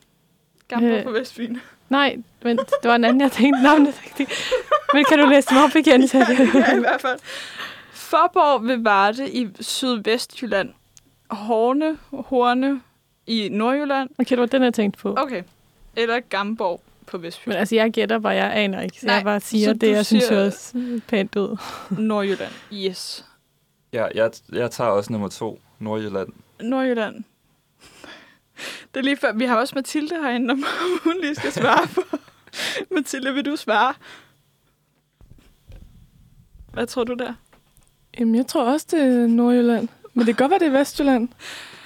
Gamborg 0.68 0.91
Øh. 0.99 1.05
på 1.05 1.11
Vestfyn. 1.11 1.57
Nej, 1.89 2.16
men 2.43 2.57
det 2.57 2.66
var 2.85 2.95
en 2.95 3.05
anden, 3.05 3.20
jeg 3.20 3.33
tænkte 3.33 3.62
navnet. 3.62 4.01
Men 4.95 5.05
kan 5.09 5.18
du 5.18 5.27
læse 5.27 5.49
dem 5.51 5.59
op 5.59 5.77
igen? 5.77 6.09
Så 6.09 6.18
ja, 6.18 6.77
i 6.77 6.79
hvert 6.81 7.01
fald. 7.01 7.18
Forborg 8.05 8.64
ved 8.66 8.76
Varde 8.76 9.30
i 9.32 9.48
Sydvestjylland. 9.61 10.72
Horne, 11.30 11.98
Horne 12.11 12.80
i 13.26 13.48
Nordjylland. 13.48 14.11
Okay, 14.18 14.30
det 14.30 14.40
var 14.40 14.46
den, 14.46 14.62
jeg 14.62 14.74
tænkte 14.74 14.98
på. 15.00 15.14
Okay. 15.18 15.42
Eller 15.96 16.20
Gamborg 16.20 16.80
på 17.07 17.18
Vestfyn. 17.18 17.50
Men 17.50 17.59
altså, 17.59 17.74
jeg 17.74 17.90
gætter 17.92 18.18
bare, 18.18 18.32
jeg 18.34 18.52
aner 18.57 18.80
ikke. 18.80 19.00
Så 19.00 19.07
Nej, 19.07 19.14
jeg 19.14 19.24
bare 19.24 19.40
siger 19.40 19.64
så 19.68 19.72
det, 19.72 19.90
jeg 19.90 20.07
synes 20.07 20.24
siger- 20.24 20.34
høres 20.38 20.74
pænt 21.09 21.36
ud. 21.36 21.57
Nordjylland. 21.98 22.52
Yes. 22.72 23.24
ja 23.92 24.07
jeg, 24.14 24.30
jeg 24.52 24.70
tager 24.70 24.90
også 24.90 25.12
nummer 25.12 25.28
to. 25.28 25.61
Nordjylland. 25.78 26.28
Nordjylland. 26.61 27.24
Det 28.94 29.00
er 29.00 29.05
lige 29.05 29.16
før. 29.16 29.32
Vi 29.32 29.44
har 29.44 29.57
også 29.57 29.72
Mathilde 29.74 30.14
herinde, 30.22 30.52
om 30.52 30.64
hun 31.05 31.14
lige 31.20 31.34
skal 31.34 31.52
svare 31.52 31.88
på. 31.94 32.00
Mathilde, 32.90 33.34
vil 33.34 33.44
du 33.44 33.57
svare? 33.57 33.94
Hvad 36.72 36.86
tror 36.86 37.05
du 37.05 37.14
der? 37.14 37.34
Jamen, 38.18 38.34
jeg 38.34 38.46
tror 38.46 38.64
også, 38.64 38.86
det 38.90 39.00
er 39.00 39.26
Nordjylland. 39.26 39.88
Men 40.14 40.26
det 40.26 40.36
kan 40.36 40.48
godt 40.48 40.50
være, 40.50 40.58
det 40.70 40.74
er 40.74 40.78
Vestjylland. 40.78 41.28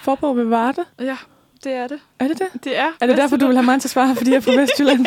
Forborg 0.02 0.36
ved 0.36 0.44
Varde. 0.44 0.84
Ja, 1.00 1.16
det 1.64 1.72
er 1.72 1.86
det. 1.86 2.00
Er 2.18 2.28
det 2.28 2.38
det? 2.38 2.64
Det 2.64 2.78
er 2.78 2.92
Er 3.00 3.06
det 3.06 3.16
derfor, 3.16 3.36
du 3.36 3.46
vil 3.46 3.56
have 3.56 3.64
mig 3.64 3.80
til 3.80 3.86
at 3.86 3.90
svare, 3.90 4.16
fordi 4.16 4.30
jeg 4.30 4.36
er 4.36 4.40
fra 4.40 4.52
Vestjylland? 4.60 5.06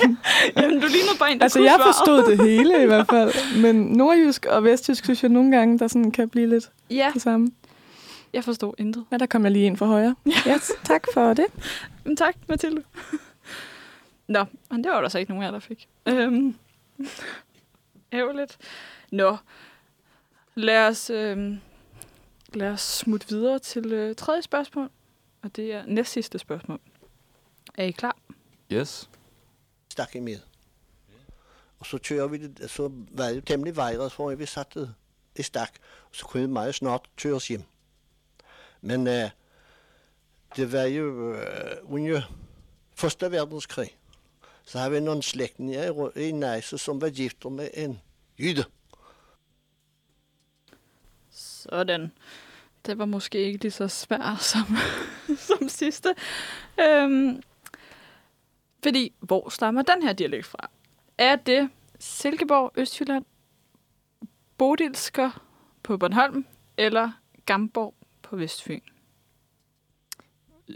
Jamen, 0.57 0.79
du 0.81 0.87
ligner 0.87 1.11
bare 1.19 1.31
en, 1.31 1.37
der 1.37 1.43
altså, 1.43 1.61
jeg 1.63 1.79
forstod 1.85 2.31
det 2.31 2.41
hele 2.49 2.83
i 2.83 2.85
hvert 2.85 3.07
fald. 3.09 3.61
Men 3.61 3.75
nordjysk 3.75 4.45
og 4.45 4.63
vestjysk 4.63 5.03
synes 5.03 5.23
jeg 5.23 5.31
nogle 5.31 5.51
gange, 5.57 5.79
der 5.79 5.87
sådan 5.87 6.11
kan 6.11 6.29
blive 6.29 6.47
lidt 6.49 6.71
Ja, 6.89 7.11
det 7.13 7.21
samme. 7.21 7.51
jeg 8.33 8.43
forstod 8.43 8.73
intet. 8.77 9.05
Men 9.11 9.19
der 9.19 9.25
kom 9.25 9.43
jeg 9.43 9.51
lige 9.51 9.65
ind 9.65 9.77
for 9.77 9.85
højre. 9.85 10.15
Ja, 10.25 10.53
yes, 10.55 10.71
tak 10.83 11.03
for 11.13 11.33
det. 11.33 11.45
Men 12.05 12.17
tak, 12.17 12.35
Mathilde. 12.49 12.83
Nå, 14.27 14.45
men 14.71 14.83
det 14.83 14.91
var 14.91 15.01
der 15.01 15.09
så 15.09 15.17
ikke 15.19 15.31
nogen 15.31 15.43
af 15.43 15.47
jer, 15.47 15.51
der 15.51 15.59
fik. 15.59 15.87
Øhm, 16.05 16.55
ærgerligt. 18.13 18.57
Nå, 19.11 19.37
lad 20.55 20.87
os, 20.87 21.09
øhm, 21.09 21.59
lad 22.53 22.69
os 22.69 22.81
smutte 22.81 23.27
videre 23.27 23.59
til 23.59 23.93
øh, 23.93 24.15
tredje 24.15 24.41
spørgsmål. 24.41 24.89
Og 25.41 25.55
det 25.55 25.73
er 25.73 25.85
næst 25.85 26.11
sidste 26.11 26.39
spørgsmål. 26.39 26.79
Er 27.75 27.83
I 27.83 27.91
klar? 27.91 28.17
Yes. 28.73 29.09
stak 29.91 30.15
med. 30.15 30.39
Og 31.79 31.85
så 31.85 31.97
kører 31.97 32.27
vi 32.27 32.37
det, 32.37 32.69
så 32.69 32.91
var 33.11 33.27
det 33.27 33.35
jo 33.35 33.41
temmelig 33.41 33.75
vejret, 33.75 34.11
for 34.11 34.35
vi 34.35 34.45
satte 34.45 34.89
i 35.35 35.43
stak, 35.43 35.71
og 36.09 36.15
så 36.15 36.25
kunne 36.25 36.41
vi 36.41 36.47
meget 36.47 36.75
snart 36.75 37.01
køre 37.15 37.33
os 37.33 37.47
hjem. 37.47 37.63
Men 38.81 39.07
uh, 39.07 39.29
det 40.55 40.71
var 40.71 40.83
jo 40.83 41.31
uh, 41.31 41.93
under 41.93 42.21
Første 43.01 43.31
verdenskrig. 43.31 43.95
Så 44.65 44.79
har 44.79 44.89
vi 44.89 44.99
nogle 44.99 45.23
slægtninge 45.23 46.11
i, 46.15 46.27
i 46.27 46.31
Nejse, 46.31 46.77
som 46.77 47.01
var 47.01 47.09
gifter 47.09 47.49
med 47.49 47.69
en 47.73 48.01
jyde. 48.39 48.65
Sådan. 51.61 52.11
Det 52.85 52.97
var 52.97 53.05
måske 53.05 53.37
ikke 53.39 53.61
lige 53.61 53.71
så 53.71 53.87
svært 53.87 54.41
som, 54.51 54.77
som 55.37 55.69
sidste. 55.69 56.15
Øhm, 56.79 57.41
Fordi, 58.83 59.13
hvor 59.19 59.49
stammer 59.49 59.81
den 59.81 60.03
her 60.03 60.13
dialekt 60.13 60.45
fra? 60.45 60.69
Er 61.17 61.35
det 61.35 61.69
Silkeborg, 61.99 62.71
Østjylland, 62.75 63.25
Bodilsker 64.57 65.43
på 65.83 65.97
Bornholm, 65.97 66.45
eller 66.77 67.11
Gamborg 67.45 67.93
på 68.21 68.35
Vestfyn? 68.35 68.79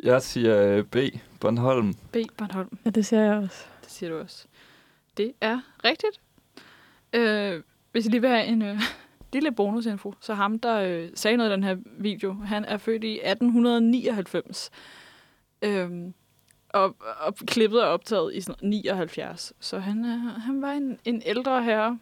Jeg 0.03 0.21
siger 0.21 0.61
øh, 0.61 0.83
B. 0.83 0.95
Bornholm. 1.39 1.93
B. 1.93 2.15
Bornholm. 2.37 2.77
Ja, 2.85 2.89
det 2.89 3.05
siger 3.05 3.21
jeg 3.21 3.33
også. 3.35 3.65
Det 3.83 3.91
siger 3.91 4.09
du 4.09 4.19
også. 4.19 4.47
Det 5.17 5.33
er 5.41 5.59
rigtigt. 5.83 6.21
Øh, 7.13 7.63
hvis 7.91 8.05
jeg 8.05 8.11
lige 8.11 8.21
vil 8.21 8.29
have 8.29 8.45
en 8.45 8.61
øh, 8.61 8.81
lille 9.35 9.51
bonusinfo, 9.51 10.13
så 10.21 10.33
ham, 10.33 10.59
der 10.59 10.79
øh, 10.79 11.09
sagde 11.15 11.37
noget 11.37 11.49
i 11.49 11.53
den 11.53 11.63
her 11.63 11.75
video, 11.97 12.33
han 12.33 12.65
er 12.65 12.77
født 12.77 13.03
i 13.03 13.19
1899. 13.23 14.71
Øhm, 15.61 16.13
og, 16.69 16.95
og 17.19 17.35
klippet 17.35 17.81
er 17.83 17.85
optaget 17.85 18.35
i 18.35 18.41
sådan 18.41 18.69
79. 18.69 19.53
Så 19.59 19.79
han, 19.79 20.05
øh, 20.05 20.41
han 20.41 20.61
var 20.61 20.71
en, 20.71 20.99
en 21.05 21.21
ældre 21.25 21.63
herre. 21.63 21.99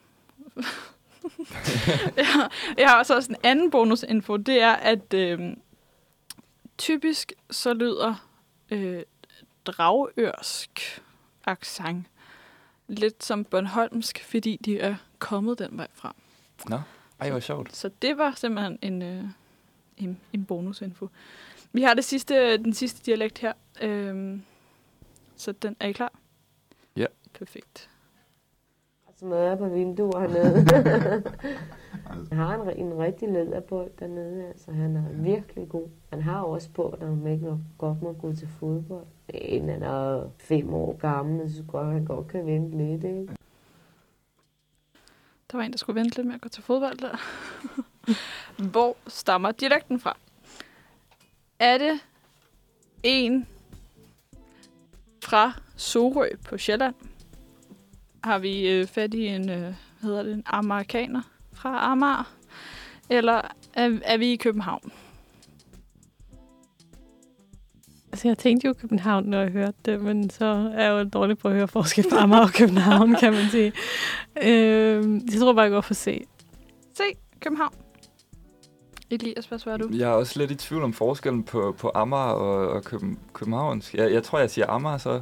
jeg, 2.18 2.28
har- 2.28 2.52
jeg 2.78 2.90
har 2.90 2.98
også, 3.00 3.28
en 3.30 3.36
anden 3.44 3.72
bonusinfo. 3.72 4.38
Det 4.38 4.62
er, 4.62 4.72
at 4.74 5.14
øh, 5.14 5.40
typisk 6.78 7.34
så 7.52 7.74
lyder 7.74 8.28
øh, 8.72 9.02
dragørsk 9.66 11.02
accent 11.46 12.06
lidt 12.88 13.24
som 13.24 13.46
Bornholmsk, 13.46 14.24
fordi 14.24 14.58
de 14.66 14.80
er 14.80 14.96
kommet 15.20 15.60
den 15.60 15.78
vej 15.78 15.88
fra. 15.94 16.16
Nå, 16.70 16.80
ej, 17.20 17.30
hvor 17.30 17.40
sjovt. 17.40 17.76
Så 17.76 17.90
det 18.02 18.18
var 18.18 18.34
simpelthen 18.36 18.80
en, 18.82 19.02
øh, 19.02 19.24
en, 19.98 20.20
en 20.34 20.46
bonusinfo. 20.46 21.10
Vi 21.74 21.82
har 21.82 21.94
det 21.94 22.04
sidste, 22.04 22.58
den 22.58 22.74
sidste 22.74 23.06
dialekt 23.06 23.40
her. 23.40 23.54
Øhm, 23.82 24.42
så 25.36 25.52
den 25.52 25.76
er 25.80 25.88
I 25.88 25.92
klar? 25.92 26.14
Ja. 26.96 27.06
Perfekt. 27.34 27.90
smadrer 29.18 29.56
på 29.56 29.70
vinduer 29.70 30.20
hernede. 30.20 31.24
Han 32.30 32.38
har 32.38 32.72
en, 32.72 32.88
en 32.88 33.00
rigtig 33.00 33.30
læderbold 33.30 33.92
dernede, 34.00 34.48
altså 34.48 34.72
han 34.72 34.96
er 34.96 35.04
virkelig 35.12 35.70
god. 35.70 35.88
Han 36.10 36.22
har 36.22 36.42
også 36.42 36.66
spurgt, 36.66 37.04
om 37.04 37.18
han 37.18 37.34
ikke 37.34 37.46
nok 37.46 37.60
godt 37.78 38.02
må 38.02 38.14
gå 38.14 38.34
til 38.34 38.48
fodbold. 38.48 39.06
Men 39.34 39.70
han 39.70 39.84
er 39.84 40.30
fem 40.38 40.74
år 40.74 40.98
gammel, 40.98 41.54
så 41.54 41.64
godt, 41.68 41.88
han 41.88 42.06
godt 42.06 42.28
kan 42.28 42.46
vente 42.46 42.78
lidt, 42.78 43.04
ikke? 43.04 43.28
Der 45.54 45.58
var 45.58 45.66
en, 45.66 45.72
der 45.72 45.78
skulle 45.78 46.00
vente 46.00 46.16
lidt 46.16 46.28
med 46.28 46.36
at 46.36 46.42
gå 46.42 46.50
til 46.50 46.64
fodbold 46.64 46.98
der. 46.98 47.18
Hvor 48.72 48.98
stammer 49.08 49.52
dialekten 49.52 50.00
fra? 50.00 50.18
Er 51.60 51.78
det 51.78 52.00
en 53.04 53.48
fra 55.24 55.54
Sorø 55.76 56.30
på 56.46 56.58
Sjælland? 56.58 56.96
Har 58.24 58.40
vi 58.40 58.70
øh, 58.70 58.88
fat 58.88 59.14
i 59.14 59.28
en, 59.28 59.50
øh, 59.50 59.60
hvad 59.60 59.74
hedder 60.02 60.24
det, 60.24 60.34
en 60.34 60.44
amerikaner 60.46 61.22
fra 61.52 61.92
Amager? 61.92 62.34
Eller 63.10 63.42
er, 63.74 64.00
er 64.04 64.18
vi 64.18 64.32
i 64.32 64.36
København? 64.36 64.92
Altså, 68.14 68.28
jeg 68.28 68.38
tænkte 68.38 68.68
jo 68.68 68.74
København, 68.74 69.26
når 69.26 69.40
jeg 69.42 69.50
hørte 69.52 69.78
det, 69.86 70.02
men 70.02 70.30
så 70.30 70.46
er 70.76 70.84
jeg 70.84 71.04
jo 71.04 71.10
dårlig 71.10 71.38
på 71.38 71.48
at 71.48 71.54
høre 71.54 71.68
forskel 71.68 72.06
på 72.10 72.16
Amager 72.16 72.42
og 72.44 72.50
København, 72.54 73.16
kan 73.16 73.34
man 73.34 73.46
sige. 73.52 73.74
Øh, 74.44 75.22
jeg 75.34 75.40
tror 75.40 75.54
bare, 75.54 75.64
jeg 75.64 75.72
går 75.72 75.82
for 75.82 75.94
C. 75.94 76.26
C. 76.98 77.02
København. 77.40 77.74
Elias, 79.10 79.46
hvad 79.46 79.60
svarer 79.60 79.78
du? 79.78 79.90
Jeg 79.92 80.10
er 80.10 80.14
også 80.14 80.40
lidt 80.40 80.52
i 80.52 80.56
tvivl 80.56 80.84
om 80.84 80.94
forskellen 80.94 81.44
på, 81.44 81.76
på 81.80 81.92
Amager 81.96 82.24
og, 82.34 82.68
og 82.68 82.84
Køben. 82.84 83.20
Jeg, 83.94 84.12
jeg 84.14 84.24
tror, 84.24 84.40
jeg 84.40 84.50
siger 84.50 84.70
Amager 84.70 84.98
så. 84.98 85.22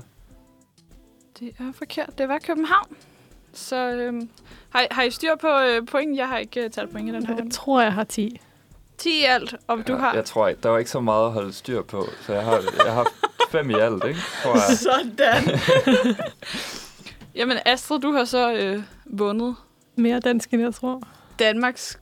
Det 1.39 1.47
er 1.59 1.71
forkert. 1.73 2.17
Det 2.17 2.27
var 2.29 2.39
København. 2.47 2.95
Så 3.53 3.91
øhm, 3.91 4.29
har, 4.69 4.81
I- 4.81 4.87
har 4.91 5.03
I 5.03 5.11
styr 5.11 5.35
på 5.41 5.47
øh, 5.47 5.85
point? 5.87 6.17
Jeg 6.17 6.27
har 6.27 6.37
ikke 6.37 6.65
uh, 6.65 6.71
talt 6.71 6.91
point 6.91 7.09
i 7.09 7.11
den 7.13 7.25
her. 7.25 7.35
Jeg 7.35 7.51
tror, 7.51 7.81
jeg 7.81 7.93
har 7.93 8.03
10. 8.03 8.39
10 9.01 9.09
i 9.09 9.23
alt, 9.23 9.55
og 9.67 9.87
du 9.87 9.95
har... 9.95 10.13
Jeg 10.13 10.25
tror 10.25 10.47
ikke, 10.47 10.61
der 10.61 10.69
var 10.69 10.77
ikke 10.77 10.91
så 10.91 10.99
meget 10.99 11.25
at 11.25 11.31
holde 11.31 11.53
styr 11.53 11.81
på, 11.81 12.05
så 12.21 12.33
jeg 12.33 12.43
har, 12.43 12.63
jeg 12.85 12.93
har 12.93 13.07
fem 13.51 13.69
i 13.69 13.73
alt, 13.73 14.03
ikke? 14.05 14.19
Tror 14.43 14.53
jeg. 14.53 14.77
Sådan. 14.87 15.59
Jamen 17.35 17.57
Astrid, 17.65 17.99
du 17.99 18.11
har 18.11 18.25
så 18.25 18.53
øh, 18.53 18.83
vundet 19.05 19.55
Mere 19.95 20.19
dansk, 20.19 20.53
end 20.53 20.61
jeg 20.61 20.73
tror. 20.73 21.01
Danmarks 21.39 21.99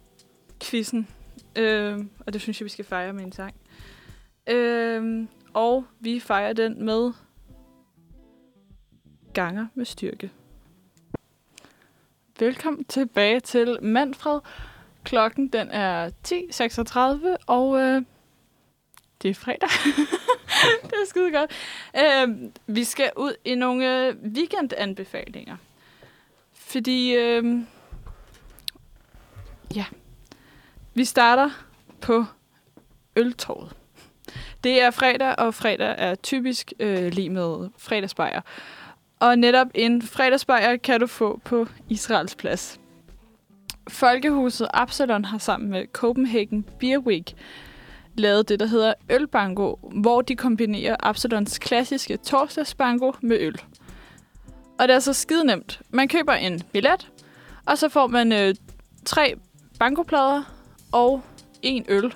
quizzen. 0.63 1.07
Øh, 1.55 1.99
og 2.25 2.33
det 2.33 2.41
synes 2.41 2.59
jeg, 2.61 2.65
vi 2.65 2.69
skal 2.69 2.85
fejre 2.85 3.13
med 3.13 3.23
en 3.23 3.31
sang. 3.31 3.55
Øh, 4.47 5.27
og 5.53 5.85
vi 5.99 6.19
fejrer 6.19 6.53
den 6.53 6.85
med 6.85 7.11
ganger 9.33 9.67
med 9.75 9.85
styrke. 9.85 10.31
Velkommen 12.39 12.85
tilbage 12.85 13.39
til 13.39 13.77
Manfred. 13.81 14.39
Klokken 15.09 15.47
den 15.47 15.67
er 15.71 16.09
10.36, 16.27 17.43
og 17.47 17.79
øh, 17.79 18.01
det 19.21 19.29
er 19.29 19.33
fredag. 19.33 19.69
det 20.83 20.93
er 20.93 21.07
skide 21.07 21.31
godt. 21.31 21.51
Øh, 21.97 22.51
vi 22.67 22.83
skal 22.83 23.11
ud 23.17 23.33
i 23.45 23.55
nogle 23.55 24.07
øh, 24.07 24.15
weekendanbefalinger. 24.23 25.57
Fordi, 26.53 27.13
øh, 27.15 27.61
ja, 29.75 29.85
vi 30.93 31.05
starter 31.05 31.49
på 32.01 32.25
Øltorvet. 33.15 33.73
Det 34.63 34.81
er 34.81 34.91
fredag, 34.91 35.39
og 35.39 35.53
fredag 35.53 35.95
er 35.97 36.15
typisk 36.15 36.73
øh, 36.79 37.11
lige 37.13 37.29
med 37.29 37.69
fredagsbajer. 37.77 38.41
Og 39.19 39.39
netop 39.39 39.67
en 39.75 40.01
fredagsbajer 40.01 40.77
kan 40.77 40.99
du 40.99 41.07
få 41.07 41.41
på 41.45 41.67
Israels 41.87 42.35
plads. 42.35 42.79
Folkehuset 43.89 44.67
Absalon 44.73 45.25
har 45.25 45.37
sammen 45.37 45.69
med 45.69 45.85
Copenhagen 45.93 46.65
Beer 46.79 46.97
Week 46.97 47.35
lavet 48.13 48.49
det, 48.49 48.59
der 48.59 48.65
hedder 48.65 48.93
Ølbango, 49.11 49.75
hvor 50.01 50.21
de 50.21 50.35
kombinerer 50.35 50.95
Absalons 50.99 51.59
klassiske 51.59 52.17
torsdagsbango 52.17 53.11
med 53.21 53.37
øl. 53.39 53.61
Og 54.79 54.87
det 54.87 54.95
er 54.95 54.99
så 54.99 55.13
skide 55.13 55.45
nemt. 55.45 55.81
Man 55.89 56.07
køber 56.07 56.33
en 56.33 56.61
billet, 56.71 57.11
og 57.65 57.77
så 57.77 57.89
får 57.89 58.07
man 58.07 58.31
øh, 58.31 58.55
tre 59.05 59.35
bankoplader 59.79 60.43
og 60.91 61.21
en 61.61 61.85
øl. 61.87 62.13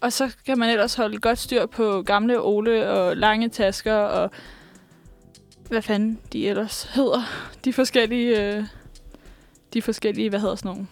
Og 0.00 0.12
så 0.12 0.36
kan 0.46 0.58
man 0.58 0.70
ellers 0.70 0.94
holde 0.94 1.18
godt 1.18 1.38
styr 1.38 1.66
på 1.66 2.02
gamle 2.02 2.42
Ole 2.42 2.90
og 2.90 3.16
lange 3.16 3.48
tasker 3.48 3.94
og 3.94 4.30
hvad 5.68 5.82
fanden 5.82 6.18
de 6.32 6.48
ellers 6.48 6.82
hedder. 6.82 7.22
De 7.64 7.72
forskellige, 7.72 8.56
øh, 8.56 8.64
de 9.74 9.82
forskellige, 9.82 10.28
hvad 10.28 10.40
hedder 10.40 10.54
sådan 10.54 10.68
nogle? 10.68 10.86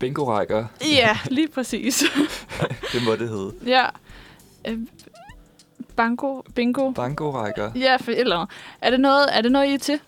Bingo-rækker, 0.00 0.66
Ja, 0.84 1.18
lige 1.36 1.48
præcis. 1.48 2.04
det 2.92 3.04
må 3.04 3.16
det 3.16 3.28
hedde. 3.28 3.52
ja. 3.66 3.84
Øh, 4.68 4.78
banko, 5.96 6.42
bingo. 6.54 6.90
Bango-rækker. 6.92 7.70
Ja, 7.76 7.96
for 7.96 8.10
eller. 8.12 8.46
Er 8.80 8.90
det 8.90 9.00
noget, 9.00 9.26
er 9.32 9.40
det 9.40 9.52
noget 9.52 9.66
I 9.70 9.74
er 9.74 9.78
til? 9.78 10.00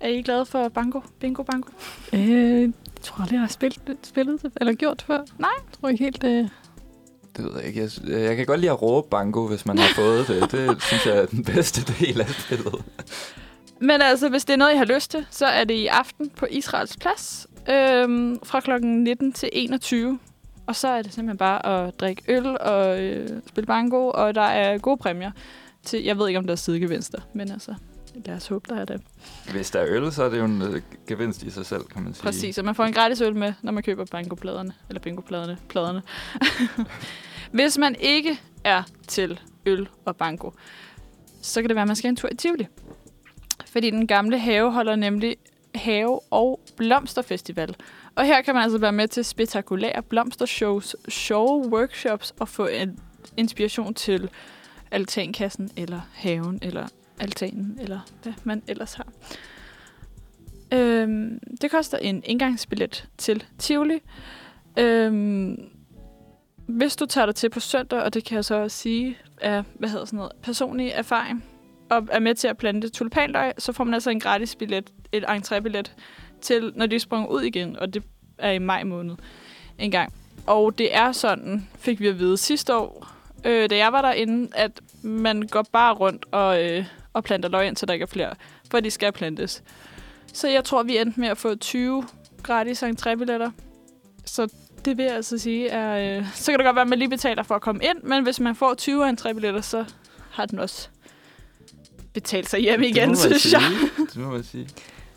Er 0.00 0.08
I 0.08 0.22
glade 0.22 0.46
for 0.46 0.68
banko? 0.68 1.00
Bingo, 1.20 1.42
banko? 1.42 1.70
Øh, 2.12 2.20
jeg 2.62 2.72
tror 3.02 3.20
aldrig, 3.22 3.32
jeg 3.34 3.40
har 3.40 3.48
spillet, 3.48 3.96
spillet 4.02 4.42
det, 4.42 4.52
eller 4.56 4.72
gjort 4.74 4.96
det 4.98 5.06
før. 5.06 5.18
Nej. 5.38 5.50
Jeg 5.56 5.78
tror 5.80 5.88
ikke 5.88 6.04
helt, 6.04 6.22
det... 6.22 6.50
Det 7.36 7.44
ved 7.44 7.52
jeg 7.56 7.64
ikke. 7.64 7.80
Jeg, 7.80 7.90
sy- 7.90 8.00
jeg 8.08 8.36
kan 8.36 8.46
godt 8.46 8.60
lide 8.60 8.72
at 8.72 8.82
råbe 8.82 9.08
bango, 9.10 9.46
hvis 9.48 9.66
man 9.66 9.78
har 9.78 9.88
fået 9.94 10.28
det. 10.28 10.52
Det 10.52 10.82
synes 10.82 11.06
jeg 11.06 11.16
er 11.18 11.26
den 11.26 11.44
bedste 11.44 11.92
del 11.98 12.20
af 12.20 12.28
spillet. 12.28 12.74
Men 13.80 14.02
altså, 14.02 14.28
hvis 14.28 14.44
det 14.44 14.52
er 14.52 14.56
noget, 14.56 14.74
I 14.74 14.76
har 14.76 14.84
lyst 14.84 15.10
til, 15.10 15.26
så 15.30 15.46
er 15.46 15.64
det 15.64 15.74
i 15.74 15.86
aften 15.86 16.30
på 16.30 16.46
Israels 16.50 16.96
Plads 16.96 17.46
øhm, 17.70 18.38
fra 18.44 18.60
kl. 18.60 18.84
19 18.84 19.32
til 19.32 19.48
21. 19.52 20.18
Og 20.66 20.76
så 20.76 20.88
er 20.88 21.02
det 21.02 21.12
simpelthen 21.12 21.38
bare 21.38 21.66
at 21.66 22.00
drikke 22.00 22.22
øl 22.28 22.46
og 22.60 23.02
øh, 23.02 23.28
spille 23.46 23.66
bango, 23.66 24.10
og 24.10 24.34
der 24.34 24.40
er 24.40 24.78
gode 24.78 24.96
præmier. 24.96 25.30
Til, 25.84 26.04
jeg 26.04 26.18
ved 26.18 26.28
ikke, 26.28 26.38
om 26.38 26.44
der 26.44 26.52
er 26.52 26.56
sidegevinster, 26.56 27.20
men 27.32 27.50
altså, 27.50 27.74
lad 28.26 28.36
os 28.36 28.46
håbe, 28.46 28.74
der 28.74 28.80
er 28.80 28.84
det. 28.84 29.00
Hvis 29.50 29.70
der 29.70 29.80
er 29.80 29.86
øl, 29.88 30.12
så 30.12 30.22
er 30.22 30.28
det 30.28 30.38
jo 30.38 30.44
en 30.44 30.62
øh, 30.62 30.82
gevinst 31.06 31.42
i 31.42 31.50
sig 31.50 31.66
selv, 31.66 31.84
kan 31.84 32.02
man 32.02 32.14
sige. 32.14 32.22
Præcis, 32.22 32.58
og 32.58 32.64
man 32.64 32.74
får 32.74 32.84
en 32.84 32.92
gratis 32.92 33.20
øl 33.20 33.36
med, 33.36 33.52
når 33.62 33.72
man 33.72 33.82
køber 33.82 34.04
bangopladerne, 34.04 34.72
eller 34.88 35.00
bingopladerne, 35.00 35.58
pladerne. 35.68 36.02
Hvis 37.52 37.78
man 37.78 37.96
ikke 38.00 38.40
er 38.64 38.82
til 39.06 39.40
øl 39.66 39.88
og 40.04 40.16
banko, 40.16 40.52
så 41.42 41.60
kan 41.60 41.68
det 41.68 41.74
være, 41.74 41.82
at 41.82 41.88
man 41.88 41.96
skal 41.96 42.08
en 42.08 42.16
tur 42.16 42.28
i 42.32 42.34
Tivoli. 42.34 42.66
Fordi 43.66 43.90
den 43.90 44.06
gamle 44.06 44.38
have 44.38 44.72
holder 44.72 44.96
nemlig 44.96 45.36
have- 45.74 46.20
og 46.30 46.60
blomsterfestival. 46.76 47.76
Og 48.14 48.24
her 48.24 48.42
kan 48.42 48.54
man 48.54 48.62
altså 48.62 48.78
være 48.78 48.92
med 48.92 49.08
til 49.08 49.24
spektakulære 49.24 50.02
blomstershows, 50.02 50.96
sjove 51.08 51.68
workshops 51.68 52.34
og 52.40 52.48
få 52.48 52.66
en 52.66 52.98
inspiration 53.36 53.94
til 53.94 54.30
altankassen, 54.90 55.70
eller 55.76 56.00
haven, 56.14 56.58
eller 56.62 56.86
altanen, 57.20 57.78
eller 57.80 58.00
hvad 58.22 58.32
man 58.44 58.62
ellers 58.68 58.94
har. 58.94 59.06
Øhm, 60.72 61.40
det 61.60 61.70
koster 61.70 61.98
en 61.98 62.22
indgangsbillet 62.24 63.08
til 63.18 63.44
Tivoli. 63.58 63.98
Øhm, 64.78 65.68
hvis 66.66 66.96
du 66.96 67.06
tager 67.06 67.26
dig 67.26 67.34
til 67.34 67.50
på 67.50 67.60
søndag, 67.60 68.02
og 68.02 68.14
det 68.14 68.24
kan 68.24 68.36
jeg 68.36 68.44
så 68.44 68.54
også 68.54 68.76
sige 68.76 69.18
er, 69.40 69.62
hvad 69.74 69.88
hedder 69.88 70.04
sådan 70.04 70.16
noget, 70.16 70.32
personlig 70.42 70.90
erfaring, 70.94 71.44
og 71.90 72.08
er 72.10 72.18
med 72.18 72.34
til 72.34 72.48
at 72.48 72.58
plante 72.58 72.88
tulipanløg, 72.88 73.52
så 73.58 73.72
får 73.72 73.84
man 73.84 73.94
altså 73.94 74.10
en 74.10 74.20
gratis 74.20 74.54
billet, 74.54 74.90
et 75.12 75.24
entrébillet 75.24 75.92
til, 76.40 76.72
når 76.76 76.86
de 76.86 76.98
sprunget 76.98 77.28
ud 77.28 77.42
igen, 77.42 77.78
og 77.78 77.94
det 77.94 78.02
er 78.38 78.50
i 78.50 78.58
maj 78.58 78.84
måned 78.84 79.16
en 79.78 79.90
gang. 79.90 80.12
Og 80.46 80.78
det 80.78 80.96
er 80.96 81.12
sådan, 81.12 81.68
fik 81.78 82.00
vi 82.00 82.08
at 82.08 82.18
vide 82.18 82.36
sidste 82.36 82.76
år, 82.76 83.06
øh, 83.44 83.70
da 83.70 83.76
jeg 83.76 83.92
var 83.92 84.02
derinde, 84.02 84.50
at 84.54 84.80
man 85.02 85.42
går 85.42 85.66
bare 85.72 85.94
rundt 85.94 86.26
og, 86.30 86.64
øh, 86.64 86.84
og 87.12 87.24
planter 87.24 87.48
løg, 87.48 87.66
indtil 87.66 87.88
der 87.88 87.94
ikke 87.94 88.02
er 88.02 88.06
flere, 88.06 88.34
for 88.70 88.80
de 88.80 88.90
skal 88.90 89.12
plantes. 89.12 89.62
Så 90.32 90.48
jeg 90.48 90.64
tror, 90.64 90.82
vi 90.82 90.98
endte 90.98 91.20
med 91.20 91.28
at 91.28 91.38
få 91.38 91.54
20 91.54 92.04
gratis 92.42 92.82
entrébilletter. 92.82 93.50
Så 94.24 94.48
det 94.84 94.96
vil 94.96 95.04
jeg 95.04 95.14
altså 95.14 95.38
sige 95.38 95.68
er... 95.68 96.18
Øh, 96.18 96.26
så 96.34 96.52
kan 96.52 96.58
det 96.58 96.64
godt 96.64 96.76
være, 96.76 96.82
at 96.82 96.88
man 96.88 96.98
lige 96.98 97.08
betaler 97.08 97.42
for 97.42 97.54
at 97.54 97.62
komme 97.62 97.84
ind, 97.84 98.02
men 98.02 98.22
hvis 98.22 98.40
man 98.40 98.54
får 98.54 98.74
20 98.74 99.10
entrébilletter, 99.10 99.60
så 99.60 99.84
har 100.30 100.46
den 100.46 100.58
også 100.58 100.88
betalt 102.20 102.48
sig 102.48 102.60
hjem 102.60 102.82
igen, 102.82 103.16
synes 103.16 103.52
jeg. 103.52 103.62
Det 104.14 104.16
må 104.16 104.30
man 104.30 104.44
sige. 104.44 104.66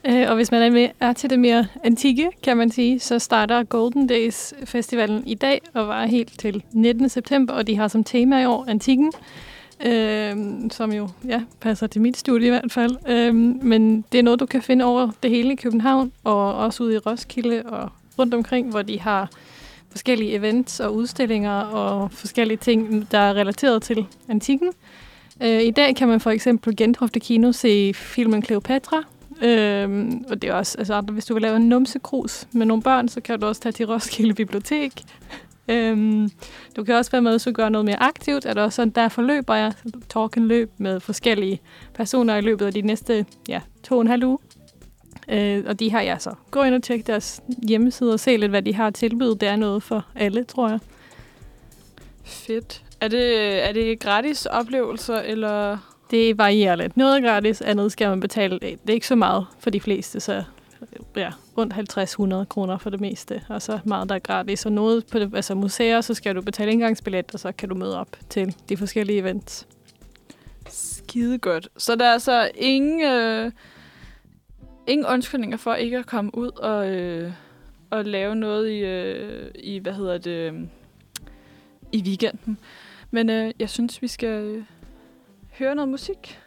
Øh, 0.07 0.29
og 0.29 0.35
hvis 0.35 0.51
man 0.51 0.61
er, 0.61 0.69
med, 0.69 0.89
er 0.99 1.13
til 1.13 1.29
det 1.29 1.39
mere 1.39 1.67
antikke, 1.83 2.29
kan 2.43 2.57
man 2.57 2.71
sige, 2.71 2.99
så 2.99 3.19
starter 3.19 3.63
Golden 3.63 4.07
Days 4.07 4.53
Festivalen 4.65 5.27
i 5.27 5.33
dag 5.33 5.61
og 5.73 5.87
var 5.87 6.05
helt 6.05 6.39
til 6.39 6.63
19. 6.71 7.09
september, 7.09 7.53
og 7.53 7.67
de 7.67 7.77
har 7.77 7.87
som 7.87 8.03
tema 8.03 8.41
i 8.41 8.45
år 8.45 8.65
antikken, 8.67 9.13
øh, 9.85 10.35
som 10.71 10.93
jo 10.93 11.09
ja, 11.27 11.41
passer 11.59 11.87
til 11.87 12.01
mit 12.01 12.17
studie 12.17 12.47
i 12.47 12.49
hvert 12.49 12.71
fald. 12.71 12.95
Øh, 13.07 13.35
men 13.35 14.05
det 14.11 14.19
er 14.19 14.23
noget, 14.23 14.39
du 14.39 14.45
kan 14.45 14.61
finde 14.61 14.85
over 14.85 15.11
det 15.23 15.31
hele 15.31 15.53
i 15.53 15.55
København, 15.55 16.11
og 16.23 16.55
også 16.55 16.83
ude 16.83 16.93
i 16.93 16.97
Roskilde 16.97 17.63
og 17.65 17.89
rundt 18.19 18.33
omkring, 18.33 18.69
hvor 18.69 18.81
de 18.81 18.99
har 18.99 19.29
forskellige 19.89 20.33
events 20.33 20.79
og 20.79 20.95
udstillinger 20.95 21.59
og 21.59 22.11
forskellige 22.11 22.57
ting, 22.57 23.07
der 23.11 23.17
er 23.17 23.33
relateret 23.33 23.83
til 23.83 24.05
antikken. 24.29 24.73
Øh, 25.43 25.61
I 25.61 25.71
dag 25.71 25.95
kan 25.95 26.07
man 26.07 26.19
for 26.19 26.29
eksempel 26.29 26.75
Gentofte 26.75 27.19
Kino 27.19 27.51
se 27.51 27.93
filmen 27.93 28.43
Cleopatra, 28.43 29.03
Øhm, 29.41 30.25
og 30.29 30.41
det 30.41 30.49
er 30.49 30.53
også, 30.53 30.77
altså, 30.77 31.01
hvis 31.01 31.25
du 31.25 31.33
vil 31.33 31.41
lave 31.41 31.55
en 31.55 31.69
numsekrus 31.69 32.47
med 32.51 32.65
nogle 32.65 32.83
børn, 32.83 33.07
så 33.07 33.21
kan 33.21 33.39
du 33.39 33.47
også 33.47 33.61
tage 33.61 33.73
til 33.73 33.85
Roskilde 33.85 34.33
Bibliotek. 34.33 34.91
Øhm, 35.67 36.31
du 36.75 36.83
kan 36.83 36.95
også 36.95 37.11
være 37.11 37.21
med, 37.21 37.39
så 37.39 37.49
du 37.49 37.53
gør 37.53 37.69
noget 37.69 37.85
mere 37.85 38.03
aktivt. 38.03 38.45
Er 38.45 38.53
der 38.53 38.63
også 38.63 38.75
sådan, 38.75 38.89
der 38.89 39.09
forløber 39.09 39.55
jeg 39.55 39.73
talken 40.09 40.47
løb 40.47 40.71
med 40.77 40.99
forskellige 40.99 41.61
personer 41.93 42.35
i 42.35 42.41
løbet 42.41 42.65
af 42.65 42.73
de 42.73 42.81
næste 42.81 43.25
ja, 43.47 43.61
to 43.83 43.95
og 43.95 44.01
en 44.01 44.07
halv 44.07 44.23
uge. 44.23 44.37
Øh, 45.29 45.63
og 45.67 45.79
de 45.79 45.91
har 45.91 46.01
jeg 46.01 46.21
så. 46.21 46.33
Gå 46.51 46.63
ind 46.63 46.75
og 46.75 46.83
tjek 46.83 47.07
deres 47.07 47.41
hjemmeside 47.67 48.13
og 48.13 48.19
se 48.19 48.37
lidt, 48.37 48.49
hvad 48.49 48.61
de 48.61 48.73
har 48.73 48.89
tilbydet. 48.89 49.41
Det 49.41 49.49
er 49.49 49.55
noget 49.55 49.83
for 49.83 50.05
alle, 50.15 50.43
tror 50.43 50.69
jeg. 50.69 50.79
Fedt. 52.23 52.83
Er 53.01 53.07
det, 53.07 53.63
er 53.69 53.71
det 53.71 53.99
gratis 53.99 54.45
oplevelser, 54.45 55.19
eller... 55.19 55.77
Det 56.11 56.37
varierer 56.37 56.75
lidt. 56.75 56.97
Noget 56.97 57.17
er 57.17 57.21
gratis, 57.21 57.61
andet 57.61 57.91
skal 57.91 58.09
man 58.09 58.19
betale. 58.19 58.59
Det 58.59 58.89
er 58.89 58.93
ikke 58.93 59.07
så 59.07 59.15
meget 59.15 59.45
for 59.59 59.69
de 59.69 59.81
fleste, 59.81 60.19
så 60.19 60.43
ja, 61.15 61.31
rundt 61.57 61.73
50-100 62.43 62.45
kroner 62.45 62.77
for 62.77 62.89
det 62.89 63.01
meste, 63.01 63.41
og 63.49 63.61
så 63.61 63.79
meget, 63.85 64.09
der 64.09 64.15
er 64.15 64.19
gratis. 64.19 64.65
Og 64.65 64.71
noget 64.71 65.05
på 65.05 65.19
det, 65.19 65.35
altså 65.35 65.55
museer, 65.55 66.01
så 66.01 66.13
skal 66.13 66.35
du 66.35 66.41
betale 66.41 66.71
indgangsbillet, 66.71 67.33
og 67.33 67.39
så 67.39 67.51
kan 67.51 67.69
du 67.69 67.75
møde 67.75 67.99
op 67.99 68.17
til 68.29 68.55
de 68.69 68.77
forskellige 68.77 69.19
events. 69.19 69.67
Skide 70.69 71.37
godt. 71.37 71.69
Så 71.77 71.95
der 71.95 72.05
er 72.05 72.13
altså 72.13 72.51
ingen, 72.55 73.01
øh, 73.01 73.51
ingen 74.87 75.07
undskyldninger 75.07 75.57
for 75.57 75.73
ikke 75.73 75.97
at 75.97 76.05
komme 76.05 76.37
ud 76.37 76.51
og, 76.51 76.89
øh, 76.89 77.31
og 77.89 78.05
lave 78.05 78.35
noget 78.35 78.69
i, 78.69 78.77
øh, 78.77 79.51
i, 79.55 79.79
hvad 79.79 79.93
hedder 79.93 80.17
det, 80.17 80.53
øh, 80.53 80.53
i 81.91 82.03
weekenden. 82.05 82.57
Men 83.11 83.29
øh, 83.29 83.53
jeg 83.59 83.69
synes, 83.69 84.01
vi 84.01 84.07
skal 84.07 84.43
øh, 84.43 84.63
høre 85.59 85.75
noget 85.75 85.89
musik. 85.89 86.39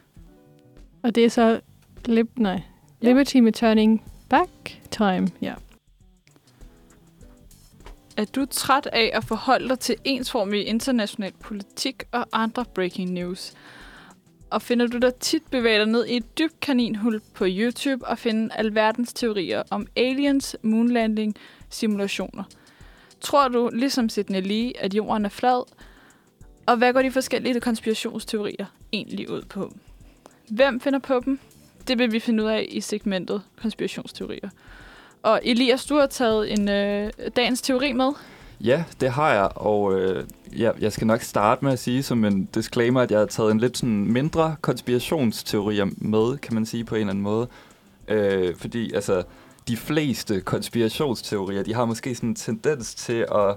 Og 1.03 1.15
det 1.15 1.25
er 1.25 1.29
så 1.29 1.61
Lib 2.05 2.29
nej, 2.37 2.61
Liberty 3.01 3.37
med 3.37 3.53
Turning 3.53 4.03
Back 4.29 4.81
Time. 4.91 5.27
Ja. 5.41 5.53
Er 8.17 8.25
du 8.25 8.45
træt 8.45 8.85
af 8.85 9.11
at 9.13 9.23
forholde 9.23 9.69
dig 9.69 9.79
til 9.79 9.95
ensformig 10.03 10.67
international 10.67 11.31
politik 11.39 12.03
og 12.11 12.25
andre 12.33 12.65
breaking 12.65 13.11
news? 13.11 13.53
Og 14.49 14.61
finder 14.61 14.87
du 14.87 14.97
dig 14.97 15.15
tit 15.15 15.43
bevæge 15.51 15.79
dig 15.79 15.87
ned 15.87 16.05
i 16.05 16.17
et 16.17 16.37
dybt 16.37 16.59
kaninhul 16.59 17.21
på 17.33 17.45
YouTube 17.47 18.07
og 18.07 18.17
finde 18.17 18.55
alverdens 18.55 19.13
teorier 19.13 19.63
om 19.69 19.87
aliens, 19.95 20.55
moonlanding, 20.61 21.35
simulationer? 21.69 22.43
Tror 23.21 23.47
du, 23.47 23.69
ligesom 23.73 24.09
Sidney 24.09 24.41
Lee, 24.41 24.79
at 24.79 24.93
jorden 24.93 25.25
er 25.25 25.29
flad? 25.29 25.63
Og 26.65 26.77
hvad 26.77 26.93
går 26.93 27.01
de 27.01 27.11
forskellige 27.11 27.59
konspirationsteorier 27.59 28.65
egentlig 28.93 29.29
ud 29.29 29.41
på? 29.41 29.73
Hvem 30.49 30.79
finder 30.79 30.99
på 30.99 31.21
dem? 31.25 31.39
Det 31.87 31.99
vil 31.99 32.11
vi 32.11 32.19
finde 32.19 32.43
ud 32.43 32.49
af 32.49 32.65
i 32.69 32.81
segmentet 32.81 33.41
konspirationsteorier. 33.61 34.49
Og 35.23 35.41
Elias, 35.43 35.85
du 35.85 35.95
har 35.95 36.05
taget 36.05 36.51
en 36.51 36.69
øh, 36.69 37.11
dagens 37.35 37.61
teori 37.61 37.93
med. 37.93 38.11
Ja, 38.61 38.83
det 39.01 39.11
har 39.11 39.33
jeg, 39.33 39.49
og 39.55 39.99
øh, 39.99 40.23
ja, 40.57 40.71
jeg 40.79 40.93
skal 40.93 41.07
nok 41.07 41.21
starte 41.21 41.65
med 41.65 41.73
at 41.73 41.79
sige 41.79 42.03
som 42.03 42.25
en 42.25 42.45
disclaimer, 42.45 43.01
at 43.01 43.11
jeg 43.11 43.19
har 43.19 43.25
taget 43.25 43.51
en 43.51 43.59
lidt 43.59 43.77
sådan 43.77 44.11
mindre 44.11 44.55
konspirationsteorier 44.61 45.87
med, 45.97 46.37
kan 46.37 46.53
man 46.53 46.65
sige 46.65 46.83
på 46.83 46.95
en 46.95 47.01
eller 47.01 47.11
anden 47.11 47.23
måde. 47.23 47.47
Øh, 48.07 48.55
fordi 48.55 48.93
altså, 48.93 49.23
de 49.67 49.77
fleste 49.77 50.41
konspirationsteorier, 50.41 51.63
de 51.63 51.73
har 51.73 51.85
måske 51.85 52.15
sådan 52.15 52.29
en 52.29 52.35
tendens 52.35 52.95
til 52.95 53.25
at 53.31 53.55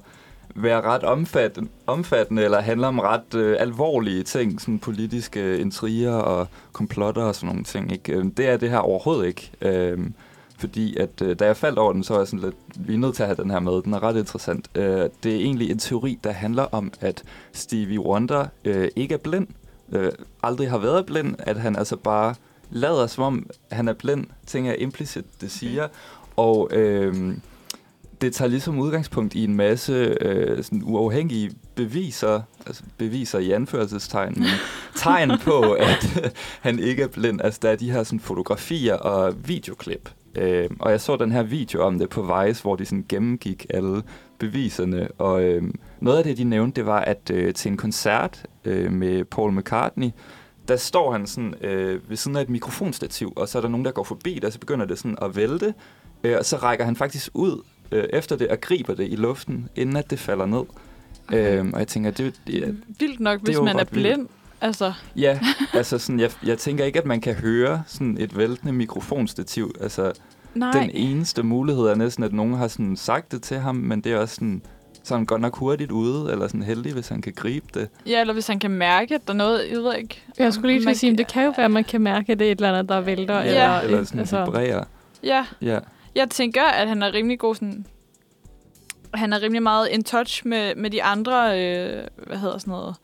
være 0.55 0.81
ret 0.81 1.03
omfattende, 1.03 1.69
omfattende 1.87 2.45
eller 2.45 2.61
handle 2.61 2.87
om 2.87 2.99
ret 2.99 3.35
øh, 3.35 3.57
alvorlige 3.61 4.23
ting, 4.23 4.61
sådan 4.61 4.79
politiske 4.79 5.41
øh, 5.41 5.61
intriger 5.61 6.13
og 6.13 6.47
komplotter 6.73 7.23
og 7.23 7.35
sådan 7.35 7.49
nogle 7.49 7.65
ting. 7.65 7.93
Ikke? 7.93 8.13
Øh, 8.13 8.25
det 8.37 8.49
er 8.49 8.57
det 8.57 8.71
her 8.71 8.79
overhovedet 8.79 9.27
ikke. 9.27 9.51
Øh, 9.63 9.99
fordi 10.59 10.97
at 10.97 11.23
øh, 11.23 11.39
da 11.39 11.47
jeg 11.47 11.57
faldt 11.57 11.79
over 11.79 11.93
den, 11.93 12.05
så 12.05 12.13
var 12.13 12.21
jeg 12.21 12.29
sådan 12.29 12.45
lidt, 12.45 12.57
vi 12.77 12.95
er 12.95 12.99
nødt 12.99 13.15
til 13.15 13.23
at 13.23 13.29
have 13.29 13.43
den 13.43 13.51
her 13.51 13.61
med. 13.61 13.83
Den 13.83 13.95
er 13.95 14.03
ret 14.03 14.17
interessant. 14.17 14.71
Øh, 14.75 15.09
det 15.23 15.33
er 15.33 15.41
egentlig 15.41 15.71
en 15.71 15.79
teori, 15.79 16.19
der 16.25 16.31
handler 16.31 16.63
om, 16.63 16.93
at 17.01 17.23
Stevie 17.53 18.01
Wonder 18.01 18.47
øh, 18.65 18.89
ikke 18.97 19.15
er 19.15 19.19
blind. 19.19 19.47
Øh, 19.93 20.13
aldrig 20.43 20.71
har 20.71 20.79
været 20.79 21.07
blind. 21.07 21.37
At 21.39 21.57
han 21.57 21.77
altså 21.77 21.97
bare 21.97 22.35
lader 22.71 23.07
som 23.07 23.25
om, 23.25 23.51
han 23.71 23.89
er 23.89 23.93
blind. 23.93 24.27
Ting 24.47 24.69
er 24.69 24.75
implicit, 24.79 25.25
det 25.41 25.51
siger. 25.51 25.89
Og 26.37 26.69
øh, 26.73 27.35
det 28.21 28.35
tager 28.35 28.49
ligesom 28.49 28.79
udgangspunkt 28.79 29.35
i 29.35 29.45
en 29.45 29.55
masse 29.55 30.17
øh, 30.21 30.65
sådan 30.65 30.83
uafhængige 30.85 31.51
beviser, 31.75 32.41
altså 32.67 32.83
beviser 32.99 33.39
i 33.39 33.51
anførselstegn, 33.51 34.35
men 34.37 34.49
tegn 34.97 35.39
på, 35.39 35.61
at 35.73 36.33
han 36.67 36.79
ikke 36.79 37.03
er 37.03 37.09
blind. 37.09 37.41
Altså 37.41 37.61
der 37.63 37.71
er 37.71 37.77
de 37.77 37.91
her 37.91 38.03
sådan, 38.03 38.21
fotografier 38.21 38.95
og 38.95 39.35
videoklip. 39.49 40.11
Øh, 40.35 40.71
og 40.81 40.91
jeg 40.91 41.01
så 41.01 41.17
den 41.17 41.33
her 41.33 41.43
video 41.43 41.83
om 41.83 41.99
det 41.99 42.09
på 42.09 42.23
Vice, 42.23 42.63
hvor 42.63 42.77
de 42.77 42.85
sådan 42.85 43.05
gennemgik 43.09 43.67
alle 43.71 44.03
beviserne. 44.39 45.09
Og 45.19 45.43
øh, 45.43 45.63
noget 46.01 46.19
af 46.19 46.25
det, 46.25 46.37
de 46.37 46.45
nævnte, 46.45 46.77
det 46.77 46.87
var, 46.87 47.01
at 47.01 47.31
øh, 47.33 47.55
til 47.55 47.71
en 47.71 47.77
koncert 47.77 48.47
øh, 48.65 48.93
med 48.93 49.25
Paul 49.25 49.53
McCartney, 49.53 50.11
der 50.69 50.77
står 50.77 51.13
han 51.13 51.27
sådan 51.27 51.55
øh, 51.61 52.11
ved 52.11 52.17
siden 52.17 52.37
af 52.37 52.43
et 52.43 52.49
mikrofonstativ, 52.49 53.33
og 53.37 53.49
så 53.49 53.59
er 53.59 53.63
der 53.63 53.69
nogen, 53.69 53.85
der 53.85 53.91
går 53.91 54.05
forbi, 54.05 54.41
og 54.45 54.53
så 54.53 54.59
begynder 54.59 54.87
det 54.87 54.99
sådan 54.99 55.19
at 55.23 55.37
vælte. 55.37 55.75
Øh, 56.25 56.37
og 56.39 56.45
så 56.45 56.57
rækker 56.57 56.85
han 56.85 56.97
faktisk 56.97 57.31
ud 57.35 57.63
øh, 57.93 58.05
efter 58.13 58.37
det 58.37 58.49
og 58.49 58.61
griber 58.61 58.95
det 58.95 59.13
i 59.13 59.17
luften, 59.17 59.69
inden 59.77 59.97
at 59.97 60.11
det 60.11 60.19
falder 60.19 60.47
ned. 60.47 60.63
Okay. 61.29 61.59
Øhm, 61.59 61.73
og 61.73 61.79
jeg 61.79 61.89
tænker, 61.89 62.11
det, 62.11 62.35
det, 62.47 62.77
Vildt 62.99 63.21
nok, 63.21 63.39
det 63.41 63.49
hvis 63.49 63.57
jo 63.57 63.65
man 63.65 63.77
er 63.77 63.81
ret 63.81 63.89
vildt. 63.95 64.07
blind. 64.15 64.29
Altså, 64.61 64.93
Ja, 65.17 65.39
altså 65.75 65.99
sådan, 65.99 66.21
jeg, 66.21 66.31
jeg 66.47 66.59
tænker 66.59 66.85
ikke, 66.85 66.99
at 66.99 67.07
man 67.07 67.21
kan 67.21 67.35
høre 67.35 67.83
sådan 67.87 68.17
et 68.21 68.37
væltende 68.39 68.73
mikrofonstativ. 68.73 69.75
Altså, 69.81 70.13
Nej. 70.55 70.71
den 70.73 70.91
eneste 70.95 71.43
mulighed 71.43 71.85
er 71.85 71.95
næsten, 71.95 72.25
at 72.25 72.33
nogen 72.33 72.55
har 72.55 72.69
sådan 72.69 72.97
sagt 72.97 73.33
det 73.33 73.43
til 73.43 73.57
ham, 73.59 73.75
men 73.77 74.01
det 74.01 74.13
er 74.13 74.17
også 74.19 74.35
sådan, 74.35 74.63
så 75.03 75.15
er 75.15 75.19
han 75.19 75.27
godt 75.27 75.41
nok 75.41 75.57
hurtigt 75.57 75.91
ude, 75.93 76.33
eller 76.33 76.47
sådan 76.49 76.63
heldig, 76.63 76.93
hvis 76.93 77.09
han 77.09 77.23
kan 77.23 77.33
gribe 77.37 77.67
det. 77.75 77.89
ja, 78.07 78.21
eller 78.21 78.33
hvis 78.35 78.47
han 78.47 78.59
kan 78.59 78.71
mærke, 78.71 79.15
at 79.15 79.21
der 79.27 79.33
er 79.33 79.37
noget, 79.37 79.61
jeg 79.71 79.79
ved 79.79 79.95
ikke. 79.95 80.23
Jeg 80.39 80.53
skulle 80.55 80.79
lige 80.79 80.95
sige, 80.95 81.13
at 81.13 81.19
det 81.19 81.27
kan 81.27 81.45
jo 81.45 81.53
være, 81.57 81.65
at 81.65 81.71
man 81.71 81.85
kan 81.85 82.01
mærke, 82.01 82.33
at 82.33 82.39
det 82.39 82.47
er 82.49 82.53
et 82.53 82.57
eller 82.59 82.69
andet, 82.73 82.89
der 82.89 83.01
vælter. 83.01 83.35
Ja. 83.35 83.45
Eller, 83.49 83.81
Eller 83.81 84.05
sådan 84.05 84.21
altså, 84.21 84.45
vibrerer. 84.45 84.85
Ja, 85.23 85.45
Ja. 85.61 85.79
Jeg 86.19 86.31
tænker, 86.31 86.65
at 86.65 86.89
han 86.89 87.03
er 87.03 87.13
rimelig 87.13 87.39
god 87.39 87.55
sådan... 87.55 87.87
Han 89.15 89.33
er 89.33 89.43
rimelig 89.43 89.63
meget 89.63 89.89
in 89.89 90.05
touch 90.05 90.47
med, 90.47 90.75
med 90.75 90.91
de 90.91 91.03
andre, 91.03 91.61
øh, 91.63 92.05
hvad 92.27 92.37
hedder 92.37 92.59
sådan 92.59 92.71
noget, 92.71 92.95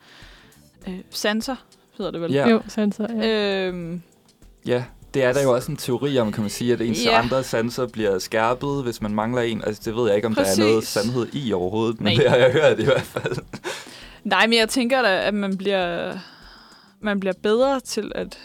øh, 0.87 0.99
sanser, 1.09 1.55
hedder 1.97 2.11
det 2.11 2.21
vel? 2.21 2.31
Ja. 2.31 2.49
Jo, 2.49 2.61
sanser, 2.67 3.07
ja. 3.13 3.67
Øhm, 3.67 4.01
Ja, 4.67 4.83
det 5.13 5.23
er 5.23 5.33
der 5.33 5.43
jo 5.43 5.53
også 5.55 5.71
en 5.71 5.77
teori 5.77 6.17
om, 6.19 6.31
kan 6.31 6.41
man 6.41 6.49
sige, 6.49 6.73
at 6.73 6.81
ens 6.81 7.05
Ja. 7.05 7.19
andre 7.21 7.43
sanser 7.43 7.87
bliver 7.87 8.19
skærpet, 8.19 8.83
hvis 8.83 9.01
man 9.01 9.11
mangler 9.15 9.41
en. 9.41 9.63
Altså, 9.63 9.81
det 9.85 9.95
ved 9.95 10.07
jeg 10.07 10.15
ikke, 10.15 10.27
om 10.27 10.35
der 10.35 10.41
er 10.41 10.45
Præcis. 10.45 10.59
noget 10.59 10.87
sandhed 10.87 11.27
i 11.33 11.53
overhovedet, 11.53 12.01
men 12.01 12.13
Nej. 12.13 12.23
det 12.23 12.29
har 12.29 12.37
jeg 12.37 12.51
hørt 12.51 12.79
i 12.79 12.85
hvert 12.85 13.01
fald. 13.01 13.35
nej, 14.23 14.47
men 14.47 14.59
jeg 14.59 14.69
tænker 14.69 15.01
da, 15.01 15.21
at 15.27 15.33
man 15.33 15.57
bliver, 15.57 16.17
man 17.01 17.19
bliver 17.19 17.33
bedre 17.43 17.79
til 17.79 18.11
at 18.15 18.39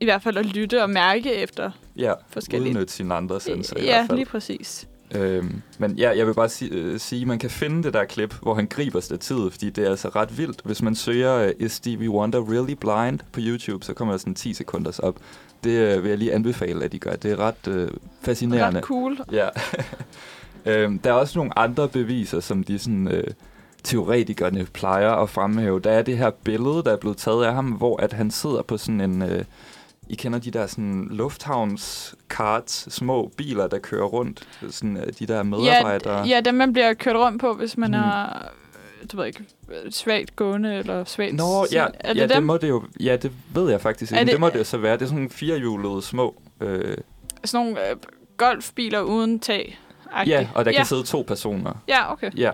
i 0.00 0.04
hvert 0.04 0.22
fald 0.22 0.36
at 0.36 0.46
lytte 0.46 0.82
og 0.82 0.90
mærke 0.90 1.32
efter 1.34 1.70
Ja, 1.98 2.12
forskellige... 2.30 2.70
udnytte 2.74 2.92
sine 2.92 3.14
andre 3.14 3.40
sanser 3.40 3.76
i 3.76 3.80
ja, 3.84 3.86
hvert 3.86 4.06
fald. 4.06 4.18
lige 4.18 4.26
præcis. 4.26 4.88
Øhm, 5.14 5.62
men 5.78 5.92
ja, 5.92 6.16
jeg 6.16 6.26
vil 6.26 6.34
bare 6.34 6.48
si- 6.48 6.68
øh, 6.68 7.00
sige, 7.00 7.20
at 7.22 7.28
man 7.28 7.38
kan 7.38 7.50
finde 7.50 7.82
det 7.82 7.94
der 7.94 8.04
klip, 8.04 8.34
hvor 8.42 8.54
han 8.54 8.66
griber 8.66 9.00
stativet, 9.00 9.52
fordi 9.52 9.70
det 9.70 9.86
er 9.86 9.90
altså 9.90 10.08
ret 10.08 10.38
vildt. 10.38 10.60
Hvis 10.64 10.82
man 10.82 10.94
søger 10.94 11.34
øh, 11.34 11.52
Is 11.58 11.72
Stevie 11.72 12.10
Wonder 12.10 12.50
Really 12.52 12.72
Blind 12.72 13.18
på 13.32 13.40
YouTube, 13.42 13.84
så 13.84 13.94
kommer 13.94 14.14
der 14.14 14.18
sådan 14.18 14.34
10 14.34 14.54
sekunders 14.54 14.98
op. 14.98 15.16
Det 15.64 15.70
øh, 15.70 16.02
vil 16.02 16.08
jeg 16.08 16.18
lige 16.18 16.32
anbefale, 16.32 16.84
at 16.84 16.92
de 16.92 16.98
gør. 16.98 17.16
Det 17.16 17.32
er 17.32 17.36
ret 17.36 17.68
øh, 17.68 17.90
fascinerende. 18.22 18.78
Ret 18.80 18.84
cool. 18.84 19.18
Ja. 19.32 19.48
øhm, 20.72 20.98
der 20.98 21.10
er 21.10 21.14
også 21.14 21.38
nogle 21.38 21.58
andre 21.58 21.88
beviser, 21.88 22.40
som 22.40 22.64
de 22.64 22.78
sådan, 22.78 23.08
øh, 23.08 23.24
teoretikerne 23.84 24.64
plejer 24.64 25.10
at 25.10 25.30
fremhæve. 25.30 25.80
Der 25.80 25.90
er 25.90 26.02
det 26.02 26.18
her 26.18 26.30
billede, 26.30 26.82
der 26.84 26.92
er 26.92 26.96
blevet 26.96 27.16
taget 27.16 27.44
af 27.44 27.54
ham, 27.54 27.66
hvor 27.66 27.96
at 28.02 28.12
han 28.12 28.30
sidder 28.30 28.62
på 28.62 28.76
sådan 28.76 29.00
en... 29.00 29.22
Øh, 29.22 29.44
I 30.08 30.14
kender 30.14 30.38
de 30.38 30.50
der 30.50 30.66
sådan 30.66 31.08
lufthavnskarts, 31.10 32.94
små 32.94 33.30
biler, 33.36 33.66
der 33.66 33.78
kører 33.78 34.04
rundt. 34.04 34.48
Sådan 34.70 34.96
øh, 34.96 35.06
de 35.18 35.26
der 35.26 35.42
medarbejdere. 35.42 36.18
Ja, 36.18 36.24
ja, 36.26 36.40
dem 36.40 36.54
man 36.54 36.72
bliver 36.72 36.94
kørt 36.94 37.16
rundt 37.16 37.40
på, 37.40 37.54
hvis 37.54 37.76
man 37.76 37.90
Mm. 37.90 37.94
er 37.94 38.24
øh, 39.02 39.08
du 39.12 39.16
ved 39.16 39.26
ikke, 39.26 39.44
øh, 39.68 39.92
svagt 39.92 40.36
gående 40.36 40.74
eller 40.74 41.04
svagt... 41.04 41.34
Nå, 41.34 41.66
ja, 41.72 41.86
er 42.00 42.12
det 42.12 42.20
ja, 42.20 42.26
dem? 42.26 42.28
det 42.34 42.42
må 42.42 42.56
det 42.56 42.68
jo, 42.68 42.82
ja, 43.00 43.16
det 43.16 43.32
ved 43.54 43.70
jeg 43.70 43.80
faktisk 43.80 44.12
ikke. 44.12 44.20
Det, 44.24 44.32
det- 44.32 44.40
må 44.40 44.48
det 44.48 44.58
jo 44.58 44.64
så 44.64 44.78
være. 44.78 44.92
Det 44.92 45.02
er 45.02 45.06
sådan 45.06 45.16
nogle 45.16 45.30
firehjulede 45.30 46.02
små... 46.02 46.34
Øh, 46.60 46.96
Sådan 47.44 47.66
nogle 47.66 47.90
øh, 47.90 47.96
golfbiler 48.36 49.00
uden 49.00 49.38
tag. 49.40 49.78
ja, 50.26 50.48
og 50.54 50.64
der 50.64 50.70
ja. 50.70 50.76
kan 50.76 50.86
sidde 50.86 51.02
to 51.02 51.24
personer. 51.28 51.72
Ja, 51.88 52.12
okay. 52.12 52.30
Ja. 52.36 52.50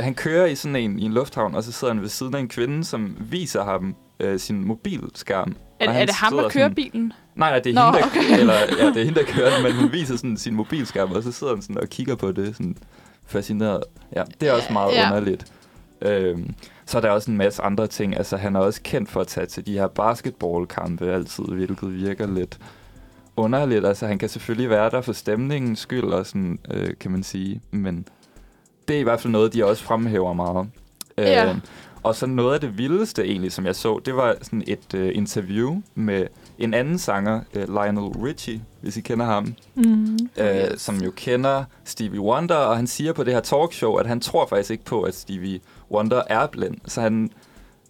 Han 0.00 0.14
kører 0.14 0.46
i 0.46 0.54
sådan 0.54 0.76
en 0.76 0.98
i 0.98 1.02
en 1.04 1.12
lufthavn, 1.12 1.54
og 1.54 1.62
så 1.64 1.72
sidder 1.72 1.94
han 1.94 2.02
ved 2.02 2.08
siden 2.08 2.34
af 2.34 2.38
en 2.40 2.48
kvinde, 2.48 2.84
som 2.84 3.16
viser 3.20 3.64
ham 3.64 3.94
øh, 4.20 4.38
sin 4.38 4.64
mobilskærm. 4.64 5.56
Er, 5.80 5.90
er 5.92 6.06
det 6.06 6.14
ham, 6.14 6.32
der 6.32 6.40
kører 6.42 6.50
sådan- 6.64 6.74
bilen? 6.74 7.12
Nej, 7.34 7.50
nej, 7.50 7.58
det 7.58 7.70
er, 7.70 7.74
Nå, 7.74 7.80
hende, 7.80 7.98
der, 7.98 8.06
okay. 8.06 8.40
eller, 8.40 8.54
ja, 8.78 8.86
det 8.86 8.96
er 8.96 9.04
hende, 9.04 9.20
der 9.20 9.26
kører 9.26 9.54
den, 9.54 9.62
men 9.62 9.72
hun 9.72 9.92
viser 9.92 10.16
sådan 10.16 10.36
sin 10.36 10.54
mobilskærm, 10.54 11.12
og 11.12 11.22
så 11.22 11.32
sidder 11.32 11.52
han 11.54 11.62
sådan 11.62 11.78
og 11.78 11.88
kigger 11.88 12.14
på 12.14 12.32
det, 12.32 12.56
sådan 12.56 12.76
fascineret. 13.26 13.82
Ja, 14.16 14.22
det 14.40 14.48
er 14.48 14.52
også 14.52 14.72
meget 14.72 14.92
Ja. 14.94 15.06
underligt. 15.10 15.52
Øhm, 16.02 16.54
så 16.86 16.96
er 16.98 17.02
der 17.02 17.10
også 17.10 17.30
en 17.30 17.36
masse 17.36 17.62
andre 17.62 17.86
ting. 17.86 18.16
Altså, 18.16 18.36
han 18.36 18.56
er 18.56 18.60
også 18.60 18.80
kendt 18.84 19.10
for 19.10 19.20
at 19.20 19.26
tage 19.26 19.46
til 19.46 19.66
de 19.66 19.72
her 19.72 19.86
basketballkampe 19.86 21.12
altid, 21.12 21.44
hvilket 21.44 21.92
virker 21.94 22.26
lidt 22.26 22.58
underligt. 23.36 23.86
Altså, 23.86 24.06
han 24.06 24.18
kan 24.18 24.28
selvfølgelig 24.28 24.70
være 24.70 24.90
der 24.90 25.00
for 25.00 25.12
stemningens 25.12 25.78
skyld, 25.78 26.04
og 26.04 26.26
sådan, 26.26 26.58
øh, 26.70 26.90
kan 27.00 27.10
man 27.10 27.22
sige. 27.22 27.60
Men 27.70 28.06
det 28.88 28.96
er 28.96 29.00
i 29.00 29.02
hvert 29.02 29.20
fald 29.20 29.32
noget, 29.32 29.54
de 29.54 29.64
også 29.66 29.84
fremhæver 29.84 30.32
meget. 30.32 30.66
Ja. 31.18 31.54
Og 32.08 32.16
så 32.16 32.26
noget 32.26 32.54
af 32.54 32.60
det 32.60 32.78
vildeste 32.78 33.24
egentlig, 33.24 33.52
som 33.52 33.66
jeg 33.66 33.76
så, 33.76 34.00
det 34.04 34.16
var 34.16 34.36
sådan 34.42 34.62
et 34.66 34.94
øh, 34.94 35.10
interview 35.14 35.82
med 35.94 36.26
en 36.58 36.74
anden 36.74 36.98
sanger, 36.98 37.40
øh, 37.54 37.68
Lionel 37.68 38.22
Richie, 38.22 38.62
hvis 38.80 38.96
I 38.96 39.00
kender 39.00 39.26
ham, 39.26 39.54
Mm. 39.74 40.18
øh, 40.36 40.76
som 40.76 40.96
jo 40.96 41.10
kender 41.16 41.64
Stevie 41.84 42.20
Wonder, 42.20 42.54
og 42.54 42.76
han 42.76 42.86
siger 42.86 43.12
på 43.12 43.24
det 43.24 43.32
her 43.32 43.40
talkshow, 43.40 43.94
at 43.94 44.06
han 44.06 44.20
tror 44.20 44.46
faktisk 44.46 44.70
ikke 44.70 44.84
på, 44.84 45.02
at 45.02 45.14
Stevie 45.14 45.60
Wonder 45.90 46.22
er 46.26 46.46
blind, 46.46 46.76
så 46.86 47.00
han 47.00 47.30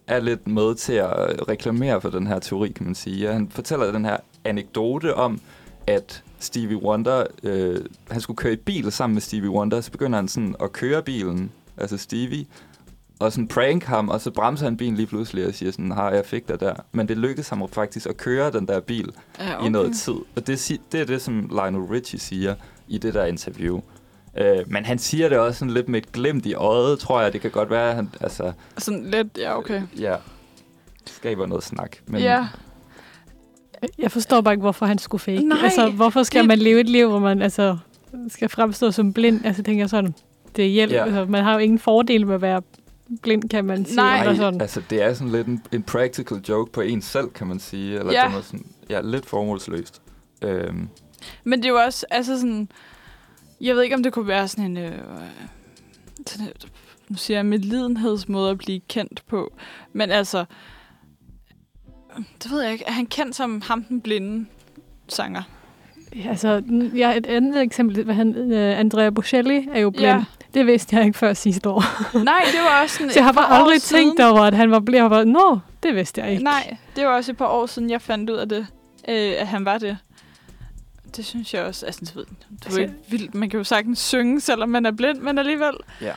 er 0.07 0.19
lidt 0.19 0.47
med 0.47 0.75
til 0.75 0.93
at 0.93 1.49
reklamere 1.49 2.01
for 2.01 2.09
den 2.09 2.27
her 2.27 2.39
teori, 2.39 2.69
kan 2.69 2.85
man 2.85 2.95
sige. 2.95 3.27
Og 3.27 3.33
han 3.33 3.49
fortæller 3.49 3.91
den 3.91 4.05
her 4.05 4.17
anekdote 4.45 5.15
om, 5.15 5.39
at 5.87 6.23
Stevie 6.39 6.77
Wonder, 6.77 7.23
øh, 7.43 7.77
han 8.11 8.21
skulle 8.21 8.37
køre 8.37 8.53
i 8.53 8.55
bil 8.55 8.91
sammen 8.91 9.13
med 9.15 9.21
Stevie 9.21 9.49
Wonder, 9.49 9.81
så 9.81 9.91
begynder 9.91 10.17
han 10.19 10.27
sådan 10.27 10.55
at 10.63 10.71
køre 10.71 11.01
bilen, 11.03 11.51
altså 11.77 11.97
Stevie, 11.97 12.45
og 13.19 13.31
sådan 13.31 13.47
prank 13.47 13.83
ham, 13.83 14.09
og 14.09 14.21
så 14.21 14.31
bremser 14.31 14.65
han 14.65 14.77
bilen 14.77 14.95
lige 14.95 15.07
pludselig 15.07 15.47
og 15.47 15.53
siger 15.53 15.71
sådan, 15.71 15.91
har 15.91 16.11
jeg 16.11 16.25
fik 16.25 16.47
dig 16.49 16.59
der. 16.59 16.73
Men 16.91 17.07
det 17.07 17.17
lykkedes 17.17 17.49
ham 17.49 17.69
faktisk 17.71 18.05
at 18.09 18.17
køre 18.17 18.51
den 18.51 18.67
der 18.67 18.79
bil 18.79 19.11
Ja, 19.39 19.51
i 19.51 19.55
okay. 19.59 19.69
noget 19.69 19.95
tid. 19.95 20.13
Og 20.13 20.47
det, 20.47 20.71
det 20.91 21.01
er 21.01 21.05
det, 21.05 21.21
som 21.21 21.49
Lionel 21.51 21.81
Richie 21.81 22.19
siger 22.19 22.55
i 22.87 22.97
det 22.97 23.13
der 23.13 23.25
interview. 23.25 23.81
Øh, 24.37 24.57
men 24.67 24.85
han 24.85 24.99
siger 24.99 25.29
det 25.29 25.37
også 25.37 25.59
sådan 25.59 25.73
lidt 25.73 25.89
med 25.89 26.01
et 26.01 26.11
glimt 26.11 26.45
i 26.45 26.53
øjet, 26.53 26.99
tror 26.99 27.21
jeg. 27.21 27.33
Det 27.33 27.41
kan 27.41 27.51
godt 27.51 27.69
være, 27.69 27.89
at 27.89 27.95
han 27.95 28.09
altså, 28.21 28.51
Sådan 28.77 29.05
lidt, 29.05 29.27
ja, 29.37 29.57
okay. 29.57 29.81
ja, 29.99 30.15
skaber 31.05 31.45
noget 31.45 31.63
snak. 31.63 31.95
Men, 32.07 32.21
ja. 32.21 32.47
Jeg 33.97 34.11
forstår 34.11 34.41
bare 34.41 34.53
ikke, 34.53 34.61
hvorfor 34.61 34.85
han 34.85 34.97
skulle 34.97 35.21
fake. 35.21 35.43
Nej, 35.43 35.57
altså, 35.63 35.89
hvorfor 35.89 36.23
skal 36.23 36.39
det- 36.41 36.47
man 36.47 36.57
leve 36.59 36.79
et 36.79 36.89
liv, 36.89 37.09
hvor 37.09 37.19
man 37.19 37.41
altså, 37.41 37.77
skal 38.29 38.49
fremstå 38.49 38.91
som 38.91 39.13
blind? 39.13 39.45
Altså, 39.45 39.63
tænker 39.63 39.81
jeg 39.81 39.89
sådan, 39.89 40.13
det 40.55 40.65
er 40.65 40.69
hjælp. 40.69 40.91
Ja. 40.91 40.97
Ja. 40.97 41.03
Altså, 41.05 41.25
man 41.25 41.43
har 41.43 41.53
jo 41.53 41.59
ingen 41.59 41.79
fordel 41.79 42.27
med 42.27 42.35
at 42.35 42.41
være 42.41 42.61
blind, 43.21 43.49
kan 43.49 43.65
man 43.65 43.85
sige. 43.85 43.95
Nej. 43.95 44.19
Eller 44.19 44.35
sådan. 44.35 44.61
altså 44.61 44.81
det 44.89 45.01
er 45.03 45.13
sådan 45.13 45.31
lidt 45.31 45.47
en, 45.47 45.63
en 45.71 45.83
practical 45.83 46.37
joke 46.49 46.71
på 46.71 46.81
en 46.81 47.01
selv, 47.01 47.29
kan 47.29 47.47
man 47.47 47.59
sige. 47.59 47.99
Eller 47.99 48.11
Ja. 48.13 48.23
ja. 48.23 48.29
noget 48.29 48.45
sådan, 48.45 48.65
ja, 48.89 49.01
lidt 49.01 49.25
formålsløst. 49.25 50.01
Øhm, 50.41 50.89
Men 51.43 51.59
det 51.59 51.65
er 51.65 51.69
jo 51.69 51.79
også, 51.79 52.05
altså 52.11 52.39
sådan... 52.39 52.69
Jeg 53.61 53.75
ved 53.75 53.83
ikke, 53.83 53.95
om 53.95 54.03
det 54.03 54.13
kunne 54.13 54.27
være 54.27 54.47
sådan 54.47 54.65
en... 54.65 54.77
Øh, 54.77 54.91
sådan, 56.27 56.47
nu 57.09 57.15
siger 57.17 57.37
jeg 57.37 57.45
medlidenhedsmåde 57.45 58.51
at 58.51 58.57
blive 58.57 58.79
kendt 58.89 59.23
på. 59.27 59.53
Men 59.93 60.09
altså... 60.11 60.45
Det 62.43 62.51
ved 62.51 62.61
jeg 62.63 62.71
ikke. 62.71 62.85
Er 62.87 62.91
han 62.91 63.05
kendt 63.05 63.35
som 63.35 63.61
ham 63.65 63.83
den 63.83 64.01
blinde 64.01 64.45
sanger? 65.07 65.41
Ja, 66.15 66.29
Altså, 66.29 66.61
n- 66.67 66.97
ja, 66.97 67.17
et 67.17 67.25
andet 67.25 67.61
eksempel, 67.61 68.03
hvad 68.03 68.15
han, 68.15 68.35
øh, 68.51 68.79
Andrea 68.79 69.09
Bocelli 69.09 69.67
er 69.73 69.79
jo 69.79 69.89
blind. 69.89 70.05
Ja. 70.07 70.23
Det 70.53 70.65
vidste 70.65 70.95
jeg 70.95 71.05
ikke 71.05 71.17
før 71.17 71.33
sidste 71.33 71.69
år. 71.69 71.83
Nej, 72.23 72.41
det 72.51 72.59
var 72.59 72.81
også 72.83 72.95
sådan 72.95 73.09
Så 73.11 73.19
jeg 73.19 73.25
har 73.25 73.31
bare 73.31 73.51
aldrig 73.61 73.81
siden. 73.81 74.03
tænkt 74.05 74.21
over, 74.21 74.41
at 74.41 74.53
han 74.53 74.71
var 74.71 74.79
bare, 74.79 75.25
nå, 75.25 75.59
det 75.83 75.95
vidste 75.95 76.21
jeg 76.21 76.31
ikke. 76.31 76.43
Nej, 76.43 76.77
det 76.95 77.05
var 77.05 77.11
også 77.15 77.31
et 77.31 77.37
par 77.37 77.47
år 77.47 77.65
siden, 77.65 77.89
jeg 77.89 78.01
fandt 78.01 78.29
ud 78.29 78.35
af 78.35 78.49
det, 78.49 78.67
øh, 79.09 79.33
at 79.37 79.47
han 79.47 79.65
var 79.65 79.77
det. 79.77 79.97
Det 81.15 81.25
synes 81.25 81.53
jeg 81.53 81.63
også, 81.63 81.85
altså, 81.85 82.11
du 82.13 82.19
ved, 82.19 82.25
du 82.25 82.33
Altså- 82.65 82.79
er 82.79 82.83
ikke 82.83 82.95
vildt. 83.09 83.35
Man 83.35 83.49
kan 83.49 83.57
jo 83.57 83.63
sagtens 83.63 83.99
synge, 83.99 84.39
selvom 84.41 84.69
man 84.69 84.85
er 84.85 84.91
blind, 84.91 85.17
men 85.19 85.37
alligevel. 85.37 85.73
ja. 86.01 86.11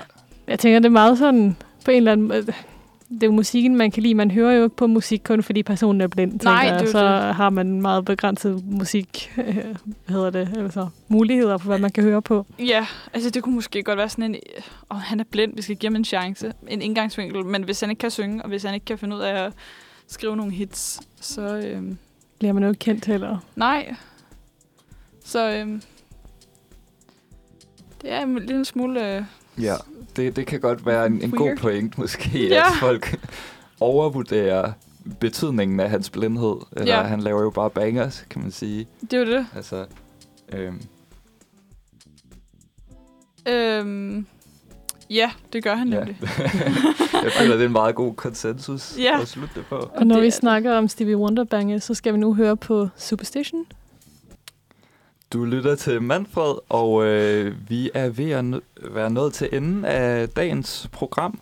Jeg 0.47 0.59
tænker, 0.59 0.79
det 0.79 0.87
er 0.87 0.91
meget 0.91 1.19
sådan, 1.19 1.57
på 1.85 1.91
en 1.91 1.97
eller 1.97 2.13
anden 2.13 2.29
måde, 2.29 2.53
det 3.15 3.23
er 3.23 3.27
jo 3.27 3.33
musikken, 3.33 3.77
man 3.77 3.91
kan 3.91 4.03
lide. 4.03 4.15
Man 4.15 4.31
hører 4.31 4.53
jo 4.57 4.65
ikke 4.65 4.77
på 4.77 4.87
musik 4.87 5.21
kun, 5.25 5.43
fordi 5.43 5.63
personen 5.63 6.01
er 6.01 6.07
blind. 6.09 6.31
tænker 6.31 6.45
Nej, 6.51 6.65
jeg. 6.67 6.79
det 6.81 6.89
er 6.89 6.93
Så 6.93 7.27
det. 7.27 7.35
har 7.35 7.51
man 7.51 7.81
meget 7.83 8.05
begrænset 8.05 8.65
musik, 8.67 9.33
øh, 9.39 9.55
hvad 9.55 9.75
hedder 10.09 10.31
det, 10.31 10.55
altså 10.59 10.89
muligheder 11.09 11.59
for, 11.59 11.67
hvad 11.67 11.79
man 11.79 11.91
kan 11.91 12.05
høre 12.05 12.23
på. 12.23 12.47
Ja, 12.59 12.87
altså 13.13 13.31
det 13.31 13.43
kunne 13.43 13.55
måske 13.55 13.83
godt 13.83 13.99
være 13.99 14.09
sådan 14.09 14.25
en, 14.35 14.37
åh, 14.91 14.97
han 14.97 15.21
er 15.21 15.25
blind, 15.31 15.57
vi 15.57 15.63
skal 15.63 15.77
give 15.77 15.89
ham 15.91 15.97
en 15.97 16.05
chance, 16.05 16.53
en 16.69 16.83
indgangsvinkel. 16.83 17.45
Men 17.47 17.63
hvis 17.65 17.81
han 17.81 17.91
ikke 17.91 18.01
kan 18.01 18.11
synge, 18.11 18.43
og 18.43 18.49
hvis 18.49 18.63
han 18.63 18.75
ikke 18.75 18.87
kan 18.87 18.99
finde 18.99 19.17
ud 19.17 19.21
af 19.21 19.45
at 19.45 19.53
skrive 20.09 20.37
nogle 20.37 20.53
hits, 20.53 21.01
så 21.21 21.57
øhm, 21.57 21.99
Bliver 22.39 22.53
man 22.53 22.63
jo 22.63 22.69
ikke 22.69 22.79
kendt 22.79 23.05
heller. 23.05 23.39
nej. 23.57 23.95
Så 25.25 25.51
øhm, 25.53 25.83
det 28.03 28.13
er 28.13 28.21
en 28.21 28.39
lille 28.39 28.65
smule... 28.65 29.17
Øh, 29.17 29.23
Ja, 29.61 29.75
det, 30.17 30.37
det 30.37 30.47
kan 30.47 30.61
godt 30.61 30.87
være 30.87 31.07
en, 31.07 31.23
en 31.23 31.31
god 31.31 31.57
point 31.57 31.99
måske, 31.99 32.49
Ja. 32.49 32.67
at 32.67 32.73
folk 32.81 33.21
overvurderer 33.81 34.73
betydningen 35.21 35.81
af 35.81 35.91
hans 35.91 36.11
blindhed. 36.11 36.57
Eller 36.77 36.95
Ja. 36.97 37.03
han 37.03 37.21
laver 37.21 37.43
jo 37.43 37.51
bare 37.51 37.71
bangers, 37.71 38.25
kan 38.31 38.43
man 38.43 38.51
sige. 38.51 38.87
det 39.01 39.13
er 39.13 39.19
jo 39.19 39.27
det. 39.39 39.47
Altså, 39.57 39.87
øhm, 40.53 40.81
Øhm, 43.49 44.27
ja, 45.11 45.31
det 45.53 45.63
gør 45.65 45.75
han 45.75 45.89
Ja. 45.89 45.99
nemlig. 45.99 46.17
jeg 47.25 47.33
føler, 47.39 47.53
det 47.55 47.63
er 47.63 47.67
en 47.67 47.73
meget 47.73 47.95
god 47.95 48.15
konsensus 48.15 48.95
Ja. 48.99 49.21
at 49.21 49.29
slutte 49.29 49.55
det 49.55 49.67
på. 49.67 49.77
Og 49.77 50.07
når 50.07 50.15
det 50.15 50.23
vi 50.23 50.27
er 50.27 50.33
snakker 50.33 50.73
om 50.79 50.89
Stevie 50.89 51.17
Wonder 51.17 51.45
Bange, 51.45 51.81
så 51.81 51.95
skal 51.95 52.13
vi 52.13 52.19
nu 52.19 52.35
høre 52.35 52.57
på 52.57 52.89
Superstition. 52.97 53.67
Du 55.33 55.45
lytter 55.45 55.75
til 55.75 56.03
Manfred, 56.03 56.55
og 56.69 57.05
øh, 57.05 57.55
vi 57.69 57.91
er 57.95 58.09
ved 58.09 58.31
at 58.31 58.45
være 58.95 59.11
nået 59.11 59.33
til 59.33 59.49
enden 59.53 59.85
af 59.85 60.29
dagens 60.29 60.89
program. 60.93 61.41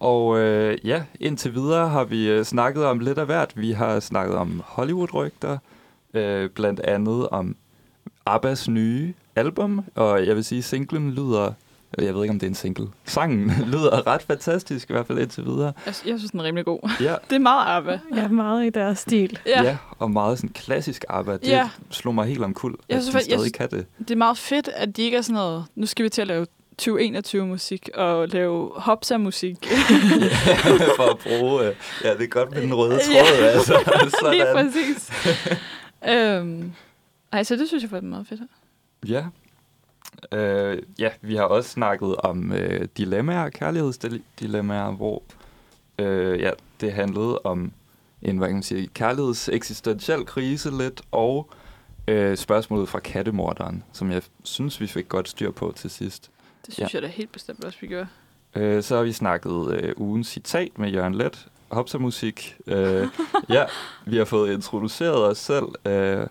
Og 0.00 0.38
øh, 0.38 0.78
ja, 0.84 1.04
indtil 1.20 1.54
videre 1.54 1.88
har 1.88 2.04
vi 2.04 2.28
øh, 2.28 2.44
snakket 2.44 2.84
om 2.84 2.98
lidt 2.98 3.18
af 3.18 3.26
hvert. 3.26 3.52
Vi 3.56 3.72
har 3.72 4.00
snakket 4.00 4.36
om 4.36 4.62
Hollywood-rygter, 4.64 5.58
øh, 6.14 6.50
blandt 6.50 6.80
andet 6.80 7.28
om 7.28 7.56
Abbas 8.26 8.68
nye 8.68 9.14
album, 9.36 9.84
og 9.94 10.26
jeg 10.26 10.36
vil 10.36 10.44
sige, 10.44 10.62
singlen 10.62 11.10
lyder, 11.10 11.52
jeg 12.04 12.14
ved 12.14 12.22
ikke 12.22 12.30
om 12.32 12.38
det 12.38 12.46
er 12.46 12.50
en 12.50 12.54
single, 12.54 12.86
sangen 13.04 13.52
lyder 13.72 14.06
ret 14.06 14.22
fantastisk, 14.22 14.90
i 14.90 14.92
hvert 14.92 15.06
fald 15.06 15.18
indtil 15.18 15.44
videre. 15.44 15.72
Jeg, 15.86 15.94
jeg 16.06 16.18
synes, 16.18 16.30
den 16.30 16.40
er 16.40 16.44
rimelig 16.44 16.64
god. 16.64 16.90
Ja, 17.00 17.14
Det 17.30 17.36
er 17.36 17.38
meget 17.40 17.76
ABBA. 17.76 17.98
Ja, 18.16 18.28
meget 18.28 18.66
i 18.66 18.70
deres 18.70 18.98
stil. 18.98 19.38
Ja. 19.46 19.62
ja 19.62 19.76
og 19.98 20.10
meget 20.10 20.38
sådan 20.38 20.50
klassisk 20.50 21.04
ABBA. 21.08 21.32
Det 21.32 21.48
Ja. 21.48 21.68
slog 21.90 22.14
mig 22.14 22.26
helt 22.26 22.42
omkuld, 22.42 22.78
Jeg 22.88 22.96
at 22.96 23.02
synes 23.02 23.12
de 23.12 23.12
faktisk- 23.12 23.30
jeg 23.30 23.38
stadig 23.38 23.54
synes- 23.54 23.70
kan 23.70 23.78
det. 23.98 24.08
Det 24.08 24.10
er 24.10 24.18
meget 24.18 24.38
fedt, 24.38 24.68
at 24.68 24.96
de 24.96 25.02
ikke 25.02 25.16
er 25.16 25.22
sådan 25.22 25.34
noget, 25.34 25.64
nu 25.74 25.86
skal 25.86 26.04
vi 26.04 26.08
til 26.08 26.22
at 26.22 26.28
lave 26.28 26.46
2021-musik 26.82 27.88
og 27.94 28.28
lave 28.28 28.70
hopsa-musik. 28.76 29.66
for 30.96 31.10
at 31.10 31.18
bruge... 31.18 31.66
Øh, 31.68 31.74
ja, 32.04 32.12
det 32.14 32.22
er 32.22 32.26
godt 32.26 32.50
med 32.54 32.62
den 32.62 32.74
røde 32.74 32.90
tråd, 32.90 33.38
Ja. 33.40 33.46
altså. 33.46 34.00
Lige 34.32 34.42
Sådan. 34.42 34.72
præcis. 34.72 35.10
øhm, 36.08 36.72
ej, 37.32 37.42
så 37.42 37.56
det 37.56 37.68
synes 37.68 37.82
jeg 37.82 37.90
faktisk 37.90 38.04
er 38.04 38.10
meget 38.10 38.26
fedt. 38.28 38.40
Ja. 39.08 39.24
Øh, 40.32 40.82
ja, 40.98 41.10
vi 41.20 41.36
har 41.36 41.44
også 41.44 41.70
snakket 41.70 42.16
om 42.16 42.52
øh, 42.52 42.88
dilemmaer, 42.96 43.48
kærlighedsdilemmaer, 43.48 44.90
hvor 44.90 45.22
øh, 45.98 46.40
ja, 46.40 46.50
det 46.80 46.92
handlede 46.92 47.38
om 47.38 47.72
en, 48.22 48.38
hvad 48.38 48.48
kan 48.48 48.54
man 48.54 48.62
sige, 48.62 48.86
kærligheds 48.86 49.48
eksistentiel 49.48 50.26
krise 50.26 50.78
lidt, 50.78 51.02
og 51.10 51.50
øh, 52.08 52.36
spørgsmålet 52.36 52.88
fra 52.88 53.00
kattemorderen, 53.00 53.84
som 53.92 54.10
jeg 54.10 54.22
synes, 54.42 54.80
vi 54.80 54.86
fik 54.86 55.08
godt 55.08 55.28
styr 55.28 55.50
på 55.50 55.72
til 55.76 55.90
sidst. 55.90 56.30
Det 56.66 56.74
synes 56.74 56.94
ja. 56.94 56.96
jeg 56.96 57.02
da 57.02 57.08
helt 57.08 57.32
bestemt 57.32 57.64
også, 57.64 57.78
vi 57.80 57.86
gør. 57.86 58.06
Øh, 58.54 58.82
så 58.82 58.96
har 58.96 59.02
vi 59.02 59.12
snakket 59.12 59.74
øh, 59.74 59.92
ugens 59.96 60.28
citat 60.28 60.78
med 60.78 60.90
Jørgen 60.90 61.14
Let, 61.14 61.48
Hopsa-musik. 61.68 62.56
Øh, 62.66 63.08
ja, 63.48 63.64
vi 64.06 64.16
har 64.16 64.24
fået 64.24 64.52
introduceret 64.52 65.24
os 65.24 65.38
selv 65.38 65.66
øh, 65.84 66.26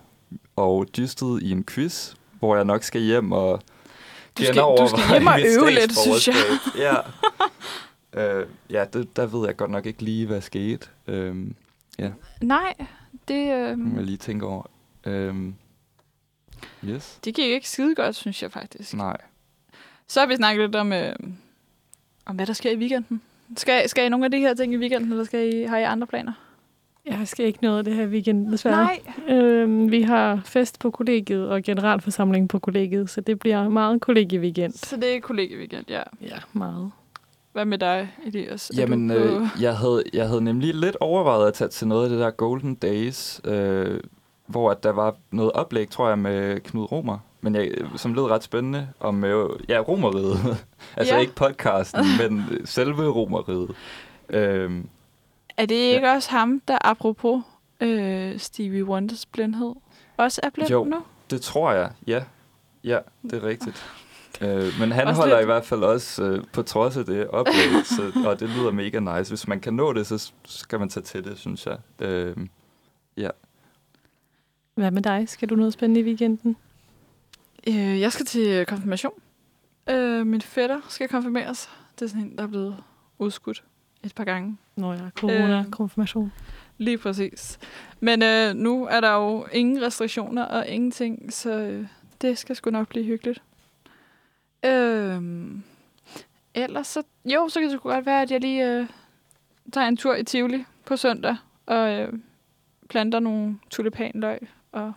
og 0.56 0.86
dystet 0.96 1.42
i 1.42 1.50
en 1.50 1.64
quiz, 1.64 2.14
hvor 2.38 2.56
jeg 2.56 2.64
nok 2.64 2.82
skal 2.82 3.00
hjem 3.00 3.32
og 3.32 3.60
skal, 4.44 4.62
du 4.62 4.88
skal 4.88 5.10
hjem 5.10 5.26
og 5.26 5.40
øve 5.40 5.70
lidt, 5.70 5.98
synes 5.98 6.28
jeg. 6.28 6.34
ja, 6.84 6.96
øh, 8.20 8.46
ja 8.70 8.84
det, 8.92 9.16
der 9.16 9.26
ved 9.26 9.46
jeg 9.46 9.56
godt 9.56 9.70
nok 9.70 9.86
ikke 9.86 10.02
lige, 10.02 10.26
hvad 10.26 10.40
skete. 10.40 10.86
Øh, 11.06 11.36
ja, 11.98 12.10
Nej, 12.42 12.74
det, 13.28 13.52
øh, 13.52 13.78
må 13.78 13.96
jeg 13.96 14.04
lige 14.04 14.16
tænke 14.16 14.46
over. 14.46 14.70
Øh, 15.06 15.34
yes. 16.84 17.18
det 17.24 17.34
gik 17.34 17.50
ikke 17.50 17.68
skide 17.68 17.94
godt, 17.94 18.16
synes 18.16 18.42
jeg 18.42 18.52
faktisk. 18.52 18.94
Nej. 18.94 19.16
Så 20.08 20.20
har 20.20 20.26
vi 20.26 20.36
snakket 20.36 20.64
lidt 20.64 20.76
om, 20.76 20.92
øh, 20.92 21.12
om 22.26 22.36
hvad 22.36 22.46
der 22.46 22.52
sker 22.52 22.70
i 22.70 22.76
weekenden. 22.76 23.22
Skal, 23.56 23.88
skal 23.88 24.06
I 24.06 24.08
nogle 24.08 24.24
af 24.24 24.30
de 24.30 24.38
her 24.38 24.54
ting 24.54 24.74
i 24.74 24.76
weekenden, 24.76 25.10
eller 25.10 25.24
skal 25.24 25.54
I, 25.54 25.64
har 25.64 25.78
I 25.78 25.82
andre 25.82 26.06
planer? 26.06 26.32
Jeg 27.06 27.28
skal 27.28 27.46
ikke 27.46 27.58
noget 27.62 27.78
af 27.78 27.84
det 27.84 27.94
her 27.94 28.06
weekend, 28.06 28.52
desværre. 28.52 28.76
Nej. 29.28 29.36
Øhm, 29.36 29.90
vi 29.90 30.02
har 30.02 30.40
fest 30.44 30.78
på 30.78 30.90
kollegiet 30.90 31.48
og 31.48 31.62
generalforsamling 31.62 32.48
på 32.48 32.58
kollegiet, 32.58 33.10
så 33.10 33.20
det 33.20 33.38
bliver 33.38 33.68
meget 33.68 34.00
kollegieweekend. 34.00 34.72
Så 34.72 34.96
det 34.96 35.16
er 35.16 35.20
kollegieweekend, 35.20 35.84
ja. 35.88 36.02
Ja, 36.22 36.36
meget. 36.52 36.90
Hvad 37.52 37.64
med 37.64 37.78
dig, 37.78 38.08
Elias? 38.26 38.70
Er 38.70 38.74
Jamen, 38.80 39.08
du 39.08 39.14
på- 39.14 39.20
øh, 39.24 39.48
jeg, 39.60 39.76
havde, 39.76 40.02
jeg 40.12 40.28
havde 40.28 40.40
nemlig 40.44 40.74
lidt 40.74 40.96
overvejet 41.00 41.46
at 41.48 41.54
tage 41.54 41.68
til 41.68 41.88
noget 41.88 42.04
af 42.04 42.10
det 42.10 42.18
der 42.18 42.30
Golden 42.30 42.74
Days, 42.74 43.40
øh, 43.44 44.00
hvor 44.46 44.70
at 44.70 44.82
der 44.82 44.90
var 44.92 45.14
noget 45.30 45.52
oplæg, 45.52 45.90
tror 45.90 46.08
jeg, 46.08 46.18
med 46.18 46.60
Knud 46.60 46.92
Romer, 46.92 47.18
men 47.40 47.54
jeg, 47.54 47.70
som 47.96 48.14
lød 48.14 48.22
ret 48.24 48.42
spændende, 48.42 48.88
om 49.00 49.24
øh, 49.24 49.48
ja, 49.68 49.78
romeriet. 49.80 50.38
altså 50.96 51.14
Ja. 51.14 51.20
ikke 51.20 51.34
podcasten, 51.34 52.04
men 52.20 52.44
øh, 52.50 52.60
selve 52.66 53.08
romeriet. 53.08 53.70
Øhm, 54.28 54.86
Er 55.56 55.66
det 55.66 55.74
ikke 55.74 56.06
ja. 56.08 56.14
også 56.14 56.30
ham, 56.30 56.60
der 56.68 56.78
apropos 56.80 57.42
øh, 57.80 58.38
Stevie 58.38 58.84
Wonders 58.84 59.26
blindhed, 59.26 59.74
også 60.16 60.40
er 60.42 60.50
blind 60.50 60.70
jo, 60.70 60.84
nu? 60.84 61.02
det 61.30 61.40
tror 61.42 61.72
jeg, 61.72 61.90
ja. 62.06 62.24
Ja, 62.84 62.98
det 63.22 63.32
er 63.32 63.42
rigtigt. 63.42 63.84
Øh, 64.40 64.72
men 64.80 64.92
han 64.92 65.06
Også 65.06 65.20
holder 65.20 65.36
lidt- 65.36 65.44
i 65.44 65.46
hvert 65.46 65.64
fald 65.64 65.82
også 65.82 66.22
øh, 66.22 66.44
på 66.52 66.62
trods 66.62 66.96
af 66.96 67.04
det 67.04 67.28
så, 67.84 68.12
og 68.26 68.40
det 68.40 68.48
lyder 68.48 68.70
mega 68.70 68.98
nice. 69.18 69.30
Hvis 69.30 69.48
man 69.48 69.60
kan 69.60 69.74
nå 69.74 69.92
det, 69.92 70.06
så 70.06 70.32
skal 70.44 70.78
man 70.78 70.88
tage 70.88 71.04
til 71.04 71.24
det, 71.24 71.38
synes 71.38 71.66
jeg. 71.66 71.78
Øh, 72.00 72.36
ja. 73.16 73.30
Hvad 74.74 74.90
med 74.90 75.02
dig? 75.02 75.28
Skal 75.28 75.48
du 75.48 75.56
noget 75.56 75.72
spændende 75.72 76.00
i 76.00 76.04
weekenden? 76.04 76.56
Øh, 77.68 78.00
jeg 78.00 78.12
skal 78.12 78.26
til 78.26 78.66
konfirmation. 78.66 79.12
Øh, 79.90 80.26
min 80.26 80.40
fætter 80.42 80.80
skal 80.88 81.08
konfirmeres. 81.08 81.70
Det 81.98 82.04
er 82.04 82.08
sådan 82.08 82.22
en, 82.22 82.36
der 82.38 82.42
er 82.42 82.48
blevet 82.48 82.76
udskudt 83.18 83.64
et 84.06 84.14
par 84.14 84.24
gange. 84.24 84.56
Nå 84.76 84.92
ja, 84.92 84.98
corona, 85.18 85.58
Øh. 85.58 85.70
konfirmation. 85.70 86.32
Lige 86.78 86.98
præcis. 86.98 87.58
Men 88.00 88.22
øh, 88.22 88.54
nu 88.54 88.84
er 88.86 89.00
der 89.00 89.12
jo 89.14 89.46
ingen 89.52 89.82
restriktioner 89.82 90.42
og 90.44 90.68
ingenting, 90.68 91.32
så 91.32 91.50
øh, 91.58 91.86
det 92.20 92.38
skal 92.38 92.56
sgu 92.56 92.70
nok 92.70 92.88
blive 92.88 93.04
hyggeligt. 93.04 93.42
Øh, 94.64 95.22
ellers 96.54 96.86
så... 96.86 97.02
Jo, 97.24 97.48
så 97.48 97.60
kan 97.60 97.70
det 97.70 97.78
sgu 97.78 97.88
godt 97.88 98.06
være, 98.06 98.22
at 98.22 98.30
jeg 98.30 98.40
lige 98.40 98.66
øh, 98.70 98.86
tager 99.72 99.88
en 99.88 99.96
tur 99.96 100.14
i 100.14 100.24
Tivoli 100.24 100.64
på 100.84 100.96
søndag 100.96 101.36
og 101.66 101.92
øh, 101.92 102.12
planter 102.90 103.20
nogle 103.20 103.58
tulipanløg 103.70 104.38
og 104.72 104.92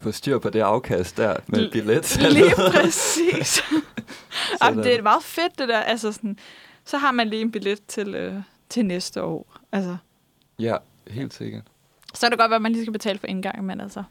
Få 0.00 0.12
styr 0.12 0.38
på 0.38 0.50
det 0.50 0.60
afkast 0.60 1.16
der 1.16 1.36
med 1.46 1.66
L- 1.68 1.70
billet. 1.72 2.18
Lige 2.32 2.52
præcis. 2.70 3.62
Jamen, 4.62 4.84
det 4.84 4.98
er 4.98 5.02
meget 5.02 5.22
fedt, 5.22 5.58
det 5.58 5.68
der. 5.68 5.78
Altså, 5.80 6.12
sådan, 6.12 6.38
så 6.84 6.98
har 6.98 7.12
man 7.12 7.28
lige 7.28 7.42
en 7.42 7.50
billet 7.52 7.86
til, 7.86 8.14
øh, 8.14 8.42
til 8.68 8.84
næste 8.86 9.22
år. 9.22 9.60
Altså, 9.72 9.96
Ja, 10.58 10.76
helt 11.08 11.34
sikkert. 11.34 11.62
så 12.14 12.20
kan 12.20 12.30
det 12.30 12.38
godt 12.38 12.52
at 12.52 12.62
man 12.62 12.72
lige 12.72 12.84
skal 12.84 12.92
betale 12.92 13.18
for 13.18 13.26
indgang, 13.26 13.64
men 13.64 13.80
altså, 13.80 14.02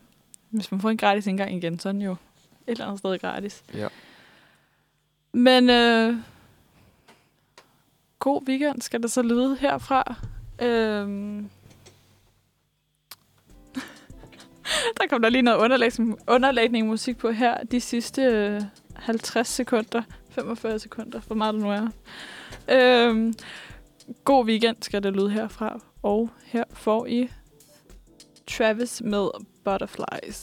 hvis 0.49 0.71
man 0.71 0.81
får 0.81 0.89
en 0.89 0.97
gratis 0.97 1.27
indgang 1.27 1.55
igen, 1.55 1.79
så 1.79 1.89
er 1.89 1.93
den 1.93 2.01
jo 2.01 2.11
et 2.11 2.17
eller 2.67 2.85
andet 2.85 2.99
sted 2.99 3.19
gratis. 3.19 3.63
Ja. 3.73 3.87
Men 5.33 5.69
øh, 5.69 6.15
god 8.19 8.41
weekend 8.47 8.81
skal 8.81 9.03
det 9.03 9.11
så 9.11 9.21
lyde 9.21 9.55
herfra. 9.55 10.15
Øhm, 10.61 11.49
der 14.97 15.07
kom 15.09 15.21
der 15.21 15.29
lige 15.29 15.41
noget 15.41 15.57
underlægning, 15.57 16.17
underlægning 16.27 16.87
musik 16.87 17.17
på 17.17 17.31
her 17.31 17.63
de 17.63 17.81
sidste 17.81 18.21
øh, 18.21 18.61
50 18.95 19.47
sekunder, 19.47 20.01
45 20.29 20.79
sekunder, 20.79 21.19
hvor 21.19 21.35
meget 21.35 21.53
det 21.53 21.63
nu 21.63 21.69
er. 21.71 21.87
Øhm, 22.75 23.33
god 24.23 24.45
weekend 24.45 24.77
skal 24.81 25.03
det 25.03 25.13
lyde 25.13 25.29
herfra, 25.29 25.79
og 26.03 26.29
her 26.45 26.63
får 26.73 27.05
I 27.05 27.29
Travis 28.47 29.01
med 29.01 29.29
Butterflies. 29.63 30.31